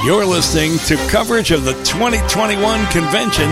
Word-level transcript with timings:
You're 0.00 0.26
listening 0.26 0.78
to 0.86 0.96
coverage 1.08 1.52
of 1.52 1.64
the 1.64 1.74
2021 1.84 2.86
convention 2.86 3.48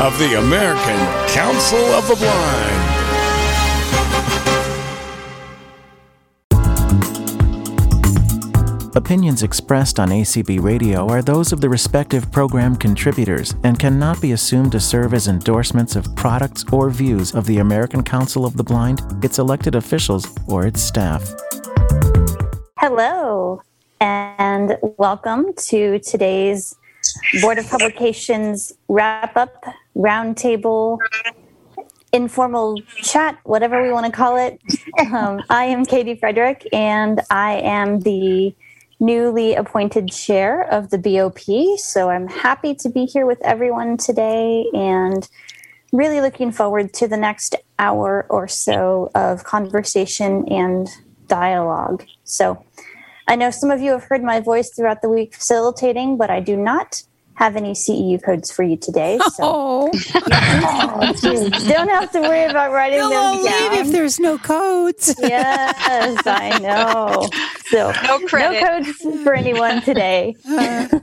of 0.00 0.18
the 0.18 0.38
American 0.38 0.98
Council 1.28 1.78
of 1.78 2.08
the 2.08 2.16
Blind. 2.16 2.94
Opinions 8.96 9.42
expressed 9.42 10.00
on 10.00 10.08
ACB 10.08 10.60
Radio 10.60 11.08
are 11.08 11.22
those 11.22 11.52
of 11.52 11.60
the 11.60 11.68
respective 11.68 12.32
program 12.32 12.74
contributors 12.74 13.54
and 13.62 13.78
cannot 13.78 14.20
be 14.20 14.32
assumed 14.32 14.72
to 14.72 14.80
serve 14.80 15.14
as 15.14 15.28
endorsements 15.28 15.94
of 15.94 16.16
products 16.16 16.64
or 16.72 16.90
views 16.90 17.34
of 17.34 17.46
the 17.46 17.58
American 17.58 18.02
Council 18.02 18.44
of 18.44 18.56
the 18.56 18.64
Blind, 18.64 19.00
its 19.22 19.38
elected 19.38 19.76
officials, 19.76 20.26
or 20.48 20.66
its 20.66 20.80
staff. 20.80 21.28
Hello, 22.78 23.62
and 24.00 24.76
welcome 24.98 25.52
to 25.54 25.98
today's 26.00 26.74
Board 27.40 27.58
of 27.58 27.68
Publications 27.68 28.72
wrap 28.88 29.36
up 29.36 29.64
roundtable 29.96 30.98
informal 32.12 32.80
chat, 33.02 33.38
whatever 33.44 33.82
we 33.82 33.90
want 33.90 34.06
to 34.06 34.12
call 34.12 34.36
it. 34.36 34.60
Um, 35.12 35.42
I 35.50 35.64
am 35.64 35.84
Katie 35.84 36.14
Frederick, 36.16 36.66
and 36.72 37.20
I 37.30 37.54
am 37.54 38.00
the 38.00 38.54
newly 39.00 39.54
appointed 39.54 40.10
chair 40.10 40.62
of 40.62 40.90
the 40.90 40.98
BOP. 40.98 41.78
So 41.78 42.10
I'm 42.10 42.28
happy 42.28 42.74
to 42.76 42.88
be 42.88 43.06
here 43.06 43.26
with 43.26 43.40
everyone 43.42 43.96
today 43.96 44.66
and 44.72 45.28
really 45.92 46.20
looking 46.20 46.52
forward 46.52 46.92
to 46.94 47.08
the 47.08 47.16
next 47.16 47.54
hour 47.78 48.26
or 48.30 48.48
so 48.48 49.10
of 49.14 49.44
conversation 49.44 50.46
and 50.48 50.88
dialogue. 51.26 52.04
So 52.24 52.63
I 53.26 53.36
know 53.36 53.50
some 53.50 53.70
of 53.70 53.80
you 53.80 53.92
have 53.92 54.04
heard 54.04 54.22
my 54.22 54.40
voice 54.40 54.70
throughout 54.70 55.02
the 55.02 55.08
week 55.08 55.34
facilitating, 55.34 56.16
but 56.16 56.30
I 56.30 56.40
do 56.40 56.56
not 56.56 57.02
have 57.36 57.56
any 57.56 57.72
CEU 57.72 58.22
codes 58.22 58.52
for 58.52 58.62
you 58.62 58.76
today. 58.76 59.18
So 59.32 59.42
Oh, 59.42 59.90
don't 61.22 61.88
have 61.88 62.10
to 62.12 62.20
worry 62.20 62.44
about 62.44 62.70
writing 62.70 62.98
you'll 63.00 63.10
them 63.10 63.44
down. 63.44 63.72
leave 63.72 63.86
if 63.86 63.92
there's 63.92 64.20
no 64.20 64.38
codes. 64.38 65.14
yes, 65.20 66.22
I 66.26 66.58
know. 66.60 67.28
So 67.66 67.92
No 68.04 68.18
credit. 68.26 68.60
no 68.60 68.68
codes 68.82 69.22
for 69.24 69.34
anyone 69.34 69.82
today. 69.82 70.36
um, 70.46 71.00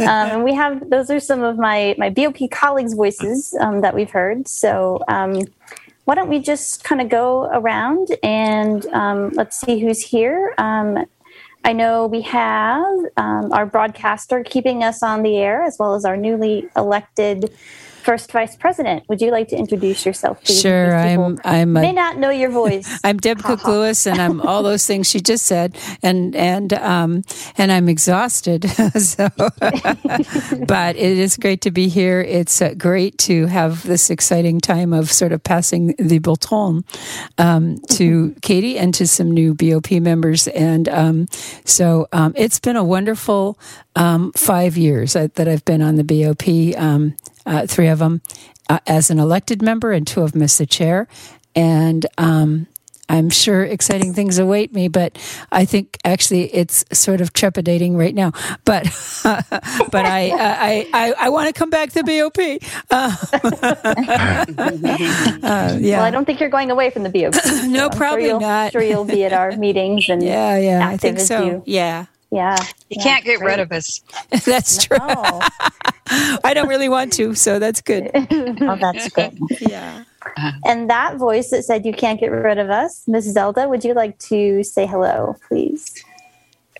and 0.00 0.44
we 0.44 0.52
have 0.54 0.90
those 0.90 1.10
are 1.10 1.20
some 1.20 1.42
of 1.42 1.56
my 1.56 1.94
my 1.98 2.10
BOP 2.10 2.50
colleagues' 2.50 2.92
voices 2.94 3.54
um, 3.60 3.80
that 3.80 3.94
we've 3.94 4.10
heard. 4.10 4.46
So 4.48 5.02
um, 5.08 5.40
why 6.04 6.14
don't 6.14 6.28
we 6.28 6.40
just 6.40 6.84
kind 6.84 7.00
of 7.00 7.08
go 7.08 7.44
around 7.52 8.08
and 8.22 8.84
um, 8.88 9.30
let's 9.30 9.58
see 9.58 9.78
who's 9.78 10.02
here. 10.02 10.52
I 11.66 11.72
know 11.72 12.06
we 12.06 12.20
have 12.20 12.86
um, 13.16 13.50
our 13.52 13.64
broadcaster 13.64 14.44
keeping 14.44 14.84
us 14.84 15.02
on 15.02 15.22
the 15.22 15.38
air, 15.38 15.62
as 15.62 15.78
well 15.78 15.94
as 15.94 16.04
our 16.04 16.16
newly 16.16 16.68
elected 16.76 17.50
first 18.04 18.30
vice 18.30 18.54
president. 18.54 19.08
Would 19.08 19.20
you 19.20 19.30
like 19.30 19.48
to 19.48 19.56
introduce 19.56 20.04
yourself, 20.04 20.42
please? 20.44 20.60
Sure, 20.60 20.94
I'm. 20.94 21.38
I'm. 21.44 21.72
may 21.72 21.92
not 21.92 22.18
know 22.18 22.30
your 22.30 22.50
voice. 22.50 23.00
I'm 23.04 23.16
Deb 23.16 23.42
Cook 23.42 23.66
Lewis, 23.66 24.06
and 24.06 24.20
I'm 24.20 24.40
all 24.42 24.62
those 24.62 24.86
things 24.86 25.08
she 25.08 25.20
just 25.20 25.46
said, 25.46 25.76
and 26.02 26.36
and 26.36 26.72
um 26.74 27.24
and 27.56 27.72
I'm 27.72 27.88
exhausted. 27.88 28.68
so, 29.00 29.28
but 29.58 30.96
it 30.96 31.18
is 31.18 31.36
great 31.36 31.62
to 31.62 31.70
be 31.70 31.88
here. 31.88 32.20
It's 32.20 32.60
uh, 32.60 32.74
great 32.74 33.16
to 33.18 33.46
have 33.46 33.82
this 33.84 34.10
exciting 34.10 34.60
time 34.60 34.92
of 34.92 35.10
sort 35.10 35.32
of 35.32 35.42
passing 35.42 35.94
the 35.98 36.18
baton 36.18 36.84
um, 37.38 37.78
to 37.92 38.36
Katie 38.42 38.78
and 38.78 38.92
to 38.94 39.06
some 39.06 39.30
new 39.30 39.54
BOP 39.54 39.90
members, 39.92 40.46
and 40.48 40.88
um, 40.90 41.26
so 41.64 42.06
um, 42.12 42.34
it's 42.36 42.60
been 42.60 42.76
a 42.76 42.84
wonderful 42.84 43.58
um, 43.96 44.32
five 44.32 44.76
years 44.76 45.16
uh, 45.16 45.28
that 45.34 45.48
I've 45.48 45.64
been 45.64 45.80
on 45.80 45.96
the 45.96 46.04
BOP. 46.04 46.44
Uh, 47.46 47.66
three 47.66 47.88
of 47.88 47.98
them 47.98 48.22
uh, 48.68 48.78
as 48.86 49.10
an 49.10 49.18
elected 49.18 49.60
member, 49.62 49.92
and 49.92 50.06
two 50.06 50.22
of 50.22 50.32
them 50.32 50.42
as 50.42 50.56
the 50.58 50.66
chair. 50.66 51.06
And 51.54 52.06
um, 52.18 52.66
I'm 53.08 53.28
sure 53.28 53.62
exciting 53.62 54.14
things 54.14 54.38
await 54.38 54.72
me, 54.72 54.88
but 54.88 55.18
I 55.52 55.66
think 55.66 55.98
actually 56.04 56.44
it's 56.54 56.84
sort 56.92 57.20
of 57.20 57.32
trepidating 57.34 57.96
right 57.98 58.14
now. 58.14 58.32
But 58.64 58.84
but 59.22 60.06
I 60.06 60.30
I 60.32 60.88
I, 60.94 61.14
I 61.20 61.28
want 61.28 61.48
to 61.48 61.52
come 61.52 61.68
back 61.70 61.92
to 61.92 62.02
BOP. 62.02 62.38
Uh, 62.90 63.16
uh, 63.82 64.44
yeah. 65.80 65.96
Well, 65.98 66.02
I 66.02 66.10
don't 66.10 66.24
think 66.24 66.40
you're 66.40 66.48
going 66.48 66.70
away 66.70 66.90
from 66.90 67.02
the 67.02 67.10
BOP. 67.10 67.34
so 67.34 67.66
No, 67.66 67.86
I'm 67.86 67.90
sure 67.92 67.98
probably 67.98 68.26
you'll- 68.26 68.40
not. 68.40 68.72
Sure, 68.72 68.82
you'll 68.82 69.04
be 69.04 69.24
at 69.24 69.32
our 69.32 69.52
meetings 69.56 70.08
and 70.08 70.22
yeah, 70.22 70.56
yeah, 70.58 70.88
I 70.88 70.96
think 70.96 71.18
so. 71.20 71.44
you. 71.44 71.62
Yeah, 71.66 72.06
yeah. 72.30 72.56
You 72.90 72.96
yeah, 72.98 73.02
can't 73.02 73.24
get 73.24 73.38
great. 73.38 73.50
rid 73.50 73.60
of 73.60 73.72
us. 73.72 74.00
that's 74.44 74.84
true. 74.84 74.98
Oh, 75.00 75.46
I 76.44 76.52
don't 76.54 76.68
really 76.68 76.88
want 76.88 77.12
to, 77.14 77.34
so 77.34 77.58
that's 77.58 77.80
good. 77.80 78.10
oh, 78.14 78.76
that's 78.76 79.08
good. 79.10 79.38
Yeah. 79.60 80.04
And 80.64 80.90
that 80.90 81.16
voice 81.16 81.50
that 81.50 81.64
said 81.64 81.84
you 81.84 81.92
can't 81.92 82.18
get 82.18 82.30
rid 82.30 82.58
of 82.58 82.70
us, 82.70 83.04
Miss 83.06 83.24
Zelda, 83.24 83.68
would 83.68 83.84
you 83.84 83.94
like 83.94 84.18
to 84.20 84.62
say 84.64 84.86
hello, 84.86 85.36
please? 85.48 86.04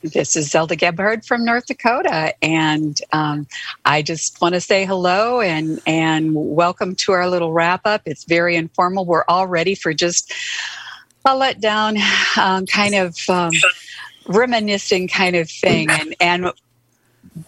This 0.03 0.37
is 0.37 0.51
Zelda 0.51 0.77
Gebhard 0.77 1.25
from 1.25 1.47
North 1.47 1.65
Dakota, 1.65 2.35
and 2.43 3.01
um, 3.15 3.47
I 3.87 4.03
just 4.03 4.39
want 4.39 4.55
to 4.55 4.61
say 4.61 4.85
hello 4.85 5.41
and 5.41 5.81
and 5.87 6.35
welcome 6.35 6.95
to 6.97 7.13
our 7.13 7.27
little 7.27 7.55
wrap 7.55 7.87
up. 7.87 8.03
It's 8.05 8.25
very 8.25 8.55
informal. 8.55 9.07
We're 9.07 9.25
all 9.29 9.47
ready 9.47 9.75
for 9.75 9.95
just 9.95 10.31
a 11.25 11.31
letdown, 11.31 11.99
um, 12.37 12.67
kind 12.67 12.95
of 12.95 13.17
um, 13.31 13.53
reminiscing 14.27 15.09
kind 15.09 15.37
of 15.37 15.51
thing, 15.51 15.91
and 15.91 16.15
and. 16.21 16.53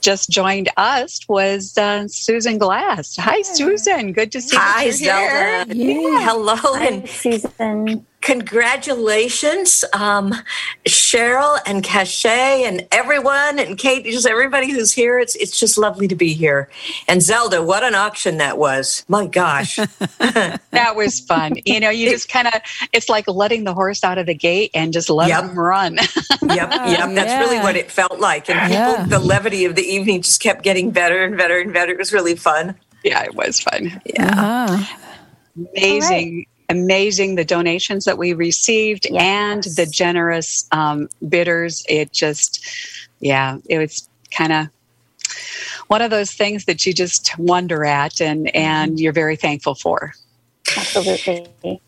Just 0.00 0.30
joined 0.30 0.68
us 0.76 1.20
was 1.28 1.78
uh, 1.78 2.08
Susan 2.08 2.58
Glass. 2.58 3.14
Hi, 3.18 3.42
Susan. 3.42 4.12
Good 4.12 4.32
to 4.32 4.40
see 4.40 4.56
Hi, 4.56 4.84
you. 4.84 4.90
Hi, 4.90 4.90
Zelda. 4.90 5.76
Yeah. 5.76 6.24
Hello 6.24 6.56
Hi, 6.56 6.86
and 6.86 7.08
Susan. 7.08 8.04
Congratulations, 8.20 9.84
um, 9.92 10.34
Cheryl 10.86 11.58
and 11.66 11.82
Cachet 11.82 12.64
and 12.64 12.86
everyone 12.92 13.58
and 13.58 13.78
Kate, 13.78 14.04
just 14.04 14.26
everybody 14.26 14.70
who's 14.70 14.92
here. 14.92 15.18
It's 15.18 15.34
it's 15.36 15.58
just 15.58 15.78
lovely 15.78 16.08
to 16.08 16.14
be 16.16 16.32
here. 16.32 16.68
And 17.08 17.22
Zelda, 17.22 17.62
what 17.62 17.82
an 17.84 17.94
auction 17.94 18.38
that 18.38 18.58
was! 18.58 19.04
My 19.08 19.26
gosh, 19.26 19.76
That 20.18 20.94
was 20.96 21.20
fun. 21.20 21.54
You 21.64 21.80
know, 21.80 21.90
you 21.90 22.10
just 22.10 22.28
kind 22.28 22.48
of, 22.48 22.54
it's 22.92 23.08
like 23.08 23.26
letting 23.28 23.64
the 23.64 23.72
horse 23.74 24.04
out 24.04 24.18
of 24.18 24.26
the 24.26 24.34
gate 24.34 24.70
and 24.74 24.92
just 24.92 25.08
let 25.08 25.28
Yep. 25.28 25.44
him 25.44 25.58
run. 25.58 25.94
yep, 26.42 26.70
yep. 26.70 27.14
That's 27.14 27.32
really 27.48 27.58
what 27.60 27.76
it 27.76 27.90
felt 27.90 28.18
like. 28.20 28.48
And 28.50 28.58
people, 28.60 28.74
Yeah. 28.74 29.06
the 29.08 29.18
levity 29.18 29.64
of 29.64 29.74
the 29.74 29.82
evening 29.82 30.22
just 30.22 30.40
kept 30.40 30.62
getting 30.62 30.90
better 30.90 31.24
and 31.24 31.36
better 31.36 31.58
and 31.58 31.72
better. 31.72 31.92
It 31.92 31.98
was 31.98 32.12
really 32.12 32.36
fun. 32.36 32.74
yeah, 33.04 33.22
it 33.24 33.34
was 33.34 33.60
fun. 33.60 34.00
Yeah. 34.04 34.66
Uh-huh. 34.70 34.96
Amazing, 35.76 36.46
amazing 36.68 37.34
the 37.34 37.44
donations 37.44 38.04
that 38.04 38.18
we 38.18 38.32
received 38.32 39.06
Yes. 39.10 39.22
and 39.22 39.62
the 39.76 39.86
generous 39.86 40.66
um, 40.72 41.08
bidders. 41.28 41.84
It 41.88 42.12
just, 42.12 42.64
yeah, 43.20 43.58
it 43.68 43.78
was 43.78 44.08
kind 44.36 44.52
of 44.52 44.68
one 45.88 46.02
of 46.02 46.10
those 46.10 46.32
things 46.32 46.64
that 46.64 46.84
you 46.86 46.92
just 46.92 47.38
wonder 47.38 47.84
at 47.84 48.20
and, 48.20 48.54
and 48.54 48.98
you're 48.98 49.12
very 49.12 49.36
thankful 49.36 49.74
for. 49.74 50.12
Absolutely. 50.76 51.80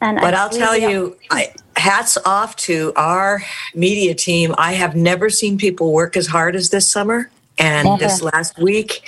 And 0.00 0.18
But 0.20 0.34
I 0.34 0.42
I'll 0.42 0.48
tell 0.48 0.76
you, 0.76 1.16
I, 1.30 1.52
hats 1.76 2.16
off 2.24 2.56
to 2.56 2.92
our 2.96 3.42
media 3.74 4.14
team. 4.14 4.54
I 4.56 4.74
have 4.74 4.94
never 4.94 5.28
seen 5.28 5.58
people 5.58 5.92
work 5.92 6.16
as 6.16 6.28
hard 6.28 6.54
as 6.56 6.70
this 6.70 6.88
summer 6.88 7.30
and 7.58 7.98
this 7.98 8.22
last 8.22 8.58
week. 8.58 9.02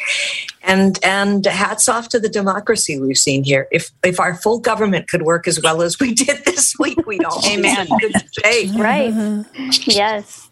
And 0.63 0.99
and 1.03 1.47
hats 1.47 1.89
off 1.89 2.09
to 2.11 2.21
the 2.21 2.29
democracy 2.29 3.01
we've 3.01 3.17
seen 3.17 3.45
here. 3.45 3.67
If 3.73 3.91
if 4.05 4.21
our 4.21 4.35
full 4.35 4.59
government 4.59 5.09
could 5.09 5.23
work 5.23 5.49
as 5.49 5.61
well 5.63 5.83
as 5.83 5.99
we 5.99 6.15
did 6.27 6.45
this 6.45 6.75
week, 6.79 7.07
we'd 7.07 7.25
all 7.25 7.43
Amen. 7.47 7.89
good 8.01 8.13
shape. 8.33 8.75
Right. 8.77 9.45
yes. 9.87 10.51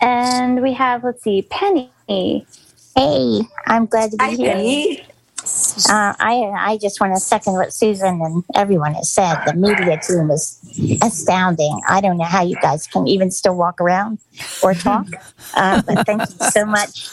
And 0.00 0.60
we 0.62 0.72
have, 0.72 1.04
let's 1.04 1.22
see, 1.22 1.42
Penny. 1.42 1.90
Hey, 2.08 3.42
I'm 3.66 3.86
glad 3.86 4.10
to 4.10 4.16
be 4.16 4.24
Hi, 4.24 4.30
here. 4.32 4.52
Penny. 4.52 5.06
Uh, 5.88 6.14
I 6.18 6.52
I 6.56 6.78
just 6.78 7.00
want 7.00 7.14
to 7.14 7.20
second 7.20 7.54
what 7.54 7.72
Susan 7.72 8.20
and 8.20 8.44
everyone 8.54 8.94
has 8.94 9.10
said. 9.10 9.42
The 9.46 9.54
media 9.54 9.98
team 9.98 10.30
is 10.30 10.58
astounding. 11.02 11.80
I 11.88 12.00
don't 12.00 12.16
know 12.16 12.24
how 12.24 12.42
you 12.42 12.56
guys 12.62 12.86
can 12.86 13.06
even 13.06 13.30
still 13.30 13.56
walk 13.56 13.80
around 13.80 14.18
or 14.62 14.74
talk. 14.74 15.06
Uh, 15.54 15.82
but 15.82 16.06
thank 16.06 16.20
you 16.20 16.48
so 16.50 16.64
much, 16.64 17.10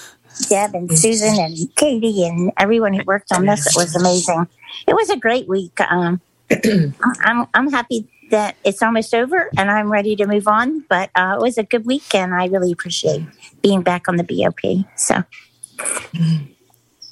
Deb 0.47 0.74
and 0.74 0.97
Susan 0.97 1.38
and 1.39 1.57
Katie 1.75 2.25
and 2.25 2.53
everyone 2.57 2.94
who 2.94 3.03
worked 3.03 3.33
on 3.33 3.45
this. 3.45 3.68
It 3.68 3.75
was 3.75 3.94
amazing. 3.95 4.47
It 4.88 4.94
was 4.94 5.09
a 5.09 5.18
great 5.18 5.50
week. 5.50 5.77
Um, 5.81 6.21
I'm 7.24 7.47
I'm 7.53 7.69
happy 7.69 8.07
that 8.31 8.56
it's 8.63 8.81
almost 8.81 9.13
over 9.13 9.50
and 9.57 9.69
I'm 9.69 9.91
ready 9.91 10.15
to 10.15 10.25
move 10.25 10.47
on. 10.47 10.86
But 10.88 11.09
uh, 11.15 11.36
it 11.38 11.41
was 11.41 11.57
a 11.57 11.63
good 11.63 11.86
week, 11.86 12.15
and 12.15 12.33
I 12.33 12.45
really 12.45 12.71
appreciate 12.71 13.24
being 13.62 13.81
back 13.81 14.07
on 14.07 14.15
the 14.15 14.24
BOP. 14.24 14.86
So. 14.95 15.24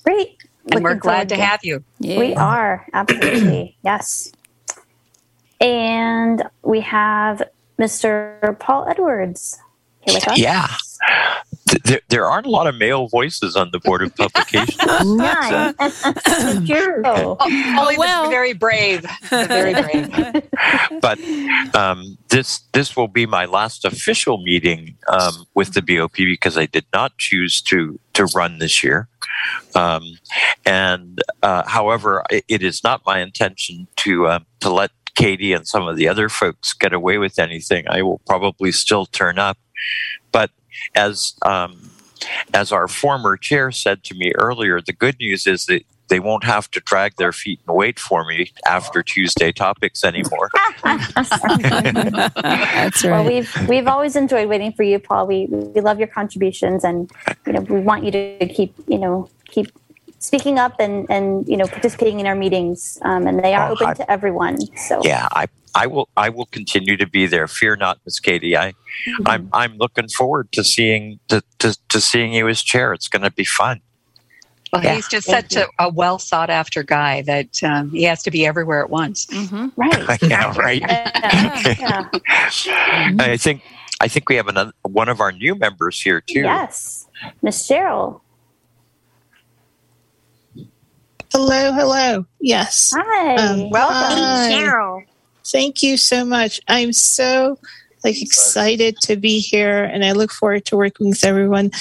Great. 0.05 0.37
And 0.71 0.83
we're 0.83 0.95
glad 0.95 1.29
forward 1.29 1.29
to 1.29 1.35
have 1.37 1.59
you. 1.63 1.83
Yeah. 1.99 2.19
We 2.19 2.35
are, 2.35 2.85
absolutely. 2.93 3.77
yes. 3.83 4.31
And 5.59 6.43
we 6.63 6.81
have 6.81 7.41
Mr. 7.79 8.57
Paul 8.59 8.87
Edwards 8.89 9.57
here 10.01 10.15
with 10.15 10.27
us. 10.27 10.37
Yeah. 10.37 10.67
there, 11.83 12.01
there 12.09 12.25
aren't 12.25 12.45
a 12.45 12.49
lot 12.49 12.67
of 12.67 12.75
male 12.75 13.07
voices 13.07 13.55
on 13.55 13.69
the 13.71 13.79
board 13.79 14.01
of 14.01 14.15
publications. 14.15 14.77
None. 15.03 16.65
Sure. 16.65 17.01
Oh, 17.07 17.37
Only 17.79 17.97
well. 17.97 18.23
the 18.23 18.29
very 18.29 18.53
brave. 18.53 19.03
The 19.29 19.45
very 19.47 19.73
brave. 19.73 21.01
but 21.01 21.19
um, 21.75 22.17
this 22.29 22.61
this 22.73 22.95
will 22.95 23.07
be 23.07 23.25
my 23.25 23.45
last 23.45 23.85
official 23.85 24.37
meeting 24.43 24.95
um, 25.07 25.45
with 25.53 25.73
the 25.73 25.81
BOP 25.81 26.15
because 26.15 26.57
I 26.57 26.65
did 26.65 26.85
not 26.93 27.17
choose 27.17 27.61
to 27.63 27.99
to 28.17 28.25
run 28.35 28.59
this 28.59 28.83
year. 28.83 29.07
Um, 29.75 30.03
and 30.65 31.21
uh, 31.43 31.63
however, 31.67 32.23
it, 32.29 32.43
it 32.47 32.63
is 32.63 32.83
not 32.83 33.05
my 33.05 33.19
intention 33.19 33.87
to 33.97 34.27
uh, 34.27 34.39
to 34.59 34.69
let 34.69 34.91
Katie 35.15 35.53
and 35.53 35.67
some 35.67 35.87
of 35.87 35.95
the 35.95 36.07
other 36.07 36.29
folks 36.29 36.73
get 36.73 36.93
away 36.93 37.17
with 37.17 37.39
anything. 37.39 37.85
I 37.87 38.01
will 38.01 38.21
probably 38.27 38.71
still 38.71 39.05
turn 39.05 39.39
up, 39.39 39.57
but 40.31 40.51
as 40.95 41.35
um, 41.45 41.91
as 42.53 42.71
our 42.71 42.87
former 42.87 43.37
chair 43.37 43.71
said 43.71 44.03
to 44.05 44.15
me 44.15 44.33
earlier, 44.35 44.81
the 44.81 44.93
good 44.93 45.17
news 45.19 45.47
is 45.47 45.65
that 45.67 45.83
they 46.09 46.19
won't 46.19 46.43
have 46.43 46.69
to 46.71 46.79
drag 46.81 47.15
their 47.17 47.31
feet 47.31 47.59
and 47.67 47.75
wait 47.75 47.99
for 47.99 48.25
me 48.25 48.51
after 48.65 49.03
Tuesday 49.03 49.51
topics 49.51 50.03
anymore. 50.03 50.49
That's 50.83 51.31
right. 53.03 53.11
Well, 53.11 53.25
we've 53.25 53.53
we've 53.67 53.87
always 53.87 54.15
enjoyed 54.15 54.49
waiting 54.49 54.73
for 54.73 54.83
you, 54.83 54.99
Paul. 54.99 55.27
We 55.27 55.47
we 55.49 55.81
love 55.81 55.99
your 55.99 56.07
contributions, 56.07 56.83
and 56.83 57.11
you 57.45 57.53
know 57.53 57.61
we 57.61 57.79
want 57.79 58.03
you 58.03 58.11
to 58.11 58.47
keep 58.47 58.73
you 58.87 58.97
know 58.97 59.29
keep 59.49 59.71
speaking 60.19 60.57
up 60.59 60.75
and 60.79 61.05
and 61.09 61.47
you 61.47 61.57
know 61.57 61.67
participating 61.67 62.19
in 62.19 62.27
our 62.27 62.35
meetings. 62.35 62.97
Um, 63.01 63.27
and 63.27 63.43
they 63.43 63.53
are 63.53 63.69
Oh, 63.69 63.73
open 63.73 63.87
I- 63.87 63.93
to 63.95 64.11
everyone. 64.11 64.57
So 64.77 65.01
yeah, 65.03 65.27
I 65.31 65.47
I 65.75 65.87
will 65.87 66.09
I 66.17 66.29
will 66.29 66.45
continue 66.47 66.97
to 66.97 67.07
be 67.07 67.27
there. 67.27 67.47
Fear 67.47 67.77
not, 67.77 67.99
Miss 68.05 68.19
Katie. 68.19 68.57
I 68.57 68.73
I'm 69.25 69.49
I'm 69.53 69.77
looking 69.77 70.07
forward 70.09 70.51
to 70.53 70.63
seeing 70.63 71.19
to, 71.27 71.41
to, 71.59 71.77
to 71.89 72.01
seeing 72.01 72.33
you 72.33 72.47
as 72.47 72.61
chair. 72.63 72.93
It's 72.93 73.07
going 73.07 73.21
to 73.23 73.31
be 73.31 73.43
fun. 73.43 73.81
Well, 74.73 74.83
Yeah. 74.83 74.95
he's 74.95 75.07
just 75.07 75.27
such 75.27 75.55
a, 75.55 75.67
a 75.79 75.89
well 75.89 76.19
sought 76.19 76.49
after 76.49 76.83
guy 76.83 77.21
that 77.23 77.63
um, 77.63 77.89
he 77.91 78.03
has 78.03 78.21
to 78.23 78.31
be 78.31 78.45
everywhere 78.45 78.81
at 78.83 78.89
once. 78.89 79.25
Mhm. 79.27 79.71
right. 79.77 80.21
yeah, 80.23 80.53
right. 80.57 80.81
Yeah, 80.81 82.09
yeah. 82.65 83.13
I 83.19 83.37
think 83.37 83.61
I 84.01 84.07
think 84.07 84.29
we 84.29 84.35
have 84.35 84.47
another 84.47 84.73
one 84.83 85.09
of 85.09 85.21
our 85.21 85.31
new 85.31 85.55
members 85.55 86.01
here 86.01 86.21
too. 86.21 86.41
Yes, 86.41 87.07
Miss 87.41 87.67
Cheryl. 87.67 88.21
Hello, 91.33 91.71
hello. 91.73 92.25
Yes. 92.39 92.91
Hi. 92.95 93.35
Um, 93.35 93.69
Welcome. 93.69 93.95
Hi. 93.95 94.49
Cheryl. 94.51 95.03
Thank 95.45 95.81
you 95.83 95.97
so 95.97 96.25
much. 96.25 96.59
I'm 96.67 96.91
so 96.93 97.57
like 98.03 98.21
excited 98.21 98.97
to 99.01 99.15
be 99.15 99.39
here 99.39 99.83
and 99.83 100.05
I 100.05 100.11
look 100.11 100.31
forward 100.31 100.65
to 100.65 100.77
working 100.77 101.09
with 101.09 101.23
everyone. 101.23 101.71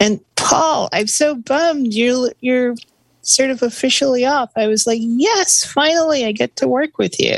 And 0.00 0.20
Paul, 0.36 0.88
I'm 0.92 1.06
so 1.06 1.34
bummed 1.36 1.92
you're 1.94 2.30
you're 2.40 2.74
sort 3.22 3.50
of 3.50 3.62
officially 3.62 4.24
off. 4.24 4.50
I 4.56 4.66
was 4.66 4.86
like, 4.86 5.00
yes, 5.02 5.64
finally 5.64 6.24
I 6.24 6.32
get 6.32 6.56
to 6.56 6.68
work 6.68 6.98
with 6.98 7.20
you. 7.20 7.36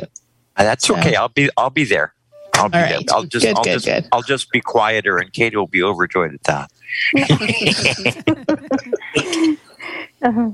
Uh, 0.56 0.64
That's 0.64 0.86
So- 0.86 0.96
okay. 0.98 1.14
I'll 1.16 1.28
be 1.28 1.50
I'll 1.56 1.70
be 1.70 1.84
there. 1.84 2.14
I'll 2.54 2.68
be 2.68 2.78
All 2.78 2.88
there. 2.88 3.00
I'll 3.10 3.24
just 3.24 3.44
Good, 3.46 3.56
I'll 3.56 3.62
good, 3.64 3.72
just 3.74 3.86
good. 3.86 4.08
I'll 4.12 4.22
just 4.22 4.50
be 4.50 4.60
quieter 4.60 5.18
and 5.18 5.32
Katie 5.32 5.56
will 5.56 5.66
be 5.66 5.82
overjoyed 5.82 6.34
at 6.34 6.42
that. 6.44 6.70
Uh-huh. 10.22 10.50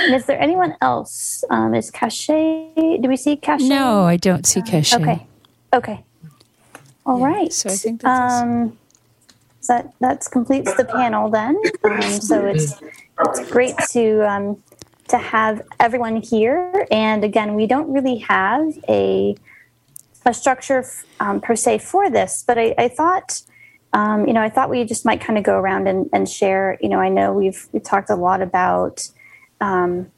And 0.00 0.14
is 0.14 0.24
there 0.26 0.40
anyone 0.40 0.74
else? 0.80 1.44
Um, 1.50 1.74
is 1.74 1.90
Cachet? 1.90 2.98
Do 3.02 3.08
we 3.08 3.16
see 3.16 3.36
Cachet? 3.36 3.68
No, 3.68 4.04
I 4.04 4.16
don't 4.16 4.46
see 4.46 4.62
Cachet. 4.62 5.00
Okay. 5.02 5.26
Okay. 5.74 6.04
All 7.04 7.18
Yeah, 7.18 7.26
right. 7.26 7.52
so 7.52 7.68
I 7.70 7.74
think 7.76 8.00
that's- 8.02 8.42
um, 8.42 8.78
so 9.60 9.74
that 9.74 9.92
that's 10.00 10.28
completes 10.28 10.74
the 10.74 10.84
panel 10.84 11.30
then. 11.30 11.56
Um, 11.84 12.02
so 12.02 12.46
it's 12.46 12.74
it's 13.20 13.50
great 13.50 13.76
to 13.90 14.28
um, 14.28 14.62
to 15.08 15.18
have 15.18 15.62
everyone 15.78 16.16
here. 16.16 16.86
And 16.90 17.22
again, 17.24 17.54
we 17.54 17.66
don't 17.66 17.92
really 17.92 18.18
have 18.18 18.66
a 18.88 19.36
a 20.24 20.32
structure 20.34 20.84
um, 21.20 21.40
per 21.40 21.56
se 21.56 21.78
for 21.78 22.08
this, 22.10 22.44
but 22.46 22.58
I, 22.58 22.74
I 22.78 22.88
thought. 22.88 23.42
Um, 23.94 24.26
you 24.26 24.32
know, 24.32 24.40
I 24.40 24.48
thought 24.48 24.70
we 24.70 24.84
just 24.84 25.04
might 25.04 25.20
kind 25.20 25.36
of 25.38 25.44
go 25.44 25.58
around 25.58 25.86
and, 25.86 26.08
and 26.14 26.26
share. 26.26 26.78
You 26.80 26.88
know, 26.88 26.98
I 26.98 27.10
know 27.10 27.34
we've 27.34 27.68
we 27.72 27.78
talked 27.78 28.08
a 28.08 28.14
lot 28.16 28.40
about 28.40 29.06
um, 29.60 30.10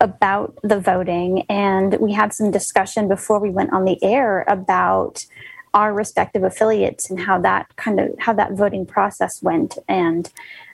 about 0.00 0.58
the 0.64 0.80
voting, 0.80 1.42
and 1.48 1.94
we 2.00 2.12
had 2.12 2.32
some 2.32 2.50
discussion 2.50 3.06
before 3.06 3.38
we 3.38 3.50
went 3.50 3.72
on 3.72 3.84
the 3.84 4.02
air 4.02 4.44
about 4.48 5.26
our 5.74 5.92
respective 5.92 6.44
affiliates 6.44 7.10
and 7.10 7.20
how 7.20 7.38
that 7.40 7.66
kind 7.76 8.00
of 8.00 8.10
how 8.18 8.32
that 8.32 8.52
voting 8.52 8.86
process 8.86 9.42
went. 9.42 9.76
And 9.88 10.32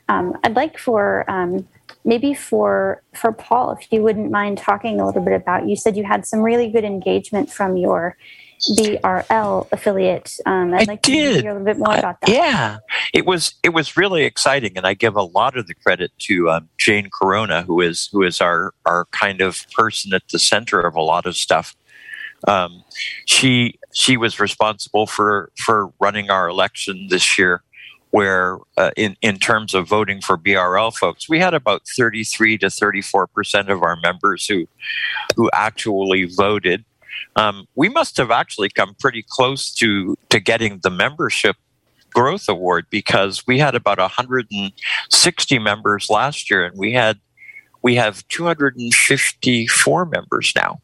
um, 0.08 0.38
I'd 0.44 0.54
like 0.54 0.78
for 0.78 1.28
um, 1.28 1.66
maybe 2.04 2.34
for 2.34 3.02
for 3.14 3.32
Paul, 3.32 3.72
if 3.72 3.90
you 3.90 4.02
wouldn't 4.02 4.30
mind 4.30 4.58
talking 4.58 5.00
a 5.00 5.06
little 5.06 5.22
bit 5.22 5.34
about. 5.34 5.68
You 5.68 5.76
said 5.76 5.96
you 5.96 6.04
had 6.04 6.26
some 6.26 6.40
really 6.40 6.70
good 6.70 6.84
engagement 6.84 7.50
from 7.50 7.76
your 7.76 8.16
BRL 8.76 9.66
affiliate. 9.72 10.36
Um, 10.44 10.74
I'd 10.74 10.82
I 10.82 10.92
like 10.92 11.02
to 11.02 11.10
did. 11.10 11.42
hear 11.42 11.50
a 11.50 11.54
little 11.54 11.64
bit 11.64 11.78
more 11.78 11.96
about 11.96 12.20
that. 12.20 12.28
yeah, 12.28 12.78
it 13.14 13.24
was 13.24 13.54
it 13.62 13.70
was 13.70 13.96
really 13.96 14.24
exciting, 14.24 14.76
and 14.76 14.86
I 14.86 14.94
give 14.94 15.16
a 15.16 15.22
lot 15.22 15.56
of 15.56 15.66
the 15.66 15.74
credit 15.74 16.12
to 16.20 16.50
um, 16.50 16.68
Jane 16.78 17.08
Corona, 17.10 17.62
who 17.62 17.80
is 17.80 18.08
who 18.12 18.22
is 18.22 18.40
our 18.40 18.74
our 18.86 19.06
kind 19.12 19.40
of 19.40 19.66
person 19.72 20.12
at 20.12 20.22
the 20.30 20.38
center 20.38 20.80
of 20.80 20.94
a 20.94 21.00
lot 21.00 21.26
of 21.26 21.36
stuff. 21.36 21.74
Um, 22.48 22.84
she 23.26 23.78
she 23.92 24.16
was 24.16 24.40
responsible 24.40 25.06
for 25.06 25.50
for 25.56 25.92
running 26.00 26.30
our 26.30 26.48
election 26.48 27.08
this 27.10 27.38
year, 27.38 27.62
where 28.10 28.58
uh, 28.76 28.90
in 28.96 29.16
in 29.20 29.38
terms 29.38 29.74
of 29.74 29.88
voting 29.88 30.20
for 30.20 30.36
BRL 30.38 30.94
folks, 30.94 31.28
we 31.28 31.38
had 31.38 31.54
about 31.54 31.82
thirty 31.96 32.24
three 32.24 32.56
to 32.58 32.70
thirty 32.70 33.02
four 33.02 33.26
percent 33.26 33.70
of 33.70 33.82
our 33.82 33.96
members 33.96 34.46
who 34.46 34.66
who 35.36 35.50
actually 35.52 36.24
voted. 36.24 36.84
Um, 37.36 37.66
we 37.74 37.88
must 37.88 38.16
have 38.16 38.30
actually 38.30 38.70
come 38.70 38.94
pretty 38.98 39.24
close 39.28 39.72
to 39.74 40.16
to 40.30 40.40
getting 40.40 40.80
the 40.82 40.90
membership 40.90 41.56
growth 42.12 42.48
award 42.48 42.86
because 42.90 43.46
we 43.46 43.58
had 43.58 43.74
about 43.74 43.98
160 43.98 45.58
members 45.58 46.10
last 46.10 46.50
year 46.50 46.64
and 46.64 46.76
we 46.76 46.92
had 46.92 47.20
we 47.82 47.94
have 47.94 48.26
254 48.28 50.04
members 50.06 50.52
now 50.56 50.80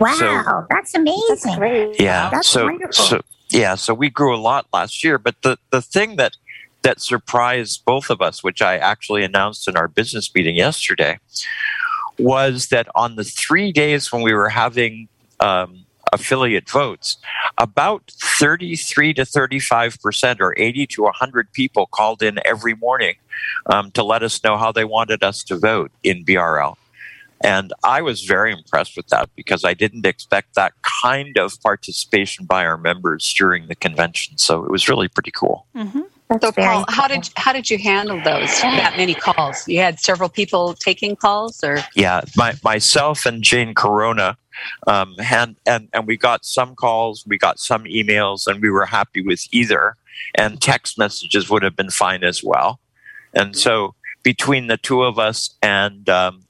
Wow, 0.00 0.14
So- 0.18 0.66
that's 0.70 0.94
amazing. 0.94 1.24
That's 1.28 1.56
great. 1.56 2.00
yeah 2.00 2.30
That's 2.30 2.48
so 2.48 2.64
wonderful. 2.64 2.92
so 2.92 3.20
yeah 3.50 3.74
so 3.74 3.92
we 3.94 4.08
grew 4.10 4.34
a 4.34 4.38
lot 4.50 4.66
last 4.72 5.04
year 5.04 5.18
but 5.18 5.34
the 5.42 5.58
the 5.70 5.82
thing 5.82 6.16
that 6.16 6.36
that 6.82 7.00
surprised 7.00 7.84
both 7.84 8.10
of 8.10 8.20
us 8.22 8.42
which 8.42 8.60
i 8.62 8.76
actually 8.78 9.22
announced 9.24 9.68
in 9.68 9.76
our 9.76 9.86
business 9.88 10.34
meeting 10.34 10.56
yesterday 10.56 11.18
was 12.18 12.68
that 12.68 12.86
on 12.94 13.16
the 13.16 13.24
three 13.24 13.72
days 13.72 14.12
when 14.12 14.22
we 14.22 14.32
were 14.32 14.48
having 14.48 15.08
um, 15.40 15.84
affiliate 16.12 16.68
votes 16.70 17.16
about 17.58 18.02
33 18.22 19.14
to 19.14 19.24
35 19.24 19.98
percent 20.00 20.40
or 20.40 20.54
80 20.56 20.86
to 20.88 21.02
100 21.02 21.52
people 21.52 21.86
called 21.86 22.22
in 22.22 22.38
every 22.44 22.74
morning 22.74 23.14
um, 23.66 23.90
to 23.92 24.02
let 24.04 24.22
us 24.22 24.42
know 24.44 24.56
how 24.56 24.70
they 24.72 24.84
wanted 24.84 25.22
us 25.22 25.42
to 25.44 25.56
vote 25.56 25.90
in 26.02 26.24
brl 26.24 26.76
and 27.44 27.74
I 27.84 28.00
was 28.00 28.24
very 28.24 28.52
impressed 28.52 28.96
with 28.96 29.08
that 29.08 29.28
because 29.36 29.64
I 29.64 29.74
didn't 29.74 30.06
expect 30.06 30.54
that 30.54 30.72
kind 31.02 31.36
of 31.36 31.60
participation 31.60 32.46
by 32.46 32.64
our 32.64 32.78
members 32.78 33.34
during 33.36 33.68
the 33.68 33.74
convention. 33.74 34.38
So 34.38 34.64
it 34.64 34.70
was 34.70 34.88
really 34.88 35.08
pretty 35.08 35.30
cool. 35.30 35.66
That's 35.74 36.42
So, 36.42 36.50
very 36.52 36.66
Paul, 36.66 36.86
how 36.88 37.06
did 37.06 37.28
how 37.36 37.52
did 37.52 37.68
you 37.68 37.76
handle 37.76 38.16
those 38.16 38.48
that 38.62 38.94
many 38.96 39.14
calls? 39.14 39.68
You 39.68 39.80
had 39.80 40.00
several 40.00 40.30
people 40.30 40.72
taking 40.72 41.16
calls, 41.16 41.62
or 41.62 41.80
Yeah, 41.94 42.22
my, 42.34 42.54
myself 42.64 43.26
and 43.26 43.42
Jane 43.42 43.74
Corona, 43.74 44.38
um, 44.86 45.14
and, 45.18 45.56
and 45.66 45.88
and 45.92 46.06
we 46.06 46.16
got 46.16 46.46
some 46.46 46.74
calls, 46.74 47.24
we 47.26 47.36
got 47.36 47.58
some 47.58 47.84
emails, 47.84 48.46
and 48.46 48.62
we 48.62 48.70
were 48.70 48.86
happy 48.86 49.20
with 49.20 49.46
either. 49.52 49.96
And 50.34 50.62
text 50.62 50.96
messages 50.96 51.50
would 51.50 51.62
have 51.62 51.76
been 51.76 51.90
fine 51.90 52.24
as 52.24 52.42
well. 52.42 52.80
And 53.34 53.54
so 53.54 53.94
between 54.22 54.68
the 54.68 54.78
two 54.78 55.02
of 55.02 55.18
us 55.18 55.54
and 55.60 56.08
um, 56.08 56.44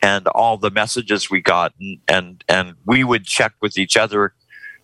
and 0.00 0.26
all 0.28 0.56
the 0.58 0.70
messages 0.70 1.30
we 1.30 1.40
got, 1.40 1.72
and 1.80 1.98
and, 2.08 2.44
and 2.48 2.74
we 2.86 3.04
would 3.04 3.24
check 3.24 3.52
with 3.60 3.78
each 3.78 3.96
other 3.96 4.34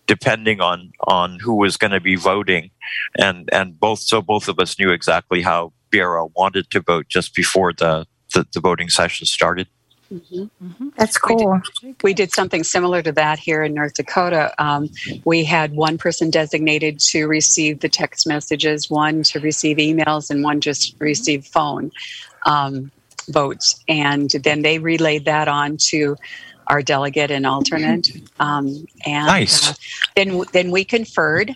depending 0.07 0.59
on 0.59 0.91
on 1.07 1.37
who 1.39 1.53
was 1.55 1.77
going 1.77 1.91
to 1.91 1.99
be 1.99 2.15
voting. 2.15 2.71
And 3.17 3.47
and 3.53 3.79
both 3.79 3.99
so 3.99 4.21
both 4.21 4.47
of 4.47 4.57
us 4.59 4.79
knew 4.79 4.89
exactly 4.91 5.41
how 5.41 5.71
BRL 5.91 6.31
wanted 6.35 6.69
to 6.71 6.81
vote 6.81 7.07
just 7.09 7.35
before 7.35 7.73
the 7.73 8.07
the, 8.33 8.45
the 8.53 8.59
voting 8.59 8.89
session 8.89 9.25
started. 9.25 9.67
That's 10.97 11.19
We 11.23 11.35
did- 11.35 11.43
cool. 11.43 11.61
we 12.03 12.13
did 12.15 12.31
something 12.33 12.63
similar 12.63 13.03
to 13.03 13.11
that 13.11 13.37
here 13.37 13.61
in 13.63 13.75
North 13.75 13.93
Dakota. 13.93 14.51
Um, 14.57 14.89
we 15.23 15.43
had 15.43 15.73
one 15.75 15.99
person 15.99 16.31
designated 16.31 16.99
to 17.11 17.27
receive 17.27 17.81
the 17.81 17.89
text 17.89 18.25
messages, 18.25 18.89
one 18.89 19.21
to 19.23 19.39
receive 19.39 19.77
emails, 19.77 20.31
and 20.31 20.43
one 20.43 20.61
just 20.61 20.95
receive 20.99 21.45
phone. 21.45 21.91
Um, 22.47 22.91
votes. 23.29 23.83
And 23.87 24.29
then 24.29 24.61
they 24.61 24.79
relayed 24.79 25.25
that 25.25 25.47
on 25.47 25.77
to 25.89 26.15
our 26.67 26.81
delegate 26.81 27.31
and 27.31 27.45
alternate. 27.45 28.09
Um, 28.39 28.85
and 29.05 29.25
Nice. 29.25 29.69
uh, 29.69 29.73
then 30.15 30.43
then 30.53 30.71
we 30.71 30.85
conferred. 30.85 31.55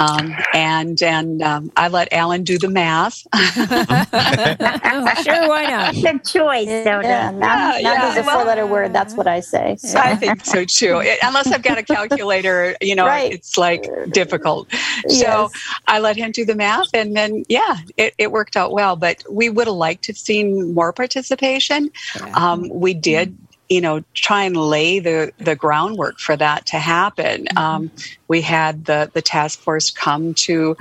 Um, 0.00 0.34
and 0.54 1.00
and 1.02 1.42
um, 1.42 1.70
I 1.76 1.88
let 1.88 2.10
Alan 2.12 2.42
do 2.42 2.56
the 2.58 2.68
math. 2.68 3.26
oh, 3.34 5.22
sure, 5.22 5.48
why 5.48 5.66
not? 5.66 5.94
Good 5.94 6.24
choice, 6.24 6.66
Donna. 6.84 7.06
Yeah, 7.06 7.30
math, 7.32 7.80
Yeah, 7.82 7.94
math 7.94 8.16
is 8.16 8.22
a 8.22 8.26
yeah. 8.26 8.34
four-letter 8.34 8.66
word. 8.66 8.92
That's 8.94 9.14
what 9.14 9.26
I 9.26 9.40
say. 9.40 9.76
So. 9.78 9.98
I 9.98 10.16
think 10.16 10.44
so 10.46 10.64
too. 10.64 11.00
It- 11.00 11.18
unless 11.22 11.52
I've 11.52 11.62
got 11.62 11.76
a 11.78 11.82
calculator, 11.82 12.74
you 12.80 12.94
know, 12.94 13.06
Right. 13.06 13.32
it's 13.32 13.58
like 13.58 13.86
difficult. 14.10 14.72
So 14.72 14.78
Yes. 15.08 15.50
I 15.86 15.98
let 15.98 16.16
him 16.16 16.32
do 16.32 16.44
the 16.46 16.54
math, 16.54 16.88
and 16.94 17.14
then 17.14 17.44
yeah, 17.48 17.76
it, 17.98 18.14
it 18.16 18.32
worked 18.32 18.56
out 18.56 18.72
well. 18.72 18.96
But 18.96 19.22
we 19.30 19.50
would 19.50 19.66
have 19.66 19.76
liked 19.76 20.04
to 20.04 20.12
have 20.12 20.18
seen 20.18 20.72
more 20.74 20.92
participation. 20.94 21.90
Um, 22.34 22.68
we 22.70 22.94
did. 22.94 23.36
You 23.70 23.80
know, 23.80 24.04
try 24.14 24.42
and 24.44 24.56
lay 24.56 24.98
the, 24.98 25.32
the 25.38 25.54
groundwork 25.54 26.18
for 26.18 26.36
that 26.36 26.66
to 26.66 26.78
happen. 26.78 27.46
Um, 27.56 27.90
we 28.28 28.42
had 28.42 28.84
the, 28.84 29.10
the 29.14 29.22
task 29.22 29.60
force 29.60 29.90
come 29.90 30.34
to, 30.34 30.76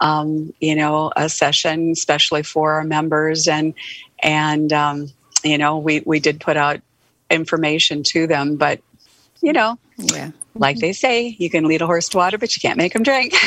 um, 0.00 0.52
you 0.60 0.74
know, 0.74 1.12
a 1.16 1.28
session, 1.28 1.92
especially 1.92 2.42
for 2.42 2.72
our 2.72 2.84
members, 2.84 3.46
and 3.46 3.74
and 4.18 4.72
um, 4.72 5.12
you 5.44 5.56
know, 5.56 5.78
we 5.78 6.02
we 6.04 6.18
did 6.18 6.40
put 6.40 6.56
out 6.56 6.80
information 7.30 8.02
to 8.02 8.26
them, 8.26 8.56
but 8.56 8.80
you 9.42 9.52
know, 9.52 9.78
Yeah. 9.98 10.30
like 10.54 10.78
they 10.78 10.92
say, 10.92 11.34
you 11.38 11.50
can 11.50 11.64
lead 11.66 11.82
a 11.82 11.86
horse 11.86 12.08
to 12.10 12.16
water, 12.18 12.38
but 12.38 12.54
you 12.56 12.60
can't 12.60 12.76
make 12.78 12.94
him 12.94 13.02
drink. 13.02 13.34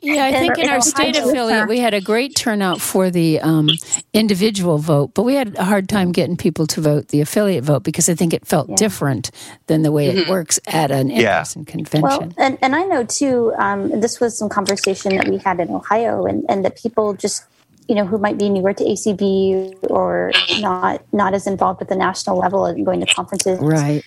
Yeah, 0.00 0.24
I 0.26 0.32
think 0.32 0.58
in 0.58 0.68
our 0.70 0.80
state 0.80 1.16
affiliate, 1.16 1.68
we 1.68 1.78
had 1.78 1.92
a 1.94 2.00
great 2.00 2.34
turnout 2.36 2.80
for 2.80 3.10
the 3.10 3.40
um, 3.40 3.68
individual 4.12 4.78
vote, 4.78 5.12
but 5.14 5.24
we 5.24 5.34
had 5.34 5.56
a 5.58 5.64
hard 5.64 5.88
time 5.88 6.12
getting 6.12 6.36
people 6.36 6.66
to 6.68 6.80
vote 6.80 7.08
the 7.08 7.20
affiliate 7.20 7.64
vote 7.64 7.82
because 7.82 8.08
I 8.08 8.14
think 8.14 8.32
it 8.32 8.46
felt 8.46 8.68
Yeah. 8.68 8.76
different 8.76 9.30
than 9.66 9.82
the 9.82 9.90
way 9.92 10.08
it 10.08 10.28
works 10.28 10.58
at 10.66 10.90
an 10.90 11.10
in 11.10 11.20
Yeah. 11.20 11.40
person 11.40 11.64
convention. 11.64 12.02
Well, 12.02 12.32
and, 12.38 12.58
and 12.62 12.74
I 12.76 12.82
know 12.84 13.04
too, 13.04 13.52
um, 13.58 14.00
this 14.00 14.20
was 14.20 14.36
some 14.38 14.48
conversation 14.48 15.16
that 15.16 15.28
we 15.28 15.38
had 15.38 15.58
in 15.60 15.70
Ohio, 15.70 16.24
and, 16.26 16.44
and 16.48 16.64
that 16.64 16.76
people 16.76 17.14
just, 17.14 17.44
you 17.88 17.94
know, 17.96 18.04
who 18.06 18.18
might 18.18 18.38
be 18.38 18.48
newer 18.48 18.72
to 18.72 18.84
ACB 18.84 19.74
or 19.90 20.30
not 20.60 21.02
not 21.12 21.34
as 21.34 21.46
involved 21.48 21.82
at 21.82 21.88
the 21.88 21.96
national 21.96 22.38
level 22.38 22.66
and 22.66 22.84
going 22.86 23.00
to 23.00 23.06
conferences, 23.06 23.58
right. 23.60 24.04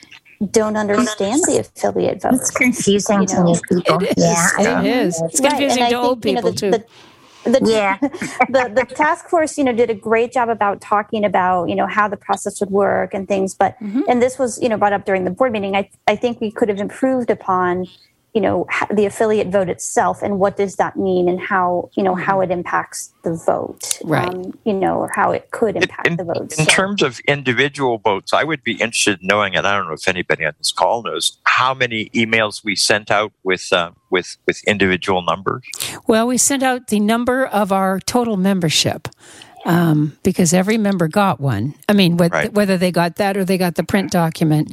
Don't 0.52 0.78
understand 0.78 1.42
the 1.48 1.60
affiliate 1.60 2.22
vote. 2.22 2.36
It's 2.36 2.52
confusing 2.52 3.22
You 3.22 3.28
to 3.28 3.44
new 3.44 3.60
people. 3.70 4.04
It 4.04 4.18
is. 4.18 4.24
Yeah, 4.26 4.50
I 4.58 4.86
It 4.86 4.86
is. 5.08 5.22
It's 5.22 5.42
Right, 5.42 5.50
confusing 5.52 5.84
and 5.84 5.88
I 5.88 5.90
to 5.92 5.98
old 5.98 6.22
think, 6.22 6.26
you 6.26 6.42
know, 6.42 6.52
people, 6.52 6.72
the, 6.72 6.80
too. 6.80 6.86
The, 7.46 7.60
the, 7.60 7.72
Yeah. 7.72 7.98
the 8.02 8.72
the 8.76 8.86
task 8.96 9.30
force, 9.30 9.58
you 9.58 9.64
know, 9.64 9.74
did 9.74 9.90
a 9.90 9.96
great 9.96 10.32
job 10.34 10.50
about 10.50 10.82
talking 10.82 11.24
about, 11.26 11.70
you 11.70 11.76
know, 11.76 11.88
how 11.88 12.08
the 12.08 12.18
process 12.18 12.60
would 12.60 12.72
work 12.72 13.14
and 13.14 13.28
things. 13.28 13.54
But 13.56 13.78
Mm-hmm. 13.82 14.02
and 14.10 14.22
this 14.22 14.38
was, 14.40 14.62
you 14.62 14.70
know, 14.70 14.78
brought 14.78 14.94
up 14.94 15.06
during 15.06 15.24
the 15.26 15.32
board 15.32 15.52
meeting. 15.52 15.76
I 15.76 15.90
I 16.08 16.16
think 16.16 16.42
we 16.42 16.52
could 16.52 16.70
have 16.70 16.80
improved 16.80 17.30
upon, 17.30 17.88
you 18.36 18.42
know, 18.42 18.68
the 18.94 19.06
affiliate 19.06 19.48
vote 19.48 19.70
itself 19.70 20.22
and 20.22 20.40
what 20.40 20.58
does 20.58 20.76
that 20.76 20.98
mean 20.98 21.30
and 21.30 21.40
how 21.40 21.90
you 21.96 22.04
know 22.04 22.16
how 22.16 22.42
it 22.42 22.52
impacts 22.52 23.14
the 23.24 23.34
vote. 23.34 23.98
Right. 24.04 24.28
Um, 24.28 24.54
you 24.66 24.74
know, 24.74 25.00
or 25.00 25.10
how 25.16 25.32
it 25.32 25.50
could 25.52 25.78
impact 25.78 26.06
in, 26.06 26.18
the 26.18 26.26
vote. 26.26 26.54
in 26.60 26.66
So- 26.66 26.66
terms 26.66 27.02
of 27.02 27.22
individual 27.22 27.98
votes, 27.98 28.34
I 28.34 28.44
would 28.44 28.62
be 28.62 28.74
interested 28.74 29.22
in 29.22 29.28
knowing, 29.28 29.56
and 29.56 29.66
I 29.66 29.78
don't 29.78 29.88
know 29.88 29.94
if 29.94 30.08
anybody 30.08 30.46
on 30.46 30.54
this 30.58 30.74
call 30.74 31.02
knows, 31.04 31.38
how 31.46 31.74
many 31.74 32.10
emails 32.10 32.62
we 32.64 32.76
sent 32.76 33.10
out 33.10 33.32
with 33.44 33.72
uh, 33.72 33.92
with 34.10 34.38
with 34.46 34.62
individual 34.66 35.22
numbers. 35.22 35.64
Well, 36.06 36.28
we 36.28 36.38
sent 36.38 36.62
out 36.62 36.88
the 36.88 37.00
number 37.00 37.46
of 37.46 37.72
our 37.72 38.02
total 38.02 38.36
membership 38.36 39.08
um, 39.66 40.18
because 40.24 40.54
every 40.54 40.78
member 40.78 41.08
got 41.08 41.40
one. 41.42 41.74
I 41.90 41.94
mean, 41.94 42.18
wh- 42.18 42.32
Right. 42.32 42.54
whether 42.54 42.78
they 42.78 42.92
got 42.92 43.16
that 43.18 43.36
or 43.36 43.44
they 43.44 43.58
got 43.58 43.76
the 43.76 43.84
print 43.84 44.12
document. 44.12 44.72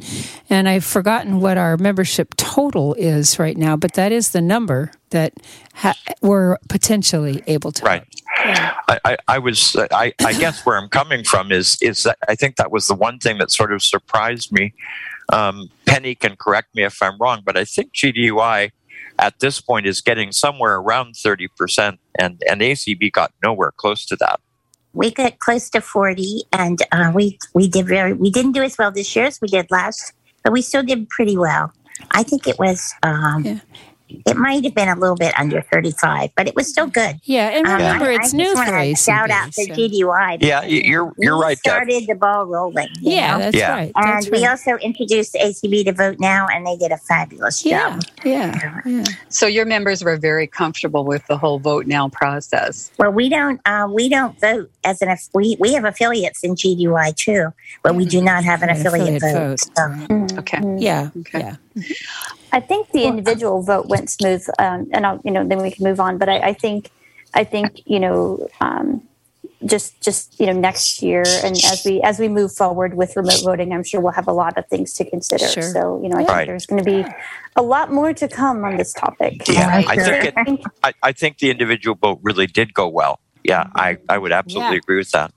And 0.49 0.69
I've 0.69 0.85
forgotten 0.85 1.39
what 1.41 1.57
our 1.57 1.77
membership 1.77 2.35
total 2.37 2.93
is 2.95 3.39
right 3.39 3.57
now, 3.57 3.75
but 3.75 3.93
that 3.93 4.11
is 4.11 4.29
the 4.29 4.41
number 4.41 4.91
that 5.09 5.33
ha- 5.73 5.97
we're 6.21 6.57
potentially 6.69 7.43
able 7.47 7.71
to. 7.71 7.83
Right. 7.83 8.03
Yeah. 8.45 8.75
I, 8.87 8.99
I, 9.05 9.17
I 9.27 9.37
was 9.39 9.75
I, 9.91 10.13
I 10.23 10.33
guess 10.33 10.65
where 10.65 10.77
I'm 10.77 10.89
coming 10.89 11.23
from 11.23 11.51
is 11.51 11.77
is 11.81 12.03
that 12.03 12.17
I 12.27 12.35
think 12.35 12.57
that 12.57 12.71
was 12.71 12.87
the 12.87 12.95
one 12.95 13.19
thing 13.19 13.37
that 13.39 13.51
sort 13.51 13.71
of 13.73 13.81
surprised 13.81 14.51
me. 14.51 14.73
Um, 15.31 15.69
Penny 15.85 16.15
can 16.15 16.35
correct 16.35 16.75
me 16.75 16.83
if 16.83 17.01
I'm 17.01 17.17
wrong, 17.19 17.41
but 17.45 17.55
I 17.57 17.63
think 17.65 17.93
GDUI 17.93 18.71
at 19.19 19.39
this 19.39 19.61
point 19.61 19.85
is 19.85 20.01
getting 20.01 20.31
somewhere 20.31 20.75
around 20.75 21.13
30%, 21.13 21.97
and, 22.19 22.41
and 22.49 22.61
ACB 22.61 23.11
got 23.11 23.31
nowhere 23.43 23.71
close 23.71 24.05
to 24.07 24.15
that. 24.17 24.41
We 24.93 25.11
got 25.11 25.39
close 25.39 25.69
to 25.71 25.81
40 25.81 26.43
and 26.51 26.81
uh, 26.91 27.11
we 27.13 27.37
we 27.53 27.67
did 27.67 27.87
very 27.87 28.13
we 28.13 28.29
didn't 28.29 28.53
do 28.53 28.61
as 28.61 28.77
well 28.77 28.91
this 28.91 29.15
year 29.15 29.25
as 29.25 29.41
we 29.41 29.47
did 29.47 29.69
last 29.71 30.13
but 30.43 30.53
we 30.53 30.61
still 30.61 30.83
did 30.83 31.09
pretty 31.09 31.37
well 31.37 31.73
i 32.11 32.23
think 32.23 32.47
it 32.47 32.57
was 32.59 32.93
um, 33.03 33.43
Yeah. 33.43 33.59
It 34.25 34.37
might 34.37 34.63
have 34.63 34.75
been 34.75 34.89
a 34.89 34.95
little 34.95 35.15
bit 35.15 35.33
under 35.39 35.61
35 35.61 36.29
but 36.35 36.47
it 36.47 36.55
was 36.55 36.67
still 36.67 36.87
good 36.87 37.19
Yeah, 37.23 37.49
and 37.49 37.65
Um, 37.67 37.73
remember, 37.73 38.05
I- 38.11 38.15
it's 38.15 38.33
I 38.33 38.37
new 38.37 38.43
just 38.45 38.63
for 38.63 38.71
wanna 38.71 38.83
ACB. 38.83 39.05
shout 39.05 39.29
out 39.31 39.51
to 39.53 39.63
so- 39.65 39.73
gdui 39.73 40.37
Yeah, 40.41 40.63
you're 40.63 41.13
you're 41.17 41.37
we 41.37 41.43
right, 41.43 41.57
Deb. 41.63 41.71
started 41.73 42.03
the 42.07 42.15
ball 42.15 42.45
rolling 42.45 42.87
Yeah, 42.99 43.31
know? 43.33 43.39
that's 43.39 43.55
Yeah. 43.55 43.71
right. 43.71 43.91
and 43.95 44.05
That's 44.05 44.29
we 44.29 44.41
right. 44.41 44.49
also 44.51 44.75
introduced 44.77 45.35
ACB 45.35 45.83
to 45.85 45.91
vote 45.93 46.17
now, 46.19 46.47
and 46.53 46.65
they 46.65 46.75
did 46.77 46.91
a 46.91 46.97
fabulous 46.97 47.65
Yeah, 47.65 47.91
job. 47.91 48.01
yeah, 48.23 48.79
yeah. 48.85 49.03
so 49.29 49.45
your 49.47 49.65
members 49.65 50.03
were 50.03 50.17
very 50.17 50.47
comfortable 50.47 51.03
with 51.05 51.25
the 51.27 51.37
whole 51.37 51.59
vote 51.59 51.85
now 51.87 52.09
process. 52.09 52.91
Well, 52.97 53.11
we 53.11 53.29
don't 53.29 53.59
uh, 53.65 53.87
we 53.91 54.09
don't 54.09 54.39
vote 54.39 54.69
as 54.83 55.01
an 55.01 55.09
aff- 55.09 55.29
we 55.33 55.55
we 55.59 55.73
have 55.73 55.85
affiliates 55.85 56.43
in 56.43 56.55
GDUI 56.55 57.15
too, 57.15 57.53
but 57.83 57.95
we 57.95 58.05
do 58.05 58.21
not 58.21 58.43
have 58.43 58.61
an 58.63 58.69
An 58.69 58.77
affiliate, 58.77 59.21
vote. 59.21 59.33
vote. 59.33 59.59
So- 59.59 59.83
right. 59.85 60.37
Okay. 60.39 60.59
Yeah, 60.77 61.09
Okay. 61.19 61.39
yeah. 61.39 61.83
I 62.53 62.59
think 62.59 62.91
the 62.91 63.03
individual 63.05 63.61
vote 63.63 63.87
went 63.87 64.09
smooth, 64.11 64.45
um, 64.59 64.87
and 64.93 65.05
I'll, 65.07 65.19
you 65.25 65.31
know 65.31 65.45
then 65.45 65.61
we 65.61 65.71
can 65.71 65.83
move 65.83 65.99
on. 65.99 66.17
But 66.17 66.29
I, 66.29 66.37
I 66.49 66.53
think, 66.53 66.91
I 67.33 67.43
think 67.43 67.81
you 67.85 67.99
know, 67.99 68.47
um, 68.61 69.01
just 69.65 69.99
just 70.01 70.39
you 70.39 70.45
know 70.45 70.53
next 70.53 71.01
year, 71.01 71.23
and 71.43 71.55
as 71.65 71.83
we 71.83 71.99
as 72.01 72.19
we 72.19 72.27
move 72.27 72.53
forward 72.53 72.93
with 72.93 73.15
remote 73.15 73.41
voting, 73.43 73.73
I'm 73.73 73.83
sure 73.83 73.99
we'll 73.99 74.13
have 74.13 74.27
a 74.27 74.33
lot 74.33 74.57
of 74.57 74.67
things 74.67 74.93
to 74.93 75.09
consider. 75.09 75.47
Sure. 75.47 75.63
So 75.63 75.99
you 76.03 76.09
know, 76.09 76.15
I 76.17 76.19
think 76.19 76.29
Right. 76.29 76.47
there's 76.47 76.67
going 76.67 76.83
to 76.83 76.89
be 76.89 77.03
a 77.55 77.63
lot 77.63 77.91
more 77.91 78.13
to 78.13 78.27
come 78.27 78.63
on 78.63 78.77
this 78.77 78.93
topic. 78.93 79.33
Yeah, 79.47 79.69
I 79.73 79.95
think 79.95 80.25
it, 80.25 80.33
I 80.37 80.43
think 80.43 80.61
I, 80.83 80.93
I 81.01 81.11
think 81.11 81.39
the 81.39 81.49
individual 81.49 81.95
vote 81.95 82.19
really 82.21 82.45
did 82.47 82.73
go 82.73 82.87
well. 82.87 83.19
Yeah, 83.43 83.67
I, 83.75 83.97
I 84.07 84.17
would 84.19 84.31
absolutely 84.31 84.75
Yeah. 84.75 84.77
agree 84.83 84.97
with 84.97 85.11
that. 85.11 85.33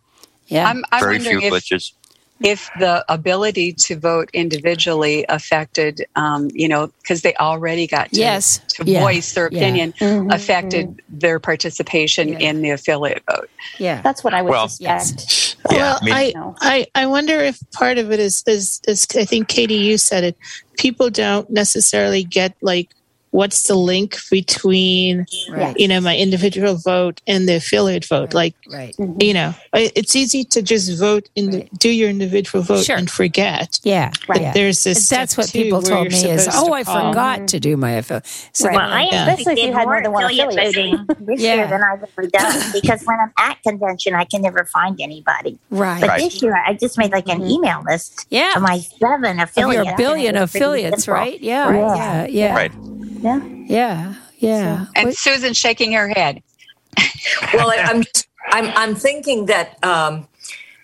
Yeah. 0.46 0.68
I'm, 0.68 0.84
I'm 0.92 1.00
Very 1.02 1.18
few 1.18 1.40
wondering 1.40 1.54
if, 1.54 1.64
glitches. 1.64 1.92
If 2.40 2.68
the 2.78 3.02
ability 3.08 3.72
to 3.72 3.96
vote 3.98 4.28
individually 4.34 5.24
affected, 5.28 6.04
um, 6.16 6.48
you 6.52 6.68
know, 6.68 6.88
because 7.00 7.22
they 7.22 7.34
already 7.36 7.86
got 7.86 8.10
to, 8.12 8.20
Yes. 8.20 8.60
to 8.68 8.84
Yeah. 8.84 9.00
voice 9.00 9.32
their 9.32 9.48
Yeah. 9.50 9.58
opinion, 9.58 9.94
Mhm. 9.98 10.34
affected 10.34 11.00
their 11.08 11.40
participation 11.40 12.28
Yeah. 12.28 12.38
in 12.38 12.62
the 12.62 12.70
affiliate 12.70 13.22
vote. 13.30 13.48
yeah. 13.78 14.00
that's 14.02 14.22
what 14.22 14.32
I 14.32 14.42
would 14.42 14.50
Well, 14.50 14.68
suspect. 14.68 15.56
Yeah, 15.70 15.76
well, 15.78 15.98
I 16.00 16.04
mean- 16.04 16.14
I, 16.14 16.32
No. 16.36 16.54
I, 16.60 16.86
I 16.94 17.06
wonder 17.06 17.40
if 17.40 17.58
part 17.72 17.98
of 17.98 18.12
it 18.12 18.20
is, 18.20 18.42
is, 18.46 18.80
is, 18.86 19.06
I 19.16 19.24
think 19.24 19.48
Katie, 19.48 19.74
you 19.74 19.98
said 19.98 20.22
it. 20.24 20.36
People 20.78 21.10
don't 21.10 21.50
necessarily 21.50 22.22
get 22.22 22.54
like, 22.62 22.90
what's 23.36 23.60
the 23.70 23.74
link 23.74 24.16
between, 24.30 25.26
Right. 25.50 25.78
you 25.78 25.86
know, 25.88 26.00
my 26.00 26.16
individual 26.16 26.74
vote 26.76 27.20
and 27.26 27.46
the 27.48 27.56
affiliate 27.56 28.06
vote? 28.06 28.32
Like, 28.32 28.54
Right. 28.72 28.94
you 29.20 29.34
know, 29.34 29.54
it's 29.74 30.16
easy 30.16 30.42
to 30.44 30.62
just 30.62 30.98
vote 30.98 31.28
in 31.36 31.50
the, 31.50 31.68
do 31.78 31.90
your 31.90 32.08
individual 32.08 32.62
vote 32.64 32.84
Sure. 32.84 32.96
and 32.96 33.10
forget. 33.10 33.78
Yeah. 33.84 34.10
Right. 34.28 34.40
yeah. 34.40 34.52
There's 34.52 34.82
this. 34.84 35.08
That's 35.08 35.36
what 35.36 35.52
people 35.52 35.82
told 35.82 36.08
me 36.08 36.30
is, 36.30 36.48
oh, 36.52 36.68
to 36.68 36.72
I 36.72 36.84
call. 36.84 37.08
forgot 37.10 37.48
to 37.48 37.60
do 37.60 37.76
my 37.76 37.92
affiliate. 38.00 38.26
So 38.52 38.68
Right. 38.68 38.76
Well, 38.76 38.90
I 38.90 39.02
Yeah. 39.02 39.08
actually 39.12 39.32
Especially 39.32 39.52
if 39.62 39.66
you 39.68 39.72
had 39.74 39.84
more 39.84 39.94
more 39.94 40.02
than 40.02 40.12
one 40.12 40.24
affiliate 40.24 40.48
affiliate. 40.68 40.98
voting 41.06 41.26
this 41.26 41.40
Yeah. 41.40 41.54
year 41.56 41.66
than 41.68 41.80
I've 41.82 42.02
ever 42.02 42.26
done 42.28 42.62
because 42.72 43.02
when 43.04 43.18
I'm 43.20 43.32
at 43.38 43.62
convention, 43.62 44.14
I 44.14 44.24
can 44.24 44.40
never 44.42 44.64
find 44.72 44.98
anybody. 45.00 45.58
Right. 45.70 46.00
But 46.00 46.08
Right. 46.10 46.20
this 46.22 46.42
year, 46.42 46.54
I 46.66 46.72
just 46.74 46.96
made 46.98 47.12
like 47.12 47.28
an 47.28 47.40
Mhm. 47.42 47.50
email 47.50 47.80
list 47.88 48.26
Yeah. 48.30 48.52
of 48.56 48.62
my 48.62 48.78
seven 49.00 49.38
Of 49.40 49.48
affiliates. 49.50 49.86
your 49.86 49.96
billion 49.96 50.34
and 50.36 50.42
it 50.42 50.42
affiliates, 50.44 51.06
right? 51.06 51.38
Yeah. 51.40 51.68
Right. 51.70 51.96
Yeah. 51.96 52.26
Yeah. 52.26 52.54
Right. 52.54 52.72
Yeah. 53.20 53.40
Yeah. 53.44 54.14
Yeah. 54.38 54.86
And 54.94 55.06
What- 55.06 55.16
Susan's 55.16 55.56
shaking 55.56 55.92
her 55.92 56.08
head. 56.08 56.42
well, 57.52 57.70
I, 57.70 57.76
I'm 57.78 58.02
just, 58.02 58.28
I'm 58.48 58.66
I'm 58.76 58.94
thinking 58.94 59.46
that 59.46 59.82
um, 59.84 60.28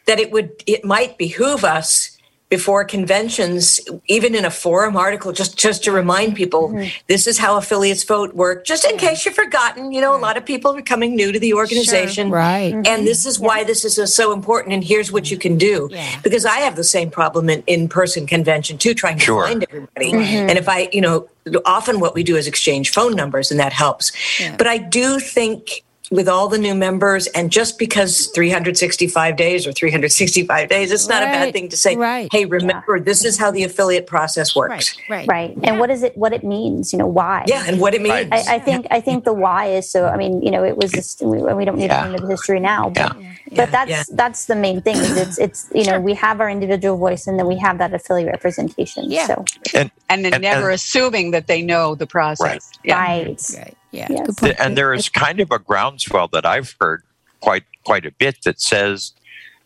that 0.07 0.19
it 0.21 0.31
would 0.31 0.51
it 0.67 0.85
might 0.85 1.17
behoove 1.17 1.65
us 1.65 2.19
before 2.53 2.85
conventions, 2.85 3.81
even 4.09 4.35
in 4.35 4.45
a 4.45 4.51
forum 4.51 4.95
article, 4.95 5.33
just 5.33 5.57
just 5.59 5.83
to 5.85 5.91
remind 5.91 6.37
people 6.37 6.69
mm-hmm. 6.69 6.87
this 7.07 7.27
is 7.27 7.39
how 7.39 7.57
affiliates 7.57 8.05
vote 8.05 8.35
work, 8.35 8.67
just 8.67 8.85
in 8.85 8.99
case 8.99 9.25
you've 9.25 9.35
forgotten. 9.35 9.91
You 9.91 10.03
know, 10.03 10.15
a 10.15 10.21
lot 10.21 10.37
of 10.37 10.45
people 10.45 10.77
are 10.77 10.83
coming 10.83 11.17
new 11.17 11.33
to 11.33 11.39
the 11.39 11.55
organization. 11.55 12.31
right. 12.31 12.75
Mm-hmm. 12.75 12.87
And 12.87 13.07
this 13.07 13.25
is 13.25 13.41
why 13.41 13.65
this 13.65 13.87
is 13.87 14.15
so 14.15 14.35
important. 14.35 14.75
And 14.75 14.85
here's 14.85 15.11
what 15.11 15.31
you 15.31 15.39
can 15.39 15.57
do. 15.57 15.89
Yeah. 15.91 16.21
Because 16.23 16.45
I 16.45 16.59
have 16.59 16.77
the 16.77 16.85
same 16.85 17.11
problem 17.11 17.49
in 17.49 17.63
in 17.67 17.89
person 17.89 18.27
convention 18.27 18.77
too, 18.77 18.93
trying 18.93 19.17
to 19.19 19.25
Sure. 19.25 19.47
find 19.47 19.65
everybody. 19.71 20.13
Mm-hmm. 20.13 20.49
And 20.51 20.59
if 20.59 20.69
I, 20.69 20.91
you 20.93 21.01
know, 21.01 21.31
often 21.65 22.01
what 22.01 22.15
we 22.15 22.23
do 22.23 22.37
is 22.37 22.47
exchange 22.47 22.91
phone 22.91 23.15
numbers, 23.15 23.51
and 23.51 23.59
that 23.61 23.73
helps. 23.73 24.13
But 24.59 24.67
I 24.67 24.79
do 24.79 25.19
think 25.19 25.83
with 26.13 26.29
all 26.29 26.49
the 26.49 26.59
new 26.59 26.75
members, 26.75 27.27
and 27.29 27.51
just 27.51 27.79
because 27.79 28.27
365 28.29 29.37
days 29.37 29.67
or 29.67 29.73
365 29.73 30.69
days, 30.69 30.93
it's 30.93 31.09
not 31.09 31.23
a 31.23 31.27
bad 31.27 31.53
thing 31.53 31.69
to 31.71 31.77
say. 31.77 31.97
right. 31.97 32.29
Hey, 32.31 32.45
remember 32.45 33.01
this 33.01 33.25
is 33.25 33.39
how 33.39 33.51
the 33.51 33.65
affiliate 33.65 34.07
process 34.07 34.55
works. 34.55 34.97
Right. 35.09 35.27
right 35.27 35.57
and 35.65 35.79
what 35.81 35.91
is 35.91 36.03
it 36.03 36.17
what 36.17 36.33
it 36.33 36.45
means 36.45 36.93
you 36.93 36.99
know 36.99 37.07
why 37.07 37.45
Yeah, 37.49 37.65
and 37.67 37.81
what 37.81 37.95
it 37.95 38.01
means. 38.03 38.31
Right. 38.31 38.47
I, 38.49 38.57
I 38.57 38.59
think 38.59 38.87
I 38.91 39.01
think 39.01 39.25
the 39.25 39.33
why 39.33 39.67
is 39.67 39.91
so. 39.91 40.07
I 40.07 40.17
mean, 40.17 40.43
you 40.43 40.51
know, 40.51 40.63
it 40.65 40.77
was 40.77 40.93
just 40.93 41.23
we, 41.23 41.39
we 41.43 41.65
don't 41.65 41.77
need 41.79 41.87
Yeah. 41.87 42.03
to 42.03 42.09
go 42.09 42.15
into 42.15 42.27
the 42.27 42.31
history 42.33 42.61
now, 42.61 42.91
but 42.91 43.19
Yeah, 43.21 43.35
but 43.57 43.71
that's 43.71 43.91
yeah. 43.91 44.03
that's 44.13 44.47
the 44.47 44.57
main 44.57 44.81
thing. 44.83 44.97
Is 44.97 45.17
it's 45.17 45.39
it's 45.39 45.69
you 45.75 45.85
know 45.85 45.99
we 46.01 46.15
have 46.15 46.41
our 46.41 46.51
individual 46.51 46.97
voice 46.97 47.27
and 47.27 47.39
then 47.39 47.47
we 47.47 47.59
have 47.59 47.79
that 47.79 47.93
affiliate 47.95 48.31
representation. 48.31 49.11
Yeah. 49.11 49.27
So 49.27 49.45
And 49.75 49.91
And 50.11 50.25
then 50.25 50.35
And- 50.35 50.43
never 50.43 50.69
and- 50.71 50.75
assuming 50.75 51.31
that 51.33 51.47
they 51.47 51.63
know 51.63 51.95
the 51.95 52.07
process. 52.07 52.45
Right. 52.45 52.63
Yeah. 52.85 53.01
right. 53.01 53.77
Right. 53.93 54.01
Yeah. 54.01 54.07
Yes. 54.11 54.27
Good 54.27 54.37
point. 54.37 54.57
and 54.61 54.77
there 54.77 54.93
is 54.95 55.09
kind 55.09 55.41
of 55.41 55.51
a 55.51 55.59
groundswell 55.59 56.29
that 56.29 56.47
I've 56.47 56.75
heard 56.81 57.03
quite 57.41 57.65
quite 57.85 58.07
a 58.07 58.13
bit 58.13 58.43
that 58.45 58.61
says 58.61 59.13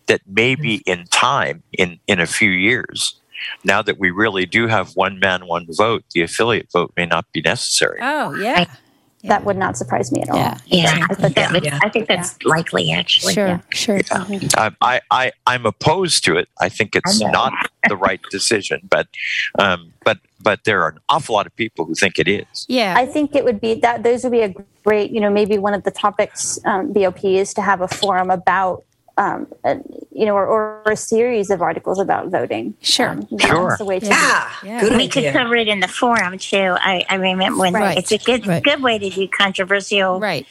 that 0.06 0.20
maybe 0.26 0.76
in 0.86 1.04
time, 1.06 1.62
in 1.72 1.98
in 2.06 2.20
a 2.20 2.26
few 2.26 2.50
years, 2.50 3.20
now 3.64 3.82
that 3.82 3.98
we 3.98 4.10
really 4.10 4.46
do 4.46 4.66
have 4.66 4.94
one 4.96 5.18
man, 5.18 5.46
one 5.46 5.66
vote, 5.70 6.04
the 6.14 6.22
affiliate 6.22 6.70
vote 6.72 6.92
may 6.96 7.06
not 7.06 7.26
be 7.32 7.40
necessary. 7.42 7.98
Oh, 8.00 8.34
yeah. 8.34 8.66
That 9.24 9.44
would 9.44 9.56
not 9.56 9.76
surprise 9.76 10.12
me 10.12 10.22
at 10.22 10.30
all. 10.30 10.36
Yeah. 10.36 10.58
Yeah, 10.66 11.06
I 11.10 11.14
think 11.14 11.34
that 11.34 11.50
would, 11.52 11.64
Yeah. 11.64 11.80
I 11.82 11.88
think 11.88 12.06
that's 12.06 12.40
likely 12.44 12.92
actually. 12.92 13.34
Sure. 13.34 13.48
yeah. 13.48 13.60
Sure. 13.72 14.00
I, 14.56 14.70
I, 14.80 15.00
I 15.10 15.32
I'm 15.46 15.66
opposed 15.66 16.24
to 16.26 16.36
it. 16.36 16.48
I 16.60 16.68
think 16.68 16.94
it's 16.94 17.20
I 17.20 17.30
not 17.30 17.52
the 17.88 17.96
right 17.96 18.20
decision, 18.30 18.82
but 18.88 19.08
um, 19.58 19.92
but 20.04 20.18
but 20.46 20.62
there 20.62 20.80
are 20.84 20.90
an 20.90 20.98
awful 21.08 21.34
lot 21.34 21.44
of 21.44 21.56
people 21.56 21.84
who 21.84 21.92
think 21.96 22.20
it 22.20 22.28
is. 22.28 22.66
Yeah. 22.68 22.94
I 22.96 23.04
think 23.04 23.34
it 23.34 23.42
would 23.44 23.60
be 23.60 23.74
that 23.80 24.04
those 24.04 24.22
would 24.22 24.30
be 24.30 24.42
a 24.42 24.54
great, 24.84 25.10
you 25.10 25.18
know, 25.20 25.28
maybe 25.28 25.58
one 25.58 25.74
of 25.74 25.82
the 25.82 25.90
topics 25.90 26.56
um, 26.64 26.92
BOP 26.92 27.24
is 27.24 27.52
to 27.54 27.62
have 27.62 27.80
a 27.80 27.88
forum 27.88 28.30
about, 28.30 28.84
um, 29.16 29.48
a, 29.64 29.80
you 30.12 30.24
know, 30.24 30.36
or, 30.36 30.46
or 30.46 30.82
a 30.86 30.94
series 30.96 31.50
of 31.50 31.62
articles 31.62 31.98
about 31.98 32.28
voting. 32.28 32.74
Sure. 32.80 33.08
Um, 33.10 33.26
that's 33.32 33.46
Sure. 33.46 33.74
the 33.76 33.84
way 33.84 33.98
to 33.98 34.06
Yeah, 34.06 34.52
Yeah. 34.62 34.80
good 34.82 34.96
We 34.96 35.08
could 35.08 35.32
cover 35.32 35.56
it 35.56 35.66
in 35.66 35.80
the 35.80 35.88
forum 35.88 36.38
too. 36.38 36.76
I, 36.78 37.04
I 37.08 37.16
remember 37.16 37.58
when 37.62 37.72
Right. 37.72 37.98
it's 37.98 38.12
a 38.12 38.18
good 38.18 38.46
Right. 38.46 38.62
good 38.62 38.80
way 38.84 39.00
to 39.00 39.10
do 39.10 39.26
controversial 39.26 40.20
right. 40.20 40.46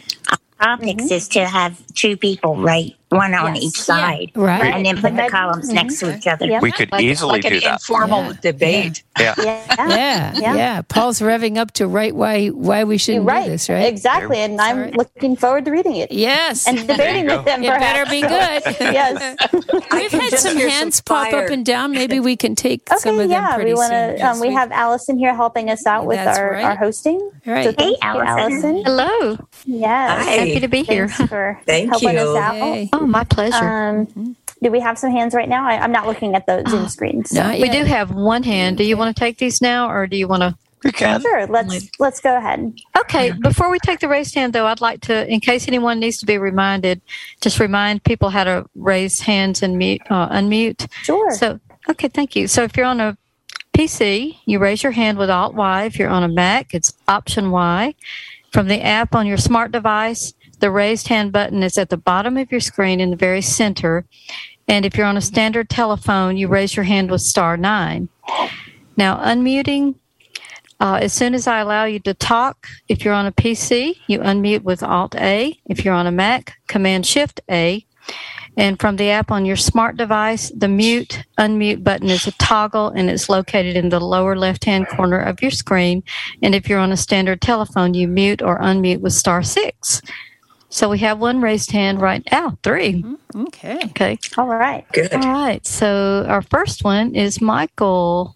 topics 0.60 1.10
is 1.10 1.30
to 1.30 1.46
have 1.46 1.82
two 1.94 2.18
people 2.18 2.58
write 2.58 2.96
one 3.16 3.34
on 3.34 3.56
Yes. 3.56 3.64
each 3.64 3.82
side, 3.82 4.32
Right. 4.36 4.74
and 4.74 4.86
then 4.86 4.96
put 5.02 5.16
the 5.16 5.24
Right. 5.24 5.32
columns 5.32 5.70
next 5.70 6.00
to 6.00 6.16
each 6.16 6.28
other. 6.28 6.46
Yeah. 6.46 6.60
We 6.60 6.72
could 6.72 6.92
Like, 6.92 7.04
easily 7.04 7.32
like 7.34 7.46
an 7.46 7.54
do 7.54 7.60
that. 7.62 7.74
informal 7.74 8.24
Yeah. 8.26 8.34
debate. 8.42 9.04
Yeah. 9.20 9.34
Yeah. 9.38 9.60
Yeah, 9.78 10.34
yeah, 10.36 10.56
Yeah. 10.56 10.82
Paul's 10.88 11.20
revving 11.22 11.58
up 11.58 11.72
to 11.74 11.88
write 11.88 12.16
why 12.16 12.48
why 12.48 12.84
we 12.84 12.98
shouldn't 12.98 13.26
right. 13.26 13.46
do 13.46 13.52
this, 13.52 13.70
right? 13.70 13.88
Exactly. 13.88 14.40
And 14.40 14.60
I'm 14.60 14.80
right. 14.82 14.98
looking 14.98 15.36
forward 15.36 15.66
to 15.66 15.72
reading 15.72 15.96
it 15.96 16.12
Yes. 16.12 16.68
and 16.68 16.78
debating 16.88 17.26
with 17.28 17.46
them. 17.46 17.64
it 17.64 17.68
better 17.80 18.06
be 18.10 18.22
good. 18.22 18.32
yes. 18.82 19.36
We've 19.92 20.12
had 20.12 20.38
some 20.40 20.58
hear 20.58 20.70
some 20.70 20.70
hands 20.70 21.02
pop 21.02 21.34
up 21.34 21.50
and 21.50 21.66
down. 21.66 21.92
Maybe 21.92 22.20
we 22.20 22.36
can 22.36 22.56
take 22.56 22.88
some 22.98 23.16
Okay, 23.16 23.24
of 23.24 23.30
them 23.30 23.44
yeah, 23.44 23.56
pretty 23.56 23.72
we 23.72 23.76
want 23.76 23.92
soon. 23.92 24.18
to. 24.18 24.22
Um, 24.28 24.40
we 24.40 24.52
have 24.54 24.72
Allison 24.72 25.18
here 25.18 25.34
helping 25.36 25.70
us 25.70 25.86
out 25.86 26.06
with 26.06 26.18
That's 26.18 26.38
our, 26.38 26.52
right. 26.52 26.66
our 26.66 26.76
hosting. 26.76 27.20
Right. 27.46 27.66
So 27.66 27.74
Hey, 27.78 27.96
Allison. 28.02 28.28
Allison. 28.38 28.84
Hello. 28.86 29.38
Yes. 29.66 30.26
Hi. 30.26 30.32
Happy 30.32 30.60
to 30.60 30.68
be 30.68 30.84
here. 30.84 31.08
Thanks 31.08 31.30
for 31.30 31.60
Thank 31.66 31.90
helping 31.90 32.10
you. 32.14 32.20
us 32.20 32.38
out. 32.38 32.56
Yay. 32.56 32.90
Oh, 32.94 33.05
my 33.08 33.24
pleasure. 33.24 33.66
Um, 33.66 34.36
do 34.62 34.72
we 34.72 34.80
have 34.80 34.98
some 34.98 35.12
hands 35.12 35.34
right 35.34 35.50
now? 35.50 35.68
I, 35.68 35.80
I'm 35.80 35.92
not 35.92 36.08
looking 36.08 36.36
at 36.36 36.46
the 36.46 36.64
Zoom 36.70 36.88
screens. 36.88 37.30
So. 37.30 37.48
We 37.52 37.70
do 37.70 37.84
have 37.84 38.12
one 38.12 38.44
hand. 38.44 38.78
Do 38.78 38.84
you 38.84 38.98
want 38.98 39.16
to 39.16 39.20
take 39.20 39.38
these 39.38 39.62
now, 39.62 39.90
or 39.90 40.08
do 40.08 40.18
you 40.18 40.28
want 40.28 40.42
to? 40.42 40.58
We 40.84 40.92
can. 40.92 41.20
Sure. 41.20 41.48
Let's 41.48 41.90
let's 42.00 42.20
go 42.20 42.38
ahead. 42.38 42.74
Okay. 42.98 43.32
Before 43.32 43.72
we 43.72 43.80
take 43.80 44.00
the 44.00 44.08
raised 44.08 44.36
hand, 44.36 44.54
though, 44.54 44.68
I'd 44.68 44.82
like 44.82 45.02
to, 45.02 45.28
in 45.32 45.40
case 45.40 45.68
anyone 45.68 46.00
needs 46.00 46.20
to 46.20 46.28
be 46.28 46.38
reminded, 46.38 47.02
just 47.42 47.60
remind 47.60 48.04
people 48.04 48.30
how 48.30 48.44
to 48.44 48.70
raise 48.76 49.20
hands 49.20 49.64
and 49.64 49.78
mute, 49.80 50.02
uh, 50.12 50.30
unmute. 50.30 50.88
Sure. 51.02 51.32
So, 51.32 51.60
okay, 51.90 52.08
thank 52.08 52.36
you. 52.36 52.48
So, 52.48 52.62
if 52.62 52.78
you're 52.78 52.86
on 52.86 53.00
a 53.00 53.18
PC, 53.76 54.38
you 54.46 54.60
raise 54.60 54.84
your 54.84 54.92
hand 54.92 55.18
with 55.18 55.30
Alt 55.30 55.56
Y. 55.56 55.86
If 55.86 55.98
you're 55.98 56.10
on 56.10 56.22
a 56.22 56.28
Mac, 56.28 56.74
it's 56.76 56.94
Option 57.08 57.50
Y. 57.50 57.96
From 58.52 58.68
the 58.68 58.82
app 58.82 59.16
on 59.16 59.26
your 59.26 59.38
smart 59.38 59.72
device, 59.72 60.34
the 60.56 60.72
raised 60.72 61.08
hand 61.08 61.32
button 61.32 61.64
is 61.64 61.78
at 61.78 61.90
the 61.90 61.98
bottom 61.98 62.38
of 62.38 62.52
your 62.52 62.62
screen 62.62 63.00
in 63.00 63.12
the 63.12 63.16
very 63.16 63.42
center. 63.42 64.06
And 64.68 64.86
if 64.86 64.98
you're 64.98 65.06
on 65.06 65.18
a 65.18 65.22
standard 65.22 65.70
telephone, 65.70 66.38
you 66.38 66.48
raise 66.48 66.76
your 66.76 66.86
hand 66.86 67.12
with 67.12 67.22
star 67.22 67.58
nine. 67.58 68.10
Now, 68.98 69.18
unmuting, 69.18 69.96
uh, 70.80 71.00
as 71.02 71.14
soon 71.14 71.34
as 71.34 71.48
I 71.48 71.60
allow 71.60 71.86
you 71.86 72.00
to 72.00 72.14
talk, 72.14 72.68
if 72.88 73.06
you're 73.06 73.14
on 73.14 73.26
a 73.26 73.32
PC, 73.32 73.96
you 74.08 74.20
unmute 74.20 74.64
with 74.64 74.84
Alt 74.84 75.16
A. 75.16 75.60
If 75.66 75.86
you're 75.86 75.94
on 75.94 76.08
a 76.08 76.12
Mac, 76.12 76.58
Command 76.68 77.06
Shift 77.06 77.42
A. 77.50 77.86
And 78.58 78.80
from 78.80 78.96
the 78.96 79.10
app 79.10 79.32
on 79.32 79.46
your 79.46 79.58
smart 79.58 79.98
device, 79.98 80.50
the 80.56 80.68
mute 80.68 81.24
unmute 81.38 81.84
button 81.84 82.10
is 82.10 82.26
a 82.26 82.32
toggle 82.34 82.90
and 82.90 83.10
it's 83.10 83.28
located 83.28 83.76
in 83.76 83.90
the 83.90 84.00
lower 84.00 84.36
left 84.36 84.64
hand 84.64 84.88
corner 84.88 85.20
of 85.20 85.42
your 85.42 85.52
screen. 85.52 86.04
And 86.42 86.56
if 86.56 86.70
you're 86.70 86.80
on 86.80 86.92
a 86.92 86.98
standard 86.98 87.42
telephone, 87.42 87.94
you 87.94 88.08
mute 88.08 88.42
or 88.42 88.60
unmute 88.60 89.02
with 89.02 89.14
star 89.14 89.44
six. 89.44 90.02
So 90.70 90.90
we 90.90 91.00
have 91.00 91.20
one 91.20 91.42
raised 91.42 91.72
hand 91.72 92.02
right 92.02 92.28
now, 92.32 92.58
three. 92.64 93.06
Okay. 93.36 93.80
Okay. 93.86 94.18
All 94.38 94.48
right. 94.48 94.86
Good. 94.92 95.14
All 95.14 95.22
right. 95.22 95.66
So 95.66 96.26
our 96.28 96.42
first 96.42 96.84
one 96.84 97.16
is 97.16 97.40
Michael. 97.40 98.36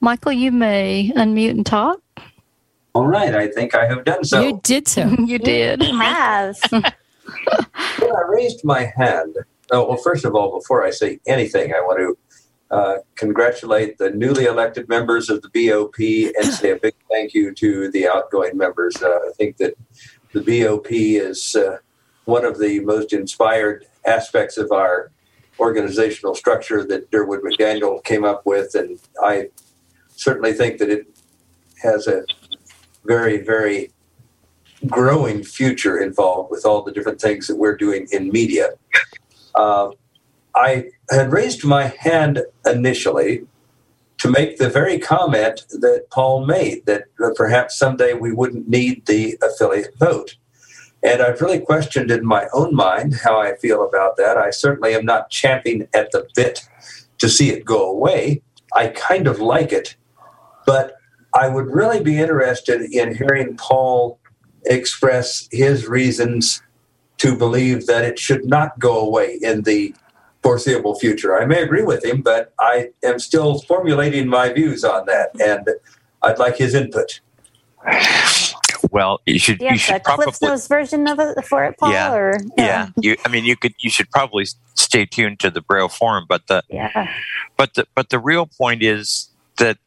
Michael, 0.00 0.32
you 0.32 0.52
may 0.52 1.12
unmute 1.16 1.50
and 1.50 1.66
talk. 1.66 2.00
All 2.94 3.06
right, 3.06 3.34
I 3.34 3.48
think 3.48 3.74
I 3.74 3.86
have 3.86 4.04
done 4.04 4.24
so. 4.24 4.42
You 4.42 4.60
did 4.62 4.86
so. 4.86 5.08
You 5.18 5.38
did. 5.38 5.80
We 5.80 5.90
have. 5.92 6.56
When 6.70 8.10
I 8.16 8.22
raised 8.28 8.64
my 8.64 8.92
hand. 8.96 9.36
Oh, 9.70 9.88
well, 9.88 9.96
first 9.96 10.24
of 10.24 10.34
all, 10.34 10.58
before 10.58 10.84
I 10.84 10.90
say 10.90 11.18
anything, 11.26 11.72
I 11.72 11.80
want 11.80 11.98
to 12.00 12.76
uh, 12.76 12.96
congratulate 13.14 13.96
the 13.96 14.10
newly 14.10 14.44
elected 14.44 14.88
members 14.88 15.30
of 15.30 15.40
the 15.42 15.48
BOP 15.48 15.98
and 16.36 16.52
say 16.52 16.70
a 16.70 16.76
big 16.76 16.94
thank 17.10 17.32
you 17.32 17.54
to 17.54 17.90
the 17.90 18.08
outgoing 18.08 18.58
members. 18.58 19.00
Uh, 19.00 19.08
I 19.08 19.30
think 19.36 19.56
that 19.58 19.74
the 20.32 20.40
BOP 20.40 20.90
is 20.90 21.54
uh, 21.54 21.78
one 22.24 22.44
of 22.44 22.58
the 22.58 22.80
most 22.80 23.12
inspired 23.12 23.86
aspects 24.06 24.56
of 24.56 24.72
our 24.72 25.10
organizational 25.58 26.34
structure 26.34 26.84
that 26.84 27.10
Durward 27.10 27.40
McDaniel 27.42 28.02
came 28.02 28.24
up 28.24 28.44
with, 28.46 28.74
and 28.74 28.98
I 29.22 29.48
certainly 30.08 30.52
think 30.52 30.78
that 30.78 30.90
it 30.90 31.06
has 31.82 32.06
a 32.06 32.24
very, 33.04 33.38
very 33.38 33.92
growing 34.86 35.44
future 35.44 35.98
involved 35.98 36.50
with 36.50 36.64
all 36.64 36.82
the 36.82 36.92
different 36.92 37.20
things 37.20 37.46
that 37.46 37.56
we're 37.56 37.76
doing 37.76 38.06
in 38.12 38.30
media. 38.30 38.70
Uh, 39.54 39.90
I 40.54 40.90
had 41.10 41.32
raised 41.32 41.64
my 41.64 41.86
hand 41.98 42.42
initially 42.66 43.46
to 44.22 44.30
make 44.30 44.58
the 44.58 44.68
very 44.68 45.00
comment 45.00 45.64
that 45.70 46.06
Paul 46.12 46.46
made 46.46 46.86
that 46.86 47.06
perhaps 47.34 47.76
someday 47.76 48.12
we 48.12 48.32
wouldn't 48.32 48.68
need 48.68 49.04
the 49.06 49.36
affiliate 49.42 49.98
vote. 49.98 50.36
And 51.02 51.20
I've 51.20 51.40
really 51.40 51.58
questioned 51.58 52.08
in 52.12 52.24
my 52.24 52.46
own 52.52 52.72
mind 52.72 53.14
how 53.14 53.40
I 53.40 53.56
feel 53.56 53.84
about 53.84 54.16
that. 54.18 54.36
I 54.36 54.50
certainly 54.50 54.94
am 54.94 55.04
not 55.04 55.30
champing 55.30 55.88
at 55.92 56.12
the 56.12 56.28
bit 56.36 56.60
to 57.18 57.28
see 57.28 57.50
it 57.50 57.64
go 57.64 57.90
away. 57.90 58.42
I 58.72 58.86
kind 58.94 59.26
of 59.26 59.40
like 59.40 59.72
it, 59.72 59.96
but 60.66 60.94
I 61.34 61.48
would 61.48 61.66
really 61.66 62.00
be 62.00 62.20
interested 62.20 62.80
in 62.80 63.16
hearing 63.16 63.56
Paul 63.56 64.20
express 64.66 65.48
his 65.50 65.88
reasons 65.88 66.62
to 67.18 67.36
believe 67.36 67.86
that 67.88 68.04
it 68.04 68.20
should 68.20 68.44
not 68.44 68.78
go 68.78 69.00
away 69.00 69.40
in 69.42 69.62
the 69.62 69.96
foreseeable 70.42 70.98
future. 70.98 71.36
I 71.40 71.46
may 71.46 71.62
agree 71.62 71.82
with 71.82 72.04
him, 72.04 72.22
but 72.22 72.52
I 72.58 72.90
am 73.02 73.18
still 73.18 73.60
formulating 73.60 74.28
my 74.28 74.52
views 74.52 74.84
on 74.84 75.06
that, 75.06 75.30
and 75.40 75.68
I'd 76.22 76.38
like 76.38 76.56
his 76.56 76.74
input. 76.74 77.20
Well, 78.90 79.20
you 79.26 79.38
should 79.38 79.58
Do 79.58 79.64
you 79.66 79.70
you 79.72 79.78
have 79.78 79.78
the 79.78 79.92
should 79.94 80.04
probably 80.04 80.24
Cliff's 80.24 80.42
Notes 80.42 80.66
version 80.68 81.08
of 81.08 81.18
it 81.18 81.44
for 81.44 81.64
it, 81.64 81.78
Paul? 81.78 81.92
Yeah. 81.92 82.12
Or, 82.12 82.36
yeah. 82.58 82.88
You 83.00 83.16
I 83.24 83.28
mean 83.28 83.44
you 83.44 83.56
could 83.56 83.74
you 83.78 83.90
should 83.90 84.10
probably 84.10 84.46
stay 84.74 85.06
tuned 85.06 85.38
to 85.40 85.50
the 85.50 85.60
Braille 85.60 85.88
forum, 85.88 86.26
but 86.28 86.46
the 86.48 86.62
Yeah. 86.68 87.08
but 87.56 87.74
the 87.74 87.86
but 87.94 88.10
the 88.10 88.18
real 88.18 88.46
point 88.46 88.82
is 88.82 89.30
that 89.58 89.78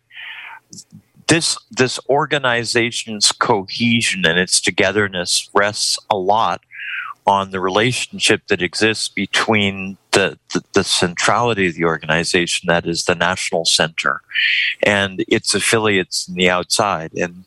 this 1.27 1.57
this 1.69 1.99
organization's 2.09 3.31
cohesion 3.31 4.25
and 4.25 4.39
its 4.39 4.61
togetherness 4.61 5.49
rests 5.53 5.99
a 6.09 6.15
lot 6.17 6.61
on 7.25 7.51
the 7.51 7.59
relationship 7.59 8.47
that 8.47 8.61
exists 8.61 9.07
between 9.07 9.97
the, 10.11 10.38
the, 10.53 10.61
the 10.73 10.83
centrality 10.83 11.67
of 11.67 11.75
the 11.75 11.83
organization, 11.83 12.67
that 12.67 12.85
is 12.85 13.05
the 13.05 13.15
national 13.15 13.65
center, 13.65 14.21
and 14.83 15.25
its 15.27 15.53
affiliates 15.55 16.27
in 16.27 16.35
the 16.35 16.49
outside. 16.49 17.13
And 17.13 17.45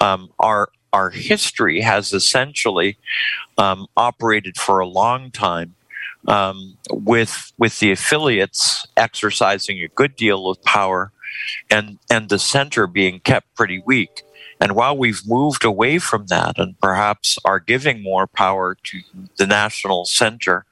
um, 0.00 0.30
our 0.38 0.70
our 0.92 1.10
history 1.10 1.80
has 1.80 2.12
essentially 2.12 2.96
um, 3.58 3.86
operated 3.96 4.56
for 4.56 4.78
a 4.78 4.86
long 4.86 5.30
time 5.30 5.74
um, 6.28 6.76
with 6.90 7.52
with 7.58 7.78
the 7.80 7.92
affiliates 7.92 8.86
exercising 8.96 9.82
a 9.82 9.88
good 9.88 10.16
deal 10.16 10.48
of 10.48 10.62
power 10.62 11.12
and 11.70 11.98
and 12.10 12.28
the 12.28 12.38
center 12.38 12.86
being 12.86 13.20
kept 13.20 13.54
pretty 13.54 13.82
weak 13.84 14.22
And 14.60 14.74
while 14.74 14.96
we've 14.96 15.22
moved 15.26 15.64
away 15.64 15.98
from 15.98 16.26
that 16.26 16.58
and 16.58 16.78
perhaps 16.80 17.38
are 17.44 17.60
giving 17.60 18.02
more 18.02 18.26
power 18.26 18.74
to 18.74 19.00
the 19.36 19.46
national 19.46 20.06
center, 20.06 20.64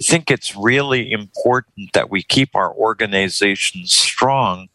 I 0.00 0.04
think 0.04 0.30
it's 0.30 0.56
really 0.56 1.10
important 1.12 1.92
that 1.92 2.10
we 2.10 2.22
keep 2.22 2.54
our 2.54 2.72
organizations 2.72 3.92
strong 3.92 4.68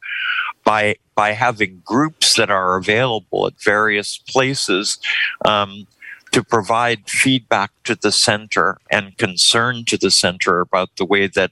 by 0.63 0.95
by 1.15 1.32
having 1.32 1.82
groups 1.86 2.36
that 2.36 2.50
are 2.50 2.76
available 2.76 3.48
at 3.48 3.62
various 3.63 4.17
places 4.17 5.00
um, 5.45 5.88
to 6.32 6.43
provide 6.43 7.10
feedback 7.10 7.71
to 7.86 7.95
the 7.95 8.12
center 8.12 8.78
and 8.91 9.17
concern 9.17 9.86
to 9.86 9.98
the 9.98 10.12
center 10.12 10.60
about 10.60 10.89
the 10.98 11.06
way 11.06 11.28
that 11.28 11.52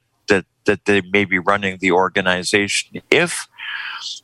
that 0.66 0.86
they 0.86 1.02
may 1.02 1.26
be 1.26 1.40
running 1.40 1.78
the 1.80 1.92
organization. 1.92 3.02
If 3.12 3.48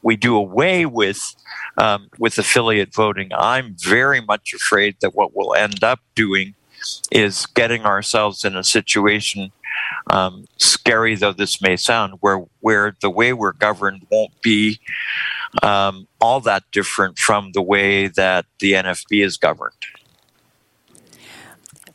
we 0.01 0.15
do 0.15 0.35
away 0.35 0.85
with 0.85 1.35
um, 1.77 2.09
with 2.17 2.37
affiliate 2.37 2.93
voting, 2.93 3.29
I'm 3.37 3.75
very 3.79 4.21
much 4.21 4.53
afraid 4.53 4.97
that 5.01 5.15
what 5.15 5.35
we'll 5.35 5.55
end 5.55 5.83
up 5.83 5.99
doing 6.15 6.55
is 7.11 7.45
getting 7.45 7.85
ourselves 7.85 8.43
in 8.43 8.55
a 8.55 8.63
situation, 8.63 9.51
um, 10.09 10.45
scary 10.57 11.15
though 11.15 11.33
this 11.33 11.61
may 11.61 11.77
sound, 11.77 12.15
where 12.19 12.43
where 12.59 12.95
the 13.01 13.09
way 13.09 13.33
we're 13.33 13.53
governed 13.53 14.05
won't 14.11 14.41
be 14.41 14.79
um, 15.63 16.07
all 16.19 16.39
that 16.41 16.63
different 16.71 17.17
from 17.17 17.51
the 17.53 17.61
way 17.61 18.07
that 18.07 18.45
the 18.59 18.73
NFB 18.73 19.23
is 19.23 19.37
governed. 19.37 19.73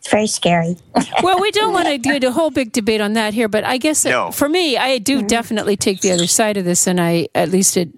It's 0.04 0.10
very 0.10 0.26
scary. 0.26 0.76
well, 1.22 1.40
we 1.40 1.50
don't 1.52 1.72
want 1.72 1.88
to 1.88 1.96
do 1.96 2.28
a 2.28 2.30
whole 2.30 2.50
big 2.50 2.72
debate 2.72 3.00
on 3.00 3.14
that 3.14 3.32
here, 3.32 3.48
but 3.48 3.64
I 3.64 3.78
guess 3.78 4.04
No. 4.04 4.30
for 4.32 4.50
me, 4.50 4.76
I 4.76 4.98
do 4.98 5.18
mm-hmm. 5.18 5.28
definitely 5.28 5.78
take 5.78 6.02
the 6.02 6.12
other 6.12 6.26
side 6.26 6.58
of 6.58 6.66
this, 6.66 6.86
and 6.86 7.00
I 7.00 7.28
at 7.34 7.48
least 7.48 7.78
at, 7.78 7.88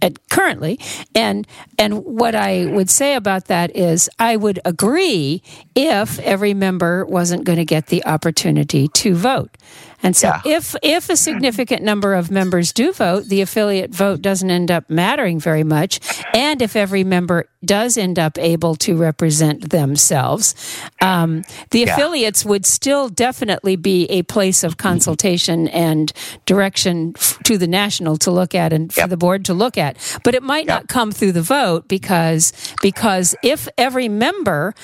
at 0.00 0.28
currently, 0.30 0.80
and 1.14 1.46
and 1.76 2.02
what 2.02 2.34
I 2.34 2.64
would 2.64 2.88
say 2.88 3.14
about 3.14 3.44
that 3.46 3.76
is, 3.76 4.08
I 4.18 4.36
would 4.36 4.58
agree 4.64 5.42
if 5.74 6.18
every 6.20 6.54
member 6.54 7.04
wasn't 7.04 7.44
going 7.44 7.58
to 7.58 7.66
get 7.66 7.88
the 7.88 8.06
opportunity 8.06 8.88
to 8.88 9.14
vote. 9.14 9.54
And 10.02 10.16
so, 10.16 10.28
Yeah. 10.28 10.40
if 10.58 10.74
if 10.82 11.08
a 11.10 11.16
significant 11.16 11.82
number 11.82 12.14
of 12.14 12.30
members 12.30 12.72
do 12.72 12.92
vote, 12.92 13.24
the 13.28 13.40
affiliate 13.40 13.94
vote 13.94 14.22
doesn't 14.22 14.50
end 14.50 14.70
up 14.70 14.88
mattering 14.88 15.38
very 15.40 15.64
much. 15.64 16.00
And 16.34 16.62
if 16.62 16.74
every 16.76 17.04
member 17.04 17.46
does 17.62 17.98
end 17.98 18.18
up 18.18 18.38
able 18.38 18.74
to 18.74 18.96
represent 18.96 19.68
themselves, 19.70 20.54
um, 21.02 21.42
the 21.70 21.80
Yeah. 21.80 21.92
affiliates 21.94 22.44
would 22.44 22.64
still 22.64 23.10
definitely 23.10 23.76
be 23.76 24.06
a 24.06 24.22
place 24.22 24.64
of 24.64 24.78
consultation 24.78 25.68
and 25.68 26.10
direction 26.46 27.12
f- 27.16 27.38
to 27.44 27.58
the 27.58 27.66
national 27.66 28.16
to 28.18 28.30
look 28.30 28.54
at 28.54 28.72
and 28.72 28.90
for 28.92 29.00
Yep. 29.00 29.10
the 29.10 29.16
board 29.18 29.44
to 29.44 29.52
look 29.54 29.76
at. 29.76 29.96
But 30.24 30.34
it 30.34 30.42
might 30.42 30.66
not 30.66 30.88
come 30.88 31.12
through 31.12 31.32
the 31.32 31.42
vote 31.42 31.86
because 31.88 32.52
because 32.80 33.34
if 33.42 33.68
every 33.76 34.08
member, 34.08 34.74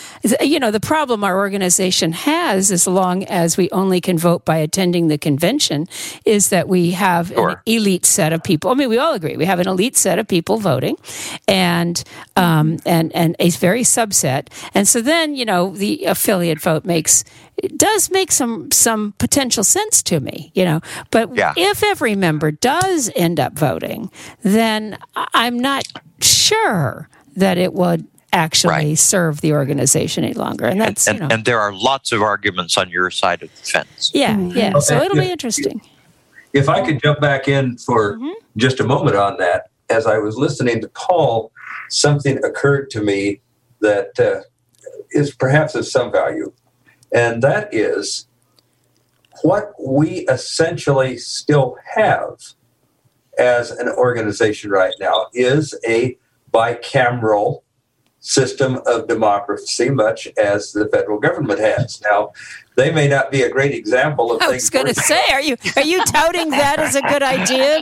you 0.43 0.61
know, 0.61 0.71
the 0.71 0.81
problem 0.81 1.25
our 1.25 1.39
organization 1.39 2.13
has, 2.13 2.71
as 2.71 2.87
long 2.87 3.25
as 3.25 3.57
we 3.57 3.71
only 3.73 4.01
can 4.03 4.19
vote 4.19 4.45
by 4.45 4.59
attending 4.59 5.06
the 5.09 5.19
convention, 5.19 5.87
is 6.25 6.49
that 6.51 6.69
we 6.69 6.93
have 6.93 7.31
an 7.33 7.57
elite 7.67 8.07
set 8.07 8.33
of 8.33 8.43
people. 8.43 8.71
I 8.71 8.75
mean, 8.75 8.89
we 8.89 8.99
all 8.99 9.15
agree 9.15 9.37
we 9.37 9.45
have 9.47 9.61
an 9.61 9.69
elite 9.69 9.97
set 9.97 10.19
of 10.19 10.27
people 10.29 10.59
voting, 10.59 10.97
and 11.49 12.03
um, 12.37 12.79
and 12.87 13.15
and 13.15 13.37
a 13.39 13.51
very 13.51 13.83
subset. 13.83 14.49
And 14.75 14.87
so 14.89 15.01
then 15.01 15.35
you 15.35 15.45
know 15.45 15.71
the 15.71 16.05
affiliate 16.05 16.61
vote 16.61 16.85
makes 16.85 17.25
it 17.57 17.79
does 17.79 18.11
make 18.11 18.33
some 18.33 18.71
some 18.71 19.13
potential 19.19 19.65
sense 19.65 20.03
to 20.05 20.21
me, 20.21 20.51
you 20.55 20.65
know. 20.65 20.81
But 21.11 21.35
Yeah. 21.35 21.55
if 21.57 21.83
every 21.83 22.15
member 22.15 22.51
does 22.51 23.11
end 23.17 23.41
up 23.41 23.55
voting, 23.55 24.11
then 24.43 24.99
I'm 25.35 25.59
not 25.59 25.85
sure 26.21 27.09
that 27.37 27.59
it 27.59 27.73
would 27.73 28.07
actually 28.33 28.71
Right. 28.71 28.99
serve 28.99 29.41
the 29.41 29.53
organization 29.53 30.25
any 30.25 30.35
longer. 30.35 30.67
And 30.67 30.81
that's 30.81 31.07
and, 31.07 31.19
you 31.19 31.27
know, 31.27 31.35
and 31.35 31.45
there 31.45 31.61
are 31.61 31.73
lots 31.73 32.13
of 32.13 32.23
arguments 32.23 32.77
on 32.77 32.91
your 32.91 33.11
side 33.11 33.43
of 33.43 33.51
the 33.51 33.63
fence. 33.63 34.11
yeah, 34.15 34.39
yeah. 34.39 34.79
So 34.79 35.01
it'll 35.01 35.17
be 35.17 35.31
interesting. 35.31 35.81
If 36.53 36.69
I 36.69 36.85
could 36.85 37.03
jump 37.03 37.21
back 37.21 37.49
in 37.49 37.77
for 37.79 38.19
just 38.57 38.81
a 38.81 38.85
moment 38.85 39.17
on 39.17 39.37
that, 39.39 39.71
as 39.91 40.07
I 40.07 40.19
was 40.19 40.37
listening 40.37 40.81
to 40.81 40.89
Paul, 40.89 41.53
something 41.91 42.43
occurred 42.45 42.91
to 42.91 43.03
me 43.03 43.41
that 43.81 44.19
uh, 44.19 44.41
is 45.11 45.35
perhaps 45.35 45.75
of 45.75 45.87
some 45.87 46.11
value, 46.11 46.53
and 47.13 47.43
that 47.43 47.73
is 47.73 48.27
what 49.43 49.73
we 49.79 50.27
essentially 50.29 51.19
still 51.19 51.77
have 51.95 52.39
as 53.39 53.71
an 53.71 53.89
organization 53.91 54.71
right 54.71 54.95
now 54.99 55.27
is 55.35 55.79
a 55.87 56.17
bicameral 56.53 57.63
system 58.37 58.81
of 58.87 59.07
democracy, 59.07 59.89
much 59.89 60.27
as 60.37 60.73
the 60.73 60.89
federal 60.89 61.19
government 61.21 61.61
has. 61.61 62.01
Now, 62.03 62.33
they 62.75 62.91
may 62.91 63.07
not 63.07 63.31
be 63.31 63.43
a 63.43 63.49
great 63.51 63.73
example 63.73 64.33
of 64.33 64.43
I 64.43 64.47
things. 64.49 64.63
was 64.65 64.71
going 64.71 64.87
to 64.87 64.95
say, 64.95 65.23
are 65.31 65.41
you 65.41 65.57
are 65.77 65.83
you 65.85 66.03
touting 66.05 66.51
that 66.51 66.81
as 66.81 66.97
a 66.97 67.03
good 67.03 67.23
idea? 67.23 67.81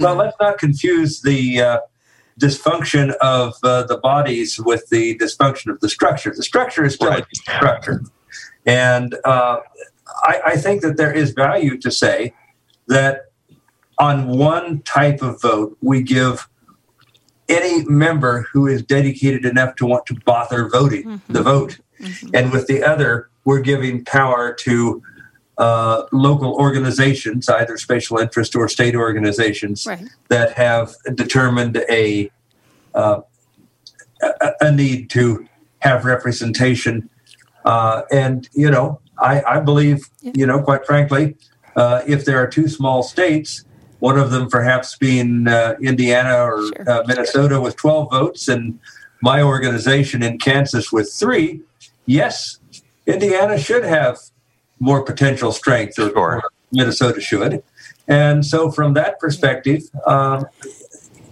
well, 0.00 0.14
let's 0.14 0.36
not 0.40 0.56
confuse 0.58 1.20
the 1.20 1.60
uh, 1.60 1.78
dysfunction 2.40 3.12
of 3.20 3.54
uh, 3.62 3.82
the 3.84 3.98
bodies 3.98 4.58
with 4.58 4.88
the 4.88 5.16
dysfunction 5.18 5.70
of 5.70 5.80
the 5.80 5.90
structure. 5.90 6.32
The 6.34 6.42
structure 6.42 6.84
is 6.84 6.94
still 6.94 7.10
Right. 7.10 7.22
a 7.30 7.34
structure. 7.36 8.02
And 8.64 9.16
uh, 9.24 9.58
I, 10.24 10.40
I 10.46 10.56
think 10.56 10.80
that 10.80 10.96
there 10.96 11.12
is 11.12 11.32
value 11.32 11.76
to 11.78 11.90
say 11.90 12.32
that 12.88 13.26
on 13.98 14.28
one 14.38 14.80
type 14.82 15.20
of 15.20 15.40
vote, 15.42 15.76
we 15.82 16.02
give 16.02 16.48
any 17.52 17.84
member 17.86 18.46
who 18.52 18.66
is 18.66 18.82
dedicated 18.82 19.44
enough 19.44 19.76
to 19.76 19.86
want 19.86 20.06
to 20.06 20.14
bother 20.24 20.68
voting 20.68 21.20
the 21.28 21.42
vote. 21.42 21.78
And 22.34 22.50
with 22.50 22.66
the 22.66 22.82
other, 22.82 23.28
we're 23.44 23.60
giving 23.60 24.04
power 24.04 24.52
to 24.54 25.02
uh, 25.58 26.04
local 26.12 26.54
organizations, 26.54 27.48
either 27.48 27.76
special 27.76 28.18
interest 28.18 28.56
or 28.56 28.68
state 28.68 28.96
organizations, 28.96 29.86
Right. 29.86 30.08
that 30.28 30.52
have 30.54 30.94
determined 31.14 31.76
a, 31.88 32.30
uh, 32.94 33.20
a 34.60 34.72
need 34.72 35.10
to 35.10 35.46
have 35.80 36.04
representation. 36.04 37.08
Uh, 37.64 38.02
and 38.10 38.48
you 38.54 38.70
know, 38.70 39.00
I, 39.18 39.42
I 39.42 39.60
believe, 39.60 40.08
you 40.22 40.46
know, 40.46 40.60
quite 40.62 40.84
frankly, 40.86 41.36
uh, 41.76 42.02
if 42.06 42.24
there 42.24 42.38
are 42.42 42.46
two 42.46 42.68
small 42.68 43.02
states, 43.02 43.64
one 44.02 44.18
of 44.18 44.32
them 44.32 44.48
perhaps 44.48 44.96
being 44.96 45.46
uh, 45.46 45.76
Indiana 45.80 46.34
or 46.42 46.58
Sure. 46.66 46.90
uh, 46.90 47.02
Minnesota 47.06 47.60
with 47.60 47.76
12 47.76 48.10
votes, 48.10 48.48
and 48.48 48.80
my 49.22 49.40
organization 49.40 50.24
in 50.24 50.38
Kansas 50.38 50.90
with 50.90 51.08
three, 51.12 51.60
yes, 52.04 52.58
Indiana 53.06 53.56
should 53.56 53.84
have 53.84 54.18
more 54.80 55.04
potential 55.04 55.52
strength, 55.52 56.00
or, 56.00 56.08
Sure. 56.08 56.18
or 56.18 56.42
Minnesota 56.72 57.20
should. 57.20 57.62
And 58.08 58.44
so, 58.44 58.72
from 58.72 58.94
that 58.94 59.20
perspective, 59.20 59.82
um, 60.04 60.46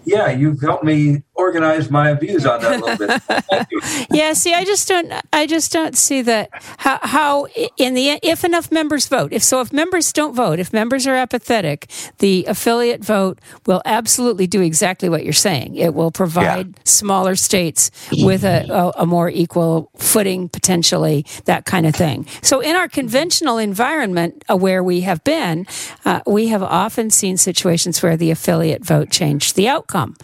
yeah, 0.04 0.30
you've 0.30 0.60
helped 0.60 0.84
me 0.84 1.24
organize 1.40 1.90
my 1.90 2.14
views 2.14 2.46
on 2.46 2.60
that 2.60 2.80
a 2.80 2.84
little 2.84 3.06
bit. 3.06 3.66
Yeah 4.10 4.32
see 4.34 4.54
i 4.54 4.64
just 4.64 4.88
don't 4.88 5.12
i 5.32 5.46
just 5.46 5.72
don't 5.72 5.96
see 5.96 6.22
that 6.22 6.50
how, 6.78 6.98
how 7.02 7.46
in 7.76 7.94
the 7.94 8.10
end 8.10 8.20
if 8.22 8.44
enough 8.44 8.70
members 8.70 9.06
vote 9.06 9.32
if 9.32 9.42
so 9.42 9.60
if 9.60 9.72
members 9.72 10.12
don't 10.12 10.34
vote 10.34 10.58
if 10.58 10.72
members 10.72 11.06
are 11.06 11.14
apathetic 11.14 11.90
the 12.18 12.44
affiliate 12.46 13.04
vote 13.04 13.38
will 13.66 13.82
absolutely 13.84 14.46
do 14.46 14.60
exactly 14.60 15.08
what 15.08 15.24
you're 15.24 15.32
saying. 15.32 15.76
It 15.76 15.94
will 15.94 16.10
provide 16.10 16.86
smaller 16.86 17.36
states 17.36 17.90
with 18.12 18.44
a, 18.44 18.66
a, 18.70 19.02
a 19.02 19.06
more 19.06 19.28
equal 19.28 19.90
footing 19.96 20.48
potentially 20.48 21.26
that 21.46 21.64
kind 21.64 21.86
of 21.86 21.94
thing. 21.94 22.26
So 22.42 22.60
in 22.60 22.76
our 22.76 22.88
conventional 22.88 23.58
environment 23.58 24.44
uh, 24.50 24.56
where 24.56 24.82
we 24.82 25.00
have 25.02 25.22
been 25.24 25.66
uh, 26.04 26.20
we 26.26 26.48
have 26.48 26.62
often 26.62 27.10
seen 27.10 27.36
situations 27.36 28.02
where 28.02 28.16
the 28.16 28.30
affiliate 28.30 28.84
vote 28.84 29.10
changed 29.10 29.56
the 29.56 29.68
outcome. 29.68 30.16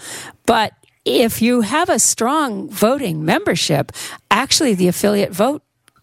But 0.45 0.73
if 1.07 1.41
you 1.41 1.63
have 1.63 1.89
a 1.89 1.99
strong 1.99 2.69
voting 2.69 3.25
membership, 3.25 3.93
actually 4.31 4.75
the 4.75 4.89
affiliate 4.89 5.33
vote 5.33 5.63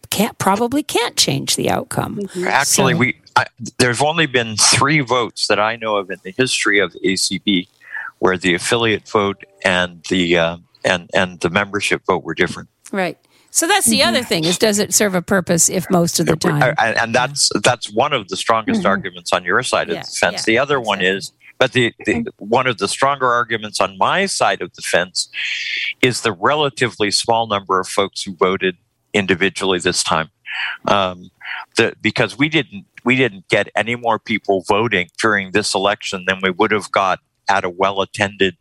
can't 0.10 0.38
probably 0.38 0.82
can't 0.82 1.18
change 1.18 1.56
the 1.56 1.70
outcome. 1.70 2.18
Mm-hmm. 2.18 2.48
Actually, 2.48 2.94
So- 2.94 3.00
we 3.00 3.20
I, 3.36 3.46
there's 3.80 4.02
only 4.02 4.28
been 4.28 4.56
three 4.58 5.00
votes 5.00 5.48
that 5.48 5.60
I 5.60 5.76
know 5.76 5.96
of 5.96 6.12
in 6.12 6.20
the 6.24 6.32
history 6.32 6.80
of 6.80 6.94
ACB 7.04 7.68
where 8.20 8.38
the 8.38 8.54
affiliate 8.54 9.10
vote 9.10 9.44
and 9.66 10.04
the 10.10 10.38
uh, 10.38 10.58
and 10.86 11.10
and 11.14 11.40
the 11.40 11.50
membership 11.50 12.04
vote 12.06 12.24
were 12.24 12.36
different. 12.36 12.70
Right. 12.92 13.18
So 13.50 13.68
that's 13.68 13.86
the 13.86 14.02
other 14.02 14.20
mm-hmm. 14.20 14.28
thing 14.28 14.44
is 14.46 14.58
does 14.58 14.80
it 14.80 14.94
serve 14.94 15.14
a 15.14 15.22
purpose 15.22 15.70
if 15.70 15.90
most 15.90 16.20
of 16.20 16.26
the 16.26 16.36
time? 16.36 16.76
And, 16.78 16.98
and 16.98 17.16
that's 17.16 17.50
that's 17.62 17.92
one 17.92 18.14
of 18.14 18.28
the 18.28 18.38
strongest 18.38 18.80
mm-hmm. 18.80 18.88
arguments 18.88 19.34
on 19.34 19.44
your 19.44 19.62
side 19.64 19.90
of 19.90 19.96
Yeah, 19.96 20.02
the 20.04 20.08
fence. 20.08 20.34
yeah, 20.42 20.54
the 20.54 20.58
other 20.60 20.80
one 20.80 21.02
is, 21.02 21.34
but 21.64 21.72
the, 21.72 21.94
the 22.06 22.26
one 22.40 22.68
of 22.68 22.78
the 22.78 22.90
stronger 22.90 23.28
arguments 23.28 23.80
on 23.80 23.98
my 23.98 24.26
side 24.26 24.62
of 24.62 24.74
the 24.74 24.82
fence 24.82 25.30
is 26.02 26.20
the 26.20 26.34
relatively 26.34 27.10
small 27.10 27.48
number 27.48 27.80
of 27.80 27.88
folks 27.88 28.22
who 28.22 28.36
voted 28.36 28.76
individually 29.14 29.80
this 29.80 30.04
time. 30.04 30.30
Um, 30.90 31.32
the, 31.78 31.94
because 32.02 32.38
we 32.38 32.50
didn't 32.50 32.84
we 33.06 33.16
didn't 33.16 33.48
get 33.48 33.70
any 33.78 33.96
more 33.96 34.20
people 34.20 34.66
voting 34.68 35.08
during 35.22 35.52
this 35.52 35.74
election 35.74 36.26
than 36.28 36.40
we 36.44 36.50
would 36.50 36.72
have 36.72 36.92
got 36.92 37.20
at 37.48 37.64
a 37.64 37.70
well 37.70 38.02
attended. 38.02 38.58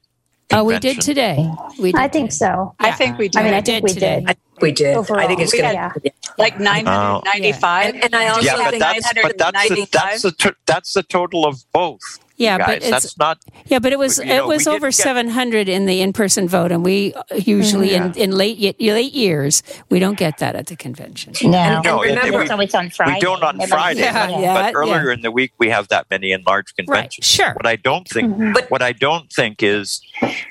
Oh, 0.52 0.62
we 0.62 0.78
did 0.78 1.00
today. 1.00 1.50
We 1.80 1.90
did 1.90 2.00
I 2.00 2.06
think 2.06 2.30
so. 2.30 2.72
I 2.78 2.92
think 2.92 3.18
we 3.18 3.28
did. 3.30 3.40
I 3.40 3.44
mean, 3.44 3.54
I 3.54 3.58
We 3.58 3.62
think 3.62 3.64
did 3.64 3.82
we 3.82 3.88
today. 3.94 4.20
did. 4.20 4.28
I 4.28 4.34
think 4.34 4.60
we 4.60 4.72
did. 4.72 4.96
I 4.96 5.26
think 5.26 5.40
it's 5.40 5.52
we 5.52 5.58
going 5.60 5.76
had- 5.76 5.94
to. 6.04 6.12
like 6.38 6.60
995. 6.60 7.94
And, 7.94 8.04
and 8.04 8.14
I 8.14 8.28
also 8.28 8.42
Yeah, 8.42 8.56
but 8.58 8.70
think 8.70 8.80
that's 8.82 9.12
but 9.22 9.38
that's 9.38 9.68
the, 9.68 9.88
that's 9.90 10.22
the 10.22 10.54
that's 10.66 10.92
the 10.92 11.02
total 11.02 11.46
of 11.46 11.64
both. 11.72 12.00
Yeah, 12.42 12.58
guys. 12.58 12.66
but 12.66 12.76
it's 12.78 12.90
that's 12.90 13.18
not 13.18 13.38
yeah, 13.66 13.78
but 13.78 13.92
it 13.92 13.98
was 13.98 14.18
You 14.18 14.26
know, 14.26 14.44
it 14.44 14.46
was 14.46 14.66
over 14.66 14.88
get- 14.88 14.94
700 14.94 15.68
in 15.68 15.86
the 15.86 16.00
in-person 16.00 16.48
vote, 16.48 16.72
and 16.72 16.84
we 16.84 17.14
uh, 17.14 17.22
usually 17.36 17.94
in, 17.94 18.12
in 18.14 18.32
late 18.32 18.58
late 18.80 19.12
years 19.12 19.62
we 19.90 19.98
don't 19.98 20.18
get 20.18 20.38
that 20.38 20.54
at 20.56 20.66
the 20.66 20.76
convention. 20.76 21.32
No, 21.42 21.56
And- 21.58 21.84
No, 21.84 22.02
and 22.02 22.12
it- 22.12 22.16
remember, 22.16 22.42
it's 22.42 22.50
always 22.50 22.74
on 22.74 22.90
Friday. 22.90 23.14
we 23.14 23.20
don't 23.20 23.42
on 23.42 23.60
Friday. 23.68 24.00
Yeah, 24.00 24.26
but, 24.26 24.40
yeah, 24.40 24.54
but 24.54 24.74
earlier 24.74 25.10
in 25.12 25.22
the 25.22 25.30
week 25.30 25.52
we 25.58 25.68
have 25.70 25.88
that 25.88 26.06
many 26.10 26.32
in 26.32 26.42
large 26.46 26.66
Right, 26.78 26.86
conventions. 26.86 27.26
sure. 27.26 27.52
What 27.54 27.66
I 27.66 27.76
don't 27.76 28.08
think, 28.08 28.54
But- 28.54 28.70
what 28.70 28.82
I 28.82 28.92
don't 28.92 29.30
think 29.32 29.62
is, 29.62 30.00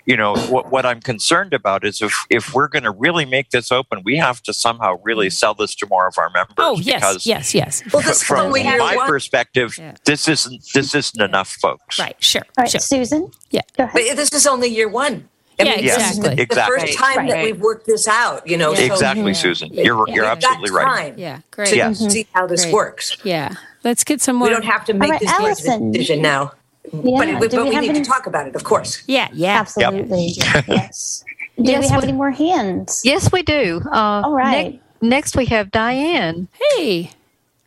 you 0.05 0.15
know, 0.17 0.35
what, 0.53 0.71
what 0.71 0.85
I'm 0.85 1.01
concerned 1.01 1.53
about 1.53 1.83
is 1.85 2.01
if 2.01 2.13
if 2.29 2.53
we're 2.53 2.67
going 2.67 2.83
to 2.83 2.91
really 2.91 3.25
make 3.25 3.49
this 3.51 3.71
open, 3.71 4.01
we 4.03 4.17
have 4.17 4.41
to 4.43 4.53
somehow 4.53 4.97
really 5.03 5.29
sell 5.29 5.53
this 5.53 5.75
to 5.75 5.87
more 5.87 6.07
of 6.07 6.15
our 6.17 6.29
members. 6.29 6.55
Oh 6.57 6.77
yes, 6.79 6.99
because 7.01 7.25
yes, 7.25 7.53
yes. 7.55 7.83
well, 7.91 8.01
this 8.01 8.21
is 8.21 8.23
from 8.23 8.39
only 8.47 8.63
my 8.63 8.95
one. 8.95 9.07
perspective, 9.07 9.75
Yeah. 9.77 9.95
this 10.05 10.27
isn't 10.27 10.61
this 10.73 10.93
isn't 10.95 11.21
enough, 11.21 11.49
folks. 11.61 11.80
Right, 11.99 12.15
sure, 12.19 12.41
All 12.57 12.63
right, 12.63 12.71
sure. 12.71 12.79
Susan? 12.79 13.31
Yeah. 13.51 13.61
Go 13.77 13.83
ahead. 13.83 13.93
But 14.07 14.15
this 14.15 14.33
is 14.33 14.47
only 14.47 14.69
year 14.69 14.87
one. 14.89 15.27
I 15.59 15.63
Yeah, 15.63 15.75
mean, 15.75 15.85
this 15.85 15.97
is 15.97 16.17
exactly. 16.17 16.35
the, 16.45 16.55
the 16.55 16.61
first 16.61 16.97
time 16.97 17.27
that 17.27 17.33
Right. 17.35 17.43
we've 17.45 17.59
worked 17.59 17.85
this 17.85 18.07
out. 18.07 18.47
You 18.47 18.57
know, 18.57 18.73
so 18.73 18.81
Exactly, 18.83 19.33
Susan. 19.33 19.71
You're 19.73 20.07
Yeah. 20.07 20.13
you're 20.15 20.23
we've 20.23 20.31
absolutely 20.31 20.71
right. 20.71 20.85
time 21.11 21.13
Yeah, 21.19 21.35
to 21.37 21.43
great. 21.51 21.75
Yes. 21.75 21.99
see 21.99 22.27
how 22.33 22.47
this 22.47 22.63
Great. 22.63 22.73
works. 22.73 23.17
Yeah, 23.23 23.53
let's 23.83 24.03
get 24.03 24.21
some 24.21 24.37
more. 24.37 24.47
We 24.47 24.53
don't 24.53 24.65
have 24.65 24.85
to 24.85 24.93
make 24.93 25.11
right, 25.11 25.19
this 25.19 25.29
Allison. 25.29 25.91
decision 25.91 26.21
now. 26.21 26.53
Yeah. 26.91 26.99
but 27.19 27.25
do 27.25 27.39
but 27.39 27.51
we 27.63 27.69
we 27.69 27.75
have 27.75 27.83
need 27.83 27.89
any? 27.91 28.01
to 28.01 28.05
talk 28.09 28.25
about 28.25 28.47
it, 28.47 28.55
of 28.55 28.63
course. 28.63 29.03
Yeah, 29.05 29.27
yeah. 29.33 29.59
Absolutely. 29.59 30.33
yes. 30.67 31.23
Do 31.61 31.69
Yes, 31.69 31.83
we 31.83 31.87
have 31.89 32.01
we- 32.01 32.07
any 32.07 32.17
more 32.17 32.31
hands? 32.31 33.01
Yes, 33.03 33.31
we 33.31 33.43
do. 33.43 33.81
Uh, 33.91 34.21
All 34.25 34.31
right. 34.33 34.81
ne- 35.01 35.09
next, 35.09 35.35
we 35.37 35.45
have 35.47 35.69
Diane. 35.69 36.47
Hey, 36.75 37.11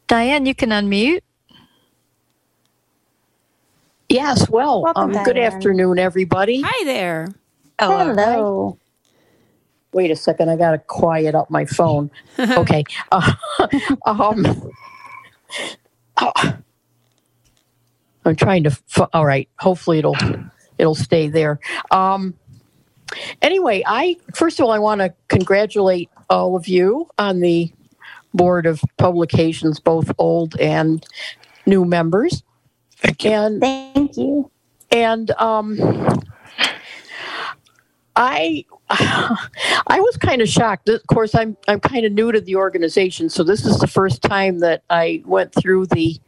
Diane, 0.09 0.47
you 0.47 0.55
can 0.55 0.71
unmute. 0.71 1.21
Yes, 4.15 4.49
well, 4.49 4.83
Welcome, 4.83 5.11
um, 5.17 5.25
good 5.25 5.35
Diane. 5.35 5.53
afternoon, 5.53 5.99
everybody. 5.99 6.63
hi 6.63 6.85
there. 6.85 7.35
Hello. 7.81 8.79
Wait 9.93 10.13
a 10.13 10.15
second, 10.15 10.51
I 10.51 10.57
got 10.57 10.71
to 10.71 10.79
quiet 10.79 11.35
up 11.35 11.51
my 11.51 11.65
phone. 11.65 12.13
okay. 12.39 12.85
Uh, 13.11 13.33
um, 14.07 14.47
uh, 16.17 16.53
I'm 18.25 18.37
trying 18.37 18.63
to. 18.63 18.71
F- 18.71 19.09
all 19.13 19.27
right. 19.27 19.49
Hopefully, 19.59 19.99
it'll 19.99 20.17
it'll 20.79 20.95
stay 20.95 21.27
there. 21.27 21.59
Um, 21.91 22.35
anyway, 23.43 23.83
I 23.85 24.17
first 24.33 24.61
of 24.61 24.65
all, 24.67 24.71
I 24.71 24.79
want 24.79 25.01
to 25.01 25.13
congratulate 25.27 26.09
all 26.31 26.55
of 26.55 26.69
you 26.69 27.11
on 27.19 27.41
the 27.41 27.73
board 28.33 28.67
of 28.67 28.81
publications, 28.97 29.81
both 29.81 30.13
old 30.19 30.57
and 30.61 31.05
new 31.67 31.85
members. 31.85 32.44
Thank 33.05 33.25
you. 33.25 33.31
And 33.31 33.61
Thank 33.61 34.17
you. 34.17 34.51
and 34.91 35.31
um, 35.33 35.79
I 38.17 38.65
I 38.91 40.01
was 40.01 40.17
kind 40.17 40.41
of 40.41 40.49
shocked. 40.49 40.89
Of 40.89 41.07
course, 41.07 41.35
I'm 41.35 41.57
I'm 41.69 41.81
kind 41.81 42.07
of 42.07 42.13
new 42.13 42.33
to 42.33 42.41
the 42.41 42.57
organization, 42.57 43.29
so 43.29 43.43
this 43.43 43.65
is 43.67 43.79
the 43.79 43.87
first 43.87 44.23
time 44.23 44.61
that 44.61 44.83
I 44.91 45.23
went 45.27 45.53
through 45.55 45.87
the 45.87 46.19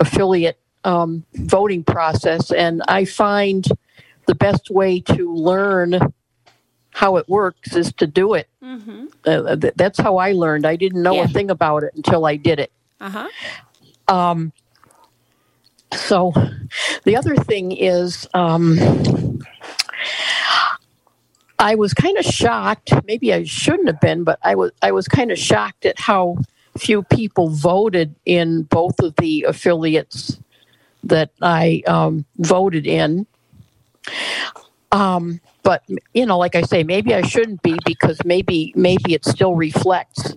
affiliate 0.00 0.58
um, 0.84 1.24
voting 1.34 1.82
process, 1.84 2.50
and 2.52 2.82
I 2.88 3.04
find 3.04 3.66
the 4.26 4.34
best 4.34 4.70
way 4.70 5.00
to 5.00 5.34
learn 5.34 5.98
how 6.90 7.16
it 7.16 7.28
works 7.28 7.74
is 7.74 7.92
to 7.94 8.06
do 8.06 8.34
it. 8.34 8.48
Mm-hmm. 8.62 9.06
Uh, 9.26 9.56
th- 9.56 9.74
that's 9.76 9.98
how 9.98 10.16
I 10.18 10.32
learned. 10.32 10.64
I 10.66 10.76
didn't 10.76 11.02
know 11.02 11.14
Yeah. 11.16 11.24
a 11.24 11.28
thing 11.28 11.50
about 11.50 11.82
it 11.82 11.92
until 11.96 12.24
I 12.24 12.36
did 12.36 12.60
it. 12.60 12.70
Uh 13.00 13.10
huh. 13.10 13.28
Um, 14.14 14.52
so 15.94 16.32
the 17.04 17.16
other 17.16 17.36
thing 17.36 17.72
is, 17.72 18.28
um, 18.34 19.40
I 21.58 21.74
was 21.76 21.94
kind 21.94 22.18
of 22.18 22.24
shocked. 22.24 22.92
Maybe 23.06 23.32
I 23.32 23.44
shouldn't 23.44 23.88
have 23.88 24.00
been, 24.00 24.24
but 24.24 24.38
I 24.42 24.54
was 24.54 24.72
I 24.82 24.92
was 24.92 25.08
kind 25.08 25.30
of 25.30 25.38
shocked 25.38 25.86
at 25.86 25.98
how 25.98 26.38
few 26.76 27.02
people 27.04 27.48
voted 27.48 28.14
in 28.26 28.62
both 28.64 29.00
of 29.00 29.14
the 29.16 29.44
affiliates 29.48 30.38
that 31.04 31.30
I 31.40 31.82
um, 31.86 32.24
voted 32.38 32.86
in. 32.86 33.26
Um, 34.92 35.40
but 35.62 35.82
you 36.12 36.26
know, 36.26 36.38
like 36.38 36.54
I 36.54 36.62
say, 36.62 36.82
maybe 36.82 37.14
I 37.14 37.22
shouldn't 37.22 37.62
be 37.62 37.78
because 37.84 38.18
maybe 38.24 38.72
maybe 38.76 39.14
it 39.14 39.24
still 39.24 39.54
reflects 39.54 40.34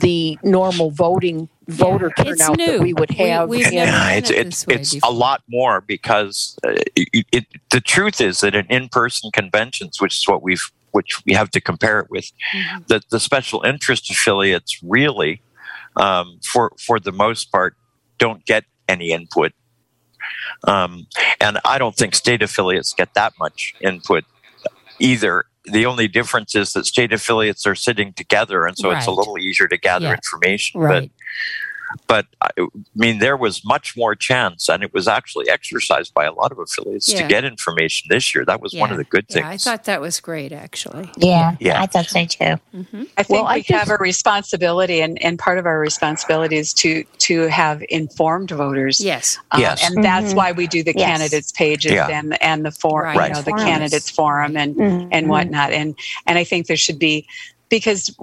the 0.00 0.38
normal 0.42 0.90
voting 0.90 1.48
voter 1.68 2.12
Yeah, 2.16 2.24
it's 2.26 2.38
turnout 2.40 2.58
that 2.66 2.80
we 2.80 2.92
would 2.94 3.10
have. 3.12 3.48
we've 3.48 3.72
Yeah, 3.72 3.86
done 3.86 4.18
it's 4.18 4.30
it 4.30 4.36
it's 4.46 4.64
this 4.64 4.94
it's 4.94 5.04
a 5.04 5.10
lot 5.12 5.42
more 5.48 5.80
because 5.80 6.56
uh, 6.66 6.72
it, 6.96 7.26
it, 7.32 7.46
the 7.70 7.80
truth 7.80 8.20
is 8.20 8.40
that 8.40 8.54
in 8.54 8.66
in-person 8.66 9.30
conventions, 9.32 10.00
which 10.00 10.14
is 10.18 10.28
what 10.28 10.42
we've 10.42 10.62
which 10.92 11.22
we 11.24 11.32
have 11.34 11.50
to 11.52 11.60
compare 11.60 12.00
it 12.00 12.10
with, 12.10 12.30
Mhm. 12.54 12.86
that 12.88 13.02
the 13.10 13.20
special 13.20 13.62
interest 13.62 14.10
affiliates 14.10 14.78
really, 14.82 15.42
um, 15.96 16.40
for 16.44 16.72
for 16.78 16.98
the 16.98 17.12
most 17.12 17.52
part, 17.52 17.76
don't 18.18 18.44
get 18.46 18.64
any 18.88 19.10
input, 19.12 19.52
um, 20.66 21.06
and 21.40 21.58
I 21.64 21.78
don't 21.78 21.94
think 21.96 22.14
state 22.14 22.42
affiliates 22.42 22.92
get 22.92 23.14
that 23.14 23.34
much 23.38 23.74
input 23.80 24.24
either. 24.98 25.44
The 25.72 25.86
only 25.86 26.08
difference 26.08 26.54
is 26.54 26.72
that 26.72 26.86
state 26.86 27.12
affiliates 27.12 27.66
are 27.66 27.74
sitting 27.74 28.12
together, 28.12 28.66
and 28.66 28.76
so 28.76 28.90
it's 28.90 29.06
a 29.06 29.10
little 29.10 29.38
easier 29.38 29.68
to 29.68 29.76
gather 29.76 30.06
Yeah. 30.06 30.14
information. 30.14 30.80
Right. 30.80 31.10
But 31.10 31.10
but 32.06 32.26
I 32.40 32.50
mean, 32.94 33.18
there 33.18 33.36
was 33.36 33.64
much 33.64 33.96
more 33.96 34.14
chance, 34.14 34.68
and 34.68 34.82
it 34.82 34.94
was 34.94 35.08
actually 35.08 35.48
exercised 35.48 36.14
by 36.14 36.24
a 36.24 36.32
lot 36.32 36.52
of 36.52 36.58
affiliates 36.58 37.12
Yeah. 37.12 37.22
to 37.22 37.28
get 37.28 37.44
information 37.44 38.06
this 38.10 38.34
year. 38.34 38.44
That 38.44 38.60
was 38.60 38.74
one 38.74 38.90
of 38.90 38.96
the 38.96 39.04
good 39.04 39.26
Yeah, 39.30 39.48
I 39.48 39.56
thought 39.56 39.84
that 39.84 40.00
was 40.00 40.20
great, 40.20 40.52
actually. 40.52 41.10
Yeah, 41.16 41.56
Yeah. 41.60 41.80
I 41.82 41.86
thought 41.86 42.06
so 42.06 42.24
too. 42.24 42.56
hmm 42.72 43.02
I 43.16 43.22
think 43.22 43.28
Well, 43.30 43.46
I 43.46 43.56
we 43.56 43.62
just- 43.62 43.70
have 43.78 43.90
a 43.90 43.96
responsibility, 44.00 45.00
and, 45.00 45.20
and 45.22 45.38
part 45.38 45.58
of 45.58 45.66
our 45.66 45.78
responsibility 45.78 46.56
is 46.56 46.72
to 46.74 47.04
to 47.18 47.48
have 47.48 47.82
informed 47.88 48.50
voters. 48.50 49.00
Yes. 49.00 49.38
Um, 49.50 49.60
Yes. 49.60 49.82
and 49.88 50.02
that's 50.04 50.32
Mhm. 50.32 50.36
why 50.36 50.52
we 50.52 50.66
do 50.66 50.82
the 50.82 50.94
Yes. 50.96 51.06
candidates 51.06 51.52
pages 51.52 51.92
Yeah. 51.92 52.08
and 52.08 52.40
and 52.42 52.64
the 52.64 52.70
forum, 52.70 53.16
Right. 53.16 53.28
you 53.28 53.34
know, 53.34 53.42
the 53.42 53.50
Forums. 53.50 53.64
candidates 53.64 54.10
forum 54.10 54.56
and 54.56 54.76
Mhm. 54.76 55.08
and 55.12 55.28
whatnot. 55.28 55.72
And 55.72 55.94
and 56.26 56.38
I 56.38 56.44
think 56.44 56.66
there 56.66 56.76
should 56.76 56.98
be 56.98 57.26
because 57.68 58.14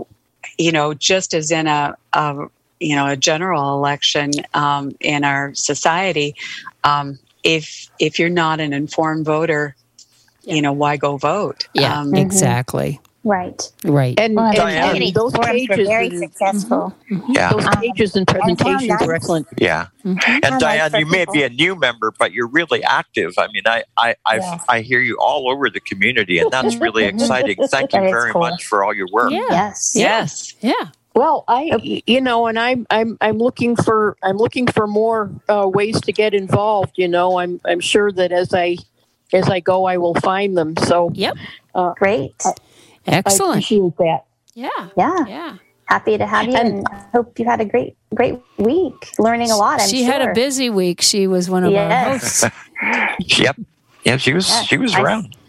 you 0.57 0.71
know 0.71 0.93
just 0.93 1.33
as 1.33 1.51
in 1.51 1.67
a, 1.67 1.95
a 2.13 2.47
you 2.79 2.95
know 2.95 3.07
a 3.07 3.15
general 3.15 3.73
election 3.77 4.31
um, 4.53 4.95
in 4.99 5.23
our 5.23 5.53
society, 5.53 6.35
um, 6.83 7.17
if 7.43 7.89
if 7.99 8.19
you're 8.19 8.29
not 8.29 8.59
an 8.59 8.73
informed 8.73 9.25
voter, 9.25 9.75
you 10.43 10.61
know 10.61 10.73
why 10.73 10.97
go 10.97 11.17
vote? 11.17 11.67
Yeah. 11.73 11.99
Um, 11.99 12.13
exactly. 12.15 12.99
Right. 13.23 13.61
Right. 13.83 14.17
and, 14.17 14.35
Well, 14.37 14.45
and, 14.45 14.55
Diane. 14.55 15.01
and 15.03 15.13
those 15.13 15.33
pages 15.33 15.77
were 15.77 15.83
very 15.83 16.07
and, 16.07 16.19
successful. 16.19 16.95
yeah, 17.27 17.51
those 17.51 17.65
Um, 17.65 17.73
pages 17.81 18.15
and 18.15 18.29
and 18.29 18.57
presentations 18.57 19.01
were 19.05 19.13
excellent. 19.15 19.47
yeah. 19.57 19.87
Mhm. 20.05 20.39
And 20.45 20.59
Diane, 20.61 20.91
for 20.91 20.99
you 20.99 21.05
may 21.07 21.19
people. 21.25 21.33
be 21.33 21.43
a 21.43 21.49
new 21.49 21.75
member, 21.75 22.13
but 22.17 22.31
you're 22.31 22.47
really 22.47 22.81
active. 22.85 23.33
I 23.37 23.47
mean, 23.51 23.63
I 23.65 23.83
I 23.97 24.15
I've, 24.25 24.41
Yes. 24.43 24.63
I 24.69 24.79
hear 24.79 25.01
you 25.01 25.17
all 25.19 25.49
over 25.51 25.69
the 25.69 25.81
community, 25.81 26.39
and 26.39 26.49
that's 26.51 26.77
really 26.77 27.03
exciting. 27.03 27.57
Thank 27.67 27.91
you 27.95 27.99
very 27.99 28.31
cool. 28.31 28.41
much 28.41 28.63
for 28.63 28.85
all 28.85 28.93
your 28.93 29.07
work. 29.11 29.31
Yeah. 29.31 29.41
Yes. 29.49 29.91
yes. 29.93 30.53
Yeah. 30.61 30.73
Well, 31.17 31.43
I, 31.47 31.71
you 32.05 32.21
know, 32.21 32.45
and 32.45 32.59
I'm, 32.59 32.85
I'm, 32.91 33.17
I'm 33.21 33.39
looking 33.39 33.75
for, 33.75 34.15
I'm 34.21 34.37
looking 34.37 34.67
for 34.67 34.85
more 34.85 35.31
uh, 35.49 35.67
ways 35.67 35.99
to 36.01 36.11
get 36.11 36.35
involved. 36.35 36.91
You 36.95 37.07
know, 37.07 37.39
I'm, 37.39 37.59
I'm 37.65 37.79
sure 37.79 38.11
that 38.11 38.31
as 38.31 38.53
I, 38.53 38.77
as 39.33 39.49
I 39.49 39.59
go, 39.59 39.85
I 39.85 39.97
will 39.97 40.13
find 40.13 40.55
them. 40.55 40.75
So 40.77 41.09
Yep. 41.15 41.35
Great. 41.97 42.35
I 42.45 42.53
Excellent. 43.07 43.53
appreciate 43.65 43.97
that. 43.97 44.25
Yeah. 44.53 44.69
Yeah. 44.95 45.25
Yeah. 45.27 45.57
Happy 45.85 46.17
to 46.19 46.27
have 46.27 46.45
you 46.47 46.53
And- 46.55 46.85
and 46.85 46.87
hope 47.13 47.39
you 47.39 47.45
had 47.45 47.61
a 47.61 47.65
great, 47.65 47.95
great 48.13 48.39
week 48.59 49.13
learning 49.17 49.49
a 49.49 49.57
lot. 49.57 49.81
I'm 49.81 49.87
she 49.89 50.03
sure. 50.03 50.11
had 50.13 50.21
a 50.21 50.33
busy 50.35 50.69
week. 50.69 51.01
She 51.01 51.25
was 51.25 51.49
one 51.49 51.63
of 51.63 51.73
our 51.73 51.89
hosts. 52.11 52.43
Yep. 53.39 53.57
Yeah, 54.03 54.17
she 54.17 54.33
was 54.33 54.47
Yeah. 54.49 54.61
she 54.63 54.77
was 54.77 54.93
I- 54.93 55.01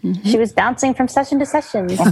around. 0.03 0.25
She 0.25 0.37
was 0.37 0.53
bouncing 0.53 0.93
from 0.93 1.07
session 1.07 1.39
to 1.39 1.45
session. 1.45 1.89
so- 1.95 2.05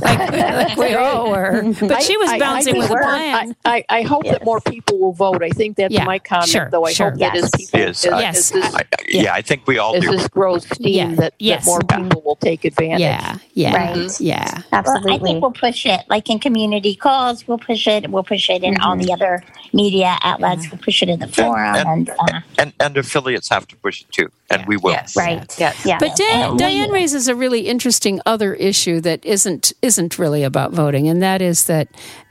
we 0.78 0.94
all 0.96 1.30
were. 1.32 1.62
But 1.80 2.04
she 2.04 2.18
was 2.18 2.30
I- 2.30 2.36
I- 2.36 2.40
bouncing 2.40 2.76
I 2.76 2.80
with 2.80 2.90
a 2.92 2.94
plan. 2.96 3.56
I, 3.66 3.76
I, 3.90 4.00
I 4.00 4.02
hope 4.04 4.24
that 4.26 4.44
more 4.46 4.60
people 4.62 4.98
will 5.00 5.14
vote. 5.14 5.42
I 5.44 5.50
think 5.50 5.78
that's 5.78 5.94
Yeah, 5.94 6.06
my 6.06 6.20
comment, 6.20 6.50
sure, 6.50 6.70
though. 6.72 6.86
I 6.86 6.94
sure. 6.94 7.12
hope 7.12 7.20
that 7.20 7.36
as 7.36 7.44
Yes. 7.44 7.52
people, 7.56 7.80
Yes, 7.80 8.06
as, 8.06 8.14
I- 8.14 8.24
as 8.24 8.50
this, 8.52 8.76
I, 8.76 8.82
yeah. 9.08 9.34
I 9.34 9.42
think 9.42 9.68
we 9.68 9.78
all 9.78 9.96
as 9.96 10.04
do. 10.04 10.12
this 10.12 10.28
grows 10.28 10.66
steam, 10.68 10.94
Yeah, 11.12 11.16
that, 11.16 11.34
yes. 11.40 11.66
that 11.66 11.70
more 11.70 11.82
people 11.82 12.22
will 12.24 12.36
take 12.36 12.66
advantage. 12.66 13.00
Yeah, 13.02 13.38
yeah, 13.54 13.76
Right. 13.76 14.20
yeah. 14.20 14.62
Well, 14.72 15.04
I 15.10 15.18
think 15.20 15.42
we'll 15.42 15.52
push 15.52 15.86
it 15.86 16.02
like 16.10 16.30
in 16.30 16.40
community 16.40 16.96
calls. 16.96 17.48
We'll 17.48 17.58
push 17.58 17.88
it. 17.88 18.10
We'll 18.10 18.24
push 18.24 18.50
it 18.50 18.64
in 18.64 18.80
all 18.82 18.96
the 18.98 19.12
other 19.14 19.44
media 19.74 20.18
outlets. 20.24 20.70
We'll 20.72 20.80
push 20.82 21.02
it 21.04 21.10
in 21.10 21.20
the 21.20 21.28
forum. 21.28 21.76
and, 21.76 21.88
And, 21.88 22.10
uh, 22.10 22.40
and 22.60 22.74
and 22.80 22.98
affiliates 22.98 23.50
have 23.50 23.68
to 23.68 23.76
push 23.78 24.02
it 24.02 24.12
too, 24.12 24.30
and 24.50 24.66
we 24.66 24.78
will. 24.78 24.92
Yes. 24.92 25.16
right. 25.16 25.54
Yes. 25.58 25.86
Yeah. 25.86 25.98
But 26.00 26.16
Dan, 26.16 26.58
Diane 26.58 26.92
raises 26.92 27.28
a 27.28 27.36
really 27.36 27.62
interesting 27.62 27.77
other 28.26 28.54
issue 28.54 29.02
that 29.02 29.26
isn't 29.26 29.74
isn't 29.82 30.20
really 30.20 30.44
about 30.44 30.72
voting, 30.72 31.08
and 31.08 31.22
that 31.22 31.42
is 31.42 31.66
that 31.66 31.88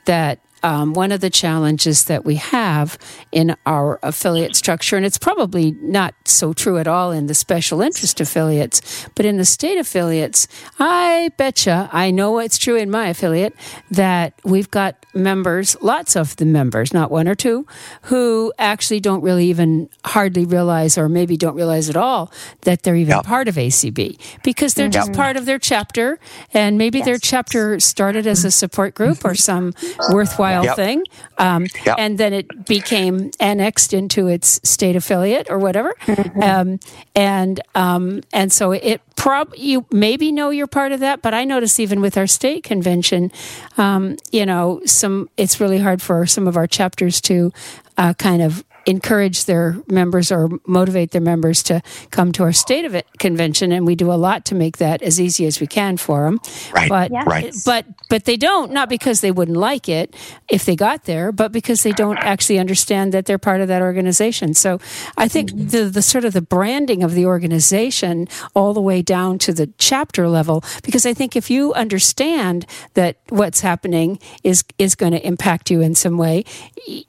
that 0.06 0.40
um, 0.66 0.94
one 0.94 1.12
of 1.12 1.20
the 1.20 1.30
challenges 1.30 2.06
that 2.06 2.24
we 2.24 2.34
have 2.34 2.98
in 3.30 3.54
our 3.66 4.00
affiliate 4.02 4.56
structure, 4.56 4.96
and 4.96 5.06
it's 5.06 5.16
probably 5.16 5.70
not 5.80 6.12
so 6.24 6.52
true 6.52 6.76
at 6.78 6.88
all 6.88 7.12
in 7.12 7.26
the 7.28 7.34
special 7.34 7.80
interest 7.80 8.20
affiliates, 8.20 9.06
but 9.14 9.24
in 9.24 9.36
the 9.36 9.44
state 9.44 9.78
affiliates, 9.78 10.48
I 10.80 11.30
betcha 11.36 11.88
I 11.92 12.10
know 12.10 12.40
it's 12.40 12.58
true 12.58 12.74
in 12.74 12.90
my 12.90 13.06
affiliate 13.08 13.54
that 13.92 14.34
we've 14.44 14.70
got 14.70 15.06
members, 15.14 15.76
lots 15.80 16.16
of 16.16 16.34
the 16.36 16.44
members, 16.44 16.92
not 16.92 17.12
one 17.12 17.28
or 17.28 17.36
two, 17.36 17.64
who 18.10 18.52
actually 18.58 18.98
don't 18.98 19.22
really 19.22 19.46
even 19.46 19.88
hardly 20.04 20.44
realize, 20.44 20.98
or 20.98 21.08
maybe 21.08 21.36
don't 21.36 21.54
realize 21.54 21.88
at 21.88 21.96
all, 21.96 22.32
that 22.62 22.82
they're 22.82 22.96
even 22.96 23.14
Yep. 23.16 23.24
part 23.24 23.46
of 23.46 23.54
ACB 23.56 24.18
because 24.42 24.74
they're 24.74 24.88
just 24.88 25.12
part 25.12 25.36
of 25.36 25.46
their 25.46 25.60
chapter, 25.60 26.18
and 26.52 26.76
maybe 26.76 27.00
their 27.02 27.18
chapter 27.18 27.78
started 27.78 28.26
as 28.26 28.44
a 28.44 28.50
support 28.50 28.94
group 28.96 29.24
or 29.24 29.36
some 29.36 29.72
worthwhile 30.10 30.55
Yep. 30.64 30.76
thing, 30.76 31.02
um, 31.38 31.66
Yep. 31.84 31.96
and 31.98 32.18
then 32.18 32.32
it 32.32 32.66
became 32.66 33.30
annexed 33.40 33.92
into 33.92 34.28
its 34.28 34.60
state 34.68 34.96
affiliate 34.96 35.48
or 35.50 35.58
whatever, 35.58 35.94
um, 36.42 36.78
and 37.14 37.60
um, 37.74 38.20
and 38.32 38.52
so 38.52 38.72
it 38.72 39.00
prob 39.16 39.52
you 39.56 39.86
maybe 39.90 40.30
know 40.32 40.50
you're 40.50 40.66
part 40.66 40.92
of 40.92 41.00
that, 41.00 41.22
but 41.22 41.32
I 41.34 41.44
notice 41.44 41.80
even 41.80 42.00
with 42.00 42.16
our 42.16 42.26
state 42.26 42.62
convention, 42.64 43.32
um, 43.78 44.16
you 44.32 44.44
know, 44.46 44.80
some 44.84 45.28
it's 45.36 45.60
really 45.60 45.78
hard 45.78 46.02
for 46.02 46.26
some 46.26 46.46
of 46.46 46.56
our 46.56 46.66
chapters 46.66 47.20
to 47.22 47.52
uh, 47.98 48.12
kind 48.14 48.42
of 48.42 48.62
encourage 48.86 49.44
their 49.46 49.76
members 49.88 50.30
or 50.30 50.48
motivate 50.66 51.10
their 51.10 51.20
members 51.20 51.62
to 51.64 51.82
come 52.10 52.32
to 52.32 52.44
our 52.44 52.52
state 52.52 52.84
of 52.84 52.94
it 52.94 53.06
convention 53.18 53.72
and 53.72 53.84
we 53.86 53.94
do 53.96 54.12
a 54.12 54.14
lot 54.14 54.44
to 54.44 54.54
make 54.54 54.78
that 54.78 55.02
as 55.02 55.20
easy 55.20 55.44
as 55.46 55.60
we 55.60 55.66
can 55.66 55.96
for 55.96 56.24
them 56.24 56.38
Right, 56.72 56.88
but 56.88 57.10
Yeah. 57.10 57.24
right. 57.26 57.52
but 57.64 57.84
but 58.08 58.24
they 58.24 58.36
don't 58.36 58.72
not 58.72 58.88
because 58.88 59.20
they 59.20 59.32
wouldn't 59.32 59.56
like 59.56 59.88
it 59.88 60.14
if 60.48 60.64
they 60.64 60.76
got 60.76 61.04
there 61.04 61.32
but 61.32 61.50
because 61.52 61.82
they 61.82 61.92
don't 61.92 62.18
actually 62.18 62.58
understand 62.58 63.12
that 63.12 63.26
they're 63.26 63.38
part 63.38 63.60
of 63.60 63.68
that 63.68 63.82
organization. 63.82 64.54
So 64.54 64.78
i 65.16 65.26
think 65.28 65.50
mm-hmm. 65.50 65.68
the 65.68 65.82
the 65.96 66.02
sort 66.02 66.24
of 66.24 66.32
the 66.32 66.42
branding 66.42 67.02
of 67.02 67.12
the 67.14 67.26
organization 67.26 68.28
all 68.54 68.72
the 68.72 68.80
way 68.80 69.02
down 69.02 69.38
to 69.38 69.52
the 69.52 69.68
chapter 69.78 70.28
level 70.28 70.62
because 70.84 71.04
i 71.06 71.12
think 71.14 71.34
if 71.34 71.50
you 71.50 71.72
understand 71.74 72.66
that 72.94 73.16
what's 73.30 73.60
happening 73.60 74.18
is 74.44 74.64
is 74.78 74.94
going 74.94 75.12
to 75.12 75.26
impact 75.26 75.70
you 75.70 75.80
in 75.80 75.94
some 75.94 76.16
way 76.18 76.44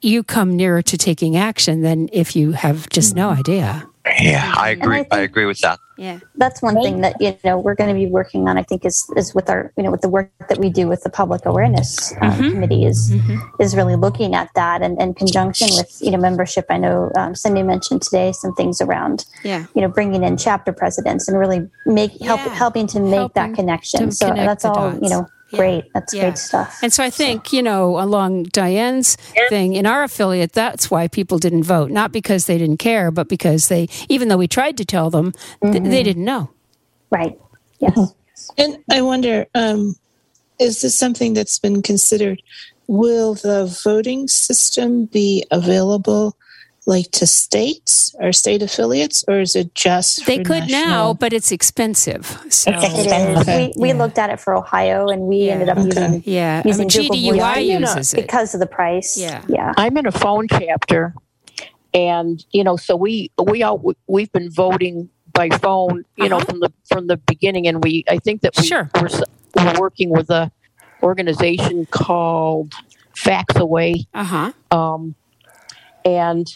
you 0.01 0.23
come 0.23 0.55
nearer 0.55 0.81
to 0.81 0.97
taking 0.97 1.35
action 1.35 1.66
than 1.75 2.09
if 2.13 2.35
you 2.35 2.51
have 2.53 2.87
just 2.89 3.15
no 3.15 3.29
idea 3.29 3.87
Yeah, 4.21 4.53
I 4.55 4.69
agree. 4.69 4.99
I, 4.99 5.03
think- 5.03 5.29
agree 5.31 5.45
with 5.45 5.59
that. 5.61 5.79
yeah 5.97 6.19
that's 6.35 6.61
one 6.61 6.75
thing 6.85 7.01
that 7.01 7.15
you 7.19 7.35
know 7.43 7.57
we're 7.65 7.75
going 7.75 7.89
to 7.89 7.99
be 8.03 8.05
working 8.19 8.47
on. 8.47 8.53
I 8.57 8.63
think 8.63 8.85
is 8.85 8.97
is 9.17 9.33
with 9.35 9.49
our 9.49 9.73
you 9.77 9.83
know 9.83 9.91
with 9.91 10.01
the 10.01 10.07
work 10.17 10.29
that 10.49 10.59
we 10.63 10.69
do 10.69 10.87
with 10.87 11.01
the 11.03 11.09
public 11.09 11.41
awareness 11.51 11.89
um, 12.21 12.31
Mm-hmm. 12.31 12.51
committee 12.51 12.85
is 12.91 12.99
is 13.59 13.75
really 13.75 13.95
looking 14.05 14.31
at 14.41 14.47
that 14.55 14.81
and 14.85 14.93
in 15.01 15.13
conjunction 15.13 15.67
with 15.79 15.89
you 16.05 16.11
know 16.11 16.17
membership. 16.27 16.65
I 16.69 16.77
know 16.77 17.11
um, 17.19 17.35
Cindy 17.35 17.63
mentioned 17.63 18.01
today 18.07 18.31
some 18.31 18.53
things 18.59 18.79
around 18.85 19.25
yeah 19.43 19.65
you 19.75 19.81
know 19.83 19.89
bringing 19.97 20.23
in 20.23 20.37
chapter 20.37 20.71
presidents 20.71 21.27
and 21.27 21.37
really 21.43 21.59
make 21.85 22.11
help 22.21 22.39
Yeah. 22.45 22.53
helping 22.63 22.87
to 22.93 22.99
make 23.01 23.13
Helping 23.35 23.41
that 23.43 23.55
connection. 23.59 23.99
to 24.05 24.11
So 24.11 24.27
connect 24.29 24.45
that's 24.47 24.65
all 24.65 24.91
dots. 24.91 25.01
you 25.03 25.09
know 25.09 25.23
Yeah. 25.51 25.57
great. 25.57 25.83
That's 25.93 26.13
Yeah. 26.13 26.21
great 26.23 26.37
stuff. 26.37 26.79
And 26.83 26.91
so 26.93 27.03
I 27.03 27.09
think, 27.09 27.53
you 27.53 27.63
know, 27.63 27.99
along 27.99 28.43
Diane's 28.45 29.15
thing 29.49 29.73
in 29.75 29.85
our 29.85 30.03
affiliate, 30.03 30.53
that's 30.53 30.91
why 30.91 31.07
people 31.07 31.37
didn't 31.39 31.63
vote. 31.63 31.91
Not 31.91 32.11
because 32.11 32.45
they 32.45 32.57
didn't 32.57 32.77
care, 32.77 33.11
but 33.11 33.29
because 33.29 33.67
they, 33.69 33.87
even 34.09 34.27
though 34.27 34.37
we 34.37 34.47
tried 34.47 34.77
to 34.77 34.85
tell 34.85 35.09
them, 35.09 35.33
th- 35.63 35.83
they 35.83 36.03
didn't 36.03 36.25
know. 36.25 36.49
right. 37.11 37.37
Yes. 37.79 38.13
And 38.57 38.79
I 38.91 39.01
wonder, 39.01 39.45
um, 39.55 39.95
is 40.59 40.81
this 40.81 40.97
something 40.97 41.33
that's 41.35 41.59
been 41.59 41.81
considered? 41.83 42.41
Will 42.87 43.35
the 43.35 43.65
voting 43.83 44.27
system 44.27 45.05
be 45.05 45.45
available 45.51 46.35
like 46.87 47.11
to 47.11 47.27
states 47.27 48.15
or 48.19 48.31
state 48.31 48.63
affiliates, 48.63 49.23
or 49.27 49.41
is 49.41 49.55
it 49.57 49.75
just 49.75 50.25
They 50.25 50.37
for 50.37 50.43
could 50.45 50.71
now, 50.71 51.13
but 51.13 51.33
it's 51.33 51.51
expensive. 51.51 52.25
So, 52.49 52.71
It's 52.71 52.83
expensive. 52.83 53.41
Okay. 53.41 53.73
We, 53.75 53.81
we 53.81 53.87
Yeah. 53.89 53.95
looked 53.95 54.17
at 54.17 54.29
it 54.29 54.39
for 54.39 54.55
Ohio 54.55 55.07
and 55.09 55.23
we 55.23 55.37
Yeah. 55.47 55.53
ended 55.53 55.69
up 55.69 55.77
Okay. 55.77 55.87
using 55.87 56.23
yeah. 56.25 56.61
I 56.63 56.67
using 56.67 56.87
mean, 56.87 57.09
Google 57.09 57.15
GDUI 57.17 57.55
Voice 57.55 57.79
uses 57.97 58.13
it. 58.13 58.21
because 58.21 58.53
of 58.53 58.61
the 58.61 58.67
price. 58.67 59.17
Yeah. 59.17 59.43
Yeah. 59.49 59.73
I'm 59.77 59.97
in 59.97 60.07
a 60.07 60.11
phone 60.13 60.47
chapter, 60.49 61.13
and 61.93 62.43
you 62.51 62.63
know, 62.63 62.77
so 62.77 62.95
we 62.95 63.31
we 63.51 63.63
all 63.63 63.83
we've 64.07 64.31
been 64.31 64.49
voting 64.49 65.09
by 65.33 65.49
phone, 65.49 66.03
you 66.15 66.29
know, 66.29 66.37
Uh-huh. 66.37 66.45
from 66.45 66.59
the 66.61 66.71
from 66.89 67.07
the 67.07 67.17
beginning, 67.17 67.67
and 67.67 67.83
we 67.83 68.05
I 68.09 68.17
think 68.17 68.41
that 68.41 68.53
we 68.57 68.65
Sure. 68.65 68.89
we're, 68.95 69.09
we're 69.55 69.79
working 69.79 70.09
with 70.09 70.29
a 70.29 70.51
organization 71.03 71.85
called 71.91 72.73
Facts 73.13 73.57
Away, 73.57 74.05
Uh 74.13 74.23
huh. 74.23 74.51
um, 74.71 75.15
and 76.05 76.47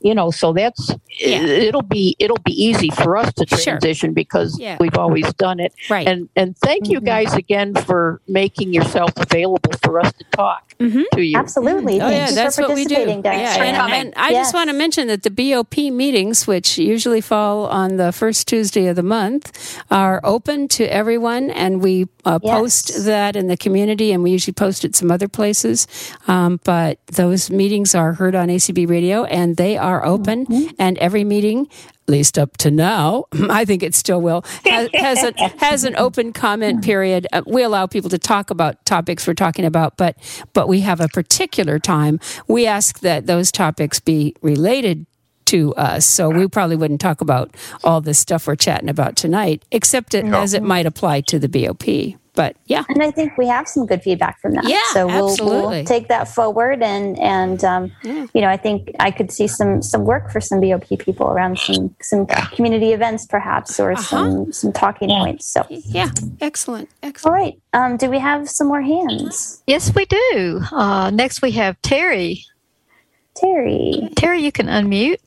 you 0.00 0.14
know, 0.14 0.30
so 0.30 0.52
that's 0.52 0.90
Yeah. 1.18 1.42
it'll 1.42 1.82
be 1.82 2.14
it'll 2.18 2.38
be 2.44 2.52
easy 2.52 2.90
for 2.90 3.16
us 3.16 3.32
to 3.34 3.46
Sure. 3.48 3.58
transition 3.58 4.12
because 4.14 4.58
Yeah. 4.58 4.76
we've 4.80 4.96
always 4.96 5.32
done 5.34 5.58
it. 5.60 5.72
Right. 5.90 6.06
And 6.06 6.28
and 6.36 6.56
thank 6.58 6.88
you 6.88 7.00
Mhm. 7.00 7.04
guys 7.04 7.34
again 7.34 7.74
for 7.74 8.20
making 8.28 8.72
yourself 8.72 9.10
available 9.16 9.72
for 9.82 9.98
us 10.00 10.12
to 10.18 10.24
talk 10.32 10.62
Mhm. 10.78 11.04
to 11.14 11.22
you. 11.22 11.36
Absolutely. 11.36 11.96
Oh 12.00 12.08
Thank 12.08 12.30
yeah, 12.30 12.34
that's 12.34 12.56
for 12.56 12.62
what 12.68 12.74
we 12.76 12.84
do. 12.84 12.94
participating, 12.94 13.24
Yeah, 13.24 13.62
and, 13.64 13.92
and 13.92 14.12
I 14.16 14.30
Yes. 14.30 14.46
just 14.46 14.54
want 14.54 14.70
to 14.70 14.74
mention 14.76 15.08
that 15.08 15.22
the 15.24 15.30
BOP 15.30 15.90
meetings, 15.90 16.46
which 16.46 16.78
usually 16.78 17.20
fall 17.20 17.66
on 17.66 17.96
the 17.96 18.12
first 18.12 18.46
Tuesday 18.46 18.86
of 18.86 18.94
the 18.94 19.02
month, 19.02 19.50
are 19.90 20.20
open 20.22 20.68
to 20.68 20.84
everyone, 20.92 21.50
and 21.50 21.82
we 21.82 22.06
uh, 22.24 22.38
Yes. 22.42 22.58
post 22.58 23.04
that 23.06 23.36
in 23.36 23.46
the 23.46 23.56
community, 23.56 24.12
and 24.12 24.22
we 24.22 24.30
usually 24.30 24.52
post 24.52 24.84
it 24.84 24.94
some 24.94 25.10
other 25.10 25.28
places. 25.28 25.86
Um, 26.28 26.60
but 26.62 26.98
those 27.10 27.50
meetings 27.50 27.94
are 27.94 28.12
heard 28.12 28.34
on 28.34 28.50
ACB 28.50 28.84
Radio, 28.84 29.24
and 29.24 29.56
they 29.56 29.78
are 29.78 29.87
open, 30.04 30.46
Mm-hmm. 30.46 30.74
and 30.78 30.98
every 30.98 31.24
meeting. 31.24 31.68
At 32.06 32.12
least 32.12 32.38
up 32.38 32.56
to 32.58 32.70
now, 32.70 33.24
I 33.50 33.66
think 33.66 33.82
it 33.82 33.94
still 33.94 34.22
will 34.22 34.42
has, 34.64 34.88
has, 34.94 35.22
a, 35.24 35.32
has 35.58 35.84
an 35.84 35.94
open 35.96 36.32
comment 36.32 36.82
period. 36.82 37.26
Uh, 37.32 37.42
we 37.46 37.62
allow 37.62 37.86
people 37.86 38.08
to 38.10 38.18
talk 38.18 38.48
about 38.50 38.82
topics 38.86 39.26
we're 39.26 39.34
talking 39.34 39.66
about, 39.66 39.98
but 39.98 40.16
but 40.54 40.68
we 40.68 40.80
have 40.80 41.00
a 41.00 41.08
particular 41.08 41.78
time. 41.78 42.18
We 42.46 42.66
ask 42.66 43.00
that 43.00 43.26
those 43.26 43.52
topics 43.52 44.00
be 44.00 44.34
related 44.40 45.04
to 45.46 45.74
us. 45.76 46.06
So 46.06 46.28
we 46.30 46.46
probably 46.48 46.76
wouldn't 46.76 47.00
talk 47.00 47.20
about 47.20 47.54
all 47.84 48.00
this 48.00 48.18
stuff 48.18 48.46
we're 48.46 48.56
chatting 48.56 48.88
about 48.90 49.16
tonight, 49.16 49.62
except 49.70 50.14
it, 50.14 50.24
as 50.26 50.52
it 50.54 50.62
might 50.62 50.84
apply 50.86 51.22
to 51.22 51.38
the 51.38 51.48
BOP. 51.48 52.18
But 52.38 52.54
yeah, 52.66 52.84
And 52.88 53.02
I 53.02 53.10
think 53.10 53.36
we 53.36 53.48
have 53.48 53.66
some 53.66 53.84
good 53.84 54.00
feedback 54.00 54.38
from 54.40 54.52
that. 54.52 54.62
Yeah, 54.68 54.78
so 54.92 55.08
we'll, 55.08 55.30
absolutely. 55.30 55.78
we'll 55.78 55.84
take 55.84 56.06
that 56.06 56.28
forward, 56.28 56.84
and 56.84 57.18
and 57.18 57.64
um, 57.64 57.90
Yeah. 58.04 58.26
you 58.32 58.40
know, 58.40 58.48
I 58.48 58.56
think 58.56 58.92
I 59.00 59.10
could 59.10 59.32
see 59.32 59.48
some 59.48 59.82
some 59.82 60.04
work 60.04 60.30
for 60.30 60.40
some 60.40 60.60
BOP 60.60 60.86
people 61.00 61.26
around 61.26 61.58
some 61.58 61.96
some 62.00 62.26
community 62.54 62.92
events, 62.92 63.26
perhaps, 63.26 63.80
or 63.80 63.90
Uh-huh. 63.90 64.02
some 64.02 64.52
some 64.52 64.72
talking 64.72 65.08
points. 65.08 65.46
So, 65.46 65.66
yeah, 65.68 66.10
excellent, 66.40 66.88
all 67.02 67.08
excellent. 67.08 67.34
right, 67.34 67.54
um, 67.72 67.96
do 67.96 68.08
we 68.08 68.20
have 68.20 68.48
some 68.48 68.68
more 68.68 68.82
hands, 68.82 69.60
Yes, 69.66 69.92
we 69.92 70.04
do. 70.04 70.60
Uh, 70.70 71.10
next, 71.10 71.42
we 71.42 71.50
have 71.62 71.74
Terry. 71.82 72.44
Terry? 73.34 74.10
Terry, 74.14 74.40
you 74.42 74.52
can 74.52 74.66
unmute. 74.68 75.18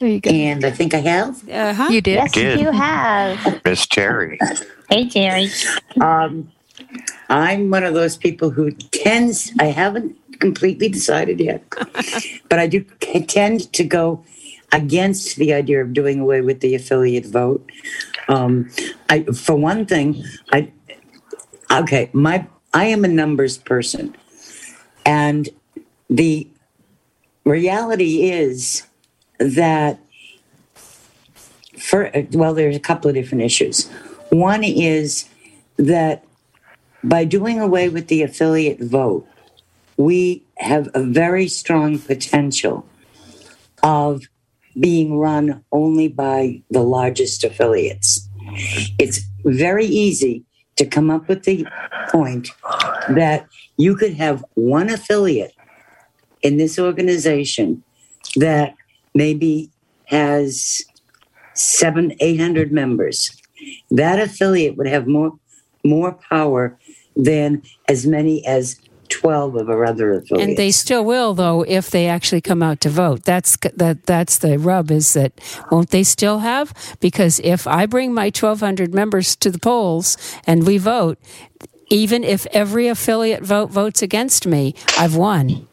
There 0.00 0.08
you 0.08 0.20
go. 0.20 0.30
And 0.30 0.64
I 0.64 0.70
think 0.72 0.94
I 0.94 0.98
have. 1.14 1.48
Uh 1.48 1.74
huh. 1.74 1.88
You 1.90 2.00
did. 2.00 2.14
Yes, 2.16 2.32
did. 2.32 2.58
you 2.60 2.72
have. 2.72 3.64
Miss 3.64 3.86
Terry. 3.86 4.38
Hey, 4.90 5.08
Terry. 5.08 5.48
Um, 6.00 6.50
I'm 7.28 7.70
one 7.70 7.84
of 7.84 7.94
those 7.94 8.16
people 8.16 8.50
who 8.50 8.70
tends, 8.72 9.52
I 9.60 9.66
haven't 9.66 10.16
completely 10.40 10.88
decided 10.88 11.40
yet, 11.40 11.64
but 12.48 12.58
I 12.58 12.66
do 12.66 12.84
tend 13.26 13.72
to 13.72 13.84
go 13.84 14.24
against 14.72 15.36
the 15.36 15.52
idea 15.54 15.82
of 15.82 15.92
doing 15.92 16.20
away 16.20 16.40
with 16.40 16.60
the 16.60 16.74
affiliate 16.74 17.26
vote. 17.26 17.70
Um, 18.28 18.70
I, 19.08 19.22
for 19.24 19.56
one 19.56 19.86
thing, 19.86 20.22
I, 20.52 20.72
okay, 21.72 22.10
my, 22.12 22.46
I 22.74 22.86
am 22.86 23.04
a 23.04 23.08
numbers 23.08 23.58
person. 23.58 24.16
And 25.04 25.48
the 26.10 26.48
reality 27.44 28.30
is 28.30 28.84
that 29.38 30.00
for 31.78 32.10
well 32.32 32.54
there's 32.54 32.76
a 32.76 32.80
couple 32.80 33.08
of 33.08 33.14
different 33.14 33.44
issues 33.44 33.88
One 34.30 34.64
is 34.64 35.28
that 35.78 36.25
by 37.04 37.24
doing 37.24 37.60
away 37.60 37.88
with 37.88 38.08
the 38.08 38.22
affiliate 38.22 38.80
vote, 38.80 39.26
we 39.96 40.42
have 40.58 40.88
a 40.94 41.02
very 41.02 41.48
strong 41.48 41.98
potential 41.98 42.86
of 43.82 44.22
being 44.78 45.18
run 45.18 45.64
only 45.72 46.08
by 46.08 46.62
the 46.70 46.82
largest 46.82 47.44
affiliates. 47.44 48.28
It's 48.98 49.20
very 49.44 49.86
easy 49.86 50.44
to 50.76 50.84
come 50.84 51.10
up 51.10 51.28
with 51.28 51.44
the 51.44 51.66
point 52.10 52.48
that 53.08 53.46
you 53.76 53.96
could 53.96 54.14
have 54.14 54.44
one 54.54 54.90
affiliate 54.90 55.54
in 56.42 56.58
this 56.58 56.78
organization 56.78 57.82
that 58.36 58.74
maybe 59.14 59.70
has 60.06 60.82
seven, 61.54 62.14
eight 62.20 62.38
hundred 62.38 62.70
members. 62.70 63.30
That 63.90 64.20
affiliate 64.20 64.76
would 64.76 64.86
have 64.86 65.06
more 65.06 65.32
more 65.84 66.12
power 66.12 66.78
than 67.16 67.62
as 67.88 68.06
many 68.06 68.46
as 68.46 68.80
12 69.08 69.56
of 69.56 69.70
our 69.70 69.84
other 69.84 70.12
affiliates. 70.12 70.48
And 70.48 70.56
they 70.56 70.70
still 70.70 71.04
will, 71.04 71.34
though, 71.34 71.62
if 71.62 71.90
they 71.90 72.08
actually 72.08 72.40
come 72.40 72.62
out 72.62 72.80
to 72.82 72.88
vote. 72.88 73.22
That's 73.24 73.56
that. 73.74 74.04
That's 74.04 74.38
the 74.38 74.58
rub. 74.58 74.90
Is 74.90 75.12
that 75.14 75.32
won't 75.70 75.90
they 75.90 76.02
still 76.02 76.40
have? 76.40 76.74
Because 77.00 77.40
if 77.40 77.66
I 77.66 77.86
bring 77.86 78.12
my 78.12 78.26
1,200 78.26 78.94
members 78.94 79.36
to 79.36 79.50
the 79.50 79.58
polls 79.58 80.16
and 80.46 80.66
we 80.66 80.78
vote, 80.78 81.18
even 81.88 82.24
if 82.24 82.46
every 82.46 82.88
affiliate 82.88 83.44
vote 83.44 83.70
votes 83.70 84.02
against 84.02 84.46
me, 84.46 84.74
I've 84.98 85.16
won. 85.16 85.68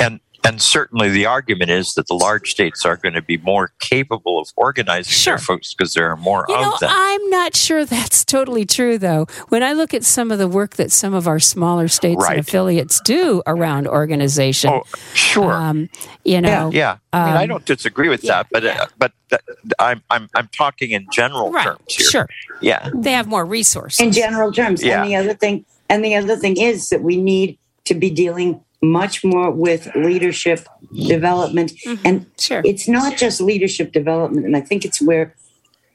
And 0.00 0.20
and 0.46 0.60
certainly 0.60 1.08
the 1.08 1.26
argument 1.26 1.70
is 1.70 1.94
that 1.94 2.06
the 2.06 2.14
large 2.14 2.50
states 2.50 2.84
are 2.84 2.96
going 2.96 3.14
to 3.14 3.22
be 3.22 3.38
more 3.38 3.72
capable 3.80 4.38
of 4.38 4.48
organizing 4.56 5.10
Sure. 5.12 5.32
their 5.36 5.38
folks 5.38 5.72
because 5.74 5.94
there 5.94 6.10
are 6.10 6.16
more 6.16 6.44
You 6.48 6.54
of 6.56 6.60
know, 6.62 6.76
them. 6.80 6.90
I'm 6.92 7.30
not 7.30 7.56
sure 7.56 7.84
that's 7.84 8.24
totally 8.24 8.64
true, 8.64 8.98
though. 8.98 9.26
When 9.48 9.62
I 9.62 9.72
look 9.72 9.94
at 9.94 10.04
some 10.04 10.30
of 10.30 10.38
the 10.38 10.48
work 10.48 10.76
that 10.76 10.92
some 10.92 11.14
of 11.14 11.26
our 11.26 11.38
smaller 11.40 11.88
states 11.88 12.22
Right. 12.22 12.38
and 12.38 12.40
affiliates 12.40 13.00
do 13.00 13.42
around 13.46 13.86
organization, 13.88 14.70
Oh, 14.70 14.82
sure. 15.14 15.52
um, 15.52 15.88
you 16.24 16.40
know, 16.40 16.70
yeah, 16.72 16.96
I 17.12 17.26
mean, 17.26 17.36
I 17.36 17.42
um, 17.44 17.48
don't 17.48 17.64
disagree 17.64 18.08
with 18.08 18.22
that, 18.22 18.46
but 18.50 18.64
uh, 18.64 18.86
but 18.98 19.12
th- 19.30 19.40
I'm 19.78 20.02
I'm 20.10 20.28
I'm 20.34 20.48
talking 20.56 20.90
in 20.90 21.06
general 21.12 21.50
Right, 21.52 21.64
terms 21.64 21.80
here. 21.88 22.06
sure. 22.10 22.28
Yeah. 22.60 22.90
they 22.94 23.12
have 23.12 23.26
more 23.26 23.44
resources. 23.44 24.00
in 24.00 24.12
general 24.12 24.52
terms. 24.52 24.82
Yeah. 24.82 25.02
And 25.02 25.10
the 25.10 25.16
other 25.16 25.34
thing, 25.34 25.64
and 25.88 26.04
the 26.04 26.14
other 26.16 26.36
thing 26.36 26.56
is 26.56 26.88
that 26.88 27.02
we 27.02 27.16
need 27.16 27.58
to 27.84 27.94
be 27.94 28.10
dealing 28.10 28.60
much 28.82 29.24
more 29.24 29.50
with 29.50 29.94
leadership 29.94 30.66
development. 31.06 31.72
And 32.04 32.26
sure. 32.38 32.62
it's 32.64 32.86
not 32.88 33.16
just 33.16 33.40
leadership 33.40 33.92
development. 33.92 34.46
And 34.46 34.56
I 34.56 34.60
think 34.60 34.84
it's 34.84 35.00
where 35.00 35.34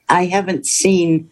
I 0.08 0.26
haven't 0.26 0.66
seen 0.66 1.30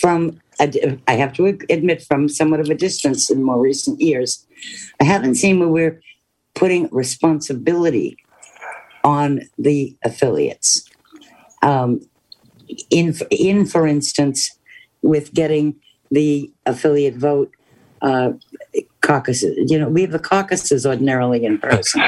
from, 0.00 0.40
a, 0.60 0.98
I 1.08 1.14
have 1.14 1.32
to 1.34 1.46
admit, 1.46 2.02
from 2.02 2.28
somewhat 2.28 2.60
of 2.60 2.68
a 2.68 2.74
distance 2.74 3.30
in 3.30 3.42
more 3.42 3.60
recent 3.60 4.00
years, 4.00 4.46
I 5.00 5.04
haven't 5.04 5.36
seen 5.36 5.58
where 5.58 5.68
we're 5.68 6.00
putting 6.54 6.88
responsibility 6.90 8.16
on 9.04 9.42
the 9.58 9.96
affiliates. 10.04 10.84
Um, 11.62 12.00
in, 12.90 13.14
in, 13.30 13.64
for 13.64 13.86
instance, 13.86 14.50
with 15.02 15.32
getting 15.32 15.76
the 16.10 16.52
affiliate 16.66 17.16
vote 17.16 17.50
uh, 18.02 18.32
caucuses. 19.08 19.70
You 19.70 19.78
know, 19.78 19.88
we 19.88 20.02
have 20.02 20.12
the 20.12 20.18
caucuses 20.18 20.86
ordinarily 20.86 21.44
in 21.44 21.58
person, 21.58 22.02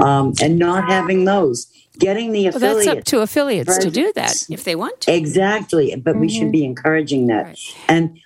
um, 0.00 0.32
and 0.42 0.58
not 0.58 0.88
having 0.88 1.26
those, 1.26 1.70
getting 1.98 2.32
the 2.32 2.50
Well, 2.50 2.58
that's 2.58 2.86
up 2.86 3.04
to 3.04 3.20
affiliates 3.20 3.78
to 3.78 3.90
do 3.90 4.12
that 4.14 4.46
if 4.48 4.64
they 4.64 4.74
want 4.74 5.02
to. 5.02 5.14
Exactly, 5.14 5.94
but 5.96 6.16
we 6.16 6.28
should 6.28 6.50
be 6.50 6.64
encouraging 6.64 7.26
that. 7.26 7.58
And 7.88 8.18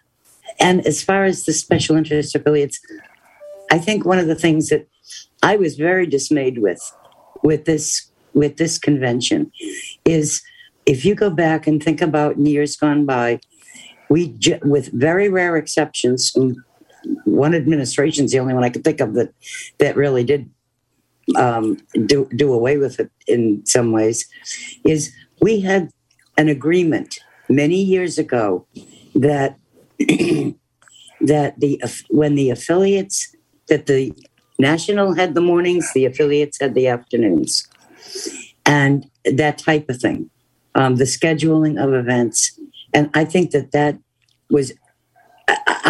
and 0.60 0.86
as 0.86 1.02
far 1.02 1.24
as 1.24 1.44
the 1.44 1.52
special 1.52 1.96
interest 1.96 2.34
affiliates, 2.34 2.80
I 3.70 3.78
think 3.78 4.04
one 4.04 4.18
of 4.18 4.26
the 4.26 4.34
things 4.34 4.68
that 4.68 4.86
I 5.42 5.56
was 5.56 5.76
very 5.76 6.06
dismayed 6.06 6.58
with 6.58 6.80
with 7.42 7.64
this 7.64 8.08
with 8.34 8.56
this 8.56 8.78
convention 8.78 9.50
is 10.04 10.42
if 10.86 11.04
you 11.04 11.14
go 11.14 11.30
back 11.30 11.66
and 11.66 11.82
think 11.82 12.00
about 12.00 12.36
in 12.36 12.46
years 12.46 12.76
gone 12.76 13.04
by, 13.04 13.40
we 14.08 14.36
with 14.62 14.92
very 14.92 15.28
rare 15.28 15.56
exceptions, 15.56 16.32
one 17.24 17.54
administration's 17.54 18.32
the 18.32 18.38
only 18.38 18.54
one 18.54 18.64
I 18.64 18.70
could 18.70 18.84
think 18.84 19.00
of 19.00 19.14
that 19.14 19.32
that 19.78 19.96
really 19.96 20.24
did 20.24 20.50
um, 21.36 21.78
do 22.06 22.28
do 22.34 22.52
away 22.52 22.76
with 22.76 23.00
it 23.00 23.10
in 23.26 23.64
some 23.66 23.92
ways, 23.92 24.28
is 24.84 25.12
we 25.40 25.60
had 25.60 25.90
an 26.36 26.48
agreement 26.48 27.18
many 27.48 27.82
years 27.82 28.18
ago 28.18 28.66
that 29.14 29.58
that 29.98 31.58
the 31.58 31.80
when 32.08 32.34
the 32.34 32.50
affiliates 32.50 33.34
that 33.68 33.86
the 33.86 34.12
national 34.58 35.14
had 35.14 35.34
the 35.34 35.40
mornings, 35.40 35.92
the 35.94 36.04
affiliates 36.04 36.60
had 36.60 36.74
the 36.74 36.86
afternoons, 36.88 37.68
and 38.66 39.08
that 39.24 39.58
type 39.58 39.88
of 39.88 40.00
thing, 40.00 40.30
um, 40.74 40.96
the 40.96 41.04
scheduling 41.04 41.82
of 41.82 41.92
events, 41.94 42.58
and 42.92 43.10
I 43.14 43.24
think 43.24 43.50
that 43.52 43.72
that 43.72 43.98
was. 44.50 44.72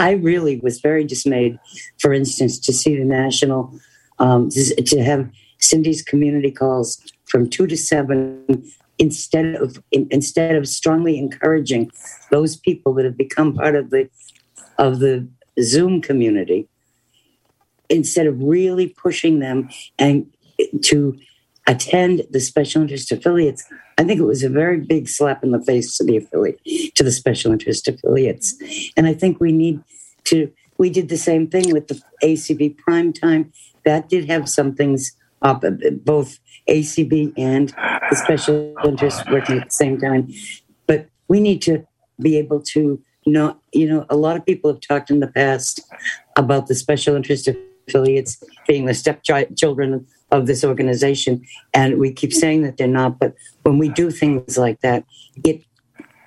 I 0.01 0.12
really 0.12 0.59
was 0.61 0.80
very 0.80 1.05
dismayed, 1.05 1.59
for 1.98 2.14
instance, 2.14 2.59
to 2.61 2.72
see 2.72 2.96
the 2.96 3.05
national, 3.05 3.78
um, 4.18 4.48
to 4.48 5.03
have 5.03 5.30
Cindy's 5.59 6.03
community 6.03 6.51
calls 6.51 6.98
from 7.26 7.51
two 7.51 7.66
to 7.66 7.76
seven 7.76 8.64
instead 8.98 9.57
of 9.57 9.82
in, 9.92 10.09
instead 10.11 10.57
of 10.57 10.66
strongly 10.66 11.18
encouraging 11.18 11.90
those 12.30 12.57
people 12.57 12.94
that 12.94 13.05
have 13.05 13.18
become 13.18 13.55
part 13.55 13.74
of 13.76 13.90
the 13.90 14.09
of 14.78 15.01
the 15.01 15.28
Zoom 15.62 16.01
community, 16.01 16.66
instead 17.90 18.26
of 18.26 18.42
really 18.42 18.88
pushing 18.88 19.40
them 19.40 19.68
and 19.98 20.26
to 20.82 21.18
attend 21.66 22.22
the 22.30 22.40
special 22.40 22.80
interest 22.80 23.12
affiliates, 23.12 23.64
I 24.01 24.05
think 24.05 24.18
it 24.18 24.24
was 24.24 24.42
a 24.42 24.48
very 24.48 24.78
big 24.78 25.11
slap 25.11 25.44
in 25.44 25.51
the 25.51 25.61
face 25.61 25.98
to 25.98 26.05
the 26.05 26.16
affiliate 26.16 26.59
to 26.94 27.05
the 27.05 27.12
special 27.12 27.53
interest 27.53 27.86
affiliates, 27.86 28.57
and 28.96 29.07
I 29.07 29.12
think 29.12 29.40
we 29.40 29.53
need 29.53 29.82
to. 30.24 30.51
We 30.78 30.88
did 30.88 31.11
the 31.11 31.18
same 31.18 31.46
thing 31.48 31.70
with 31.70 31.88
the 31.88 32.01
ACB 32.24 32.78
prime 32.78 33.12
time. 33.12 33.53
That 33.84 34.09
did 34.09 34.24
have 34.30 34.48
some 34.48 34.74
things 34.74 35.14
up, 35.42 35.62
both 36.03 36.38
ACB 36.66 37.34
and 37.36 37.74
the 38.09 38.16
special 38.16 38.74
interest 38.86 39.30
working 39.30 39.59
at 39.59 39.68
the 39.68 39.74
same 39.74 40.01
time. 40.01 40.32
But 40.86 41.09
we 41.28 41.38
need 41.38 41.61
to 41.62 41.86
be 42.22 42.38
able 42.38 42.62
to 42.72 43.03
not, 43.26 43.61
you 43.74 43.86
know, 43.86 44.07
a 44.09 44.16
lot 44.16 44.38
of 44.38 44.46
people 44.46 44.72
have 44.72 44.80
talked 44.80 45.11
in 45.11 45.20
the 45.20 45.26
past 45.26 45.82
about 46.36 46.68
the 46.68 46.74
special 46.74 47.16
interest 47.16 47.51
affiliates 47.86 48.42
being 48.66 48.86
the 48.86 48.94
stepchildren 48.94 50.07
of 50.31 50.47
this 50.47 50.64
organization. 50.64 51.45
And 51.74 51.99
we 51.99 52.12
keep 52.12 52.33
saying 52.33 52.62
that 52.62 52.76
they're 52.76 52.87
not. 52.87 53.18
But 53.18 53.35
when 53.62 53.78
we 53.78 53.89
do 53.89 54.11
things 54.11 54.57
like 54.57 54.81
that, 54.81 55.05
it 55.45 55.62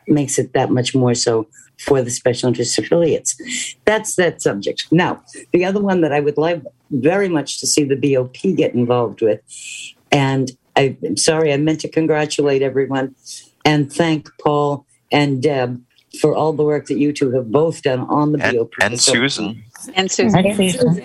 makes 0.07 0.37
it 0.37 0.53
that 0.53 0.69
much 0.69 0.93
more 0.93 1.13
so 1.13 1.47
for 1.79 2.01
the 2.01 2.11
special 2.11 2.47
interest 2.47 2.77
affiliates. 2.77 3.75
That's 3.85 4.15
that 4.15 4.41
subject. 4.41 4.87
Now, 4.91 5.23
the 5.51 5.65
other 5.65 5.81
one 5.81 6.01
that 6.01 6.13
I 6.13 6.19
would 6.19 6.37
like 6.37 6.61
very 6.91 7.29
much 7.29 7.59
to 7.59 7.67
see 7.67 7.83
the 7.83 7.95
BOP 7.95 8.55
get 8.55 8.73
involved 8.73 9.21
with, 9.21 9.41
and 10.11 10.51
I, 10.75 10.97
I'm 11.03 11.17
sorry, 11.17 11.53
I 11.53 11.57
meant 11.57 11.81
to 11.81 11.89
congratulate 11.89 12.61
everyone 12.61 13.15
and 13.65 13.91
thank 13.91 14.29
Paul 14.39 14.85
and 15.11 15.41
Deb 15.41 15.81
for 16.19 16.35
all 16.35 16.53
the 16.53 16.63
work 16.63 16.85
that 16.87 16.97
you 16.97 17.11
two 17.11 17.31
have 17.31 17.51
both 17.51 17.81
done 17.81 18.01
on 18.01 18.31
the 18.33 18.43
And, 18.43 18.57
BOP. 18.57 18.71
and 18.81 18.99
So- 18.99 19.13
Susan. 19.13 19.63
And 19.95 20.09
Susan. 20.11 20.45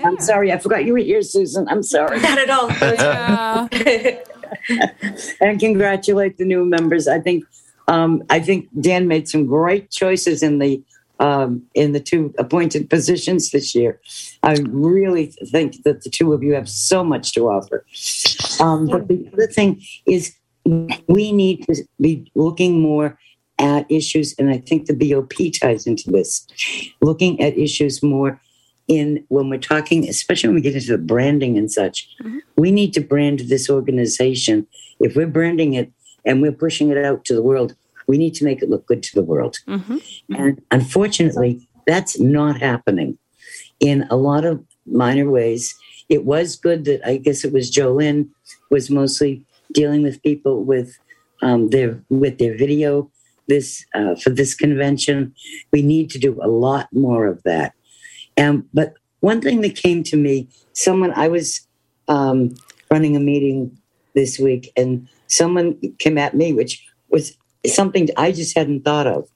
I'm 0.04 0.20
sorry, 0.20 0.52
I 0.52 0.59
forgot 0.59 0.84
you 0.84 0.92
were 0.92 0.98
here, 0.98 1.22
Susan. 1.22 1.66
I'm 1.68 1.82
sorry. 1.82 2.20
Not 2.28 2.38
at 2.38 2.50
all. 2.50 2.70
and 5.40 5.59
congratulate 5.59 6.38
the 6.38 6.44
new 6.44 6.64
members. 6.64 7.09
I 7.09 7.18
think 7.20 7.44
um, 7.88 8.22
I 8.30 8.38
think 8.40 8.68
Dan 8.80 9.09
made 9.09 9.28
some 9.28 9.46
great 9.46 9.90
choices 9.90 10.42
in 10.42 10.59
the 10.59 10.82
um, 11.20 11.62
in 11.74 11.92
the 11.92 12.00
two 12.00 12.32
appointed 12.38 12.88
positions 12.88 13.50
this 13.50 13.74
year. 13.74 13.98
I 14.42 14.56
really 14.68 15.26
think 15.50 15.82
that 15.82 16.04
the 16.04 16.11
two 16.11 16.32
of 16.32 16.42
you 16.42 16.54
have 16.54 16.68
so 16.68 17.02
much 17.02 17.32
to 17.32 17.48
offer. 17.48 17.84
Um, 18.61 18.86
but 18.86 19.09
the 19.09 19.28
other 19.32 19.48
thing 19.48 19.82
is, 20.06 20.34
we 21.09 21.32
need 21.32 21.66
to 21.66 21.82
be 22.00 22.30
looking 22.34 22.80
more 22.80 23.18
at 23.59 23.90
issues, 23.90 24.34
and 24.38 24.50
I 24.50 24.59
think 24.59 24.86
the 24.86 24.94
BOP 24.94 25.32
ties 25.61 25.86
into 25.86 26.11
this. 26.11 26.46
Looking 27.00 27.40
at 27.40 27.59
issues 27.59 28.02
more 28.02 28.40
in 28.86 29.24
when 29.28 29.50
we're 29.50 29.59
talking, 29.59 30.09
especially 30.09 30.48
when 30.48 30.54
we 30.56 30.61
get 30.62 30.74
into 30.74 30.92
the 30.92 30.98
branding 30.98 31.59
and 31.59 31.70
such. 31.70 32.09
We 32.56 32.70
need 32.70 32.92
to 32.94 33.00
brand 33.00 33.40
this 33.40 33.68
organization. 33.68 34.66
If 35.00 35.14
we're 35.14 35.26
branding 35.26 35.74
it 35.74 35.92
and 36.24 36.40
we're 36.40 36.52
pushing 36.52 36.90
it 36.90 37.04
out 37.04 37.24
to 37.26 37.34
the 37.34 37.42
world, 37.42 37.74
we 38.06 38.16
need 38.16 38.34
to 38.36 38.44
make 38.44 38.62
it 38.62 38.70
look 38.70 38.86
good 38.86 39.02
to 39.02 39.14
the 39.14 39.22
world. 39.22 39.59
And 40.30 40.62
unfortunately, 40.70 41.68
that's 41.86 42.18
not 42.18 42.61
happening 42.61 43.18
in 43.80 44.06
a 44.11 44.16
lot 44.16 44.44
of 44.44 44.64
minor 44.86 45.30
ways. 45.30 45.74
It 46.09 46.24
was 46.24 46.56
good 46.56 46.84
that 46.86 47.06
I 47.06 47.18
guess 47.18 47.44
it 47.44 47.52
was 47.52 47.70
Jolynn 47.70 48.30
was 48.70 48.88
mostly 48.88 49.44
dealing 49.72 50.02
with 50.02 50.22
people 50.22 50.64
with 50.64 50.98
um, 51.42 51.68
their 51.68 52.02
with 52.09 52.38
their 52.38 52.56
video 52.56 53.11
this 53.49 53.84
uh, 53.94 54.14
for 54.14 54.30
this 54.30 54.55
convention. 54.55 55.34
We 55.72 55.82
need 55.82 56.11
to 56.11 56.18
do 56.18 56.38
a 56.42 56.49
lot 56.49 56.88
more 56.92 57.26
of 57.26 57.42
that. 57.42 57.72
And 58.36 58.64
but 58.72 58.94
one 59.20 59.40
thing 59.40 59.61
that 59.62 59.76
came 59.76 60.03
to 60.05 60.16
me, 60.16 60.49
someone 60.72 61.12
I 61.14 61.28
was 61.28 61.66
um, 62.07 62.55
running 62.90 63.16
a 63.16 63.20
meeting 63.20 63.76
this 64.14 64.38
week, 64.38 64.72
and 64.76 65.09
someone 65.26 65.78
came 65.99 66.18
at 66.18 66.34
me, 66.34 66.53
which 66.53 66.86
was 67.11 67.36
something 67.66 68.09
I 68.16 68.32
just 68.32 68.57
hadn't 68.57 68.84
thought 68.84 69.07
of 69.07 69.28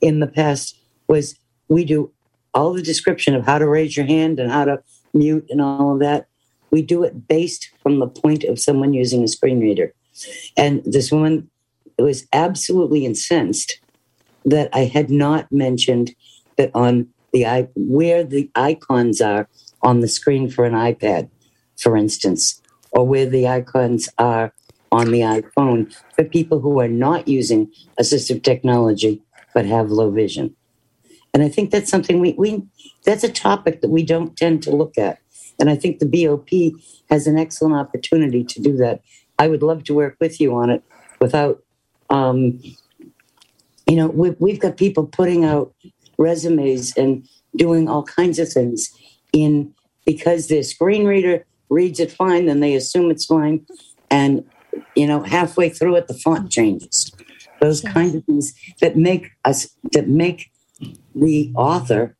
in 0.00 0.20
the 0.20 0.26
past. 0.26 0.76
Was 1.08 1.36
we 1.68 1.84
do 1.84 2.12
all 2.54 2.72
the 2.72 2.82
description 2.82 3.34
of 3.34 3.44
how 3.44 3.58
to 3.58 3.68
raise 3.68 3.96
your 3.96 4.06
hand 4.06 4.40
and 4.40 4.50
how 4.50 4.64
to 4.64 4.82
mute 5.14 5.46
and 5.50 5.60
all 5.60 5.92
of 5.92 6.00
that. 6.00 6.26
We 6.70 6.82
do 6.82 7.02
it 7.04 7.28
based 7.28 7.70
from 7.82 7.98
the 7.98 8.06
point 8.06 8.44
of 8.44 8.58
someone 8.58 8.92
using 8.92 9.22
a 9.22 9.28
screen 9.28 9.60
reader. 9.60 9.94
And 10.56 10.82
this 10.84 11.10
woman 11.12 11.50
was 12.02 12.26
absolutely 12.32 13.04
incensed 13.04 13.80
that 14.44 14.68
I 14.72 14.84
had 14.84 15.10
not 15.10 15.50
mentioned 15.50 16.14
that 16.56 16.70
on 16.74 17.08
the 17.32 17.46
i 17.46 17.68
where 17.74 18.24
the 18.24 18.50
icons 18.54 19.20
are 19.20 19.48
on 19.82 20.00
the 20.00 20.08
screen 20.08 20.48
for 20.50 20.64
an 20.64 20.72
iPad, 20.72 21.28
for 21.76 21.96
instance, 21.96 22.60
or 22.90 23.06
where 23.06 23.26
the 23.26 23.46
icons 23.46 24.08
are 24.18 24.52
on 24.90 25.10
the 25.10 25.20
iPhone 25.20 25.94
for 26.14 26.24
people 26.24 26.60
who 26.60 26.80
are 26.80 26.88
not 26.88 27.28
using 27.28 27.70
assistive 28.00 28.42
technology 28.42 29.22
but 29.54 29.66
have 29.66 29.90
low 29.90 30.10
vision. 30.10 30.54
And 31.34 31.42
I 31.42 31.48
think 31.48 31.70
that's 31.70 31.90
something 31.90 32.20
we, 32.20 32.32
we 32.38 32.62
that's 33.04 33.24
a 33.24 33.32
topic 33.32 33.80
that 33.80 33.90
we 33.90 34.02
don't 34.02 34.36
tend 34.36 34.62
to 34.64 34.74
look 34.74 34.96
at. 34.98 35.18
And 35.60 35.68
I 35.68 35.76
think 35.76 35.98
the 35.98 36.06
BOP 36.06 36.80
has 37.10 37.26
an 37.26 37.38
excellent 37.38 37.74
opportunity 37.74 38.44
to 38.44 38.60
do 38.60 38.76
that. 38.76 39.02
I 39.38 39.48
would 39.48 39.62
love 39.62 39.84
to 39.84 39.94
work 39.94 40.16
with 40.20 40.40
you 40.40 40.54
on 40.54 40.70
it 40.70 40.82
without, 41.20 41.62
um, 42.10 42.60
you 43.86 43.96
know, 43.96 44.08
we've, 44.08 44.36
we've 44.38 44.60
got 44.60 44.76
people 44.76 45.06
putting 45.06 45.44
out 45.44 45.74
resumes 46.18 46.96
and 46.96 47.26
doing 47.56 47.88
all 47.88 48.02
kinds 48.02 48.38
of 48.38 48.52
things 48.52 48.90
in 49.32 49.72
because 50.04 50.48
their 50.48 50.62
screen 50.62 51.04
reader 51.04 51.44
reads 51.68 52.00
it 52.00 52.10
fine, 52.10 52.46
then 52.46 52.60
they 52.60 52.74
assume 52.74 53.10
it's 53.10 53.26
fine. 53.26 53.66
And, 54.10 54.44
you 54.94 55.06
know, 55.06 55.22
halfway 55.22 55.68
through 55.68 55.96
it, 55.96 56.08
the 56.08 56.14
font 56.14 56.50
changes. 56.50 57.12
Those 57.60 57.80
kinds 57.80 58.14
of 58.14 58.24
things 58.24 58.54
that 58.80 58.96
make 58.96 59.32
us, 59.44 59.68
that 59.92 60.08
make 60.08 60.50
the 61.14 61.52
author 61.54 62.16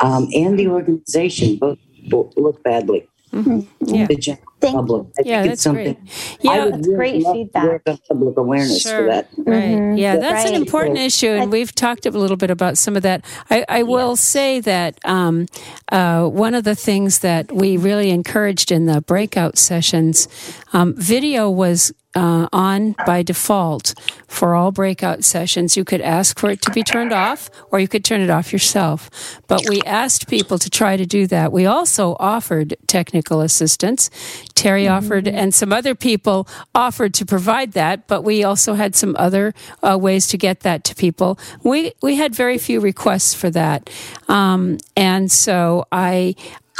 um, 0.00 0.28
and 0.34 0.58
the 0.58 0.68
organization 0.68 1.56
both 1.56 2.36
look 2.36 2.62
badly. 2.62 3.08
Mm-hmm. 3.32 3.60
Yeah. 3.94 4.06
The 4.06 4.16
general 4.16 4.42
public. 4.60 5.06
I 5.18 5.22
Yeah, 5.24 5.42
think 5.42 5.50
that's 5.50 5.52
it's 5.52 5.62
something. 5.62 5.94
great. 5.94 6.38
Yeah, 6.40 6.50
I 6.50 6.64
would 6.64 6.74
that's 6.74 6.86
really 6.88 6.96
great 6.96 7.22
love 7.22 7.34
feedback. 7.36 7.64
Work 7.64 7.82
on 7.86 7.98
public 8.08 8.36
awareness 8.36 8.82
Sure. 8.82 8.98
for 8.98 9.06
that. 9.06 9.28
Right. 9.38 9.96
Yeah, 9.98 10.16
that's 10.16 10.44
an 10.46 10.52
Right. 10.52 10.60
important 10.60 10.98
issue, 10.98 11.28
and 11.28 11.52
we've 11.52 11.74
talked 11.74 12.06
a 12.06 12.10
little 12.10 12.36
bit 12.36 12.50
about 12.50 12.78
some 12.78 12.96
of 12.96 13.02
that. 13.02 13.24
I, 13.50 13.64
I 13.68 13.82
will 13.84 14.16
say 14.16 14.60
that 14.60 14.98
um, 15.04 15.46
uh, 15.92 16.26
one 16.26 16.54
of 16.54 16.64
the 16.64 16.74
things 16.74 17.20
that 17.20 17.52
we 17.52 17.76
really 17.76 18.10
encouraged 18.10 18.72
in 18.72 18.86
the 18.86 19.00
breakout 19.02 19.58
sessions, 19.58 20.26
um, 20.72 20.94
video 20.96 21.48
was 21.50 21.92
uh, 22.14 22.48
on 22.52 22.94
by 23.06 23.22
default 23.22 23.94
for 24.26 24.54
all 24.54 24.72
breakout 24.72 25.24
sessions. 25.24 25.76
You 25.76 25.84
could 25.84 26.00
ask 26.00 26.38
for 26.38 26.50
it 26.50 26.62
to 26.62 26.70
be 26.70 26.82
turned 26.82 27.12
off, 27.12 27.50
or 27.70 27.78
you 27.80 27.88
could 27.88 28.04
turn 28.04 28.20
it 28.20 28.30
off 28.30 28.52
yourself. 28.52 29.40
But 29.46 29.68
we 29.68 29.80
asked 29.82 30.28
people 30.28 30.58
to 30.58 30.70
try 30.70 30.96
to 30.96 31.06
do 31.06 31.26
that. 31.26 31.52
We 31.52 31.66
also 31.66 32.16
offered 32.18 32.76
technical 32.86 33.40
assistance. 33.40 34.10
Terry 34.54 34.88
offered, 34.88 35.28
and 35.28 35.54
some 35.54 35.72
other 35.72 35.94
people 35.94 36.48
offered 36.74 37.14
to 37.14 37.26
provide 37.26 37.72
that. 37.72 38.06
But 38.06 38.22
we 38.22 38.42
also 38.42 38.74
had 38.74 38.94
some 38.94 39.14
other 39.18 39.54
uh, 39.82 39.98
ways 40.00 40.26
to 40.28 40.38
get 40.38 40.60
that 40.60 40.84
to 40.84 40.94
people. 40.94 41.38
We 41.62 41.92
we 42.02 42.16
had 42.16 42.34
very 42.34 42.58
few 42.58 42.80
requests 42.80 43.34
for 43.34 43.50
that, 43.50 43.90
um, 44.28 44.78
and 44.96 45.30
so 45.30 45.86
I 45.92 46.34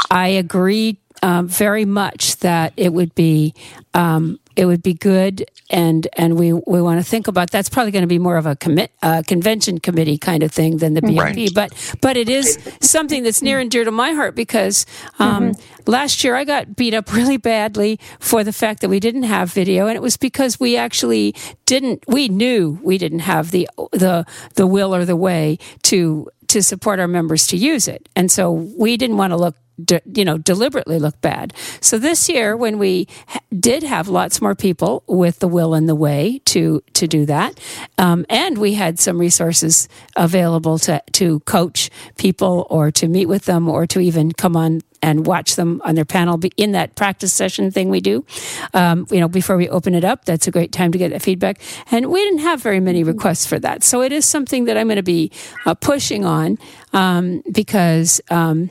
I 0.09 0.29
agree 0.29 0.97
um, 1.21 1.47
very 1.47 1.85
much 1.85 2.37
that 2.37 2.73
it 2.77 2.93
would 2.93 3.13
be 3.15 3.53
um, 3.93 4.39
it 4.59 4.65
would 4.65 4.83
be 4.83 4.93
good, 4.93 5.45
and 5.69 6.05
and 6.17 6.37
we 6.37 6.51
we 6.51 6.81
want 6.81 6.99
to 6.99 7.09
think 7.09 7.29
about 7.29 7.49
that's 7.49 7.69
probably 7.69 7.91
going 7.91 8.03
to 8.03 8.07
be 8.17 8.19
more 8.19 8.35
of 8.35 8.45
a 8.45 8.57
commit 8.57 8.91
uh, 9.01 9.23
convention 9.25 9.79
committee 9.79 10.17
kind 10.17 10.43
of 10.43 10.51
thing 10.51 10.77
than 10.77 10.95
the 10.95 11.01
BOP, 11.01 11.17
Right. 11.17 11.49
but 11.55 11.71
but 12.01 12.17
it 12.17 12.27
is 12.27 12.59
something 12.81 13.23
that's 13.23 13.41
near 13.41 13.59
and 13.61 13.71
dear 13.71 13.85
to 13.85 13.91
my 13.91 14.11
heart 14.11 14.35
because 14.35 14.85
um, 15.17 15.53
last 15.87 16.25
year 16.25 16.35
I 16.35 16.43
got 16.43 16.75
beat 16.75 16.93
up 16.93 17.13
really 17.19 17.37
badly 17.37 17.99
for 18.19 18.43
the 18.43 18.51
fact 18.51 18.81
that 18.81 18.89
we 18.89 18.99
didn't 18.99 19.23
have 19.23 19.53
video, 19.53 19.87
and 19.87 19.95
it 19.95 20.01
was 20.01 20.17
because 20.17 20.59
we 20.59 20.75
actually 20.75 21.33
didn't 21.65 22.03
we 22.07 22.27
knew 22.27 22.77
we 22.83 22.97
didn't 22.97 23.19
have 23.19 23.51
the 23.51 23.69
the 23.93 24.25
the 24.55 24.67
will 24.67 24.93
or 24.93 25.05
the 25.05 25.15
way 25.15 25.57
to 25.83 26.27
to 26.47 26.61
support 26.61 26.99
our 26.99 27.07
members 27.07 27.47
to 27.47 27.55
use 27.55 27.87
it, 27.87 28.09
and 28.13 28.29
so 28.29 28.51
we 28.51 28.97
didn't 28.97 29.15
want 29.15 29.31
to 29.31 29.37
look 29.37 29.55
de- 29.85 30.01
you 30.13 30.25
know 30.25 30.37
deliberately 30.37 30.99
look 30.99 31.19
bad. 31.21 31.53
So 31.81 31.97
this 31.97 32.29
year, 32.29 32.55
when 32.55 32.77
we 32.79 33.07
ha- 33.27 33.39
did 33.57 33.83
have 33.83 34.07
lots 34.07 34.41
more 34.41 34.55
people 34.55 35.03
with 35.07 35.39
the 35.39 35.47
will 35.47 35.73
and 35.73 35.87
the 35.87 35.95
way 35.95 36.41
to 36.45 36.81
to 36.93 37.07
do 37.07 37.25
that, 37.25 37.59
um, 37.97 38.25
and 38.29 38.57
we 38.57 38.73
had 38.73 38.99
some 38.99 39.19
resources 39.19 39.87
available 40.15 40.77
to 40.79 41.01
to 41.13 41.39
coach 41.41 41.89
people 42.17 42.67
or 42.69 42.91
to 42.91 43.07
meet 43.07 43.27
with 43.27 43.45
them 43.45 43.69
or 43.69 43.87
to 43.87 43.99
even 43.99 44.31
come 44.31 44.55
on 44.55 44.81
and 45.01 45.25
watch 45.25 45.55
them 45.55 45.81
on 45.85 45.95
their 45.95 46.05
panel 46.05 46.37
be- 46.37 46.51
in 46.57 46.73
that 46.73 46.95
practice 46.95 47.31
session 47.31 47.71
thing 47.71 47.89
we 47.89 48.01
do. 48.01 48.25
Um, 48.73 49.07
you 49.09 49.19
know, 49.19 49.29
before 49.29 49.55
we 49.55 49.69
open 49.69 49.95
it 49.95 50.03
up, 50.03 50.25
that's 50.25 50.47
a 50.47 50.51
great 50.51 50.71
time 50.73 50.91
to 50.91 50.97
get 50.97 51.11
that 51.11 51.21
feedback. 51.21 51.59
And 51.91 52.07
we 52.11 52.21
didn't 52.23 52.39
have 52.39 52.61
very 52.61 52.79
many 52.81 53.03
requests 53.03 53.45
for 53.45 53.59
that, 53.59 53.83
so 53.83 54.01
it 54.01 54.11
is 54.11 54.25
something 54.25 54.65
that 54.65 54.77
I'm 54.77 54.87
going 54.87 54.97
to 54.97 55.03
be 55.03 55.31
uh, 55.65 55.73
pushing 55.73 56.25
on 56.25 56.57
um, 56.93 57.41
because. 57.51 58.21
Um, 58.29 58.69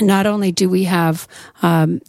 not 0.00 0.26
only 0.26 0.52
do 0.52 0.68
we 0.68 0.84
have 0.84 1.28
um, 1.62 2.00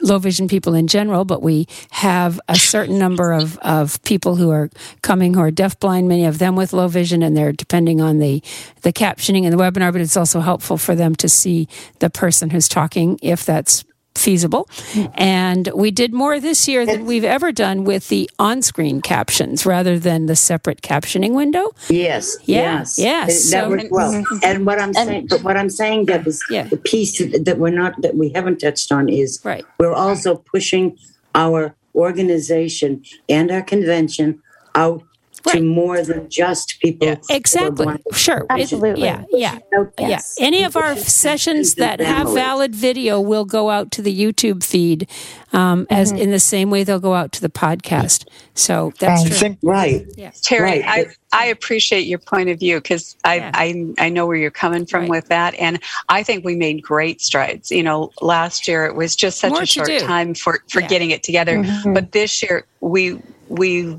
low 0.00 0.18
vision 0.18 0.48
people 0.48 0.74
in 0.74 0.86
general, 0.86 1.24
but 1.24 1.42
we 1.42 1.66
have 1.90 2.40
a 2.48 2.56
certain 2.56 2.98
number 2.98 3.32
of, 3.32 3.58
of 3.58 4.02
people 4.02 4.36
who 4.36 4.50
are 4.50 4.70
coming 5.02 5.34
who 5.34 5.40
are 5.40 5.50
deafblind, 5.50 6.06
many 6.06 6.24
of 6.24 6.38
them 6.38 6.56
with 6.56 6.72
low 6.72 6.88
vision, 6.88 7.22
and 7.22 7.36
they're 7.36 7.52
depending 7.52 8.00
on 8.00 8.18
the, 8.18 8.42
the 8.82 8.92
captioning 8.92 9.44
in 9.44 9.50
the 9.50 9.56
webinar, 9.56 9.92
but 9.92 10.00
it's 10.00 10.16
also 10.16 10.40
helpful 10.40 10.78
for 10.78 10.94
them 10.94 11.14
to 11.16 11.28
see 11.28 11.68
the 11.98 12.10
person 12.10 12.50
who's 12.50 12.68
talking 12.68 13.18
if 13.22 13.44
that's 13.44 13.84
feasible. 14.16 14.68
And 15.14 15.68
we 15.74 15.90
did 15.90 16.12
more 16.12 16.38
this 16.40 16.68
year 16.68 16.86
than 16.86 17.04
we've 17.04 17.24
ever 17.24 17.52
done 17.52 17.84
with 17.84 18.08
the 18.08 18.30
on 18.38 18.62
screen 18.62 19.00
captions 19.02 19.66
rather 19.66 19.98
than 19.98 20.26
the 20.26 20.36
separate 20.36 20.82
captioning 20.82 21.32
window. 21.34 21.72
Yes. 21.88 22.36
Yeah, 22.44 22.78
Yes. 22.78 22.98
yeah, 22.98 23.26
That 23.26 23.32
so- 23.32 23.68
worked 23.70 23.90
well. 23.90 24.12
Mm-hmm. 24.12 24.38
And 24.42 24.66
what 24.66 24.78
I'm 24.80 24.94
saying, 24.94 25.26
but 25.28 25.42
what 25.42 25.56
I'm 25.56 25.70
saying, 25.70 26.06
Deb, 26.06 26.26
is 26.26 26.42
Yeah. 26.50 26.64
the 26.68 26.76
piece 26.76 27.18
that 27.18 27.44
that 27.44 27.58
we're 27.58 27.70
not 27.70 28.00
that 28.02 28.16
we 28.16 28.30
haven't 28.30 28.58
touched 28.60 28.90
on 28.92 29.08
is 29.08 29.40
Right. 29.44 29.64
we're 29.78 29.92
also 29.92 30.36
pushing 30.36 30.96
our 31.34 31.74
organization 31.94 33.02
and 33.28 33.50
our 33.50 33.62
convention 33.62 34.40
out 34.74 35.02
to 35.48 35.60
more 35.62 36.02
than 36.02 36.28
just 36.30 36.78
people. 36.80 37.06
who 37.08 37.12
are 37.14 37.36
Exactly. 37.36 37.84
blind. 37.84 38.00
Sure. 38.12 38.38
It- 38.38 38.46
Absolutely. 38.62 39.02
yeah. 39.04 39.24
Yeah. 39.30 39.58
Yes. 39.98 40.36
Yeah. 40.38 40.46
Any 40.46 40.64
of 40.64 40.76
our 40.76 40.96
sessions 40.96 41.74
that 41.74 42.00
have 42.00 42.32
valid 42.32 42.74
video 42.74 43.20
will 43.20 43.44
go 43.44 43.70
out 43.70 43.90
to 43.92 44.02
the 44.02 44.16
YouTube 44.18 44.64
feed, 44.64 45.08
um, 45.52 45.86
as 45.90 46.12
in 46.12 46.30
the 46.30 46.40
same 46.40 46.70
way 46.70 46.84
they'll 46.84 47.00
go 47.00 47.14
out 47.14 47.32
to 47.32 47.40
the 47.40 47.48
podcast. 47.48 48.26
So 48.54 48.92
that's 48.98 49.22
Right. 49.22 49.28
true. 49.30 49.36
think 49.38 49.58
Right. 49.62 50.06
Yes. 50.16 50.40
Terry, 50.40 50.80
Right, 50.80 50.84
I, 50.86 51.06
I 51.32 51.46
appreciate 51.46 52.06
your 52.06 52.18
point 52.20 52.48
of 52.48 52.58
view 52.58 52.76
because 52.80 53.16
I, 53.24 53.36
Yeah. 53.36 53.50
I 53.54 53.86
I 53.98 54.08
know 54.08 54.26
where 54.26 54.36
you're 54.36 54.50
coming 54.50 54.86
from 54.86 55.02
Right. 55.02 55.10
with 55.10 55.28
that, 55.28 55.54
and 55.56 55.78
I 56.08 56.22
think 56.22 56.44
we 56.44 56.54
made 56.54 56.82
great 56.82 57.20
strides. 57.20 57.70
You 57.70 57.82
know, 57.82 58.10
last 58.22 58.66
year 58.68 58.86
it 58.86 58.94
was 58.94 59.14
just 59.16 59.40
such 59.40 59.50
More 59.50 59.62
a 59.62 59.66
short 59.66 59.88
do. 59.88 60.00
time 60.00 60.34
for 60.34 60.60
for 60.68 60.80
Yeah. 60.80 60.86
getting 60.88 61.10
it 61.10 61.22
together, 61.22 61.58
Mhm. 61.58 61.92
but 61.94 62.12
this 62.12 62.42
year 62.42 62.64
we 62.80 63.18
we 63.48 63.96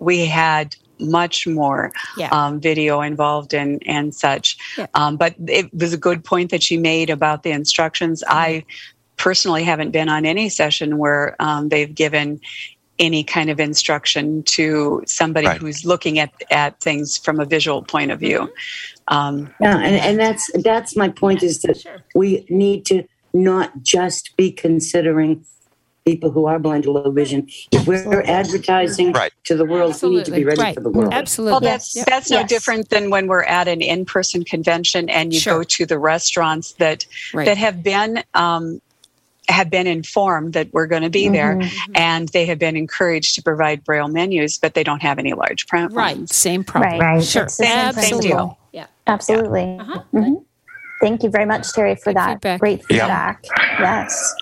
we 0.00 0.26
had 0.26 0.74
much 0.98 1.46
more 1.46 1.92
Yeah. 2.16 2.28
um, 2.32 2.60
video 2.60 3.00
involved 3.00 3.54
and 3.54 3.82
and 3.86 4.14
such. 4.14 4.56
Yeah. 4.76 4.86
Um, 4.94 5.16
but 5.16 5.34
it 5.46 5.72
was 5.72 5.92
a 5.92 5.96
good 5.96 6.24
point 6.24 6.50
that 6.50 6.70
you 6.70 6.80
made 6.80 7.08
about 7.10 7.42
the 7.42 7.50
instructions. 7.52 8.22
I 8.26 8.64
personally 9.16 9.62
haven't 9.62 9.92
been 9.92 10.08
on 10.08 10.26
any 10.26 10.48
session 10.48 10.98
where 10.98 11.36
um, 11.40 11.68
they've 11.68 11.94
given 11.94 12.40
any 12.98 13.24
kind 13.24 13.48
of 13.48 13.58
instruction 13.60 14.42
to 14.42 15.02
somebody 15.06 15.46
Right. 15.46 15.58
who's 15.60 15.86
looking 15.86 16.18
at 16.18 16.30
at 16.50 16.80
things 16.80 17.16
from 17.16 17.40
a 17.40 17.46
visual 17.46 17.82
point 17.82 18.10
of 18.10 18.20
view. 18.20 18.50
Um, 19.08 19.54
Yeah, 19.60 19.78
and, 19.78 19.96
and 19.96 20.18
that's 20.20 20.50
that's 20.62 20.96
my 20.96 21.08
point 21.08 21.42
is 21.42 21.62
that 21.62 21.78
Sure. 21.80 22.02
we 22.14 22.44
need 22.50 22.84
to 22.86 23.04
not 23.32 23.82
just 23.82 24.36
be 24.36 24.52
considering 24.52 25.44
people 26.10 26.30
who 26.30 26.46
are 26.46 26.58
blind 26.58 26.86
or 26.86 26.90
low 26.92 27.10
vision. 27.10 27.46
If 27.72 27.86
we're 27.86 28.22
advertising 28.22 29.12
Right. 29.12 29.32
to 29.44 29.54
the 29.56 29.64
world, 29.64 29.96
we 30.02 30.16
need 30.16 30.24
to 30.26 30.32
be 30.32 30.44
ready 30.44 30.60
Right. 30.60 30.74
for 30.74 30.80
the 30.80 30.90
world. 30.90 31.12
Absolutely. 31.12 31.52
well, 31.52 31.60
that's 31.60 31.94
Yep. 31.96 32.06
that's 32.06 32.30
no 32.30 32.40
Yes. 32.40 32.48
different 32.48 32.88
than 32.90 33.10
when 33.10 33.26
we're 33.28 33.44
at 33.44 33.66
an 33.68 33.80
in-person 33.80 34.44
convention 34.44 35.08
and 35.08 35.32
you 35.32 35.40
Sure. 35.40 35.58
go 35.58 35.62
to 35.76 35.86
the 35.86 35.98
restaurants 35.98 36.72
that 36.82 37.06
Right. 37.34 37.46
that 37.46 37.56
have 37.58 37.82
been 37.82 38.22
um, 38.34 38.80
have 39.48 39.68
been 39.68 39.88
informed 39.88 40.52
that 40.52 40.68
we're 40.72 40.86
going 40.86 41.02
to 41.02 41.10
be 41.10 41.28
there, 41.28 41.56
Mhm. 41.56 41.70
and 41.96 42.28
they 42.28 42.46
have 42.46 42.58
been 42.60 42.76
encouraged 42.76 43.34
to 43.34 43.42
provide 43.42 43.82
braille 43.82 44.06
menus, 44.06 44.58
but 44.58 44.74
they 44.74 44.84
don't 44.84 45.02
have 45.02 45.18
any 45.18 45.32
large 45.32 45.66
print 45.66 45.92
Right. 45.92 46.16
ones. 46.18 46.36
Same 46.36 46.62
problem. 46.62 47.00
Right. 47.00 47.14
Right. 47.14 47.24
Sure. 47.24 47.42
It's 47.44 47.56
the 47.56 47.64
same 47.64 47.72
Same 47.72 47.88
Absolutely. 47.98 48.28
deal. 48.28 48.58
Yeah. 48.72 48.86
Absolutely. 49.08 49.80
Mhm. 50.14 50.44
Thank 51.00 51.24
you 51.24 51.30
very 51.30 51.46
much, 51.46 51.72
Terry, 51.72 51.96
for 51.96 52.10
Good 52.10 52.16
that 52.18 52.30
feedback. 52.34 52.60
great 52.60 52.80
Yeah. 52.90 53.32
feedback. 53.34 53.44
Yes. 53.80 54.34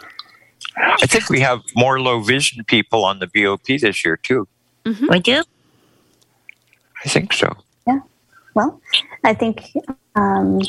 I 0.80 1.06
think 1.06 1.28
we 1.28 1.40
have 1.40 1.60
more 1.74 2.00
low 2.00 2.20
vision 2.20 2.64
people 2.64 3.04
on 3.04 3.18
the 3.18 3.26
BOP 3.26 3.64
this 3.66 4.04
year 4.04 4.16
too. 4.16 4.46
We 4.84 5.18
do. 5.20 5.42
I 7.04 7.08
think 7.08 7.32
so. 7.32 7.56
Yeah. 7.86 8.00
Well, 8.54 8.80
I 9.24 9.34
think 9.34 9.70
um, 10.16 10.60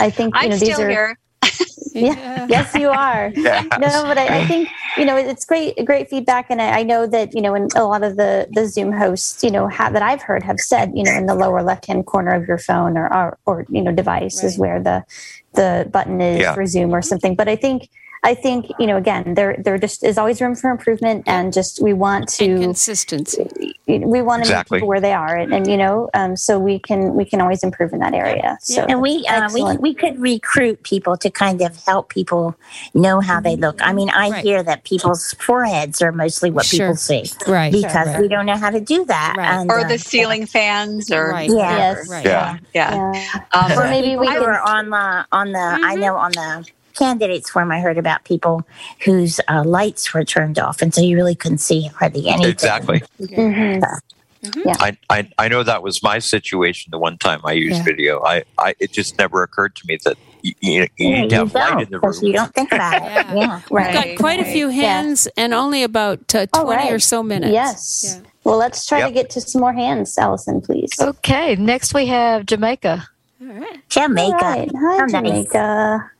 I 0.00 0.10
think 0.10 0.34
you 0.34 0.40
I'm 0.40 0.50
know 0.50 0.56
these 0.56 0.74
still 0.74 0.86
are 0.86 0.90
here. 0.90 1.18
yeah. 1.92 2.46
yes 2.50 2.74
you 2.74 2.88
are 2.88 3.30
Yeah. 3.34 3.62
no 3.78 4.02
but 4.04 4.18
I, 4.18 4.40
I 4.40 4.46
think 4.46 4.68
you 4.96 5.04
know 5.04 5.16
it's 5.16 5.44
great 5.44 5.76
great 5.84 6.08
feedback 6.10 6.46
and 6.50 6.60
I, 6.60 6.80
I 6.80 6.82
know 6.82 7.06
that 7.06 7.34
you 7.34 7.40
know 7.40 7.54
in 7.54 7.68
a 7.76 7.84
lot 7.84 8.02
of 8.02 8.16
the 8.16 8.48
the 8.52 8.66
zoom 8.66 8.92
hosts 8.92 9.42
you 9.44 9.50
know 9.50 9.66
have, 9.68 9.92
that 9.92 10.02
i've 10.02 10.20
heard 10.22 10.42
have 10.42 10.58
said 10.58 10.92
you 10.94 11.04
know 11.04 11.12
in 11.12 11.26
the 11.26 11.34
lower 11.34 11.62
left 11.62 11.86
hand 11.86 12.04
corner 12.06 12.34
of 12.34 12.46
your 12.48 12.58
phone 12.58 12.98
or 12.98 13.12
or, 13.14 13.38
or 13.46 13.66
you 13.70 13.80
know 13.80 13.92
device 13.92 14.42
is 14.42 14.58
where 14.58 14.82
the 14.82 15.04
the 15.54 15.88
button 15.90 16.20
is 16.20 16.40
Yeah. 16.40 16.54
for 16.54 16.66
zoom 16.66 16.92
or 16.94 17.00
something 17.00 17.34
but 17.34 17.48
i 17.48 17.56
think 17.56 17.88
i 18.24 18.34
think 18.34 18.66
you 18.78 18.86
know 18.86 18.96
again 18.96 19.34
there 19.34 19.56
there 19.64 19.78
just 19.78 20.04
is 20.04 20.18
always 20.18 20.40
room 20.40 20.54
for 20.54 20.70
improvement 20.70 21.24
and 21.26 21.52
just 21.52 21.80
we 21.82 21.92
want 21.92 22.22
And 22.40 22.58
to 22.58 22.62
consistency. 22.62 23.74
we 23.86 24.22
want 24.22 24.42
to 24.44 24.48
Exactly. 24.48 24.76
meet 24.76 24.80
people 24.80 24.88
where 24.88 25.00
they 25.00 25.12
are 25.12 25.36
and, 25.36 25.52
and 25.54 25.66
you 25.68 25.76
know 25.76 26.08
um, 26.14 26.36
so 26.36 26.58
we 26.58 26.78
can 26.78 27.14
we 27.14 27.24
can 27.24 27.40
always 27.40 27.62
improve 27.62 27.92
in 27.92 28.00
that 28.00 28.14
area 28.14 28.58
so 28.62 28.84
and 28.88 29.00
we 29.00 29.26
uh, 29.28 29.48
we 29.52 29.62
we 29.78 29.94
could 29.94 30.18
recruit 30.20 30.82
people 30.82 31.16
to 31.16 31.30
kind 31.30 31.60
of 31.62 31.76
help 31.84 32.08
people 32.08 32.54
know 32.94 33.20
how 33.20 33.40
they 33.40 33.56
look. 33.56 33.78
I 33.82 33.92
mean, 33.92 34.10
I 34.10 34.30
Right. 34.30 34.44
hear 34.44 34.62
that 34.62 34.84
people's 34.84 35.34
foreheads 35.34 36.02
are 36.02 36.12
mostly 36.12 36.50
what 36.50 36.64
Sure. 36.66 36.78
people 36.88 36.96
see 36.96 37.24
Right. 37.46 37.72
because 37.72 38.08
right. 38.08 38.20
we 38.20 38.28
don't 38.28 38.46
know 38.46 38.56
how 38.56 38.70
to 38.70 38.80
do 38.80 39.04
that. 39.06 39.34
Right. 39.36 39.48
And, 39.60 39.70
Or 39.70 39.80
uh, 39.80 39.88
the 39.88 39.98
ceiling 39.98 40.46
fans, 40.46 41.10
or 41.12 41.30
Right. 41.30 41.48
Yeah. 41.50 41.76
Yes. 41.78 42.08
Right. 42.08 42.24
Yeah. 42.24 42.58
yeah. 42.74 43.12
yeah. 43.14 43.40
Um, 43.52 43.72
or 43.78 43.84
maybe 43.84 44.16
we 44.16 44.26
can 44.26 44.40
were 44.40 44.60
on 44.60 44.90
the 44.90 45.26
on 45.32 45.52
the 45.52 45.58
I 45.58 45.92
Mm-hmm. 45.92 46.00
know 46.00 46.16
on 46.16 46.32
the 46.32 46.66
candidates 46.96 47.50
forum 47.50 47.70
I 47.72 47.80
heard 47.80 47.98
about 47.98 48.24
people 48.24 48.66
whose 49.04 49.40
uh, 49.48 49.62
lights 49.64 50.12
were 50.14 50.24
turned 50.24 50.58
off 50.58 50.82
and 50.82 50.94
so 50.94 51.00
you 51.00 51.16
really 51.16 51.34
couldn't 51.34 51.58
see 51.58 51.88
hardly 51.98 52.28
anything. 52.28 52.50
Exactly. 52.50 53.02
Mhm. 53.20 53.82
I, 54.80 54.96
I 55.10 55.28
I 55.38 55.48
know 55.48 55.62
that 55.64 55.82
was 55.82 56.02
my 56.02 56.18
situation 56.20 56.90
the 56.92 56.98
one 56.98 57.18
time 57.18 57.40
I 57.44 57.52
used 57.52 57.78
Yeah. 57.78 57.84
video. 57.84 58.22
I, 58.24 58.44
I 58.58 58.74
it 58.78 58.92
just 58.92 59.18
never 59.18 59.42
occurred 59.42 59.74
to 59.76 59.82
me 59.88 59.98
that 60.04 60.16
you, 60.42 60.52
you, 60.60 60.72
you 60.96 61.08
Yeah, 61.08 61.20
need 61.22 61.30
to 61.30 61.34
you 61.34 61.40
have 61.40 61.54
light 61.54 61.70
don't 61.70 61.82
in 61.82 61.90
the 61.90 61.98
because 61.98 62.22
you 62.22 62.32
don't 62.32 62.54
think 62.54 62.70
about 62.72 62.94
it. 63.02 63.02
Yeah. 63.02 63.34
Yeah. 63.34 63.60
right 63.70 63.92
Got 63.94 64.16
quite 64.18 64.38
a 64.40 64.44
few 64.44 64.68
Yeah. 64.68 64.82
hands 64.82 65.26
and 65.36 65.52
only 65.52 65.82
about 65.82 66.20
uh, 66.34 66.46
20 66.46 66.48
All 66.54 66.66
right. 66.66 66.92
or 66.92 67.00
so 67.00 67.22
minutes. 67.24 67.52
Yes. 67.52 68.04
Yeah. 68.22 68.30
Well, 68.44 68.58
let's 68.58 68.86
try 68.86 69.00
to 69.02 69.10
get 69.10 69.30
to 69.30 69.40
some 69.40 69.60
more 69.60 69.72
hands, 69.72 70.16
Allison, 70.16 70.60
please. 70.60 70.90
Okay, 71.00 71.56
next 71.56 71.92
we 71.94 72.06
have 72.06 72.46
Jamaica. 72.46 73.08
All 73.40 73.46
right. 73.48 73.88
Jamaica. 73.88 74.34
All 74.36 74.50
right. 74.52 74.70
Hi, 74.72 74.96
How 74.98 75.06
nice. 75.06 75.10
Jamaica. 75.10 76.10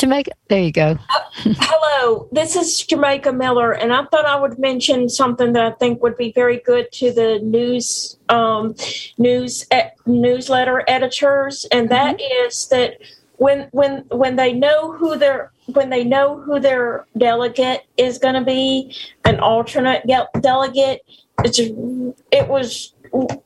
Jamaica, 0.00 0.30
there 0.48 0.62
you 0.62 0.72
go. 0.72 0.96
Hello, 1.34 2.26
this 2.32 2.56
is 2.56 2.86
Jamaica 2.86 3.34
Miller, 3.34 3.72
and 3.72 3.92
I 3.92 4.06
thought 4.06 4.24
I 4.24 4.34
would 4.40 4.58
mention 4.58 5.10
something 5.10 5.52
that 5.52 5.62
I 5.62 5.72
think 5.72 6.02
would 6.02 6.16
be 6.16 6.32
very 6.32 6.56
good 6.60 6.90
to 6.92 7.12
the 7.12 7.38
news 7.40 8.16
um, 8.30 8.74
news 9.18 9.66
e- 9.70 9.90
newsletter 10.06 10.84
editors, 10.88 11.66
and 11.70 11.90
that 11.90 12.18
is 12.18 12.68
that 12.68 12.96
when 13.36 13.68
when 13.72 14.06
when 14.08 14.36
they 14.36 14.54
know 14.54 14.92
who 14.92 15.18
their 15.18 15.52
when 15.66 15.90
they 15.90 16.02
know 16.02 16.40
who 16.40 16.58
their 16.58 17.04
delegate 17.18 17.82
is 17.98 18.16
going 18.16 18.36
to 18.36 18.40
be, 18.40 18.96
an 19.26 19.38
alternate 19.38 20.06
delegate, 20.40 21.02
it's 21.44 21.58
it 21.58 22.48
was 22.48 22.94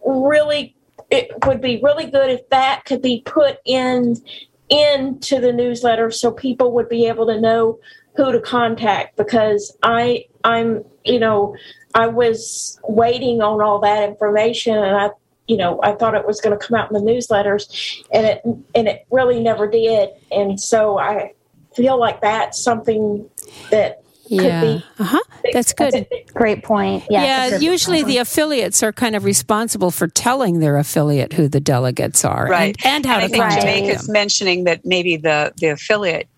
really 0.07 0.77
it 1.11 1.33
would 1.47 1.61
be 1.61 1.81
really 1.83 2.07
good 2.07 2.31
if 2.31 2.49
that 2.51 2.85
could 2.85 3.03
be 3.03 3.23
put 3.27 3.59
in 3.65 4.23
into 4.69 5.41
the 5.41 5.53
newsletter 5.53 6.11
so 6.11 6.31
people 6.31 6.73
would 6.73 6.89
be 6.89 7.07
able 7.07 7.27
to 7.27 7.41
know 7.41 7.79
who 8.17 8.33
to 8.33 8.41
contact 8.41 9.17
because 9.17 9.77
I 9.83 10.25
I'm 10.45 10.85
you 11.05 11.19
know 11.19 11.57
I 11.95 12.07
was 12.07 12.79
waiting 12.89 13.43
on 13.43 13.61
all 13.61 13.79
that 13.81 14.09
information 14.09 14.77
and 14.77 14.97
I 14.97 15.11
you 15.49 15.57
know 15.57 15.81
I 15.83 15.93
thought 15.93 16.15
it 16.15 16.27
was 16.27 16.41
going 16.41 16.59
to 16.59 16.67
come 16.67 16.79
out 16.79 16.91
in 16.91 16.95
the 16.95 17.13
newsletters 17.13 18.03
and 18.13 18.27
it 18.27 18.43
and 18.75 18.89
it 18.89 19.07
really 19.11 19.41
never 19.41 19.69
did. 19.69 20.11
And 20.31 20.61
so 20.61 20.99
I 20.99 21.33
feel 21.75 21.99
like 21.99 22.21
that's 22.21 22.63
something 22.63 23.29
that 23.71 24.04
Yeah. 24.27 24.61
be 24.63 24.85
Uh-huh. 24.99 25.21
That's 25.53 25.73
good. 25.73 26.07
Great 26.33 26.63
point. 26.63 27.05
Yeah. 27.11 27.23
Yeah, 27.25 27.51
that's 27.51 27.63
a- 27.63 27.65
usually 27.65 28.03
the 28.03 28.19
affiliates 28.19 28.83
are 28.83 28.93
kind 28.93 29.15
of 29.15 29.25
responsible 29.25 29.91
for 29.91 30.09
telling 30.09 30.61
their 30.61 30.77
affiliate 30.79 31.35
who 31.35 31.49
the 31.49 31.61
delegates 31.61 32.25
are 32.25 32.47
Right. 32.49 32.75
and, 32.85 32.95
and 32.97 33.07
how 33.07 33.17
and 33.17 33.25
I 33.25 33.29
think 33.29 33.43
Right. 33.43 33.51
contact 33.53 33.77
Jamaica's 33.77 34.07
them. 34.07 34.13
mentioning 34.15 34.65
that 34.65 34.85
maybe 34.85 35.17
the, 35.17 35.53
the 35.59 35.69
affiliate 35.69 36.29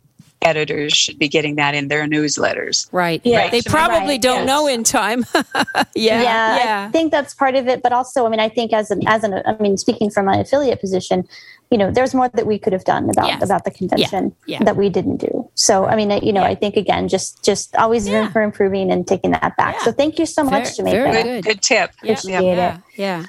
editors 0.43 0.93
should 0.93 1.19
be 1.19 1.29
getting 1.29 1.57
that 1.57 1.75
in 1.75 1.89
their 1.89 2.07
newsletters. 2.07 2.89
Right. 2.93 3.21
Yeah. 3.25 3.49
They 3.51 3.63
probably 3.63 4.15
Right, 4.15 4.23
don't 4.23 4.41
yes. 4.41 4.47
know 4.47 4.67
in 4.67 4.85
time. 4.85 5.25
yeah. 5.35 5.43
yeah, 5.95 6.57
Yeah. 6.59 6.87
I 6.89 6.93
think 6.93 7.11
that's 7.11 7.35
part 7.35 7.55
of 7.57 7.67
it. 7.69 7.83
But 7.83 7.93
also, 7.93 8.27
I 8.27 8.29
mean, 8.29 8.41
I 8.41 8.49
think 8.49 8.73
as 8.73 8.91
an 8.91 9.01
as 9.07 9.25
an 9.25 9.43
I 9.47 9.57
mean, 9.61 9.77
speaking 9.77 10.11
from 10.11 10.27
my 10.27 10.37
affiliate 10.37 10.81
position, 10.81 11.27
you 11.71 11.79
know, 11.79 11.91
there's 11.91 12.15
more 12.15 12.29
that 12.29 12.47
we 12.47 12.59
could 12.61 12.73
have 12.73 12.85
done 12.85 13.11
about 13.11 13.27
Yes. 13.27 13.43
about 13.43 13.65
the 13.65 13.71
convention 13.73 14.35
Yeah. 14.47 14.63
that 14.63 14.77
we 14.77 14.89
didn't 14.89 15.17
do. 15.17 15.51
So, 15.55 15.87
I 15.87 15.97
mean, 15.97 16.11
you 16.23 16.33
know, 16.33 16.43
I 16.45 16.55
think 16.55 16.77
again, 16.77 17.09
just 17.09 17.43
just 17.45 17.75
always 17.77 18.07
Yeah. 18.07 18.19
room 18.21 18.31
for 18.33 18.43
improving 18.43 18.93
and 18.93 19.07
taking 19.07 19.33
that 19.33 19.57
back. 19.57 19.75
Yeah. 19.79 19.85
So, 19.85 19.93
thank 19.93 20.19
you 20.19 20.27
so 20.27 20.45
Very- 20.45 20.63
much, 20.63 20.77
Jamaica. 20.77 20.97
very 20.97 21.13
Good, 21.13 21.25
Good. 21.25 21.45
good 21.45 21.63
tip. 21.63 21.91
Appreciate 22.03 22.45
Yeah. 22.45 22.75
it. 22.77 22.81
Yeah. 22.97 23.25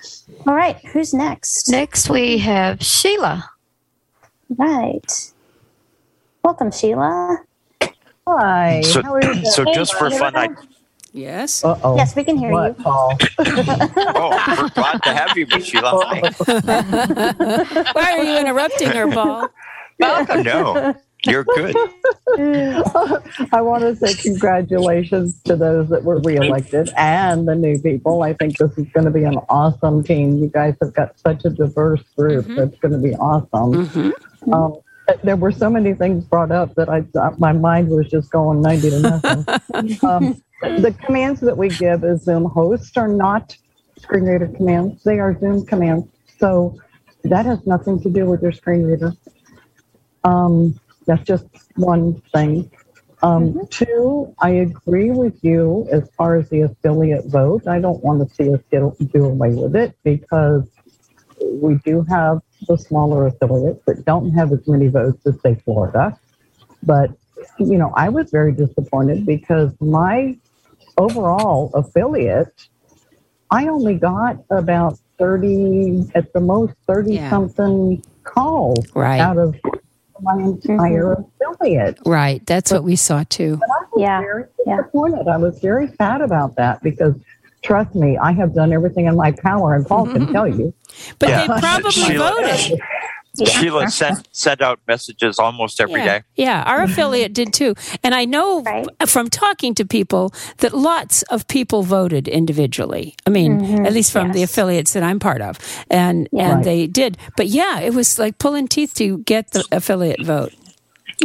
All 0.45 0.53
right, 0.53 0.77
who's 0.93 1.13
next? 1.15 1.67
Next 1.69 2.09
we 2.09 2.37
have 2.39 2.83
Sheila. 2.83 3.49
Right. 4.55 5.31
Welcome, 6.47 6.71
Sheila. 6.71 7.43
Hi. 8.25 8.79
So, 8.79 9.03
how 9.03 9.15
are 9.15 9.21
you? 9.21 9.45
so 9.47 9.65
just 9.73 9.93
for 9.95 10.09
fun, 10.09 10.33
I 10.37 10.47
Yes. 11.11 11.61
Uh 11.61 11.77
oh. 11.83 11.97
Yes, 11.97 12.15
we 12.15 12.23
can 12.23 12.37
hear 12.37 12.51
What, 12.51 12.77
you. 12.77 12.83
Paul? 12.85 13.17
oh, 13.39 14.57
we're 14.57 14.69
glad 14.69 15.03
to 15.03 15.13
have 15.13 15.35
you, 15.35 15.45
Miss 15.47 15.65
Sheila. 15.65 15.91
Hi. 16.05 17.83
Why 17.91 18.17
are 18.17 18.23
you 18.23 18.39
interrupting 18.39 18.87
her, 18.91 19.11
Paul? 19.11 19.49
Welcome. 19.99 20.43
No, 20.43 20.95
you're 21.25 21.43
good. 21.43 21.75
I 23.51 23.59
want 23.59 23.81
to 23.81 23.93
say 23.97 24.13
congratulations 24.13 25.41
to 25.43 25.57
those 25.57 25.89
that 25.89 26.05
were 26.05 26.21
reelected 26.21 26.91
and 26.95 27.45
the 27.45 27.55
new 27.55 27.77
people. 27.77 28.23
I 28.23 28.31
think 28.31 28.57
this 28.57 28.71
is 28.77 28.87
going 28.93 29.03
to 29.03 29.11
be 29.11 29.25
an 29.25 29.35
awesome 29.49 30.01
team. 30.01 30.37
You 30.37 30.47
guys 30.47 30.75
have 30.81 30.93
got 30.93 31.19
such 31.19 31.43
a 31.43 31.49
diverse 31.49 32.03
group. 32.15 32.45
Mhm. 32.45 32.69
It's 32.69 32.79
going 32.79 32.93
to 32.93 32.99
be 32.99 33.15
awesome. 33.15 33.85
Mm-hmm. 33.85 34.53
Um, 34.53 34.77
there 35.23 35.35
were 35.35 35.51
so 35.51 35.69
many 35.69 35.93
things 35.93 36.25
brought 36.25 36.51
up 36.51 36.75
that 36.75 36.89
I 36.89 37.05
my 37.37 37.53
mind 37.53 37.89
was 37.89 38.07
just 38.07 38.31
going 38.31 38.61
90 38.61 38.89
to 38.89 38.99
nothing. 38.99 39.45
um, 40.03 40.41
the 40.61 40.95
commands 41.05 41.39
that 41.41 41.57
we 41.57 41.69
give 41.69 42.03
as 42.03 42.23
Zoom 42.23 42.45
hosts 42.45 42.95
are 42.97 43.07
not 43.07 43.55
screen 43.99 44.23
reader 44.25 44.47
commands. 44.47 45.03
They 45.03 45.19
are 45.19 45.37
Zoom 45.39 45.65
commands. 45.65 46.07
So 46.39 46.77
that 47.23 47.45
has 47.45 47.65
nothing 47.65 48.01
to 48.01 48.09
do 48.09 48.25
with 48.25 48.41
your 48.41 48.51
screen 48.51 48.83
reader. 48.83 49.13
Um, 50.23 50.79
that's 51.05 51.23
just 51.23 51.45
one 51.75 52.21
thing. 52.33 52.69
Um, 53.23 53.67
Two, 53.71 54.35
I 54.39 54.49
agree 54.49 55.09
with 55.09 55.43
you 55.43 55.87
as 55.91 56.09
far 56.17 56.35
as 56.35 56.49
the 56.49 56.61
affiliate 56.61 57.25
vote. 57.25 57.67
I 57.67 57.79
don't 57.79 58.03
want 58.03 58.27
to 58.27 58.35
see 58.35 58.53
us 58.53 58.61
get, 58.69 58.81
do 59.11 59.25
away 59.25 59.55
with 59.55 59.75
it 59.75 59.97
because 60.03 60.69
we 61.51 61.75
do 61.85 62.03
have 62.09 62.41
the 62.67 62.77
smaller 62.77 63.27
affiliates 63.27 63.83
that 63.85 64.05
don't 64.05 64.31
have 64.31 64.51
as 64.51 64.67
many 64.67 64.87
votes 64.87 65.25
as, 65.25 65.39
say, 65.41 65.55
Florida. 65.65 66.17
But, 66.83 67.11
you 67.59 67.77
know, 67.77 67.91
I 67.95 68.09
was 68.09 68.31
very 68.31 68.51
disappointed 68.51 69.25
because 69.25 69.71
my 69.79 70.37
overall 70.97 71.71
affiliate, 71.73 72.67
I 73.51 73.67
only 73.67 73.95
got 73.95 74.37
about 74.49 74.97
30, 75.17 76.11
at 76.15 76.33
the 76.33 76.39
most 76.39 76.73
30 76.87 77.15
Yeah. 77.15 77.29
something 77.29 78.03
calls 78.23 78.85
Right. 78.93 79.19
out 79.19 79.37
of 79.37 79.55
my 80.21 80.35
entire 80.41 81.15
mm-hmm. 81.15 81.53
affiliate. 81.53 81.99
Right. 82.05 82.45
That's 82.45 82.71
what 82.71 82.83
we 82.83 82.95
saw 82.95 83.23
too. 83.29 83.59
I 83.63 83.67
was 83.91 84.01
Yeah, 84.01 84.19
very 84.21 84.43
yeah. 84.65 84.77
disappointed. 84.77 85.27
I 85.27 85.37
was 85.37 85.59
very 85.59 85.87
sad 85.95 86.21
about 86.21 86.55
that 86.55 86.81
because 86.81 87.15
trust 87.63 87.95
me, 87.95 88.17
I 88.17 88.31
have 88.33 88.53
done 88.53 88.71
everything 88.73 89.05
in 89.05 89.15
my 89.15 89.31
power, 89.31 89.75
and 89.75 89.85
Paul 89.85 90.05
can 90.07 90.31
tell 90.31 90.47
you. 90.47 90.73
But 91.19 91.29
Yeah. 91.29 91.47
they 91.47 91.59
probably 91.59 91.91
Sheila- 91.91 92.31
voted. 92.31 92.79
Sheila 93.45 93.87
sent 93.91 94.27
sent 94.31 94.63
out 94.63 94.79
messages 94.87 95.37
almost 95.37 95.79
every 95.79 96.01
day. 96.01 96.23
yeah. 96.35 96.45
Yeah, 96.63 96.63
our 96.65 96.81
affiliate 96.81 97.33
did 97.33 97.53
too. 97.53 97.75
And 98.03 98.15
I 98.15 98.25
know 98.25 98.61
Right. 98.65 98.87
from 99.07 99.29
talking 99.29 99.75
to 99.75 99.85
people 99.85 100.33
that 100.57 100.73
lots 100.73 101.21
of 101.23 101.47
people 101.47 101.83
voted 101.83 102.27
individually. 102.27 103.13
I 103.27 103.29
mean, 103.29 103.61
Mhm. 103.61 103.85
at 103.85 103.93
least 103.93 104.11
from 104.11 104.31
the 104.31 104.41
affiliates 104.41 104.93
that 104.93 105.03
I'm 105.03 105.19
part 105.19 105.41
of. 105.41 105.59
And 105.91 106.27
Yeah. 106.31 106.45
and 106.47 106.55
Right. 106.55 106.65
they 106.65 106.87
did. 106.87 107.15
But 107.35 107.45
yeah, 107.47 107.79
it 107.79 107.93
was 107.93 108.17
like 108.17 108.39
pulling 108.39 108.67
teeth 108.67 108.95
to 108.95 109.19
get 109.19 109.51
the 109.51 109.63
affiliate 109.71 110.25
vote. 110.25 110.51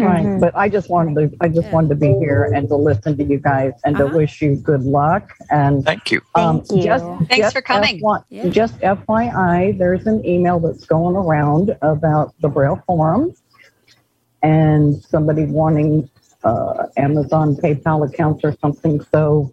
Right, 0.01 0.25
Mhm. 0.25 0.41
but 0.41 0.57
I 0.57 0.71
just 0.71 0.89
wanted 0.89 1.31
to, 1.33 1.37
I 1.43 1.49
just 1.49 1.71
wanted 1.71 1.91
to 1.91 1.95
be 1.97 2.15
here 2.19 2.51
and 2.55 2.67
to 2.69 2.77
listen 2.77 3.15
to 3.19 3.25
you 3.25 3.37
guys 3.39 3.73
and 3.85 3.95
to 3.99 4.07
Uh-huh. 4.07 4.17
wish 4.17 4.41
you 4.41 4.57
good 4.57 4.85
luck. 4.85 5.35
And 5.51 5.85
Thank 5.85 6.11
you. 6.11 6.23
um, 6.35 6.63
Thank 6.63 6.71
you. 6.79 6.83
just 6.85 7.05
Thanks 7.05 7.37
just 7.37 7.55
for 7.55 7.61
coming. 7.61 8.01
FY 8.01 8.19
Yeah. 8.31 8.49
Just 8.49 8.81
FYI, 8.81 9.73
there's 9.73 10.07
an 10.07 10.25
email 10.25 10.59
that's 10.61 10.87
going 10.87 11.15
around 11.15 11.77
about 11.83 12.33
the 12.41 12.49
Braille 12.49 12.81
Forum 12.87 13.33
and 14.43 14.97
somebody 15.03 15.45
wanting 15.45 16.09
uh, 16.43 16.87
Amazon 16.97 17.55
PayPal 17.57 18.09
accounts 18.09 18.43
or 18.45 18.53
something. 18.63 19.01
So 19.13 19.53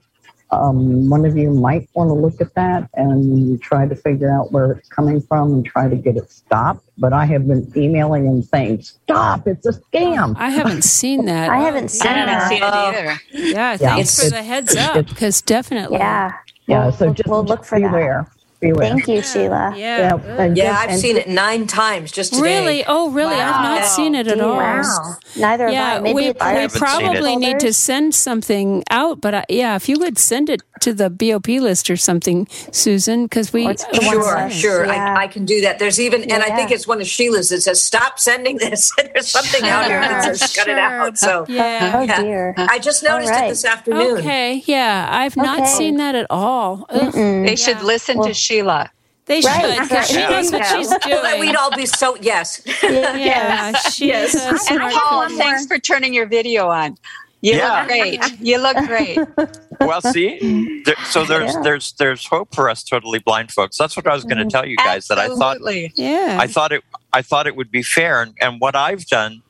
um, 0.51 1.09
one 1.09 1.25
of 1.25 1.37
you 1.37 1.51
might 1.51 1.87
want 1.93 2.09
to 2.09 2.13
look 2.13 2.41
at 2.41 2.53
that 2.55 2.89
and 2.95 3.61
try 3.61 3.87
to 3.87 3.95
figure 3.95 4.31
out 4.31 4.51
where 4.51 4.71
it's 4.71 4.89
coming 4.89 5.21
from 5.21 5.53
and 5.53 5.65
try 5.65 5.87
to 5.87 5.95
get 5.95 6.17
it 6.17 6.31
stopped. 6.31 6.83
But 6.97 7.13
I 7.13 7.25
have 7.25 7.47
been 7.47 7.71
emailing 7.77 8.27
and 8.27 8.43
saying, 8.43 8.81
"Stop! 8.81 9.47
It's 9.47 9.65
a 9.65 9.73
scam." 9.73 10.35
I 10.37 10.49
haven't 10.49 10.83
seen 10.83 11.25
that. 11.25 11.49
I 11.57 11.59
haven't 11.59 11.89
seen 11.89 12.07
I 12.11 12.17
haven't 12.17 12.49
seen 12.49 12.63
it 12.63 12.65
either. 12.65 13.21
Yeah, 13.31 13.71
Yeah, 13.71 13.77
thanks 13.77 14.19
for 14.19 14.25
it's- 14.27 14.31
the 14.31 14.43
heads 14.43 14.75
up 14.75 15.05
because 15.07 15.41
definitely. 15.41 15.97
Yeah. 15.97 16.33
Yeah, 16.67 16.91
so 16.91 17.05
we'll- 17.05 17.13
just, 17.15 17.29
we'll 17.29 17.43
look 17.43 17.59
just 17.59 17.69
for 17.69 17.79
that. 17.79 18.27
Beware. 18.59 18.73
Beware. 18.75 18.89
Thank 18.89 19.07
you, 19.07 19.21
Sheila. 19.21 19.73
Yeah. 19.75 19.97
Yeah, 19.97 20.35
and 20.37 20.57
Yeah, 20.57 20.65
just- 20.71 20.79
I've 20.83 20.89
and 20.91 20.99
seen 20.99 21.17
it 21.17 21.27
nine 21.29 21.67
times 21.67 22.11
just 22.11 22.33
today. 22.33 22.59
Really? 22.59 22.83
Oh, 22.87 23.09
really? 23.11 23.35
I've 23.35 23.61
not 23.63 23.81
Wow. 23.81 23.87
seen 23.87 24.15
it 24.15 24.27
at 24.27 24.39
all. 24.41 24.57
Wow. 24.57 25.15
Neither 25.35 25.65
have 25.65 25.73
Yeah, 25.73 25.95
I. 25.95 25.99
Maybe 25.99 26.13
we, 26.15 26.27
I 26.27 26.27
we 26.29 26.59
haven't 26.61 26.69
seen 26.71 26.77
it. 26.77 26.79
probably 26.79 27.35
need 27.35 27.59
to 27.61 27.73
send 27.73 28.15
something 28.15 28.83
out, 28.91 29.21
but 29.21 29.33
I, 29.33 29.45
yeah, 29.49 29.75
if 29.75 29.87
you 29.89 29.97
would 29.99 30.17
send 30.17 30.49
it 30.49 30.61
to 30.81 30.93
the 30.93 31.09
BOP 31.09 31.47
list 31.59 31.89
or 31.89 31.97
something, 31.97 32.47
Susan, 32.71 33.23
because 33.25 33.51
we 33.53 33.65
Or 33.67 33.73
to 33.73 33.85
the 33.91 34.05
one 34.05 34.15
Sure, 34.15 34.49
sure. 34.49 34.85
Yeah. 34.85 35.15
I, 35.17 35.23
I 35.23 35.27
can 35.27 35.45
do 35.45 35.61
that. 35.61 35.79
There's 35.79 35.99
even, 35.99 36.23
and 36.31 36.41
I 36.43 36.55
think 36.55 36.71
it's 36.71 36.87
one 36.87 37.01
of 37.01 37.07
Sheila's 37.07 37.49
that 37.49 37.61
says, 37.61 37.81
"Stop 37.83 38.19
sending 38.19 38.57
this." 38.57 38.91
There's 39.13 39.27
something 39.27 39.63
out 39.67 39.85
here 39.87 39.99
that 39.99 40.35
says, 40.37 40.55
"Cut 40.55 40.67
it 40.67 40.77
out." 40.77 41.17
So, 41.17 41.45
Yeah. 41.47 41.91
Oh 41.99 42.01
yeah. 42.03 42.21
dear. 42.21 42.53
I 42.57 42.77
just 42.79 43.03
noticed 43.03 43.31
right. 43.31 43.45
it 43.45 43.49
this 43.49 43.65
afternoon. 43.65 44.17
Okay, 44.19 44.63
yeah, 44.65 45.07
I've 45.11 45.35
not 45.35 45.59
Okay. 45.59 45.67
seen 45.69 45.97
that 45.97 46.15
at 46.15 46.27
all. 46.29 46.85
They 46.89 47.55
should 47.55 47.81
listen 47.81 48.17
Well- 48.19 48.27
to 48.27 48.33
Sheila. 48.49 48.91
they 49.25 49.41
Right, 49.41 49.75
should 49.75 49.83
because 49.89 50.07
she 50.09 50.17
right. 50.17 50.29
knows 50.31 50.51
what 50.51 50.65
she's 50.65 50.89
Well, 51.05 51.39
we'd 51.39 51.55
all 51.55 51.75
be 51.75 51.85
so 51.85 52.15
yes. 52.21 52.61
Yeah, 52.83 53.73
she's 53.73 53.99
Yes. 54.33 54.35
a 54.35 54.49
And 54.49 54.59
smart 54.59 54.93
Paul, 54.93 55.27
kid. 55.27 55.37
thanks 55.37 55.67
for 55.67 55.77
turning 55.77 56.13
your 56.15 56.25
video 56.25 56.67
on. 56.69 56.97
You 57.41 57.53
Yeah. 57.55 57.79
look 57.79 57.87
great. 57.87 58.39
You 58.39 58.57
look 58.57 58.77
great. 58.87 59.19
Well, 59.81 60.01
see, 60.01 60.81
there, 60.83 60.95
so 61.05 61.23
there's 61.23 61.53
Yeah. 61.53 61.61
there's 61.63 61.93
there's 61.93 62.25
hope 62.27 62.53
for 62.53 62.69
us 62.69 62.83
totally 62.83 63.19
blind 63.19 63.49
folks. 63.49 63.77
That's 63.77 63.95
what 63.95 64.05
I 64.07 64.13
was 64.13 64.25
going 64.25 64.39
to 64.39 64.43
mm-hmm. 64.43 64.49
tell 64.49 64.65
you 64.65 64.75
guys. 64.75 65.07
That 65.07 65.17
I 65.19 65.27
thought 65.29 65.59
Yeah. 65.95 66.37
I 66.41 66.47
thought 66.47 66.73
it 66.73 66.83
I 67.13 67.21
thought 67.21 67.47
it 67.47 67.55
would 67.55 67.71
be 67.71 67.81
fair, 67.81 68.21
and, 68.21 68.33
and 68.41 68.59
what 68.59 68.75
I've 68.75 69.05
done 69.05 69.41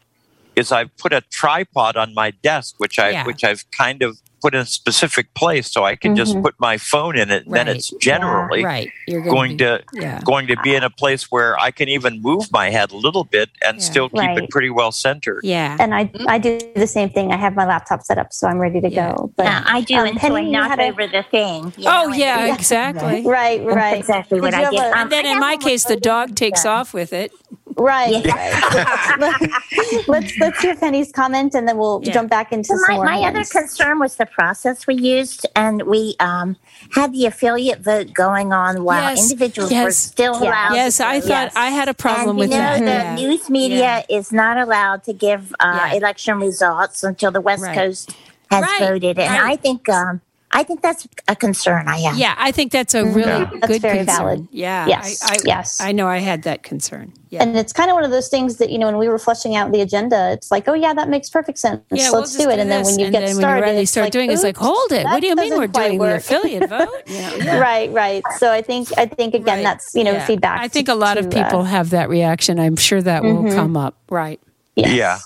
is 0.55 0.71
I've 0.71 0.95
put 0.97 1.13
a 1.13 1.21
tripod 1.31 1.97
on 1.97 2.13
my 2.13 2.29
desk, 2.43 2.75
which 2.77 2.99
I 2.99 3.09
Yeah. 3.09 3.25
which 3.25 3.43
I've 3.43 3.63
kind 3.71 4.03
of 4.03 4.19
put 4.41 4.53
in 4.55 4.61
a 4.61 4.65
specific 4.65 5.33
place 5.33 5.71
so 5.71 5.83
I 5.83 5.95
can 5.95 6.15
just 6.15 6.35
Mhm. 6.35 6.43
put 6.43 6.55
my 6.59 6.77
phone 6.77 7.17
in 7.17 7.29
it. 7.31 7.45
And 7.45 7.53
Then 7.55 7.67
it's 7.67 7.89
generally 8.01 8.63
right. 8.63 8.89
You're 9.07 9.21
gonna 9.21 9.31
going 9.31 9.51
be- 9.51 9.57
to 9.65 9.83
Yeah. 9.93 10.19
going 10.23 10.47
to 10.47 10.55
be 10.57 10.75
in 10.75 10.83
a 10.83 10.89
place 10.89 11.31
where 11.31 11.59
I 11.59 11.71
can 11.71 11.89
even 11.89 12.21
move 12.21 12.51
my 12.51 12.69
head 12.69 12.91
a 12.91 12.95
little 12.97 13.23
bit 13.23 13.49
and 13.65 13.77
Yeah. 13.77 13.83
still 13.83 14.09
keep 14.09 14.19
Right. 14.19 14.37
it 14.37 14.49
pretty 14.49 14.69
well 14.69 14.91
centered. 14.91 15.41
Yeah. 15.43 15.75
And 15.79 15.93
I, 15.93 16.09
I 16.27 16.37
do 16.37 16.59
the 16.75 16.87
same 16.87 17.09
thing. 17.09 17.31
I 17.31 17.37
have 17.37 17.55
my 17.55 17.65
laptop 17.65 18.03
set 18.03 18.17
up, 18.17 18.33
so 18.33 18.47
I'm 18.47 18.57
ready 18.59 18.81
to 18.81 18.89
Yeah. 18.89 19.13
go. 19.13 19.31
But 19.35 19.45
Yeah, 19.45 19.63
I 19.65 19.81
do 19.81 19.95
um, 19.95 20.07
enjoy 20.07 20.19
Penny, 20.19 20.45
you 20.47 20.51
knock 20.51 20.69
had 20.69 20.79
over 20.79 21.07
the 21.07 21.23
thing. 21.31 21.73
Oh 21.79 21.81
know, 22.07 22.13
yeah, 22.13 22.53
exactly. 22.53 23.23
right, 23.25 23.63
That's 23.63 23.75
right, 23.75 23.97
exactly 23.97 24.41
what 24.41 24.53
I 24.53 24.69
did. 24.69 24.79
a- 24.79 24.87
Um, 24.91 24.93
And 24.99 25.11
then 25.11 25.25
I 25.25 25.31
in 25.31 25.39
my 25.39 25.57
case, 25.57 25.83
the 25.83 25.95
dog 25.97 26.35
takes 26.35 26.65
off 26.65 26.93
with 26.93 27.13
it. 27.13 27.31
Right. 27.79 28.25
Yeah. 28.25 29.15
right. 29.17 30.07
let's 30.07 30.37
let's 30.39 30.61
hear 30.61 30.75
Penny's 30.75 31.11
comment, 31.11 31.55
and 31.55 31.67
then 31.67 31.77
we'll 31.77 32.01
Yeah. 32.03 32.13
jump 32.13 32.29
back 32.29 32.51
into 32.51 32.67
So 32.67 32.75
some 32.75 32.85
my, 32.87 32.95
more 32.97 33.05
my 33.05 33.27
other 33.27 33.43
concern 33.45 33.99
was 33.99 34.15
the 34.17 34.25
process 34.25 34.87
we 34.87 34.95
used, 34.95 35.45
and 35.55 35.83
we 35.83 36.15
um, 36.19 36.57
had 36.91 37.13
the 37.13 37.25
affiliate 37.25 37.79
vote 37.81 38.13
going 38.13 38.53
on 38.53 38.83
while 38.83 39.01
Yes, 39.15 39.31
individuals 39.31 39.71
were 39.71 39.77
yes, 39.77 39.97
still 39.97 40.43
yeah. 40.43 40.49
allowed. 40.49 40.75
Yes, 40.75 40.97
to 40.97 41.05
I 41.07 41.19
vote. 41.19 41.27
thought 41.27 41.51
I 41.55 41.69
had 41.69 41.87
a 41.89 41.93
problem 41.93 42.29
and 42.31 42.39
with 42.39 42.51
you 42.51 42.57
know, 42.57 42.63
that. 42.79 42.79
the 42.79 42.85
yeah. 42.91 43.15
news 43.15 43.49
media 43.49 44.03
is 44.09 44.31
not 44.31 44.57
allowed 44.57 45.03
to 45.03 45.13
give 45.13 45.53
uh, 45.59 45.89
Yeah. 45.91 45.97
election 45.97 46.39
results 46.39 47.03
until 47.03 47.31
the 47.31 47.41
West 47.41 47.63
Right. 47.63 47.75
Coast 47.75 48.15
has 48.51 48.63
Right, 48.63 48.79
voted, 48.79 49.19
and 49.19 49.31
right. 49.31 49.53
I 49.53 49.55
think 49.57 49.87
um, 49.89 50.21
I 50.51 50.63
think 50.63 50.81
that's 50.81 51.07
a 51.27 51.35
concern 51.35 51.87
I 51.87 51.97
have. 51.99 52.17
Yeah, 52.17 52.33
I 52.37 52.51
think 52.51 52.71
that's 52.71 52.95
a 52.95 53.05
really 53.05 53.29
Mm-hmm. 53.29 53.59
That's 53.59 53.67
good 53.73 53.81
very 53.83 53.97
concern. 53.99 54.15
valid. 54.17 54.47
Yeah. 54.51 54.87
Yes, 54.87 55.23
I, 55.23 55.33
I, 55.33 55.37
yes. 55.45 55.79
I 55.79 55.91
know 55.91 56.07
I 56.07 56.17
had 56.17 56.41
that 56.43 56.63
concern. 56.63 57.13
Yeah. 57.29 57.43
And 57.43 57.55
it's 57.55 57.71
kind 57.71 57.91
of 57.91 57.93
one 57.93 58.03
of 58.03 58.09
those 58.09 58.29
things 58.29 58.57
that 58.57 58.71
you 58.71 58.79
know 58.79 58.87
when 58.87 58.97
we 58.97 59.07
were 59.07 59.19
fleshing 59.19 59.55
out 59.55 59.71
the 59.71 59.81
agenda, 59.81 60.31
it's 60.31 60.49
like, 60.49 60.67
oh 60.67 60.73
yeah, 60.73 60.93
that 60.95 61.07
makes 61.07 61.29
perfect 61.29 61.59
sense. 61.59 61.81
yeah, 61.91 62.09
Let's 62.09 62.11
we'll 62.11 62.21
do 62.23 62.27
just 62.29 62.39
it. 62.49 62.59
And 62.59 62.71
then 62.71 62.83
when 62.83 62.97
you 62.97 63.05
and 63.05 63.13
get 63.13 63.19
then 63.25 63.35
started, 63.35 63.59
when 63.61 63.67
you 63.69 63.73
really 63.73 63.85
start 63.85 64.05
like, 64.05 64.11
doing, 64.13 64.31
it, 64.31 64.33
it's 64.33 64.43
like, 64.43 64.57
hold 64.57 64.91
it. 64.91 65.03
What 65.03 65.21
do 65.21 65.27
you 65.27 65.35
mean 65.35 65.49
we're 65.51 65.67
doesn't 65.67 65.71
quite 65.73 65.87
doing 65.89 65.99
the 65.99 66.05
work." 66.05 66.17
affiliate 66.17 66.69
vote? 66.69 66.89
You 67.05 67.19
know, 67.21 67.35
yeah. 67.37 67.59
Right, 67.59 67.91
right. 67.91 68.23
So 68.37 68.51
I 68.51 68.63
think 68.63 68.89
I 68.97 69.05
think 69.05 69.35
again 69.35 69.57
Right. 69.59 69.63
that's 69.63 69.93
you 69.93 70.03
know 70.03 70.13
Yeah. 70.13 70.25
feedback. 70.25 70.59
I 70.61 70.67
think 70.67 70.87
to- 70.87 70.93
a 70.93 70.95
lot 70.95 71.19
of 71.19 71.29
to, 71.29 71.39
uh, 71.39 71.43
people 71.43 71.63
have 71.65 71.91
that 71.91 72.09
reaction. 72.09 72.59
I'm 72.59 72.75
sure 72.75 73.01
that 73.03 73.21
will 73.23 73.43
Mhm. 73.43 73.53
come 73.53 73.77
up. 73.77 73.95
Right. 74.09 74.39
yes. 74.75 74.93
Yeah. 74.95 75.19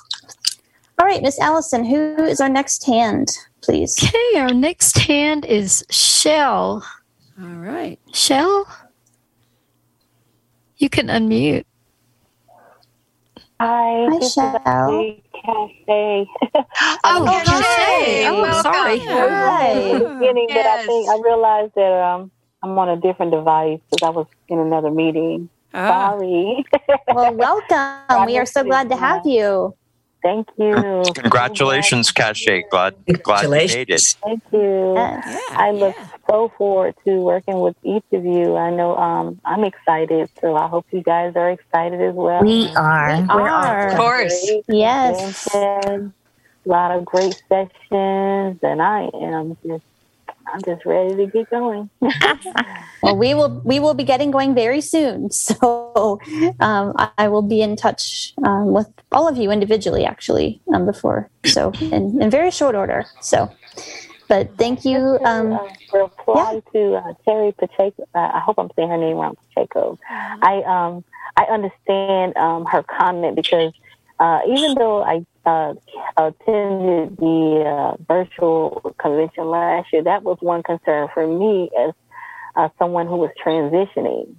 All 1.00 1.06
right, 1.08 1.22
Miss 1.22 1.40
Allison, 1.40 1.86
who 1.86 2.16
is 2.26 2.42
our 2.42 2.50
next 2.50 2.86
hand, 2.86 3.30
please? 3.64 3.96
Okay, 4.02 4.40
our 4.40 4.54
next 4.54 4.98
hand 5.00 5.46
is 5.46 5.86
Shell. 5.90 6.86
All 7.42 7.48
right. 7.48 8.00
Shell, 8.14 8.68
you 10.78 10.90
can 10.90 11.08
unmute. 11.08 11.66
Hi, 13.60 14.08
Hi, 14.10 14.20
this 14.20 14.34
Shell. 14.34 15.16
Cachet. 15.46 16.26
Oh, 17.06 17.24
Cachet. 17.26 17.46
Cachet. 17.46 18.28
Oh, 18.28 18.42
Welcome. 18.42 18.62
sorry. 18.62 18.98
Hi. 19.00 19.72
in 19.72 20.04
the 20.04 20.48
but 20.54 20.66
I 20.66 20.86
think 20.86 21.10
I 21.10 21.20
realized 21.24 21.72
that 21.76 21.94
um, 22.02 22.32
I'm 22.62 22.78
on 22.78 22.90
a 22.90 22.98
different 22.98 23.32
device 23.32 23.80
because 23.92 24.06
I 24.06 24.10
was 24.10 24.28
in 24.50 24.60
another 24.60 24.92
meeting. 24.92 25.50
Ah, 25.74 26.12
Sorry. 26.12 26.66
Well, 27.08 27.34
welcome. 27.36 28.26
We 28.26 28.38
are 28.38 28.46
so 28.46 28.64
glad 28.64 28.90
to 28.90 28.96
have 28.96 29.26
you. 29.26 29.76
Thank 30.24 30.48
you. 30.58 31.04
Congratulations, 31.16 32.12
Cachet. 32.12 32.64
Glad 32.72 32.96
glad 33.22 33.44
you 33.44 33.50
made 33.50 33.90
it. 33.90 34.16
Thank 34.24 34.42
you. 34.54 34.94
Yeah. 34.96 35.40
I 35.50 35.72
look 35.72 35.96
yeah. 35.98 36.08
so 36.30 36.50
forward 36.58 36.96
to 37.06 37.18
working 37.18 37.60
with 37.60 37.76
each 37.84 38.06
of 38.14 38.24
you. 38.24 38.56
I 38.56 38.70
know 38.70 38.96
um, 38.96 39.42
I'm 39.44 39.66
excited, 39.66 40.30
so 40.40 40.56
I 40.56 40.68
hope 40.68 40.86
you 40.92 41.04
guys 41.04 41.36
are 41.36 41.52
excited 41.52 42.02
as 42.02 42.16
well. 42.16 42.42
We 42.42 42.70
are. 42.70 43.22
We 43.22 43.28
We're. 43.28 43.90
Of 43.90 43.98
course. 43.98 44.50
Yes. 44.70 45.50
convention, 45.50 46.14
A 46.66 46.70
lot 46.70 46.92
of 46.92 47.04
great 47.04 47.44
sessions, 47.50 48.60
and 48.64 48.82
I 48.82 49.10
am 49.14 49.58
just, 49.68 49.84
I'm 50.48 50.62
just 50.62 50.86
ready 50.86 51.16
to 51.16 51.28
get 51.28 51.50
going. 51.50 51.90
Well, 53.02 53.18
we 53.18 53.34
will 53.34 53.62
we 53.66 53.82
will 53.82 53.94
be 53.94 54.06
getting 54.06 54.32
going 54.32 54.56
very 54.56 54.82
soon. 54.82 55.30
So 55.44 56.20
um, 56.62 56.94
I, 57.18 57.28
will 57.28 57.42
be 57.42 57.62
in 57.62 57.76
touch 57.76 58.34
um, 58.44 58.72
with 58.72 58.88
all 59.12 59.28
of 59.28 59.36
you 59.38 59.52
individually, 59.52 60.06
actually, 60.06 60.62
um, 60.74 60.86
before 60.86 61.30
so 61.46 61.72
in, 61.82 62.22
in 62.22 62.30
very 62.30 62.50
short 62.50 62.76
order. 62.76 63.06
So, 63.20 63.52
but 64.30 64.58
thank 64.58 64.86
you. 64.86 65.20
Um, 65.26 65.54
uh, 65.54 65.68
reply 65.94 66.62
to 66.72 66.96
uh, 66.96 67.14
Terry 67.26 67.52
Pacheco. 67.52 68.04
Uh, 68.16 68.32
I 68.34 68.40
hope 68.40 68.58
I'm 68.58 68.70
saying 68.76 68.90
her 68.90 68.98
name 68.98 69.18
wrong. 69.18 69.36
Pacheco. 69.54 70.00
I 70.10 70.64
um 70.66 71.04
I 71.36 71.44
understand 71.46 72.38
um 72.38 72.66
her 72.66 72.84
comment 72.84 73.36
because 73.36 73.74
uh, 74.20 74.40
even 74.48 74.76
though 74.76 75.04
I 75.04 75.26
uh, 75.46 75.74
attended 76.18 77.18
the 77.18 77.64
uh, 77.66 78.04
virtual 78.08 78.96
convention 79.00 79.46
last 79.46 79.92
year, 79.92 80.04
that 80.04 80.24
was 80.24 80.38
one 80.42 80.64
concern 80.64 81.08
for 81.14 81.28
me 81.28 81.70
as 81.80 81.94
uh, 82.56 82.70
someone 82.80 83.08
who 83.08 83.18
was 83.18 83.32
transitioning, 83.44 84.36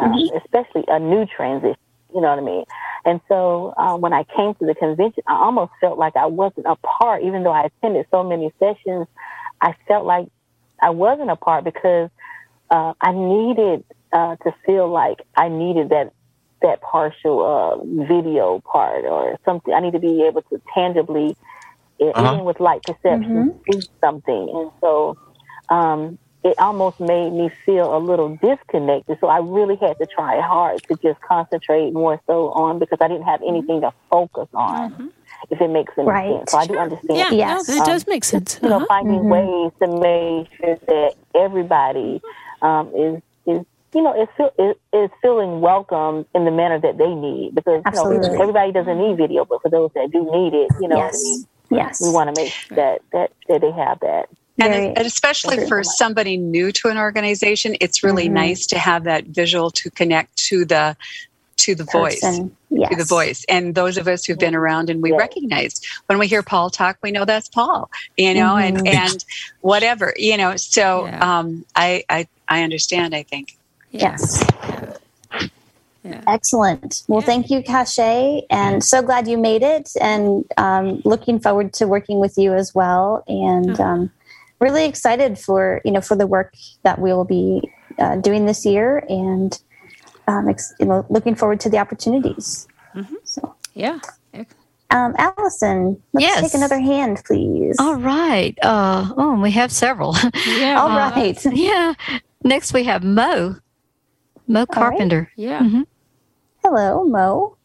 um, 0.00 0.12
especially 0.42 0.84
a 0.88 0.98
new 0.98 1.26
transition. 1.26 1.76
You 2.14 2.20
know 2.20 2.28
what 2.28 2.38
I 2.38 2.42
mean? 2.42 2.64
And 3.04 3.20
so 3.28 3.74
uh, 3.76 3.96
when 3.96 4.12
I 4.12 4.24
came 4.36 4.54
to 4.54 4.66
the 4.66 4.74
convention, 4.74 5.22
I 5.26 5.34
almost 5.34 5.72
felt 5.80 5.98
like 5.98 6.16
I 6.16 6.26
wasn't 6.26 6.66
a 6.66 6.76
part, 6.76 7.22
even 7.22 7.42
though 7.42 7.52
I 7.52 7.64
attended 7.66 8.06
so 8.10 8.22
many 8.22 8.52
sessions. 8.58 9.06
I 9.60 9.74
felt 9.88 10.06
like 10.06 10.28
I 10.80 10.90
wasn't 10.90 11.30
a 11.30 11.36
part 11.36 11.64
because 11.64 12.10
uh, 12.70 12.92
I 13.00 13.12
needed 13.12 13.84
uh, 14.12 14.36
to 14.36 14.54
feel 14.64 14.88
like 14.88 15.18
I 15.36 15.48
needed 15.48 15.90
that 15.90 16.12
that 16.64 16.80
partial 16.82 17.36
uh, 17.44 17.76
video 18.08 18.60
part 18.72 19.04
or 19.04 19.36
something. 19.44 19.72
I 19.72 19.80
need 19.80 19.92
to 19.92 20.00
be 20.00 20.24
able 20.28 20.42
to 20.50 20.60
tangibly, 20.74 21.36
Uh-huh. 22.00 22.34
even 22.34 22.44
with 22.44 22.58
light 22.60 22.82
perception, 22.84 23.60
see 23.68 23.80
something. 24.04 24.42
And 24.56 24.70
so 24.82 25.16
um, 25.70 26.18
it 26.42 26.54
almost 26.58 26.98
made 27.00 27.30
me 27.32 27.50
feel 27.64 27.96
a 27.96 28.00
little 28.10 28.36
disconnected. 28.42 29.18
So 29.20 29.28
I 29.28 29.38
really 29.38 29.76
had 29.80 29.96
to 30.00 30.06
try 30.06 30.40
hard 30.40 30.80
to 30.88 30.96
just 31.02 31.18
concentrate 31.26 31.92
more 31.92 32.20
so 32.26 32.50
on 32.52 32.78
because 32.78 32.98
I 33.00 33.08
didn't 33.08 33.24
have 33.32 33.40
anything 33.46 33.80
to 33.82 33.92
focus 34.10 34.48
on. 34.54 35.10
If 35.50 35.60
it 35.60 35.68
makes 35.68 35.92
any 35.98 36.08
Right. 36.08 36.30
sense, 36.38 36.50
so 36.50 36.58
I 36.58 36.66
do 36.66 36.78
understand. 36.78 37.18
Yeah, 37.18 37.30
Yes. 37.30 37.68
no, 37.68 37.74
it 37.76 37.84
does 37.84 38.06
make 38.06 38.24
sense. 38.24 38.58
You 38.62 38.68
know, 38.70 38.76
Uh-huh. 38.76 38.86
finding 38.88 39.20
Mhm. 39.24 39.30
ways 39.36 39.72
to 39.82 39.86
make 39.88 40.48
sure 40.58 40.76
that 40.88 41.10
everybody 41.34 42.20
um, 42.62 42.88
is 42.94 43.14
is 43.16 43.22
you 43.94 44.02
know, 44.02 44.20
is 44.20 44.28
is, 44.58 44.76
is 44.92 45.10
feeling 45.22 45.60
welcome 45.60 46.26
in 46.34 46.44
the 46.44 46.50
manner 46.50 46.78
that 46.80 46.98
they 46.98 47.14
need 47.14 47.54
because 47.54 47.82
you 47.86 47.92
know 47.92 48.40
everybody 48.40 48.72
doesn't 48.72 48.98
need 48.98 49.16
video, 49.16 49.44
but 49.44 49.62
for 49.62 49.68
those 49.70 49.90
that 49.94 50.10
do 50.10 50.24
need 50.32 50.54
it, 50.54 50.70
you 50.80 50.88
know, 50.88 50.96
what 50.96 51.04
I 51.04 51.06
Yes. 51.12 51.24
mean, 51.24 51.46
Yes. 51.70 52.00
we 52.00 52.10
want 52.10 52.34
to 52.34 52.40
make 52.42 52.52
sure 52.52 52.76
that 52.76 53.00
that 53.12 53.32
that 53.48 53.60
they 53.60 53.70
have 53.72 54.00
that. 54.00 54.28
And, 54.60 54.72
Very- 54.72 54.86
and 54.96 55.06
especially 55.06 55.66
for 55.66 55.82
somebody 55.82 56.36
new 56.36 56.70
to 56.72 56.88
an 56.88 56.96
organization, 56.98 57.76
it's 57.80 58.04
really 58.04 58.28
Mhm. 58.28 58.32
nice 58.32 58.66
to 58.68 58.78
have 58.78 59.04
that 59.04 59.24
visual 59.24 59.70
to 59.72 59.90
connect 59.90 60.36
to 60.48 60.64
the 60.64 60.96
to 61.56 61.74
the 61.76 61.84
voice. 61.84 62.20
Person. 62.20 62.54
To 62.90 62.96
the 62.96 63.04
voice. 63.04 63.44
And 63.48 63.76
those 63.76 63.96
of 63.96 64.08
us 64.08 64.24
who've 64.24 64.38
been 64.38 64.56
around 64.56 64.90
and 64.90 65.00
we 65.00 65.12
recognize 65.12 65.80
when 66.06 66.18
we 66.18 66.26
hear 66.26 66.42
Paul 66.42 66.68
talk, 66.68 66.98
we 67.02 67.12
know 67.12 67.24
that's 67.24 67.48
Paul, 67.48 67.88
you 68.16 68.34
know, 68.34 68.56
and, 68.56 68.78
Mhm. 68.78 68.88
and 68.88 69.24
whatever, 69.60 70.12
you 70.16 70.36
know. 70.36 70.56
So 70.56 71.08
um, 71.20 71.64
I, 71.76 72.02
I 72.10 72.26
I 72.48 72.62
understand, 72.64 73.14
I 73.14 73.22
think. 73.22 73.56
Yes. 73.94 74.44
Excellent. 76.26 77.02
Well, 77.08 77.22
thank 77.22 77.48
you, 77.50 77.62
Cachet, 77.62 78.42
and 78.50 78.84
so 78.84 79.00
glad 79.02 79.26
you 79.26 79.38
made 79.38 79.62
it, 79.62 79.90
and 80.00 80.44
um, 80.58 81.00
looking 81.04 81.40
forward 81.40 81.72
to 81.74 81.86
working 81.86 82.18
with 82.18 82.36
you 82.36 82.52
as 82.52 82.74
well, 82.74 83.24
and 83.26 83.80
um, 83.80 84.10
really 84.60 84.84
excited 84.84 85.38
for 85.38 85.80
you 85.84 85.90
know 85.90 86.02
for 86.02 86.14
the 86.16 86.26
work 86.26 86.52
that 86.82 86.98
we 86.98 87.12
will 87.12 87.24
be 87.24 87.70
uh, 87.98 88.16
doing 88.16 88.44
this 88.44 88.66
year, 88.66 89.02
and 89.08 89.58
um, 90.28 90.48
ex- 90.48 90.74
you 90.78 90.84
know 90.86 91.06
looking 91.08 91.34
forward 91.34 91.60
to 91.60 91.70
the 91.70 91.78
opportunities. 91.78 92.68
So, 93.24 93.54
yeah. 93.74 93.98
um, 94.90 95.14
Allison, 95.18 96.00
let's 96.12 96.26
Yes. 96.26 96.40
take 96.42 96.54
another 96.54 96.78
hand, 96.80 97.22
please. 97.24 97.76
All 97.80 97.96
right. 97.96 98.56
Uh, 98.62 99.10
oh, 99.16 99.40
we 99.40 99.50
have 99.52 99.72
several. 99.72 100.14
Yeah. 100.46 100.76
All 100.80 100.90
Uh, 100.90 101.10
right. 101.16 101.44
yeah. 101.52 101.94
Next, 102.44 102.72
we 102.74 102.84
have 102.84 103.02
Mo. 103.02 103.56
Mo 104.46 104.66
Carpenter. 104.66 105.30
Yeah. 105.36 105.60
Mhm. 105.60 105.84
Hello, 106.62 107.04
Mo. 107.04 107.56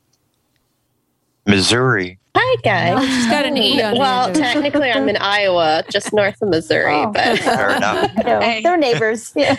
Missouri. 1.45 2.17
Hi, 2.35 2.55
guys. 2.63 2.93
Oh, 2.97 3.05
she's 3.05 3.27
got 3.27 3.45
an 3.45 3.57
E 3.57 3.81
on 3.81 3.97
Well, 3.97 4.27
end 4.27 4.37
of 4.37 4.41
it. 4.41 4.45
technically, 4.45 4.91
I'm 4.91 5.09
in 5.09 5.17
Iowa, 5.17 5.83
just 5.89 6.13
north 6.13 6.39
of 6.41 6.49
Missouri, 6.49 6.93
Oh. 6.93 7.11
but 7.11 7.39
Fair 7.39 7.71
enough. 7.75 8.11
No, 8.23 8.39
they're 8.61 8.77
neighbors. 8.77 9.33
Yeah. 9.35 9.55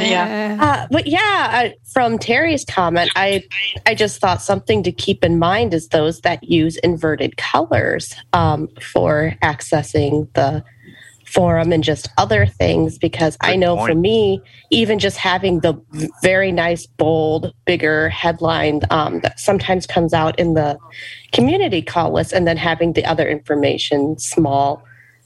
yeah. 0.00 0.56
Uh, 0.60 0.86
but 0.90 1.06
yeah, 1.06 1.18
I, 1.50 1.74
from 1.92 2.18
Terry's 2.18 2.64
comment, 2.64 3.10
I 3.14 3.44
I 3.86 3.94
just 3.94 4.20
thought 4.20 4.40
something 4.42 4.82
to 4.84 4.92
keep 4.92 5.22
in 5.22 5.38
mind 5.38 5.74
is 5.74 5.88
those 5.88 6.20
that 6.22 6.42
use 6.44 6.76
inverted 6.78 7.36
colors 7.36 8.14
um, 8.32 8.68
for 8.80 9.34
accessing 9.42 10.28
the 10.34 10.64
forum 11.34 11.72
and 11.72 11.82
just 11.82 12.08
other 12.16 12.46
things. 12.46 12.96
Because 12.98 13.36
I 13.40 13.52
Good 13.52 13.60
know 13.60 13.84
for 13.84 13.94
me, 13.94 14.40
even 14.70 14.98
just 14.98 15.16
having 15.16 15.60
the 15.60 15.74
very 16.22 16.52
nice, 16.52 16.86
bold, 16.86 17.52
bigger 17.66 18.08
headline 18.08 18.80
um, 18.90 19.20
that 19.20 19.40
sometimes 19.40 19.86
comes 19.86 20.14
out 20.14 20.38
in 20.38 20.54
the 20.54 20.78
community 21.32 21.82
call 21.82 22.12
list, 22.12 22.32
and 22.32 22.46
then 22.46 22.56
having 22.56 22.92
the 22.92 23.04
other 23.04 23.28
information 23.28 24.18
small 24.18 24.82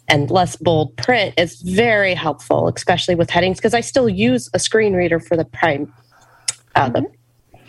and 0.09 0.31
less 0.31 0.57
bold 0.57 0.97
print 0.97 1.35
is 1.37 1.61
very 1.61 2.15
helpful, 2.15 2.69
especially 2.75 3.15
with 3.15 3.29
headings, 3.29 3.59
because 3.59 3.75
I 3.75 3.83
still 3.83 4.09
use 4.09 4.49
a 4.55 4.59
screen 4.59 4.95
reader 4.95 5.21
for 5.21 5.37
the 5.37 5.45
prime, 5.45 5.93
uh, 6.75 6.89
the 6.89 7.07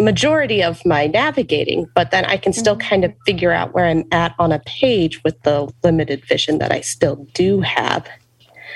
majority 0.02 0.64
of 0.64 0.80
my 0.86 1.08
navigating, 1.08 1.86
but 1.94 2.12
then 2.12 2.24
I 2.24 2.38
can 2.38 2.54
still 2.54 2.78
kind 2.78 3.04
of 3.04 3.14
figure 3.26 3.52
out 3.52 3.74
where 3.74 3.86
I'm 3.86 4.06
at 4.14 4.34
on 4.40 4.54
a 4.54 4.60
page 4.60 5.22
with 5.26 5.42
the 5.42 5.70
limited 5.84 6.24
vision 6.26 6.60
that 6.60 6.72
I 6.72 6.80
still 6.80 7.28
do 7.34 7.60
have. 7.60 8.08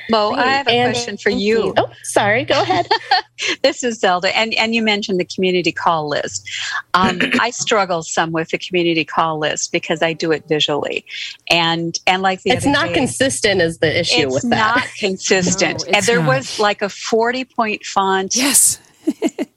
Mo, 0.09 0.31
I 0.33 0.47
have 0.47 0.67
a 0.67 0.71
And- 0.71 0.93
question 0.93 1.17
for 1.17 1.29
you. 1.29 1.73
Oh, 1.77 1.89
sorry, 2.03 2.43
go 2.45 2.61
ahead. 2.61 2.87
this 3.63 3.83
is 3.83 3.99
Zelda, 3.99 4.35
and 4.37 4.53
and 4.55 4.75
you 4.75 4.81
mentioned 4.81 5.19
the 5.19 5.25
community 5.25 5.71
call 5.71 6.07
list. 6.09 6.49
Um, 6.93 7.19
I 7.39 7.49
struggle 7.51 8.03
some 8.03 8.31
with 8.31 8.49
the 8.49 8.57
community 8.57 9.05
call 9.05 9.39
list 9.39 9.71
because 9.71 10.01
I 10.01 10.13
do 10.13 10.31
it 10.31 10.43
visually, 10.47 11.05
and 11.49 11.97
and 12.07 12.21
like 12.21 12.41
the 12.43 12.51
it's 12.51 12.65
other 12.65 12.73
not 12.73 12.87
day, 12.87 12.93
consistent 12.93 13.61
is 13.61 13.79
the 13.79 13.99
issue 13.99 14.25
it's 14.27 14.33
with 14.33 14.49
that. 14.49 14.75
not 14.77 14.87
consistent, 14.99 15.83
No, 15.87 15.97
and 15.97 16.05
there 16.05 16.19
not. 16.19 16.27
was 16.27 16.59
like 16.59 16.81
a 16.81 16.89
forty 16.89 17.45
point 17.45 17.83
font, 17.85 18.35
Yes. 18.35 18.79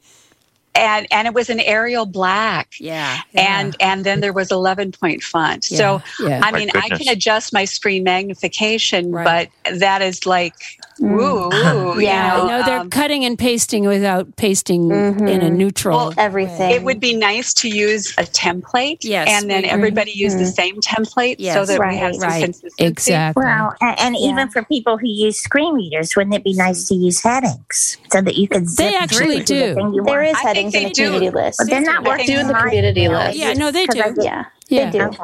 and 0.76 1.06
and 1.10 1.26
it 1.26 1.34
was 1.34 1.50
an 1.50 1.60
Arial 1.60 2.06
black. 2.06 2.74
Yeah. 2.78 3.20
And 3.34 3.74
and 3.80 4.04
then 4.04 4.20
there 4.20 4.32
was 4.32 4.50
eleven 4.52 4.92
point 4.92 5.22
font. 5.22 5.64
So 5.64 6.02
yeah. 6.20 6.40
I 6.44 6.52
My 6.52 6.58
mean, 6.58 6.70
I 6.74 6.88
can 6.90 7.08
adjust 7.08 7.52
my 7.52 7.64
screen 7.64 8.04
magnification, 8.04 9.10
Right. 9.12 9.50
but 9.64 9.78
that 9.80 10.02
is 10.02 10.26
like, 10.26 10.54
ooh, 11.00 11.50
Mm. 11.52 12.02
Yeah. 12.02 12.36
you 12.36 12.42
know, 12.42 12.46
no, 12.58 12.66
they're 12.66 12.78
um, 12.80 12.90
cutting 12.90 13.24
and 13.24 13.38
pasting 13.38 13.86
without 13.86 14.34
pasting 14.36 14.88
Mhm. 14.88 15.28
in 15.28 15.42
a 15.42 15.50
neutral. 15.50 15.96
Well, 15.98 16.14
Everything. 16.18 16.70
It 16.70 16.82
would 16.82 17.00
be 17.00 17.14
nice 17.14 17.52
to 17.54 17.68
use 17.68 18.12
a 18.18 18.22
template, 18.22 18.98
Yes, 19.02 19.28
and 19.30 19.50
then 19.50 19.62
we 19.62 19.68
agree. 19.68 19.70
everybody 19.70 20.10
use 20.12 20.34
the 20.36 20.46
same 20.46 20.80
template, 20.80 21.36
so 21.36 21.42
Yes. 21.42 21.68
that 21.68 21.80
we 21.80 21.96
have 21.96 22.14
some 22.14 22.22
right. 22.28 22.44
consistency. 22.44 22.84
Exactly. 22.84 23.44
Well, 23.44 23.74
and, 23.80 23.98
and 24.00 24.16
Yeah. 24.18 24.30
even 24.30 24.48
for 24.48 24.62
people 24.64 24.96
who 24.98 25.06
use 25.08 25.38
screen 25.40 25.74
readers, 25.74 26.14
wouldn't 26.16 26.34
it 26.34 26.44
be 26.44 26.54
nice 26.54 26.84
to 26.88 26.94
use 26.94 27.22
headings 27.22 27.96
so 28.12 28.20
that 28.20 28.36
you 28.36 28.48
could 28.48 28.68
zip 28.68 28.76
They 28.90 28.96
actually 28.96 29.26
through 29.26 29.38
the 29.38 29.44
do. 29.44 29.74
thing 29.74 29.94
you 29.94 30.02
there 30.04 30.20
want? 30.22 30.28
is 30.30 30.36
I 30.36 30.48
headings 30.48 30.74
in 30.74 30.82
the 30.84 30.90
do. 30.90 31.04
community 31.04 31.30
list. 31.30 31.58
But 31.58 31.70
they're 31.70 31.80
not 31.80 32.06
I 32.06 32.08
working 32.08 32.26
Do 32.26 32.38
in 32.40 32.46
the 32.48 32.54
community 32.54 33.02
email. 33.02 33.18
list. 33.18 33.36
Yeah, 33.38 33.52
no, 33.52 33.70
they 33.70 33.86
do. 33.86 33.94
get- 33.98 34.14
Yeah, 34.22 34.44
Yeah. 34.68 34.90
they 34.90 34.98
do. 34.98 35.04
Okay. 35.06 35.18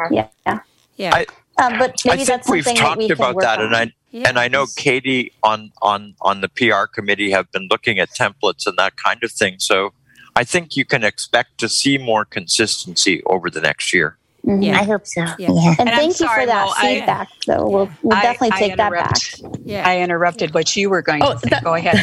Yeah. 0.46 0.58
Yeah. 0.96 1.14
I- 1.14 1.26
Um, 1.58 1.78
but 1.78 1.94
maybe 2.04 2.12
I 2.12 2.16
think 2.16 2.28
that's 2.28 2.48
we've 2.48 2.64
something 2.64 2.80
that 2.82 2.88
talked 2.88 2.98
we 2.98 3.08
can 3.08 3.12
about 3.16 3.34
work 3.34 3.44
that, 3.44 3.58
on. 3.58 3.66
and 3.66 3.76
I 3.76 3.92
And 4.12 4.38
I 4.38 4.48
know 4.48 4.66
Katie 4.76 5.32
on 5.42 5.72
on 5.80 6.14
on 6.20 6.42
the 6.42 6.48
PR 6.48 6.86
committee 6.86 7.30
have 7.30 7.50
been 7.50 7.68
looking 7.70 7.98
at 7.98 8.10
templates 8.10 8.66
and 8.66 8.76
that 8.76 8.96
kind 8.96 9.22
of 9.24 9.32
thing. 9.32 9.56
So 9.58 9.92
I 10.36 10.44
think 10.44 10.76
you 10.76 10.84
can 10.84 11.02
expect 11.04 11.58
to 11.58 11.68
see 11.68 11.98
more 11.98 12.24
consistency 12.24 13.22
over 13.24 13.50
the 13.50 13.60
next 13.60 13.92
year. 13.92 14.18
Mhm. 14.46 14.64
Yeah. 14.64 14.80
I 14.80 14.82
hope 14.82 15.06
so. 15.06 15.20
Yeah. 15.20 15.34
Yeah. 15.38 15.48
And, 15.78 15.80
And 15.80 15.88
I'm 15.90 15.96
thank 15.96 16.18
you 16.18 16.28
for 16.28 16.44
that 16.46 16.66
Mo, 16.66 16.72
I- 16.76 16.94
feedback, 16.96 17.28
though. 17.46 17.68
We'll, 17.68 17.90
we'll 18.02 18.16
I- 18.18 18.22
definitely 18.22 18.50
I 18.52 18.58
take 18.58 18.76
that 18.76 18.90
back. 18.90 19.16
Yeah. 19.64 19.88
I 19.88 20.00
interrupted 20.00 20.52
what 20.52 20.74
you 20.74 20.90
were 20.90 21.00
going 21.00 21.22
Oh, 21.22 21.34
to 21.34 21.38
say. 21.38 21.50
that- 21.50 21.62
Go 21.62 21.74
ahead. 21.74 21.94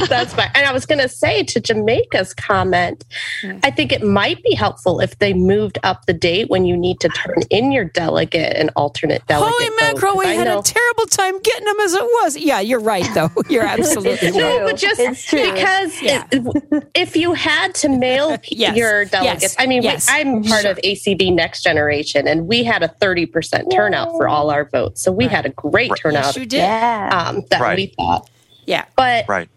That's 0.08 0.34
fine. 0.34 0.50
And 0.54 0.66
I 0.66 0.72
was 0.72 0.84
going 0.84 0.98
to 1.00 1.08
say 1.08 1.42
to 1.44 1.60
Jamaica's 1.60 2.34
comment, 2.34 3.04
I 3.62 3.70
think 3.70 3.92
it 3.92 4.02
might 4.02 4.42
be 4.42 4.54
helpful 4.54 5.00
if 5.00 5.18
they 5.18 5.32
moved 5.32 5.78
up 5.82 6.04
the 6.06 6.12
date 6.12 6.50
when 6.50 6.66
you 6.66 6.76
need 6.76 7.00
to 7.00 7.08
turn 7.08 7.36
in 7.48 7.72
your 7.72 7.84
delegate 7.84 8.54
and 8.56 8.70
alternate 8.76 9.26
delegate. 9.26 9.54
Holy 9.58 9.68
vote, 9.70 9.76
mackerel, 9.80 10.12
'cause 10.12 10.24
we 10.24 10.30
I 10.30 10.34
had 10.34 10.46
know- 10.46 10.58
a 10.58 10.62
terrible 10.62 11.06
time 11.06 11.40
getting 11.40 11.64
them 11.64 11.80
as 11.80 11.94
it 11.94 12.02
was. 12.02 12.36
Yeah, 12.36 12.60
you're 12.60 12.80
right, 12.80 13.06
though. 13.14 13.30
You're 13.48 13.64
absolutely 13.64 14.10
It's 14.12 14.22
right. 14.24 14.34
No, 14.36 14.66
but 14.66 14.76
just 14.76 15.00
It's 15.00 15.24
true. 15.24 15.40
because 15.52 16.02
Yeah. 16.02 16.24
it- 16.30 16.84
if 16.94 17.16
you 17.16 17.32
had 17.32 17.74
to 17.76 17.88
mail 17.88 18.36
Yes. 18.50 18.76
your 18.76 19.06
delegates, 19.06 19.42
Yes. 19.42 19.56
I 19.58 19.66
mean, 19.66 19.80
we- 19.80 19.84
Yes. 19.88 20.06
I'm 20.10 20.44
part 20.44 20.66
of 20.66 20.78
ACB 20.84 21.30
Next 21.34 21.62
Generation, 21.62 21.77
and 22.26 22.46
we 22.48 22.64
had 22.64 22.82
a 22.82 22.88
30% 22.88 23.70
turnout 23.72 24.10
for 24.12 24.28
all 24.28 24.50
our 24.50 24.64
votes. 24.64 25.02
So 25.02 25.12
we 25.12 25.24
Right. 25.26 25.36
had 25.36 25.46
a 25.46 25.50
great 25.50 25.90
Right. 25.90 26.00
turnout 26.00 26.24
Yes, 26.26 26.36
you 26.36 26.46
did. 26.46 26.58
Yeah. 26.58 27.08
um, 27.28 27.42
that 27.50 27.60
Right. 27.60 27.76
we 27.76 27.86
thought. 27.96 28.28
Yeah. 28.66 28.84
But 28.96 29.24
Right. 29.28 29.48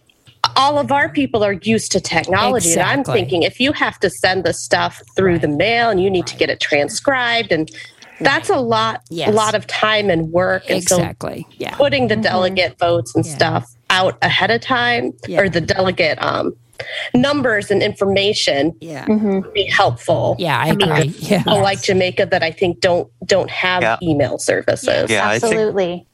all 0.55 0.78
of 0.80 0.91
our 0.91 1.09
people 1.09 1.43
are 1.43 1.53
used 1.53 1.91
to 1.93 1.99
technology. 1.99 2.74
And 2.74 2.82
I'm 2.82 3.03
thinking 3.03 3.43
if 3.43 3.59
you 3.59 3.74
have 3.74 3.99
to 3.99 4.09
send 4.09 4.43
the 4.43 4.53
stuff 4.53 5.01
through 5.15 5.39
the 5.39 5.47
mail 5.47 5.89
and 5.89 6.01
you 6.01 6.09
need 6.09 6.28
to 6.28 6.36
get 6.36 6.49
it 6.49 6.59
transcribed, 6.59 7.51
and 7.51 7.69
that's 8.19 8.49
a 8.49 8.57
lot, 8.57 9.01
Yes. 9.09 9.30
a 9.30 9.32
lot 9.32 9.55
of 9.55 9.65
time 9.67 10.09
and 10.09 10.32
work. 10.32 10.63
And 10.69 10.84
so 10.84 10.97
Exactly. 10.97 11.45
Yeah. 11.57 11.76
putting 11.76 12.07
the 12.07 12.15
delegate 12.15 12.78
votes 12.80 13.15
and 13.15 13.26
Yeah. 13.26 13.36
stuff 13.36 13.65
out 13.89 14.17
ahead 14.22 14.51
of 14.51 14.61
time 14.61 15.13
Yeah. 15.28 15.41
or 15.41 15.49
the 15.49 15.61
delegate 15.61 16.17
um, 16.24 16.53
numbers 17.13 17.71
and 17.71 17.82
information 17.84 18.73
Yeah. 18.79 19.05
Mhm. 19.05 19.43
would 19.43 19.53
be 19.53 19.65
helpful. 19.65 20.36
Yeah, 20.39 20.57
I 20.59 20.71
mean, 20.75 20.89
agree. 20.91 21.13
Yeah. 21.19 21.39
People 21.39 21.61
like 21.61 21.82
Jamaica 21.82 22.27
that 22.27 22.43
I 22.43 22.51
think 22.51 22.79
don't 22.82 23.09
don't 23.25 23.49
have 23.49 23.82
Yeah. 23.82 23.97
email 24.01 24.38
services. 24.38 25.09
Yeah, 25.09 25.27
I 25.27 25.39
think 25.39 25.53
Absolutely. 25.53 26.05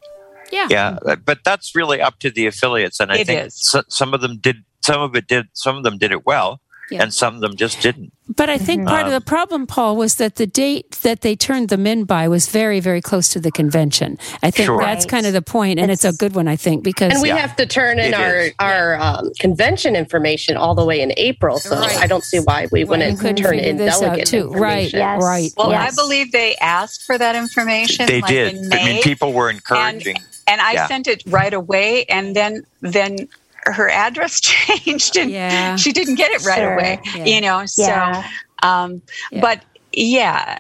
Yeah. 0.52 0.68
yeah, 0.70 0.98
but 1.26 1.40
that's 1.44 1.76
really 1.76 2.00
up 2.02 2.20
to 2.20 2.32
the 2.32 2.48
affiliates, 2.48 3.00
and 3.02 3.12
I 3.12 3.18
It 3.18 3.28
think 3.28 3.48
is. 3.48 3.56
so, 3.58 3.82
some 3.90 4.14
of 4.14 4.22
them 4.22 4.38
did, 4.40 4.58
some 4.82 5.02
of 5.02 5.14
it 5.16 5.28
did, 5.28 5.48
some 5.54 5.76
of 5.76 5.84
them 5.84 5.98
did 5.98 6.12
it 6.14 6.26
well, 6.26 6.62
Yeah. 6.90 7.04
and 7.04 7.14
some 7.14 7.36
of 7.36 7.42
them 7.42 7.56
just 7.56 7.82
didn't. 7.82 8.14
But 8.36 8.50
I 8.50 8.58
think 8.58 8.88
part 8.88 9.06
of 9.08 9.12
the 9.14 9.22
problem, 9.22 9.68
Paul, 9.68 9.96
was 9.96 10.16
that 10.16 10.36
the 10.36 10.46
date 10.48 10.92
that 11.02 11.22
they 11.22 11.36
turned 11.36 11.70
them 11.70 11.88
in 11.88 12.04
by 12.06 12.28
was 12.28 12.48
very, 12.50 12.80
very 12.80 13.02
close 13.02 13.30
to 13.30 13.40
the 13.40 13.52
convention. 13.52 14.18
I 14.44 14.52
think 14.52 14.66
Sure. 14.68 14.80
that's 14.80 15.06
kind 15.06 15.26
of 15.26 15.34
the 15.34 15.42
point, 15.42 15.80
and 15.80 15.90
it's, 15.92 16.04
a 16.06 16.14
good 16.14 16.36
one, 16.36 16.48
I 16.48 16.56
think, 16.56 16.84
because 16.84 17.12
And 17.14 17.22
we 17.22 17.30
Yeah. 17.30 17.38
have 17.38 17.56
to 17.58 17.66
turn 17.66 18.00
in 18.00 18.14
our 18.14 18.36
is. 18.36 18.54
our 18.60 18.96
um, 19.02 19.32
convention 19.40 19.96
information 19.96 20.56
all 20.58 20.76
the 20.76 20.86
way 20.86 21.02
in 21.02 21.14
April, 21.18 21.60
so 21.60 21.76
Right. 21.78 21.98
I 21.98 22.08
don't 22.08 22.24
see 22.24 22.40
why 22.40 22.68
we 22.72 22.84
Well, 22.84 23.00
wouldn't 23.00 23.20
couldn't 23.20 23.38
turn 23.38 23.54
figure 23.56 23.70
in 23.70 23.78
this 23.78 23.96
out, 23.96 24.02
delegate 24.02 24.28
too. 24.28 24.50
Right. 24.50 24.92
Yes. 24.94 25.22
right. 25.24 25.52
Well, 25.58 25.72
Yes. 25.72 25.92
I 25.92 25.96
believe 25.96 26.32
they 26.32 26.56
asked 26.58 27.04
for 27.04 27.18
that 27.18 27.36
information. 27.36 28.06
They 28.08 28.22
like 28.22 28.30
did. 28.32 28.56
In 28.56 28.74
I 28.74 28.86
mean, 28.86 29.02
people 29.04 29.34
were 29.34 29.50
encouraging. 29.50 30.18
and 30.48 30.62
I 30.62 30.74
Yeah. 30.74 30.88
sent 30.88 31.08
it 31.08 31.24
right 31.28 31.54
away, 31.54 32.06
and 32.10 32.36
then 32.36 32.64
then 32.82 33.28
her 33.74 33.90
address 33.90 34.40
changed, 34.42 35.18
and 35.18 35.32
Yeah. 35.32 35.76
she 35.76 35.92
didn't 35.92 36.16
get 36.16 36.32
it 36.32 36.46
right 36.46 36.58
Sure. 36.58 36.74
away. 36.76 37.00
Yeah. 37.16 37.26
You 37.26 37.42
know, 37.42 37.66
so 37.66 37.84
Yeah. 37.84 38.24
um, 38.64 39.02
Yeah. 39.32 39.42
but 39.42 39.64
yeah. 39.94 40.60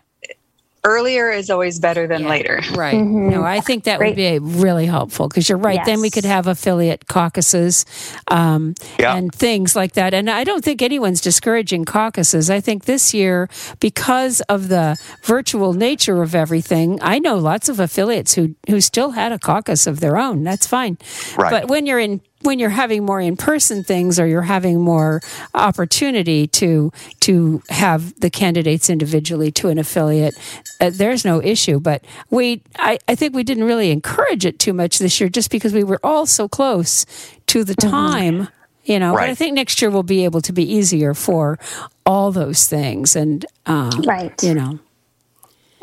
earlier 0.83 1.29
is 1.29 1.49
always 1.49 1.79
better 1.79 2.07
than 2.07 2.23
later. 2.29 2.61
Right. 2.73 2.93
No, 2.97 3.43
I 3.43 3.59
think 3.59 3.83
that 3.85 3.99
would 3.99 4.15
be 4.15 4.39
really 4.39 4.85
helpful 4.85 5.27
because 5.27 5.49
you're 5.49 5.57
right. 5.57 5.83
Then 5.83 5.99
we 5.99 6.09
could 6.09 6.23
have 6.23 6.47
affiliate 6.47 7.07
caucuses 7.09 7.85
um, 8.29 8.73
and 8.97 9.33
things 9.33 9.75
like 9.75 9.93
that. 9.93 10.13
And 10.13 10.29
I 10.29 10.45
don't 10.45 10.63
think 10.63 10.81
anyone's 10.81 11.19
discouraging 11.19 11.83
caucuses. 11.83 12.49
I 12.49 12.61
think 12.61 12.85
this 12.85 13.13
year, 13.13 13.49
because 13.81 14.39
of 14.47 14.69
the 14.69 14.95
virtual 15.23 15.73
nature 15.73 16.21
of 16.21 16.33
everything, 16.33 16.99
I 17.01 17.19
know 17.19 17.35
lots 17.35 17.67
of 17.67 17.81
affiliates 17.81 18.35
who 18.35 18.55
who 18.69 18.79
still 18.79 19.11
had 19.11 19.33
a 19.33 19.39
caucus 19.39 19.87
of 19.87 19.99
their 19.99 20.17
own. 20.17 20.43
That's 20.45 20.67
fine. 20.67 20.97
Right. 21.37 21.51
But 21.51 21.67
when 21.67 21.85
you're 21.85 21.99
in 21.99 22.21
when 22.41 22.59
you're 22.59 22.69
having 22.69 23.05
more 23.05 23.19
in-person 23.19 23.83
things 23.83 24.19
or 24.19 24.27
you're 24.27 24.43
having 24.43 24.79
more 24.79 25.21
opportunity 25.53 26.47
to 26.47 26.91
to 27.19 27.61
have 27.69 28.19
the 28.19 28.29
candidates 28.29 28.89
individually 28.89 29.51
to 29.51 29.69
an 29.69 29.77
affiliate 29.77 30.35
uh, 30.79 30.91
there's 30.93 31.25
no 31.25 31.41
issue. 31.41 31.79
But 31.79 32.03
we 32.29 32.61
I, 32.77 32.99
I 33.07 33.15
think 33.15 33.33
we 33.35 33.43
didn't 33.43 33.63
really 33.63 33.91
encourage 33.91 34.45
it 34.45 34.59
too 34.59 34.73
much 34.73 34.99
this 34.99 35.19
year 35.19 35.29
just 35.29 35.49
because 35.51 35.73
we 35.73 35.83
were 35.83 35.99
all 36.03 36.25
so 36.25 36.47
close 36.47 37.05
to 37.47 37.63
the 37.63 37.75
time 37.75 38.49
you 38.83 38.99
know 38.99 39.13
but 39.13 39.29
i 39.29 39.35
think 39.35 39.53
next 39.55 39.81
year 39.81 39.89
will 39.91 40.03
be 40.03 40.23
able 40.23 40.41
to 40.41 40.53
be 40.53 40.63
easier 40.63 41.13
for 41.13 41.57
all 42.05 42.31
those 42.31 42.67
things 42.67 43.15
and 43.15 43.45
uh, 43.65 43.91
Right. 44.05 44.41
you 44.41 44.53
know. 44.53 44.79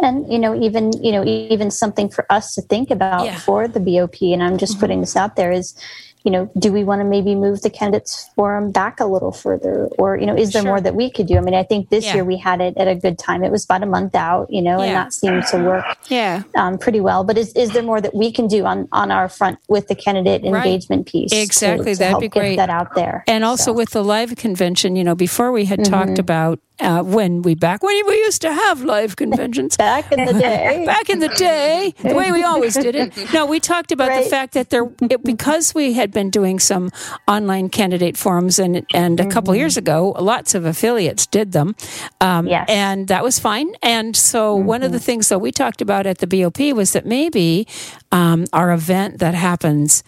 And 0.03 0.31
you 0.31 0.39
know, 0.39 0.61
even 0.61 0.93
you 1.03 1.13
know, 1.13 1.25
even 1.25 1.71
something 1.71 2.09
for 2.09 2.27
us 2.31 2.55
to 2.57 2.63
think 2.63 2.91
about 2.91 3.33
for 3.41 3.69
the 3.69 3.79
BOP, 3.81 4.21
and 4.23 4.43
I'm 4.43 4.59
just 4.59 4.81
putting 4.81 5.01
this 5.01 5.17
out 5.17 5.37
there 5.37 5.53
is, 5.53 5.75
you 6.25 6.31
know, 6.31 6.51
do 6.59 6.73
we 6.73 6.85
want 6.85 7.01
to 7.01 7.05
maybe 7.05 7.35
move 7.35 7.61
the 7.63 7.69
candidates 7.71 8.31
forum 8.35 8.73
back 8.73 8.99
a 8.99 9.05
little 9.05 9.31
further, 9.31 9.89
or 9.99 10.17
you 10.17 10.25
know, 10.27 10.35
is 10.35 10.53
there 10.53 10.63
more 10.63 10.81
that 10.81 10.95
we 10.95 11.11
could 11.11 11.27
do? 11.27 11.37
I 11.37 11.41
mean, 11.41 11.55
I 11.55 11.63
think 11.63 11.91
this 11.91 12.05
Yeah. 12.07 12.15
year 12.15 12.25
we 12.25 12.39
had 12.39 12.61
it 12.63 12.77
at 12.79 12.89
a 12.89 12.95
good 12.95 13.19
time. 13.19 13.45
It 13.45 13.53
was 13.53 13.65
about 13.65 13.83
a 13.83 13.87
month 13.87 14.15
out, 14.15 14.51
you 14.51 14.63
know, 14.63 14.81
and 14.81 14.95
that 14.97 15.13
seemed 15.13 15.45
to 15.49 15.59
work 15.59 15.85
yeah 16.09 16.43
um, 16.57 16.79
pretty 16.79 17.01
well. 17.01 17.25
But 17.25 17.37
is 17.39 17.53
is 17.53 17.73
there 17.73 17.83
more 17.83 18.01
that 18.01 18.15
we 18.15 18.33
can 18.33 18.47
do 18.49 18.65
on 18.65 18.89
on 18.93 19.11
our 19.11 19.29
front 19.29 19.59
with 19.69 19.89
the 19.89 19.95
candidate 19.95 20.43
Right. 20.45 20.65
engagement 20.67 21.07
piece? 21.07 21.31
Exactly, 21.33 21.93
to 21.93 21.99
that'd 21.99 22.11
help 22.13 22.21
be 22.23 22.29
great. 22.29 22.57
that 22.57 22.71
out 22.71 22.95
there. 22.95 23.23
And 23.27 23.45
also 23.45 23.73
with 23.73 23.91
the 23.91 24.03
live 24.03 24.35
convention, 24.37 24.97
you 24.97 25.05
know, 25.05 25.15
before 25.15 25.53
we 25.53 25.67
had 25.67 25.85
talked 25.85 26.13
Mhm. 26.13 26.19
about 26.21 26.59
uh, 26.81 27.03
when 27.03 27.43
we 27.43 27.55
back 27.55 27.83
when 27.83 28.07
we 28.07 28.15
used 28.17 28.43
to 28.43 28.53
have 28.53 28.83
live 28.83 29.17
conventions. 29.25 29.77
Back 29.77 30.11
in 30.13 30.25
the 30.25 30.33
day, 30.33 30.85
back 30.87 31.09
in 31.09 31.21
the 31.21 31.29
day, 31.29 31.95
the 32.01 32.15
way 32.15 32.33
we 32.33 32.43
always 32.43 32.75
did 32.75 32.95
it. 32.95 33.33
No, 33.33 33.47
we 33.47 33.61
talked 33.61 33.93
about 33.93 34.23
the 34.23 34.29
fact 34.29 34.55
that 34.55 34.71
there 34.71 34.91
it, 35.03 35.23
because 35.23 35.75
we 35.75 35.93
had 35.93 36.11
been 36.11 36.31
doing 36.31 36.59
some 36.59 36.91
online 37.29 37.69
candidate 37.69 38.17
forums 38.17 38.59
and 38.59 38.85
and 38.93 39.21
a 39.21 39.27
couple 39.29 39.55
years 39.55 39.77
ago, 39.77 40.15
lots 40.19 40.55
of 40.55 40.65
affiliates 40.65 41.27
did 41.27 41.53
them, 41.53 41.75
um, 42.21 42.49
and 42.49 43.09
that 43.09 43.23
was 43.23 43.39
fine. 43.39 43.75
And 43.83 44.17
so 44.17 44.55
one 44.55 44.83
of 44.83 44.93
the 44.93 45.01
things 45.01 45.29
that 45.29 45.39
we 45.39 45.53
talked 45.53 45.81
about 45.81 46.07
at 46.07 46.19
the 46.19 46.27
BOP 46.27 46.59
was 46.75 46.93
that 46.93 47.07
maybe 47.07 47.67
um, 48.13 48.47
our 48.53 48.73
event 48.73 49.19
that 49.19 49.35
happens 49.35 50.03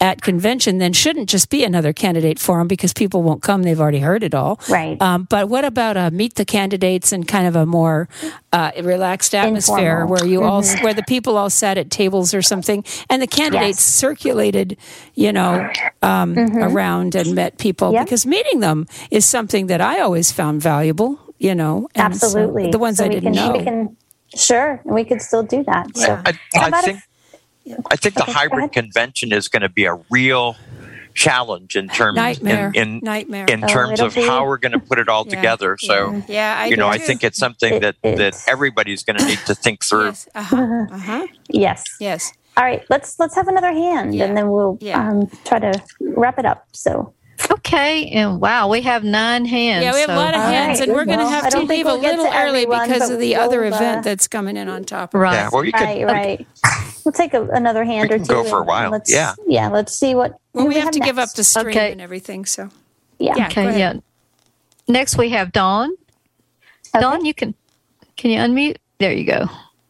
at 0.00 0.22
convention 0.22 0.78
then 0.78 0.92
shouldn't 0.92 1.28
just 1.28 1.50
be 1.50 1.64
another 1.64 1.92
candidate 1.92 2.38
forum 2.38 2.68
because 2.68 2.92
people 2.92 3.22
won't 3.22 3.42
come 3.42 3.62
they've 3.64 3.80
already 3.80 3.98
heard 3.98 4.22
it 4.22 4.34
all 4.34 4.60
right 4.68 5.00
um, 5.02 5.24
but 5.28 5.48
what 5.48 5.64
about 5.64 5.96
a 5.96 6.10
meet 6.12 6.34
the 6.36 6.44
candidates 6.44 7.10
and 7.12 7.26
kind 7.26 7.46
of 7.46 7.56
a 7.56 7.66
more 7.66 8.08
uh, 8.52 8.70
relaxed 8.82 9.34
atmosphere 9.34 10.02
Informal. 10.02 10.08
where 10.14 10.24
you 10.26 10.42
all 10.44 10.62
Mhm. 10.62 10.82
where 10.84 10.94
the 10.94 11.02
people 11.02 11.36
all 11.36 11.50
sat 11.50 11.78
at 11.78 11.90
tables 11.90 12.32
or 12.32 12.42
something 12.42 12.84
and 13.10 13.20
the 13.20 13.26
candidates 13.26 13.82
circulated 13.82 14.76
you 15.14 15.32
know 15.32 15.68
um, 16.02 16.34
Mhm. 16.34 16.62
around 16.72 17.14
and 17.14 17.34
met 17.34 17.58
people 17.58 17.92
Yep. 17.92 18.04
because 18.04 18.24
meeting 18.26 18.60
them 18.60 18.86
is 19.10 19.24
something 19.26 19.66
that 19.66 19.80
i 19.80 20.00
always 20.00 20.30
found 20.32 20.62
valuable 20.62 21.18
you 21.38 21.54
know 21.54 21.88
and 21.94 22.16
so 22.16 22.26
Absolutely, 22.26 22.70
the 22.70 22.78
ones 22.78 22.98
So 22.98 23.04
i 23.04 23.08
didn't 23.08 23.32
can, 23.34 23.34
know 23.34 23.52
We 23.58 23.64
can, 23.64 23.96
sure, 24.34 24.80
and 24.84 24.94
we 24.94 25.04
could 25.04 25.22
still 25.22 25.42
do 25.42 25.64
that. 25.64 25.96
So, 25.96 26.20
I, 26.24 26.32
I 26.56 26.82
think 26.82 27.00
I 27.90 27.96
think 27.96 28.14
the 28.16 28.22
Okay, 28.22 28.32
hybrid 28.32 28.72
convention 28.72 29.32
is 29.32 29.48
going 29.48 29.62
to 29.62 29.68
be 29.68 29.84
a 29.86 29.98
real 30.10 30.56
challenge 31.14 31.74
in 31.76 31.88
terms 31.88 32.16
Nightmare. 32.16 32.70
in 32.74 32.92
in, 32.94 33.00
Nightmare. 33.02 33.46
in 33.48 33.64
Oh, 33.64 33.66
terms 33.66 33.92
it'll 33.94 34.06
of 34.06 34.14
be- 34.14 34.22
how 34.22 34.46
we're 34.46 34.58
going 34.58 34.72
to 34.72 34.78
put 34.78 34.98
it 34.98 35.08
all 35.08 35.24
Yeah, 35.24 35.30
together. 35.36 35.76
So 35.80 36.22
yeah, 36.28 36.56
I 36.58 36.66
you 36.66 36.76
know, 36.76 36.86
do 36.86 36.90
I 36.92 36.98
think 36.98 37.24
it's 37.24 37.38
something 37.38 37.80
that 37.80 37.96
that 38.02 38.34
everybody's 38.46 39.02
going 39.04 39.16
to 39.16 39.26
need 39.26 39.38
to 39.46 39.54
think 39.54 39.84
through. 39.84 40.10
uh-huh, 40.34 40.56
uh-huh. 40.92 41.26
yes, 41.50 41.84
yes. 42.00 42.32
All 42.56 42.64
right, 42.64 42.82
let's 42.90 43.18
let's 43.18 43.34
have 43.36 43.46
another 43.48 43.72
hand, 43.72 44.14
and 44.14 44.36
then 44.36 44.50
we'll 44.50 44.78
um, 44.92 45.28
try 45.44 45.60
to 45.60 45.80
wrap 46.00 46.38
it 46.38 46.44
up. 46.44 46.64
So, 46.72 47.14
Okay, 47.50 48.08
and 48.10 48.40
wow, 48.40 48.68
we 48.68 48.82
have 48.82 49.04
nine 49.04 49.44
hands. 49.44 49.84
yeah 49.84 49.92
we 49.92 50.00
have 50.00 50.10
a 50.10 50.14
lot 50.16 50.34
of 50.34 50.40
hands 50.40 50.80
and 50.80 50.92
we're 50.92 51.04
going 51.04 51.18
to 51.18 51.28
have 51.28 51.48
to 51.50 51.60
leave 51.60 51.86
a 51.86 51.90
we'll 51.90 52.00
get 52.00 52.16
little 52.16 52.32
to 52.32 52.38
early 52.38 52.62
everyone, 52.62 52.88
because 52.88 53.10
of 53.10 53.18
the 53.20 53.36
other 53.36 53.60
we'll, 53.60 53.72
uh, 53.74 53.76
event 53.76 54.04
that's 54.04 54.26
coming 54.26 54.56
in 54.56 54.68
on 54.68 54.84
top 54.84 55.14
of 55.14 55.20
Right. 55.20 55.34
Yeah, 55.34 55.50
well, 55.52 55.64
you 55.64 55.72
could 55.72 55.80
right, 55.82 56.04
right. 56.04 56.46
We'll 57.04 57.12
take 57.12 57.34
a, 57.34 57.42
another 57.50 57.84
hand 57.84 58.10
We 58.10 58.16
or 58.16 58.18
can 58.18 58.26
two. 58.26 58.32
go 58.34 58.44
for 58.44 58.60
a 58.60 58.64
while, 58.64 58.90
Let's, 58.90 59.12
yeah. 59.12 59.34
yeah. 59.46 59.68
Let's 59.68 59.96
see 59.96 60.14
what. 60.14 60.38
well 60.52 60.64
who 60.64 60.68
we 60.68 60.76
have 60.76 60.90
to 60.92 61.00
give 61.00 61.18
up 61.18 61.28
next. 61.28 61.34
the 61.34 61.44
stream 61.44 61.68
Okay. 61.68 61.92
and 61.92 62.00
everything 62.00 62.44
so 62.44 62.70
Yeah. 63.18 63.34
Yeah, 63.36 63.46
Okay, 63.48 63.78
yeah. 63.78 63.94
Next 64.88 65.16
we 65.16 65.28
have 65.30 65.52
Dawn. 65.52 65.90
Dawn, 66.98 67.24
you 67.24 67.34
can 67.34 67.54
can 68.16 68.30
you 68.30 68.38
unmute? 68.38 68.76
There 68.98 69.12
you 69.12 69.24
go. 69.24 69.46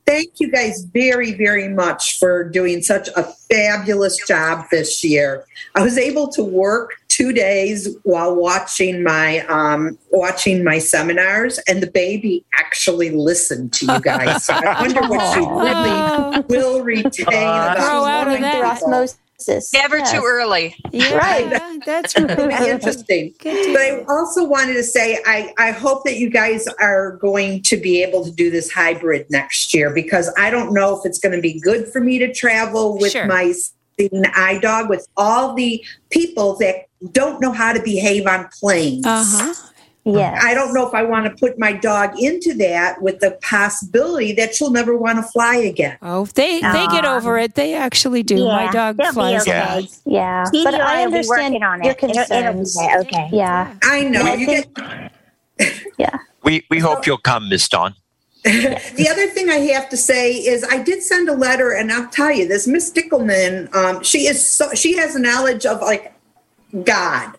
Thank 0.06 0.40
you 0.40 0.50
guys 0.50 0.84
very, 0.84 1.32
very 1.34 1.68
much 1.68 2.18
for 2.18 2.42
doing 2.48 2.80
such 2.82 3.08
a 3.14 3.24
fabulous 3.50 4.16
job 4.26 4.64
this 4.70 5.04
year. 5.04 5.44
I 5.74 5.82
was 5.82 5.98
able 5.98 6.28
to 6.28 6.42
work 6.42 6.92
two 7.18 7.32
days 7.32 7.88
while 8.04 8.34
watching 8.36 9.02
my 9.02 9.40
um, 9.46 9.98
watching 10.12 10.62
my 10.62 10.78
seminars, 10.78 11.58
and 11.68 11.82
the 11.82 11.90
baby 11.90 12.44
actually 12.58 13.10
listened 13.10 13.72
to 13.72 13.86
you 13.86 14.00
guys. 14.00 14.44
So 14.44 14.54
I 14.54 14.80
wonder 14.80 15.02
what 15.02 15.34
she 15.34 15.40
really 15.40 16.42
will 16.48 16.82
retain. 16.82 17.26
about 17.26 17.76
Grow 17.76 18.04
out 18.04 18.28
of 18.28 18.40
that. 18.40 18.62
osmosis. 18.64 19.72
Never 19.72 19.98
Yes. 19.98 20.12
too 20.12 20.22
early. 20.24 20.74
yeah 20.92 21.14
Right. 21.16 21.82
that's 21.86 22.16
It'll 22.16 22.36
be 22.48 22.54
interesting. 22.54 23.34
But 23.42 23.54
I 23.76 24.04
also 24.08 24.44
wanted 24.44 24.74
to 24.74 24.82
say 24.82 25.20
I, 25.26 25.54
I 25.58 25.70
hope 25.70 26.04
that 26.06 26.16
you 26.18 26.28
guys 26.28 26.66
are 26.80 27.12
going 27.18 27.62
to 27.62 27.76
be 27.76 28.02
able 28.02 28.24
to 28.24 28.32
do 28.32 28.50
this 28.50 28.70
hybrid 28.72 29.26
next 29.30 29.72
year 29.74 29.90
because 29.94 30.32
I 30.36 30.50
don't 30.50 30.72
know 30.74 30.98
if 30.98 31.06
it's 31.06 31.20
going 31.20 31.36
to 31.36 31.40
be 31.40 31.60
good 31.60 31.86
for 31.92 32.00
me 32.00 32.18
to 32.18 32.32
travel 32.34 32.98
with 32.98 33.12
Sure. 33.12 33.26
my 33.26 33.52
seeing 33.98 34.24
eye 34.34 34.58
dog 34.58 34.88
with 34.88 35.06
all 35.16 35.54
the 35.54 35.84
people 36.10 36.56
that 36.56 36.87
don't 37.12 37.40
know 37.40 37.52
how 37.52 37.72
to 37.72 37.82
behave 37.82 38.26
on 38.26 38.48
planes. 38.60 39.06
uh-huh 39.06 39.54
Yes. 40.04 40.42
I 40.42 40.54
don't 40.54 40.72
know 40.72 40.88
if 40.88 40.94
I 40.94 41.02
want 41.02 41.26
to 41.26 41.30
put 41.38 41.58
my 41.58 41.72
dog 41.72 42.18
into 42.18 42.54
that 42.54 43.02
with 43.02 43.18
the 43.20 43.32
possibility 43.42 44.32
that 44.34 44.54
she'll 44.54 44.70
never 44.70 44.96
want 44.96 45.18
to 45.18 45.22
fly 45.22 45.56
again. 45.56 45.98
oh 46.00 46.24
they 46.34 46.60
they 46.60 46.86
get 46.86 47.04
Um, 47.04 47.16
over 47.18 47.36
it 47.36 47.56
they 47.56 47.74
actually 47.74 48.22
do 48.22 48.42
my 48.46 48.70
dog 48.72 48.96
flies 49.12 49.42
okay. 49.42 49.50
Yeah. 49.50 49.80
Yeah, 50.06 50.44
Stevie 50.44 50.64
but 50.64 50.74
I 50.80 51.00
I 51.00 51.04
understand 51.04 51.52
working 51.54 51.62
on 51.62 51.82
your 51.82 51.92
it. 51.92 52.02
It'll- 52.04 52.20
it'll 52.20 52.52
be 52.52 52.58
concerns. 52.58 52.78
okay. 53.00 53.28
Yeah, 53.32 53.74
I 53.82 54.04
know. 54.04 54.22
I 54.22 54.34
you 54.36 54.46
think- 54.46 54.74
get 54.74 55.12
yeah. 55.98 56.16
We 56.42 56.64
we 56.70 56.78
hope 56.78 57.06
you'll 57.06 57.18
come, 57.18 57.50
Miss 57.50 57.68
Dawn. 57.68 57.94
the 58.44 59.08
other 59.10 59.26
thing 59.26 59.50
I 59.50 59.56
have 59.74 59.90
to 59.90 59.96
say 59.98 60.32
is 60.32 60.64
I 60.70 60.78
did 60.82 61.02
send 61.02 61.28
a 61.28 61.34
letter, 61.34 61.72
and 61.72 61.92
I'll 61.92 62.08
tell 62.08 62.30
you 62.32 62.48
this: 62.48 62.66
Miss 62.66 62.90
Dickelman, 62.90 63.74
um, 63.74 64.02
she 64.02 64.26
is 64.26 64.46
so 64.46 64.72
she 64.74 64.96
has 64.96 65.14
a 65.16 65.18
knowledge 65.18 65.66
of 65.66 65.82
like 65.82 66.14
God. 66.84 67.32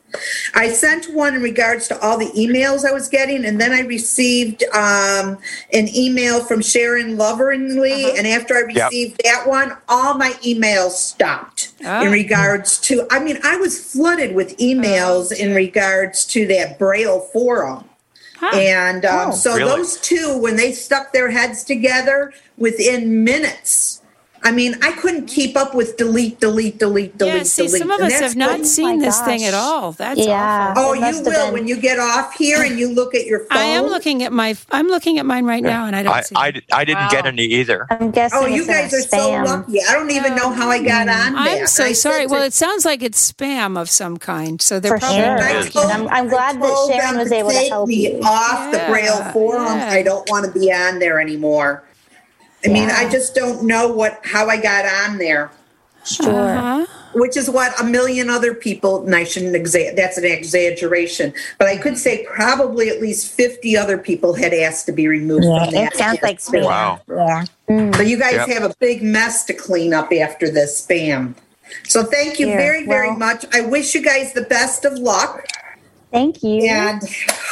I 0.56 0.70
sent 0.70 1.14
one 1.14 1.36
in 1.36 1.44
regards 1.44 1.88
to 1.90 2.00
all 2.00 2.18
the 2.18 2.32
emails 2.32 2.84
I 2.84 2.92
was 2.92 3.08
getting, 3.08 3.46
and 3.46 3.62
then 3.62 3.72
I 3.72 3.82
received 3.82 4.64
um, 4.74 5.38
an 5.72 5.88
email 5.96 6.44
from 6.44 6.62
Sharon 6.64 7.16
Lovering, 7.16 7.78
and 8.18 8.26
after 8.26 8.56
I 8.56 8.64
Yep. 8.72 8.90
received 8.92 9.22
that 9.24 9.48
one, 9.48 9.78
all 9.88 10.16
my 10.16 10.32
emails 10.44 10.94
stopped 10.94 11.70
Ah. 11.86 12.02
in 12.04 12.12
regards 12.12 12.80
to. 12.80 13.06
I 13.12 13.20
mean, 13.20 13.40
I 13.44 13.58
was 13.58 13.78
flooded 13.80 14.34
with 14.34 14.58
emails 14.58 15.32
in 15.32 15.54
regards 15.54 16.26
to 16.26 16.48
that 16.48 16.80
Braille 16.80 17.20
forum. 17.32 17.86
And 18.54 19.06
um, 19.06 19.30
Oh. 19.32 19.36
so 19.36 19.56
Really? 19.56 19.70
those 19.70 19.98
two, 19.98 20.38
when 20.38 20.56
they 20.56 20.72
stuck 20.72 21.12
their 21.14 21.30
heads 21.30 21.64
together 21.64 22.34
within 22.58 23.24
minutes, 23.24 23.99
I 24.44 24.52
mean, 24.52 24.76
I 24.82 24.92
couldn't 24.94 25.28
keep 25.28 25.56
up 25.58 25.74
with 25.76 25.98
delete, 25.98 26.40
delete, 26.40 26.78
delete, 26.80 27.18
delete, 27.18 27.34
yeah 27.36 27.44
see 27.44 27.66
delete. 27.68 27.80
some 27.82 27.92
of 27.92 28.00
And 28.00 28.12
us 28.14 28.20
have 28.20 28.36
not 28.36 28.60
what- 28.60 28.66
seen 28.68 28.88
oh 28.88 28.96
my 28.98 29.06
this 29.06 29.20
thing 29.22 29.44
at 29.44 29.54
all 29.54 29.92
that's 29.94 30.20
Yeah. 30.20 30.74
awful 30.76 30.84
Oh, 30.84 30.94
you 30.94 31.22
will 31.22 31.24
been- 31.32 31.54
when 31.54 31.68
you 31.68 31.76
get 31.78 32.00
off 32.00 32.34
here 32.36 32.62
and 32.64 32.80
you 32.80 32.90
look 32.90 33.14
at 33.16 33.26
your 33.26 33.40
phone. 33.40 33.48
I 33.58 33.64
am 33.66 33.86
looking 33.86 34.24
at 34.24 34.32
my 34.32 34.56
I'm 34.72 34.88
looking 34.88 35.18
at 35.20 35.26
mine 35.26 35.46
right 35.46 35.64
now 35.64 35.86
and 35.86 35.96
I 35.96 36.04
don't 36.04 36.14
I 36.16 36.22
see 36.22 36.36
I, 36.36 36.54
I 36.72 36.86
didn't 36.86 37.12
get 37.12 37.26
any 37.26 37.44
either. 37.44 37.86
I'm 37.90 38.12
guessing. 38.12 38.40
Oh, 38.42 38.46
you 38.46 38.62
it's 38.62 38.68
guys 38.68 38.94
are 38.94 39.02
so 39.02 39.30
lucky. 39.32 39.80
I 39.88 39.94
don't 39.94 40.12
even 40.12 40.36
know 40.36 40.52
how 40.52 40.70
I 40.70 40.84
got 40.84 41.08
mm. 41.08 41.28
on 41.28 41.34
that. 41.34 41.60
I'm 41.62 41.68
so 41.68 41.86
I 41.86 41.94
sorry. 41.94 42.26
Well, 42.28 42.44
it 42.44 42.54
sounds 42.54 42.86
like 42.86 43.04
it's 43.04 43.32
spam 43.32 43.80
of 43.80 43.90
some 43.90 44.18
kind. 44.18 44.62
So 44.62 44.80
they're 44.80 44.94
For 44.94 45.00
probably 45.00 45.18
sure. 45.24 45.38
I 45.40 45.52
Yes. 45.52 45.74
told- 45.74 45.86
And 45.92 46.04
I'm, 46.04 46.08
I'm 46.10 46.28
glad 46.30 46.62
that 46.62 46.88
Sharon 46.92 47.18
was 47.18 47.32
able 47.32 47.50
to 47.52 47.58
help 47.70 47.88
me 47.90 48.12
you. 48.14 48.20
off 48.24 48.72
the 48.72 48.80
Braille 48.90 49.24
forums. 49.34 49.84
I 49.84 50.02
don't 50.04 50.30
want 50.30 50.46
to 50.46 50.52
be 50.58 50.72
on 50.72 51.00
there 51.00 51.20
anymore. 51.20 51.84
I 52.66 52.68
mean, 52.70 52.90
I 52.90 53.10
just 53.10 53.36
don't 53.36 53.64
know 53.66 53.88
what 53.88 54.20
how 54.24 54.48
I 54.48 54.58
got 54.62 54.86
on 54.86 55.18
there. 55.18 55.52
Sure. 56.06 56.30
Uh-huh. 56.58 56.86
which 57.14 57.36
is 57.36 57.50
what 57.50 57.78
a 57.80 57.84
million 57.84 58.30
other 58.30 58.54
people, 58.54 59.04
and 59.06 59.14
I 59.16 59.26
shouldn't 59.26 59.54
exa- 59.56 59.96
that's 59.96 60.18
an 60.18 60.24
exaggeration, 60.26 61.34
but 61.58 61.68
I 61.68 61.76
could 61.78 61.98
say 61.98 62.26
probably 62.26 62.90
at 62.90 63.02
least 63.02 63.34
50 63.34 63.76
other 63.76 63.98
people 63.98 64.34
had 64.34 64.54
asked 64.54 64.86
to 64.86 64.92
be 64.92 65.08
removed 65.08 65.44
Yeah, 65.44 65.66
from 65.66 65.74
it 65.74 65.78
that. 65.78 65.96
sounds 65.96 66.20
like 66.22 66.38
spam. 66.40 66.64
Wow. 66.64 67.02
Yeah. 67.10 67.44
So 67.96 68.02
you 68.02 68.18
guys 68.18 68.36
Yep. 68.36 68.48
have 68.50 68.64
a 68.64 68.74
big 68.80 69.04
mess 69.04 69.44
to 69.46 69.54
clean 69.54 69.94
up 69.94 70.12
after 70.14 70.50
this 70.50 70.82
spam. 70.86 71.34
So 71.88 72.04
thank 72.04 72.40
you 72.40 72.48
Yeah, 72.48 72.58
very, 72.58 72.86
very 72.86 73.12
much. 73.16 73.46
I 73.54 73.62
wish 73.62 73.94
you 73.94 74.02
guys 74.02 74.34
the 74.34 74.44
best 74.44 74.86
of 74.86 74.94
luck. 74.94 75.46
Thank 76.12 76.42
you. 76.42 76.64
And 76.68 77.02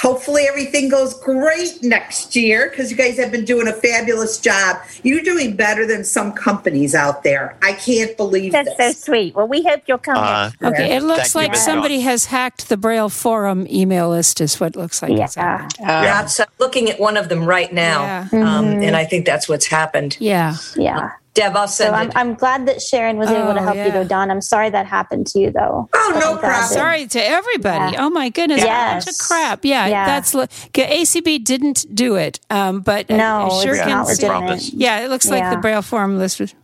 hopefully 0.01 0.45
everything 0.47 0.89
goes 0.89 1.14
great 1.20 1.84
next 1.84 2.36
year 2.36 2.70
because 2.70 2.89
you 2.89 2.97
guys 2.97 3.18
have 3.18 3.32
been 3.32 3.45
doing 3.45 3.68
a 3.68 3.74
fabulous 3.74 4.39
job. 4.39 4.78
You're 5.03 5.22
doing 5.22 5.55
better 5.55 5.86
than 5.86 6.03
some 6.03 6.32
companies 6.34 6.95
out 6.95 7.24
there. 7.24 7.55
I 7.62 7.74
can't 7.74 8.18
believe 8.18 8.53
That's 8.53 8.76
so 8.78 8.91
sweet. 8.91 9.36
Well, 9.36 9.47
we 9.47 9.64
hope 9.64 9.84
you'll 9.88 9.99
come 9.99 10.18
Uh. 10.18 10.51
Okay, 10.64 10.95
it 10.95 11.03
looks 11.03 11.34
Thank 11.34 11.36
like 11.36 11.51
Ms. 11.51 11.66
somebody 11.66 12.01
has 12.01 12.26
hacked 12.26 12.70
the 12.70 12.78
Braille 12.78 13.10
Forum 13.10 13.68
email 13.70 14.10
list, 14.10 14.41
is 14.41 14.60
what 14.60 14.76
it 14.76 14.80
looks 14.80 15.01
like. 15.01 15.18
has 15.20 15.36
happened. 15.36 15.76
That's 15.80 16.39
I'm 16.39 16.47
looking 16.60 16.89
at 16.89 16.99
one 16.99 17.16
of 17.18 17.30
them 17.30 17.45
right 17.45 17.72
now, 17.72 18.01
Yeah. 18.01 18.28
um, 18.34 18.66
Mhm. 18.66 18.88
and 18.88 18.95
I 18.95 19.05
think 19.05 19.26
that's 19.26 19.47
what's 19.47 19.68
happened. 19.68 20.18
Yeah. 20.20 20.55
Yeah. 20.76 21.12
Deb, 21.38 21.55
I'll 21.55 21.67
So 21.67 21.83
send 21.83 21.95
I'm. 21.95 22.11
I'm 22.15 22.33
glad 22.33 22.67
that 22.67 22.81
Sharon 22.81 23.17
was 23.17 23.29
able 23.29 23.53
to 23.53 23.59
Oh, 23.59 23.63
help 23.63 23.75
you 23.75 23.83
yeah. 23.83 23.89
though, 23.91 24.03
Dawn. 24.03 24.31
I'm 24.31 24.41
sorry 24.41 24.71
that 24.71 24.88
happened 24.88 25.27
to 25.27 25.39
you 25.39 25.51
though. 25.51 25.88
Oh, 25.93 26.11
But 26.13 26.19
no 26.19 26.49
I'm 26.49 26.67
Sorry 26.67 27.05
to 27.05 27.19
everybody. 27.19 27.93
Yeah. 27.93 28.05
Oh 28.05 28.09
my 28.09 28.29
goodness, 28.29 28.61
Yes. 28.63 29.03
a 29.03 29.05
bunch 29.05 29.15
of 29.15 29.17
crap. 29.27 29.63
Yeah, 29.63 29.85
Yeah. 29.85 30.05
that's 30.07 30.33
li- 30.33 30.47
ACB 30.73 31.38
didn't 31.43 31.85
do 31.93 32.15
it, 32.15 32.39
um, 32.49 32.79
but 32.81 33.07
No, 33.09 33.49
I 33.51 33.63
sure 33.63 33.73
it's 33.75 33.81
can 33.83 33.89
not 33.91 34.07
see- 34.07 34.27
legitimate. 34.27 34.63
Yeah, 34.73 34.99
it 35.01 35.09
looks 35.11 35.29
like 35.29 35.41
Yeah. 35.41 35.51
the 35.51 35.57
Braille 35.57 35.81
form 35.83 36.17
list 36.17 36.39
was. 36.39 36.55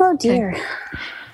Oh 0.00 0.16
dear. 0.16 0.56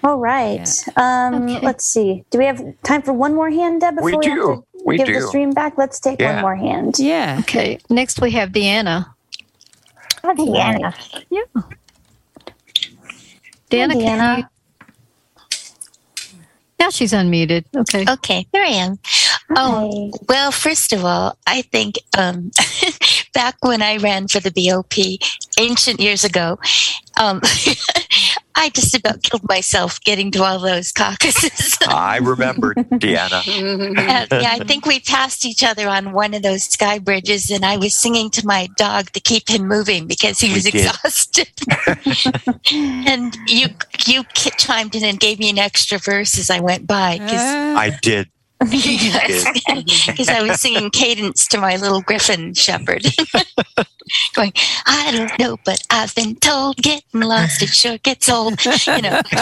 All 0.02 0.18
right. 0.18 0.68
Um, 0.96 1.46
Let's 1.62 1.84
see. 1.86 2.24
Do 2.30 2.38
we 2.38 2.46
have 2.46 2.60
time 2.82 3.02
for 3.02 3.12
one 3.12 3.34
more 3.34 3.50
hand, 3.50 3.80
Deb? 3.80 3.94
We 4.02 4.12
Before 4.12 4.22
have 4.24 4.32
do. 4.38 4.64
to 4.74 4.82
We 4.84 4.96
give 4.98 5.06
do. 5.06 5.14
the 5.20 5.26
stream 5.28 5.52
back. 5.52 5.78
Let's 5.78 5.98
take 6.00 6.20
Yeah. 6.20 6.34
one 6.34 6.42
more 6.42 6.56
hand. 6.56 6.98
Yeah. 6.98 7.36
Okay. 7.40 7.78
Next 7.88 8.20
we 8.20 8.32
have 8.32 8.50
Deanna. 8.50 9.13
Deanna. 10.32 10.94
Yeah. 11.30 11.42
Deanna, 13.70 13.92
can 14.00 14.38
you? 14.38 14.44
Now 16.78 16.90
she's 16.90 17.12
unmuted. 17.12 17.64
Okay. 17.74 18.04
Okay, 18.08 18.46
there 18.52 18.62
I 18.62 18.68
am. 18.68 18.98
Um, 19.56 20.10
well, 20.28 20.50
first 20.52 20.92
of 20.92 21.04
all, 21.04 21.38
I 21.46 21.62
think 21.62 21.96
um, 22.16 22.50
back 23.34 23.56
when 23.60 23.82
I 23.82 23.96
ran 23.98 24.28
for 24.28 24.40
the 24.40 24.50
BOP 24.50 24.92
ancient 25.58 26.00
years 26.00 26.24
ago, 26.24 26.58
um, 27.18 27.40
I 28.56 28.68
just 28.70 28.94
about 28.94 29.22
killed 29.22 29.46
myself 29.48 30.00
getting 30.02 30.30
to 30.32 30.42
all 30.44 30.58
those 30.58 30.92
caucuses. 30.92 31.76
I 31.88 32.18
remember, 32.18 32.74
Deanna. 32.74 33.42
Uh, 34.04 34.26
yeah, 34.40 34.52
I 34.52 34.58
think 34.64 34.86
we 34.86 35.00
passed 35.00 35.44
each 35.44 35.62
other 35.64 35.88
on 35.88 36.12
one 36.12 36.34
of 36.34 36.42
those 36.42 36.64
sky 36.64 36.98
bridges, 36.98 37.50
and 37.50 37.64
I 37.64 37.76
was 37.76 37.94
singing 37.94 38.30
to 38.30 38.46
my 38.46 38.68
dog 38.76 39.10
to 39.12 39.20
keep 39.20 39.48
him 39.48 39.66
moving 39.66 40.06
because 40.06 40.40
he 40.40 40.48
We 40.48 40.54
was 40.54 40.64
did. 40.64 40.74
exhausted. 40.74 41.48
and 42.72 43.36
you 43.46 43.68
you 44.06 44.24
chimed 44.34 44.94
in 44.94 45.04
and 45.04 45.18
gave 45.18 45.38
me 45.38 45.50
an 45.50 45.58
extra 45.58 45.98
verse 45.98 46.38
as 46.38 46.50
I 46.50 46.60
went 46.60 46.86
by 46.86 47.18
because 47.18 47.40
I 47.40 47.98
did. 48.02 48.28
because 50.06 50.28
I 50.28 50.42
was 50.42 50.60
singing 50.60 50.90
cadence 50.90 51.46
to 51.48 51.58
my 51.58 51.76
little 51.76 52.00
griffin 52.02 52.54
shepherd. 52.54 53.04
Going, 54.34 54.52
I 54.84 55.10
don't 55.12 55.38
know, 55.38 55.56
but 55.64 55.80
I've 55.90 56.14
been 56.14 56.36
told 56.36 56.76
getting 56.76 57.22
lost 57.22 57.62
it 57.62 57.70
sure 57.70 57.96
gets 57.98 58.28
old. 58.28 58.62
You 58.64 59.00
know. 59.00 59.20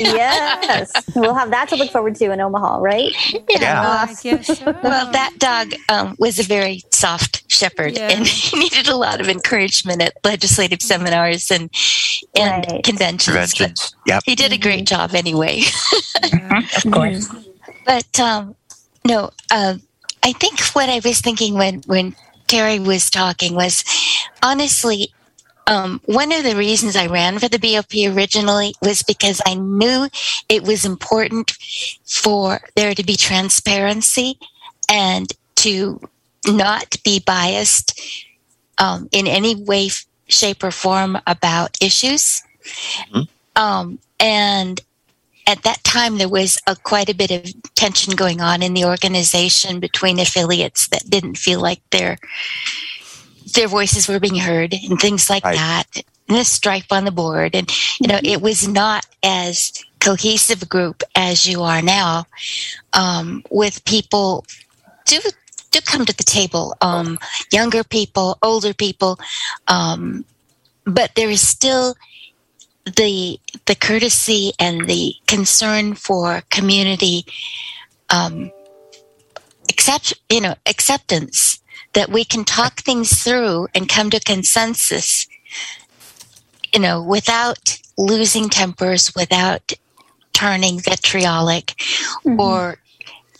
yes. 0.00 0.90
We'll 1.14 1.34
have 1.34 1.50
that 1.50 1.68
to 1.68 1.76
look 1.76 1.90
forward 1.90 2.16
to 2.16 2.32
in 2.32 2.40
Omaha, 2.40 2.78
right? 2.78 3.12
Yeah. 3.48 4.06
Uh, 4.10 4.76
Well, 4.82 5.10
that 5.12 5.34
dog 5.38 5.74
um, 5.88 6.16
was 6.18 6.40
a 6.40 6.42
very 6.42 6.82
soft 6.92 7.44
shepherd, 7.50 7.96
Yeah. 7.96 8.08
and 8.10 8.26
he 8.26 8.58
needed 8.58 8.88
a 8.88 8.96
lot 8.96 9.20
of 9.20 9.28
encouragement 9.28 10.02
at 10.02 10.14
legislative 10.24 10.82
seminars 10.82 11.50
and 11.52 11.70
and 12.36 12.64
conventions. 12.84 13.26
but 13.36 13.56
Conventions. 13.56 13.94
Yep. 14.06 14.22
He 14.26 14.34
did 14.34 14.52
a 14.52 14.58
great 14.58 14.84
job 14.86 15.14
anyway. 15.14 15.62
Of 16.84 16.90
course. 16.92 17.28
But 17.86 18.18
um, 18.20 18.56
no, 19.04 19.30
uh, 19.50 19.74
I 20.22 20.32
think 20.32 20.60
what 20.72 20.88
I 20.88 21.00
was 21.04 21.20
thinking 21.20 21.54
when 21.54 21.82
when 21.86 22.14
Terry 22.46 22.78
was 22.78 23.10
talking 23.10 23.54
was 23.54 23.84
honestly. 24.42 25.12
Um, 25.66 26.00
one 26.06 26.32
of 26.32 26.44
the 26.44 26.56
reasons 26.56 26.96
I 26.96 27.08
ran 27.08 27.38
for 27.38 27.46
the 27.46 27.58
BOP 27.58 27.92
originally 28.16 28.74
was 28.80 29.02
because 29.02 29.42
I 29.44 29.52
knew 29.52 30.08
it 30.48 30.62
was 30.62 30.86
important 30.86 31.50
for 32.06 32.60
there 32.74 32.94
to 32.94 33.04
be 33.04 33.16
transparency 33.16 34.38
and 34.88 35.30
to 35.56 36.00
not 36.46 36.96
be 37.04 37.20
biased 37.20 38.00
um, 38.78 39.08
in 39.12 39.26
any 39.26 39.54
way, 39.56 39.90
shape, 40.28 40.62
or 40.62 40.70
form 40.70 41.18
about 41.26 41.76
issues. 41.82 42.42
Um, 43.56 43.98
and 44.18 44.80
at 45.48 45.62
that 45.62 45.82
time, 45.82 46.18
there 46.18 46.28
was 46.28 46.58
a, 46.66 46.76
quite 46.76 47.08
a 47.08 47.14
bit 47.14 47.30
of 47.30 47.74
tension 47.74 48.14
going 48.14 48.42
on 48.42 48.62
in 48.62 48.74
the 48.74 48.84
organization 48.84 49.80
between 49.80 50.20
affiliates 50.20 50.88
that 50.88 51.08
didn't 51.08 51.38
feel 51.38 51.60
like 51.60 51.80
their 51.90 52.18
their 53.54 53.66
voices 53.66 54.06
were 54.06 54.20
being 54.20 54.36
heard 54.36 54.74
and 54.74 55.00
things 55.00 55.30
like 55.30 55.42
that. 55.42 55.84
And 56.28 56.36
a 56.36 56.44
stripe 56.44 56.92
on 56.92 57.06
the 57.06 57.10
board, 57.10 57.54
and 57.54 57.66
you 57.98 58.06
know, 58.06 58.20
it 58.22 58.42
was 58.42 58.68
not 58.68 59.06
as 59.22 59.72
cohesive 60.00 60.62
a 60.62 60.66
group 60.66 61.02
as 61.14 61.48
you 61.48 61.62
are 61.62 61.80
now, 61.80 62.26
um, 62.92 63.42
with 63.50 63.82
people 63.86 64.44
do 65.06 65.18
do 65.70 65.80
come 65.80 66.04
to 66.04 66.14
the 66.14 66.24
table, 66.24 66.76
um, 66.82 67.18
younger 67.50 67.82
people, 67.82 68.36
older 68.42 68.74
people, 68.74 69.18
um, 69.68 70.26
but 70.84 71.14
there 71.14 71.30
is 71.30 71.46
still 71.46 71.94
the 72.96 73.38
the 73.66 73.74
courtesy 73.74 74.52
and 74.58 74.88
the 74.88 75.14
concern 75.26 75.94
for 75.94 76.42
community 76.50 77.24
um, 78.10 78.50
accept 79.68 80.14
you 80.28 80.40
know 80.40 80.54
acceptance 80.66 81.60
that 81.94 82.10
we 82.10 82.24
can 82.24 82.44
talk 82.44 82.80
things 82.80 83.22
through 83.22 83.66
and 83.74 83.88
come 83.88 84.10
to 84.10 84.20
consensus 84.20 85.26
you 86.72 86.80
know 86.80 87.02
without 87.02 87.78
losing 87.96 88.48
tempers 88.48 89.14
without 89.14 89.72
turning 90.32 90.78
vitriolic 90.78 91.74
or 92.38 92.78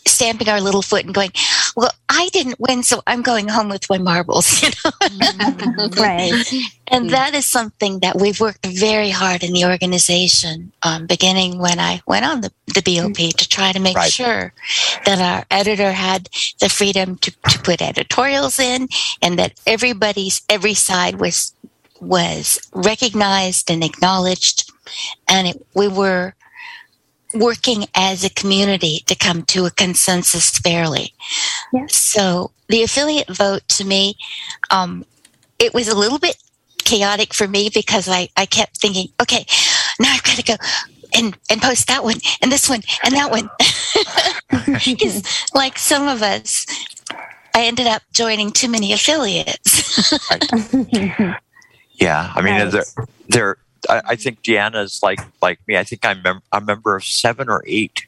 stamping 0.05 0.49
our 0.49 0.61
little 0.61 0.81
foot 0.81 1.05
and 1.05 1.13
going 1.13 1.31
well 1.75 1.91
i 2.09 2.29
didn't 2.33 2.59
win 2.59 2.83
so 2.83 3.01
i'm 3.07 3.21
going 3.21 3.47
home 3.47 3.69
with 3.69 3.89
my 3.89 3.97
marbles 3.97 4.61
you 4.63 4.69
know? 4.69 4.91
Mm-hmm. 4.91 5.99
Right. 5.99 6.31
And 6.87 7.07
mm. 7.07 7.11
that 7.11 7.33
is 7.33 7.45
something 7.45 7.99
that 7.99 8.19
we've 8.19 8.39
worked 8.39 8.65
very 8.65 9.09
hard 9.09 9.43
in 9.43 9.53
the 9.53 9.65
organization, 9.65 10.71
um, 10.83 11.07
beginning 11.07 11.59
when 11.59 11.79
I 11.79 12.01
went 12.05 12.25
on 12.25 12.41
the, 12.41 12.51
the 12.67 12.81
BOP 12.81 13.13
mm. 13.13 13.35
to 13.35 13.47
try 13.47 13.71
to 13.71 13.79
make 13.79 13.95
Right. 13.95 14.11
sure 14.11 14.53
that 15.05 15.19
our 15.19 15.45
editor 15.51 15.91
had 15.91 16.29
the 16.59 16.69
freedom 16.69 17.17
to, 17.17 17.31
to 17.49 17.59
put 17.59 17.81
editorials 17.81 18.59
in 18.59 18.87
and 19.21 19.37
that 19.39 19.59
everybody's, 19.67 20.41
every 20.49 20.73
side 20.73 21.19
was, 21.19 21.53
was 22.01 22.59
recognized 22.73 23.69
and 23.69 23.83
acknowledged. 23.83 24.71
And 25.27 25.49
it, 25.49 25.65
we 25.75 25.87
were 25.87 26.33
working 27.33 27.85
as 27.95 28.23
a 28.23 28.29
community 28.31 29.03
to 29.07 29.15
come 29.15 29.43
to 29.43 29.65
a 29.65 29.71
consensus 29.71 30.57
fairly. 30.59 31.13
So 31.87 32.51
the 32.67 32.83
affiliate 32.83 33.29
vote 33.29 33.67
to 33.69 33.85
me, 33.85 34.17
um, 34.71 35.05
it 35.59 35.73
was 35.73 35.87
a 35.87 35.95
little 35.97 36.19
bit 36.19 36.37
chaotic 36.79 37.33
for 37.33 37.47
me 37.47 37.69
because 37.73 38.07
I, 38.09 38.29
I 38.35 38.45
kept 38.45 38.77
thinking, 38.77 39.09
okay, 39.21 39.45
now 39.99 40.11
I've 40.11 40.23
got 40.23 40.37
to 40.37 40.43
go 40.43 40.55
and, 41.13 41.37
and 41.49 41.61
post 41.61 41.87
that 41.87 42.03
one 42.03 42.17
and 42.41 42.51
this 42.51 42.67
one 42.69 42.81
and 43.03 43.13
that 43.15 43.31
one. 43.31 43.49
Because 44.85 45.23
like 45.53 45.77
some 45.77 46.07
of 46.07 46.21
us, 46.23 46.65
I 47.53 47.65
ended 47.65 47.85
up 47.87 48.01
joining 48.13 48.51
too 48.51 48.67
many 48.69 48.93
affiliates. 48.93 50.13
Yeah, 51.99 52.31
I 52.33 52.41
mean, 52.41 52.53
Right. 52.55 52.71
they're, 52.71 52.85
they're 53.27 53.57
I, 53.89 54.01
I 54.09 54.15
think 54.15 54.41
Deanna's 54.43 55.01
like 55.03 55.19
like 55.41 55.59
me. 55.67 55.77
I 55.77 55.83
think 55.83 56.05
I'm 56.05 56.21
mem- 56.21 56.41
a 56.51 56.61
member 56.61 56.95
of 56.95 57.03
seven 57.03 57.49
or 57.49 57.63
eight. 57.67 58.05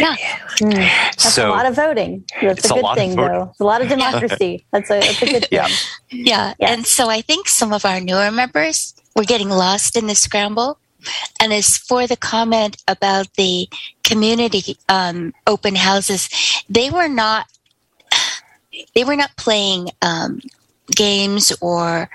yeah. 0.00 0.16
That's 0.60 1.34
So- 1.34 1.48
a 1.48 1.50
lot 1.50 1.66
of 1.66 1.74
voting. 1.76 2.24
That's 2.40 2.60
It's 2.60 2.70
a 2.70 2.74
a 2.74 2.76
good 2.76 2.82
lot 2.82 2.98
of 2.98 3.02
thing, 3.02 3.16
though. 3.16 3.48
It's 3.50 3.60
a 3.60 3.64
lot 3.64 3.82
of 3.82 3.88
democracy. 3.96 4.64
That's 4.72 4.90
a 4.90 5.00
that's 5.00 5.22
a 5.22 5.26
good 5.26 5.46
thing. 5.46 5.48
Yeah. 5.52 5.68
Yeah. 6.10 6.54
And 6.60 6.86
so 6.86 7.08
I 7.08 7.20
think 7.20 7.48
some 7.48 7.72
of 7.72 7.84
our 7.84 8.00
newer 8.00 8.30
members 8.30 8.94
were 9.16 9.24
getting 9.24 9.48
lost 9.50 9.96
in 9.96 10.06
the 10.06 10.14
scramble. 10.14 10.78
And 11.40 11.52
as 11.52 11.76
for 11.78 12.06
the 12.06 12.16
comment 12.16 12.82
about 12.88 13.32
the 13.34 13.68
community 14.02 14.76
um, 14.88 15.32
open 15.46 15.76
houses, 15.76 16.28
they 16.68 16.90
were 16.90 17.08
not 17.08 17.46
they 18.94 19.04
were 19.04 19.16
not 19.16 19.30
playing 19.36 19.90
um, 20.02 20.40
games 20.94 21.52
or 21.60 22.10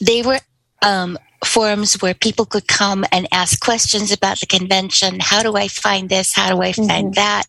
they 0.00 0.22
were 0.22 0.40
um, 0.82 1.18
forums 1.44 2.00
where 2.02 2.14
people 2.14 2.44
could 2.46 2.66
come 2.66 3.04
and 3.12 3.28
ask 3.32 3.60
questions 3.60 4.10
about 4.12 4.40
the 4.40 4.46
convention. 4.46 5.18
How 5.20 5.42
do 5.42 5.56
I 5.56 5.68
find 5.68 6.08
this? 6.08 6.34
How 6.34 6.54
do 6.54 6.62
I 6.62 6.72
find 6.72 7.14
that? 7.14 7.44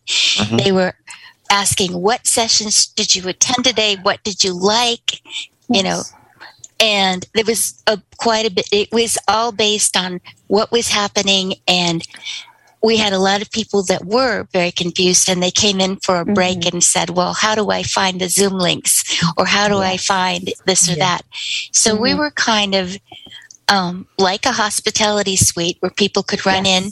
They 0.62 0.72
were 0.72 0.94
asking, 1.50 1.92
what 1.92 2.26
sessions 2.26 2.86
did 2.86 3.14
you 3.16 3.26
attend 3.28 3.64
today? 3.64 3.96
What 4.02 4.22
did 4.22 4.44
you 4.44 4.52
like? 4.52 5.20
You 5.68 5.82
know, 5.82 6.02
and 6.80 7.26
there 7.34 7.44
was 7.44 7.82
a, 7.86 8.00
quite 8.18 8.46
a 8.46 8.50
bit, 8.50 8.68
it 8.72 8.88
was 8.92 9.18
all 9.26 9.52
based 9.52 9.96
on 9.96 10.20
what 10.46 10.70
was 10.70 10.88
happening. 10.88 11.54
And 11.66 12.06
we 12.82 12.96
had 12.96 13.12
a 13.12 13.18
lot 13.18 13.42
of 13.42 13.50
people 13.50 13.82
that 13.84 14.04
were 14.04 14.46
very 14.52 14.70
confused 14.70 15.28
and 15.28 15.42
they 15.42 15.50
came 15.50 15.80
in 15.80 15.96
for 15.96 16.20
a 16.20 16.24
break 16.24 16.64
and 16.72 16.82
said, 16.82 17.10
well, 17.10 17.32
how 17.34 17.54
do 17.54 17.70
I 17.70 17.82
find 17.82 18.20
the 18.20 18.28
Zoom 18.28 18.52
links? 18.54 19.20
Or 19.36 19.46
how 19.46 19.68
do 19.68 19.78
I 19.78 19.96
find 19.96 20.48
this 20.66 20.88
or 20.90 20.94
that? 20.96 21.22
So 21.72 21.96
we 21.96 22.14
were 22.14 22.30
kind 22.30 22.74
of 22.74 22.96
um, 23.68 24.06
like 24.18 24.46
a 24.46 24.52
hospitality 24.52 25.36
suite 25.36 25.76
where 25.80 25.90
people 25.90 26.22
could 26.22 26.46
run 26.46 26.66
in, 26.66 26.90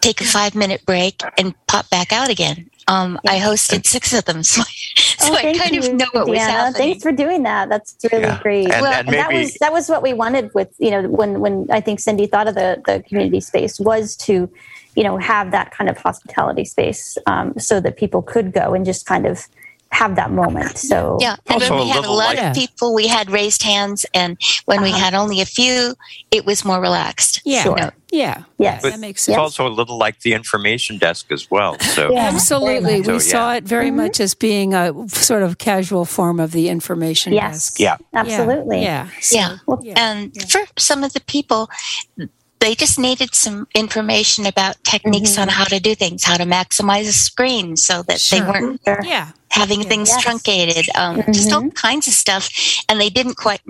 take 0.00 0.20
a 0.20 0.24
five 0.24 0.54
minute 0.54 0.84
break, 0.86 1.22
and 1.38 1.54
pop 1.66 1.88
back 1.90 2.12
out 2.12 2.30
again. 2.30 2.70
Um, 2.88 3.20
I 3.28 3.38
hosted 3.38 3.86
six 3.86 4.12
of 4.12 4.24
them, 4.24 4.42
so, 4.54 4.62
so 4.62 5.32
Oh, 5.32 5.36
I 5.36 5.56
kind 5.56 5.72
you, 5.74 5.80
of 5.82 5.92
know 5.94 6.06
what 6.12 6.26
was 6.28 6.38
Deanna. 6.38 6.46
happening. 6.48 6.74
Thanks 6.74 7.02
for 7.02 7.12
doing 7.12 7.42
that. 7.44 7.68
That's 7.68 7.94
really 8.10 8.24
Yeah. 8.24 8.40
great. 8.42 8.72
And- 8.72 8.82
well, 8.82 8.92
and 8.92 9.08
that 9.08 9.28
maybe- 9.28 9.44
was 9.44 9.54
that 9.60 9.72
was 9.72 9.88
what 9.88 10.02
we 10.02 10.12
wanted 10.14 10.52
with 10.54 10.68
you 10.78 10.90
know 10.90 11.02
when 11.08 11.40
when 11.40 11.66
I 11.70 11.80
think 11.82 12.00
Cindy 12.00 12.26
thought 12.26 12.48
of 12.48 12.54
the 12.56 12.82
the 12.86 13.02
community 13.06 13.40
space 13.40 13.78
was 13.78 14.16
to 14.26 14.50
you 14.96 15.04
know 15.04 15.16
have 15.16 15.50
that 15.50 15.70
kind 15.70 15.88
of 15.88 15.96
hospitality 15.98 16.64
space 16.64 17.16
um, 17.26 17.58
so 17.58 17.80
that 17.80 17.96
people 17.96 18.22
could 18.22 18.52
go 18.52 18.74
and 18.74 18.84
just 18.84 19.06
kind 19.06 19.26
of 19.26 19.46
have 19.92 20.16
that 20.16 20.30
moment. 20.30 20.78
So 20.78 21.18
Yeah, 21.20 21.36
and 21.48 21.60
when 21.60 21.80
we 21.80 21.88
had 21.88 22.04
a 22.04 22.10
lot 22.10 22.38
of 22.38 22.54
people, 22.54 22.94
we 22.94 23.08
had 23.08 23.30
raised 23.30 23.62
hands, 23.62 24.06
and 24.14 24.38
when 24.64 24.82
we 24.82 24.92
had 24.92 25.14
only 25.14 25.40
a 25.40 25.44
few, 25.44 25.94
it 26.30 26.46
was 26.46 26.64
more 26.64 26.80
relaxed. 26.80 27.42
Yeah. 27.44 27.64
You 27.64 27.74
know, 27.74 27.90
Yeah. 28.12 28.42
Yes. 28.58 28.82
But 28.82 28.98
It's 29.02 29.28
also 29.28 29.66
a 29.66 29.68
little 29.68 29.98
like 29.98 30.20
the 30.20 30.32
information 30.34 30.98
desk 30.98 31.32
as 31.32 31.50
well. 31.50 31.78
So 31.80 32.16
Absolutely. 32.16 33.02
So, 33.02 33.14
we 33.14 33.20
saw 33.20 33.54
it 33.54 33.64
very 33.64 33.90
much 33.90 34.20
as 34.20 34.34
being 34.34 34.74
a 34.74 35.08
sort 35.08 35.42
of 35.42 35.58
casual 35.58 36.04
form 36.04 36.38
of 36.38 36.52
the 36.52 36.68
information 36.68 37.32
Yes. 37.32 37.70
desk. 37.70 37.80
Yeah. 37.80 37.96
Absolutely. 38.14 38.82
Yeah. 38.82 39.08
yeah. 39.32 39.58
And 39.96 40.50
for 40.50 40.66
some 40.78 41.02
of 41.02 41.12
the 41.14 41.20
people, 41.20 41.68
they 42.60 42.74
just 42.74 42.98
needed 42.98 43.34
some 43.34 43.66
information 43.74 44.46
about 44.46 44.82
techniques 44.84 45.38
on 45.38 45.48
how 45.48 45.64
to 45.64 45.80
do 45.80 45.94
things, 45.94 46.24
how 46.24 46.36
to 46.36 46.44
maximize 46.44 47.08
a 47.08 47.12
screen 47.12 47.76
so 47.76 48.02
that 48.02 48.20
they 48.30 48.40
weren't 48.42 48.80
Yeah. 49.04 49.28
having 49.50 49.82
things 49.82 50.10
Yes. 50.10 50.22
truncated, 50.22 50.88
um, 50.94 51.22
just 51.32 51.52
all 51.52 51.68
kinds 51.70 52.06
of 52.06 52.12
stuff. 52.14 52.48
And 52.88 53.00
they 53.00 53.10
didn't 53.10 53.36
quite 53.36 53.60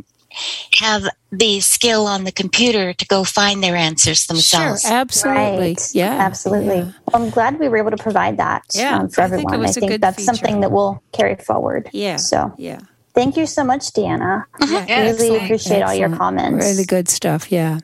have 0.78 1.08
the 1.32 1.60
skill 1.60 2.06
on 2.06 2.24
the 2.24 2.30
computer 2.32 2.92
to 2.92 3.06
go 3.06 3.24
find 3.24 3.62
their 3.64 3.74
answers 3.76 4.26
themselves. 4.26 4.82
Sure, 4.82 4.92
absolutely. 4.92 5.58
Right. 5.58 5.88
Yeah. 5.92 6.12
Absolutely. 6.18 6.82
Well, 6.82 6.94
I'm 7.14 7.30
glad 7.30 7.58
we 7.58 7.68
were 7.68 7.78
able 7.78 7.90
to 7.90 7.96
provide 7.96 8.36
that 8.38 8.62
Yeah, 8.72 8.98
um, 8.98 9.08
for 9.08 9.22
I 9.22 9.28
think 9.28 9.42
it 9.42 9.46
everyone. 9.46 9.66
was 9.66 9.76
a 9.76 9.80
good 9.80 10.00
that's 10.00 10.16
feature. 10.18 10.26
something 10.26 10.60
that 10.60 10.70
we'll 10.70 11.02
carry 11.12 11.34
forward. 11.36 11.90
Yeah. 11.92 12.16
So 12.16 12.52
Yeah. 12.58 12.78
thank 13.14 13.36
you 13.36 13.46
so 13.46 13.64
much, 13.64 13.92
Deanna. 13.92 14.44
Yeah, 14.60 14.84
really 15.00 15.10
excellent, 15.10 15.42
appreciate 15.44 15.82
all 15.82 15.94
your 15.94 16.16
comments. 16.16 16.64
Really 16.64 16.84
good 16.84 17.08
stuff. 17.08 17.50
Yeah. 17.50 17.78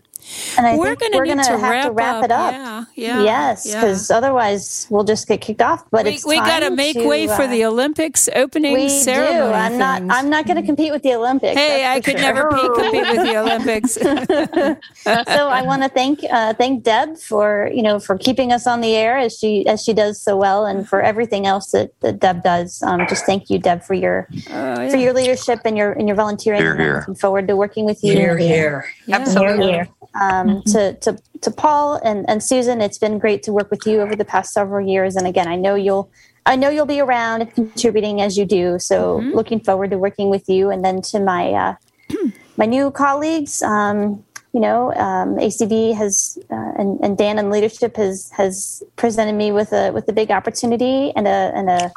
And 0.57 0.67
I 0.67 0.77
We're 0.77 0.97
think 0.97 1.01
gonna 1.13 1.17
we're 1.17 1.25
going 1.27 1.39
to 1.39 1.45
to 1.45 1.59
have 1.59 1.71
wrap 1.71 1.85
to 1.87 1.91
wrap 1.93 2.17
up. 2.17 2.25
it 2.25 2.31
up. 2.33 2.53
Yeah, 2.53 2.85
yeah, 2.95 3.23
yes, 3.23 3.67
yeah. 3.67 3.81
because 3.81 4.11
otherwise 4.11 4.87
we'll 4.91 5.05
just 5.05 5.29
get 5.29 5.41
kicked 5.41 5.63
off. 5.63 5.85
But 5.91 6.05
we 6.05 6.13
it's 6.13 6.27
we 6.27 6.37
got 6.37 6.61
to 6.61 6.71
make 6.71 6.97
to, 6.97 7.07
way 7.07 7.27
for 7.27 7.43
uh, 7.43 7.47
the 7.47 7.65
Olympics 7.65 8.29
opening 8.35 8.75
we 8.75 8.89
ceremony. 8.89 9.39
do. 9.39 9.55
I'm 9.55 9.79
not. 9.79 10.03
I'm 10.09 10.31
not 10.31 10.47
going 10.47 10.57
to 10.57 10.63
compete 10.63 10.93
with 10.93 11.03
the 11.03 11.15
Olympics. 11.15 11.57
Hey, 11.57 11.87
I 11.87 12.01
could 12.01 12.19
sure. 12.19 12.21
never 12.21 12.51
be, 12.51 12.57
compete 12.81 13.09
with 13.09 13.27
the 13.27 13.37
Olympics. 13.37 13.93
so 15.33 15.49
I 15.49 15.63
want 15.63 15.83
to 15.83 15.89
thank 15.89 16.21
uh, 16.31 16.55
thank 16.55 16.83
Deb 16.83 17.19
for 17.19 17.71
you 17.73 17.83
know 17.83 17.99
for 17.99 18.19
keeping 18.19 18.53
us 18.53 18.67
on 18.67 18.81
the 18.81 18.95
air 18.95 19.17
as 19.19 19.39
she 19.39 19.67
as 19.67 19.83
she 19.83 19.93
does 19.93 20.21
so 20.21 20.37
well, 20.37 20.67
and 20.67 20.89
for 20.89 21.01
everything 21.03 21.47
else 21.47 21.71
that, 21.73 21.99
that 22.01 22.21
Deb 22.21 22.43
does. 22.43 22.83
Um, 22.83 23.07
just 23.09 23.27
thank 23.27 23.51
you, 23.51 23.59
Deb, 23.59 23.83
for 23.83 23.95
your 23.95 24.29
Oh, 24.51 24.91
for 24.91 24.97
your 24.97 25.13
leadership 25.13 25.61
and 25.65 25.77
your 25.77 25.93
and 25.93 26.09
your 26.09 26.17
volunteering. 26.17 26.61
Here, 26.61 26.73
I'm 26.73 26.79
here. 26.79 26.99
looking 27.01 27.15
forward 27.15 27.49
to 27.49 27.57
working 27.57 27.85
with 27.85 28.03
you. 28.03 28.13
Here, 28.13 28.37
here. 28.39 28.87
Absolutely. 29.11 29.83
Um, 30.21 30.63
to, 30.65 30.95
to 30.95 31.19
to 31.43 31.51
Paul 31.51 32.01
and, 32.03 32.29
and 32.29 32.43
Susan, 32.43 32.81
it's 32.81 32.99
been 32.99 33.19
great 33.19 33.43
to 33.45 33.53
work 33.53 33.71
with 33.71 33.87
you 33.87 34.01
over 34.01 34.17
the 34.17 34.25
past 34.25 34.53
several 34.53 34.87
years. 34.87 35.17
And 35.17 35.27
again, 35.27 35.49
I 35.49 35.57
know 35.57 35.75
you'll 35.75 36.11
I 36.47 36.57
know 36.57 36.69
you'll 36.69 36.87
be 36.87 37.01
around 37.01 37.43
and 37.43 37.55
contributing 37.55 38.21
as 38.21 38.39
you 38.39 38.45
do. 38.45 38.79
So 38.79 39.19
looking 39.19 39.61
forward 39.61 39.91
to 39.91 39.99
working 39.99 40.31
with 40.31 40.49
you. 40.49 40.71
And 40.71 40.85
then 40.85 41.03
to 41.03 41.21
my 41.21 41.53
uh, 41.53 41.75
my 42.57 42.67
new 42.67 42.91
colleagues, 42.91 43.63
um, 43.63 44.25
you 44.53 44.61
know, 44.61 44.93
um, 44.95 45.37
ACB 45.37 45.95
has 45.95 46.39
uh, 46.51 46.73
and, 46.79 47.01
and 47.01 47.19
Dan 47.19 47.39
and 47.39 47.51
leadership 47.51 47.97
has 47.97 48.31
has 48.31 48.83
presented 48.97 49.35
me 49.35 49.53
with 49.53 49.73
a 49.73 49.91
with 49.91 50.09
a 50.09 50.13
big 50.13 50.31
opportunity 50.31 51.13
and 51.15 51.27
a 51.27 51.53
and 51.55 51.69
a 51.69 51.93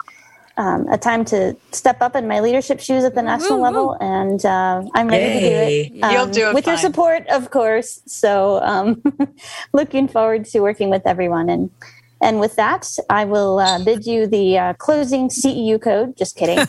um, 0.59 0.87
a 0.91 0.97
time 0.97 1.23
to 1.23 1.55
step 1.71 2.01
up 2.01 2.17
in 2.17 2.27
my 2.27 2.41
leadership 2.41 2.81
shoes 2.81 3.05
at 3.05 3.15
the 3.15 3.21
national 3.21 3.61
level, 3.61 3.95
and 4.01 4.45
uh, 4.45 4.83
I'm 4.93 5.07
ready 5.07 5.39
to 5.39 5.39
do 5.39 5.55
it. 5.95 6.03
Um, 6.03 6.11
You'll 6.11 6.27
do 6.27 6.49
it 6.49 6.53
with 6.53 6.67
your 6.67 6.77
support, 6.77 7.25
of 7.27 7.49
course. 7.49 8.01
So, 8.05 8.61
um, 8.61 9.01
looking 9.73 10.09
forward 10.09 10.43
to 10.51 10.59
working 10.59 10.89
with 10.89 11.07
everyone. 11.07 11.49
And 11.49 11.71
and 12.21 12.39
with 12.39 12.55
that, 12.55 12.87
I 13.09 13.25
will 13.25 13.59
uh, 13.59 13.83
bid 13.83 14.05
you 14.05 14.27
the 14.27 14.57
uh, 14.57 14.73
closing 14.73 15.29
CEU 15.29 15.81
code. 15.81 16.15
Just 16.17 16.35
kidding. 16.35 16.59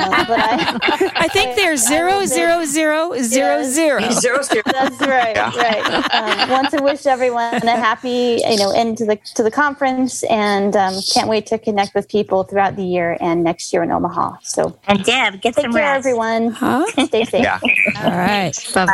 Uh, 0.00 0.24
but 0.26 0.38
I, 0.40 1.12
I 1.16 1.28
think 1.28 1.56
there's 1.56 1.86
zero 1.86 2.24
zero 2.26 2.64
zero 2.64 3.14
zero 3.22 3.62
zero. 3.64 4.00
Zero, 4.10 4.42
zero. 4.42 4.62
That's 4.66 5.00
right. 5.00 5.36
Yeah. 5.40 5.50
Right. 5.56 6.14
Um, 6.42 6.50
want 6.50 6.70
to 6.70 6.82
wish 6.82 7.06
everyone 7.06 7.54
a 7.66 7.70
happy, 7.76 8.40
you 8.46 8.56
know, 8.56 8.70
end 8.72 8.98
to 8.98 9.06
the 9.06 9.16
to 9.36 9.42
the 9.42 9.50
conference, 9.50 10.22
and 10.24 10.74
um, 10.76 10.94
can't 11.14 11.28
wait 11.28 11.46
to 11.46 11.58
connect 11.58 11.94
with 11.94 12.08
people 12.08 12.44
throughout 12.44 12.76
the 12.76 12.84
year 12.84 13.16
and 13.20 13.44
next 13.44 13.72
year 13.72 13.82
in 13.82 13.90
Omaha. 13.90 14.36
So, 14.42 14.78
And 14.88 15.04
Deb, 15.04 15.40
get 15.40 15.54
take 15.54 15.64
some 15.64 15.72
care, 15.72 15.82
rest. 15.82 15.98
everyone. 16.06 16.50
Huh? 16.50 16.86
Stay 17.06 17.24
safe. 17.24 17.42
Yeah. 17.42 17.58
All 18.02 18.10
right. 18.10 18.52
Bye 18.74 18.86
bye. 18.86 18.92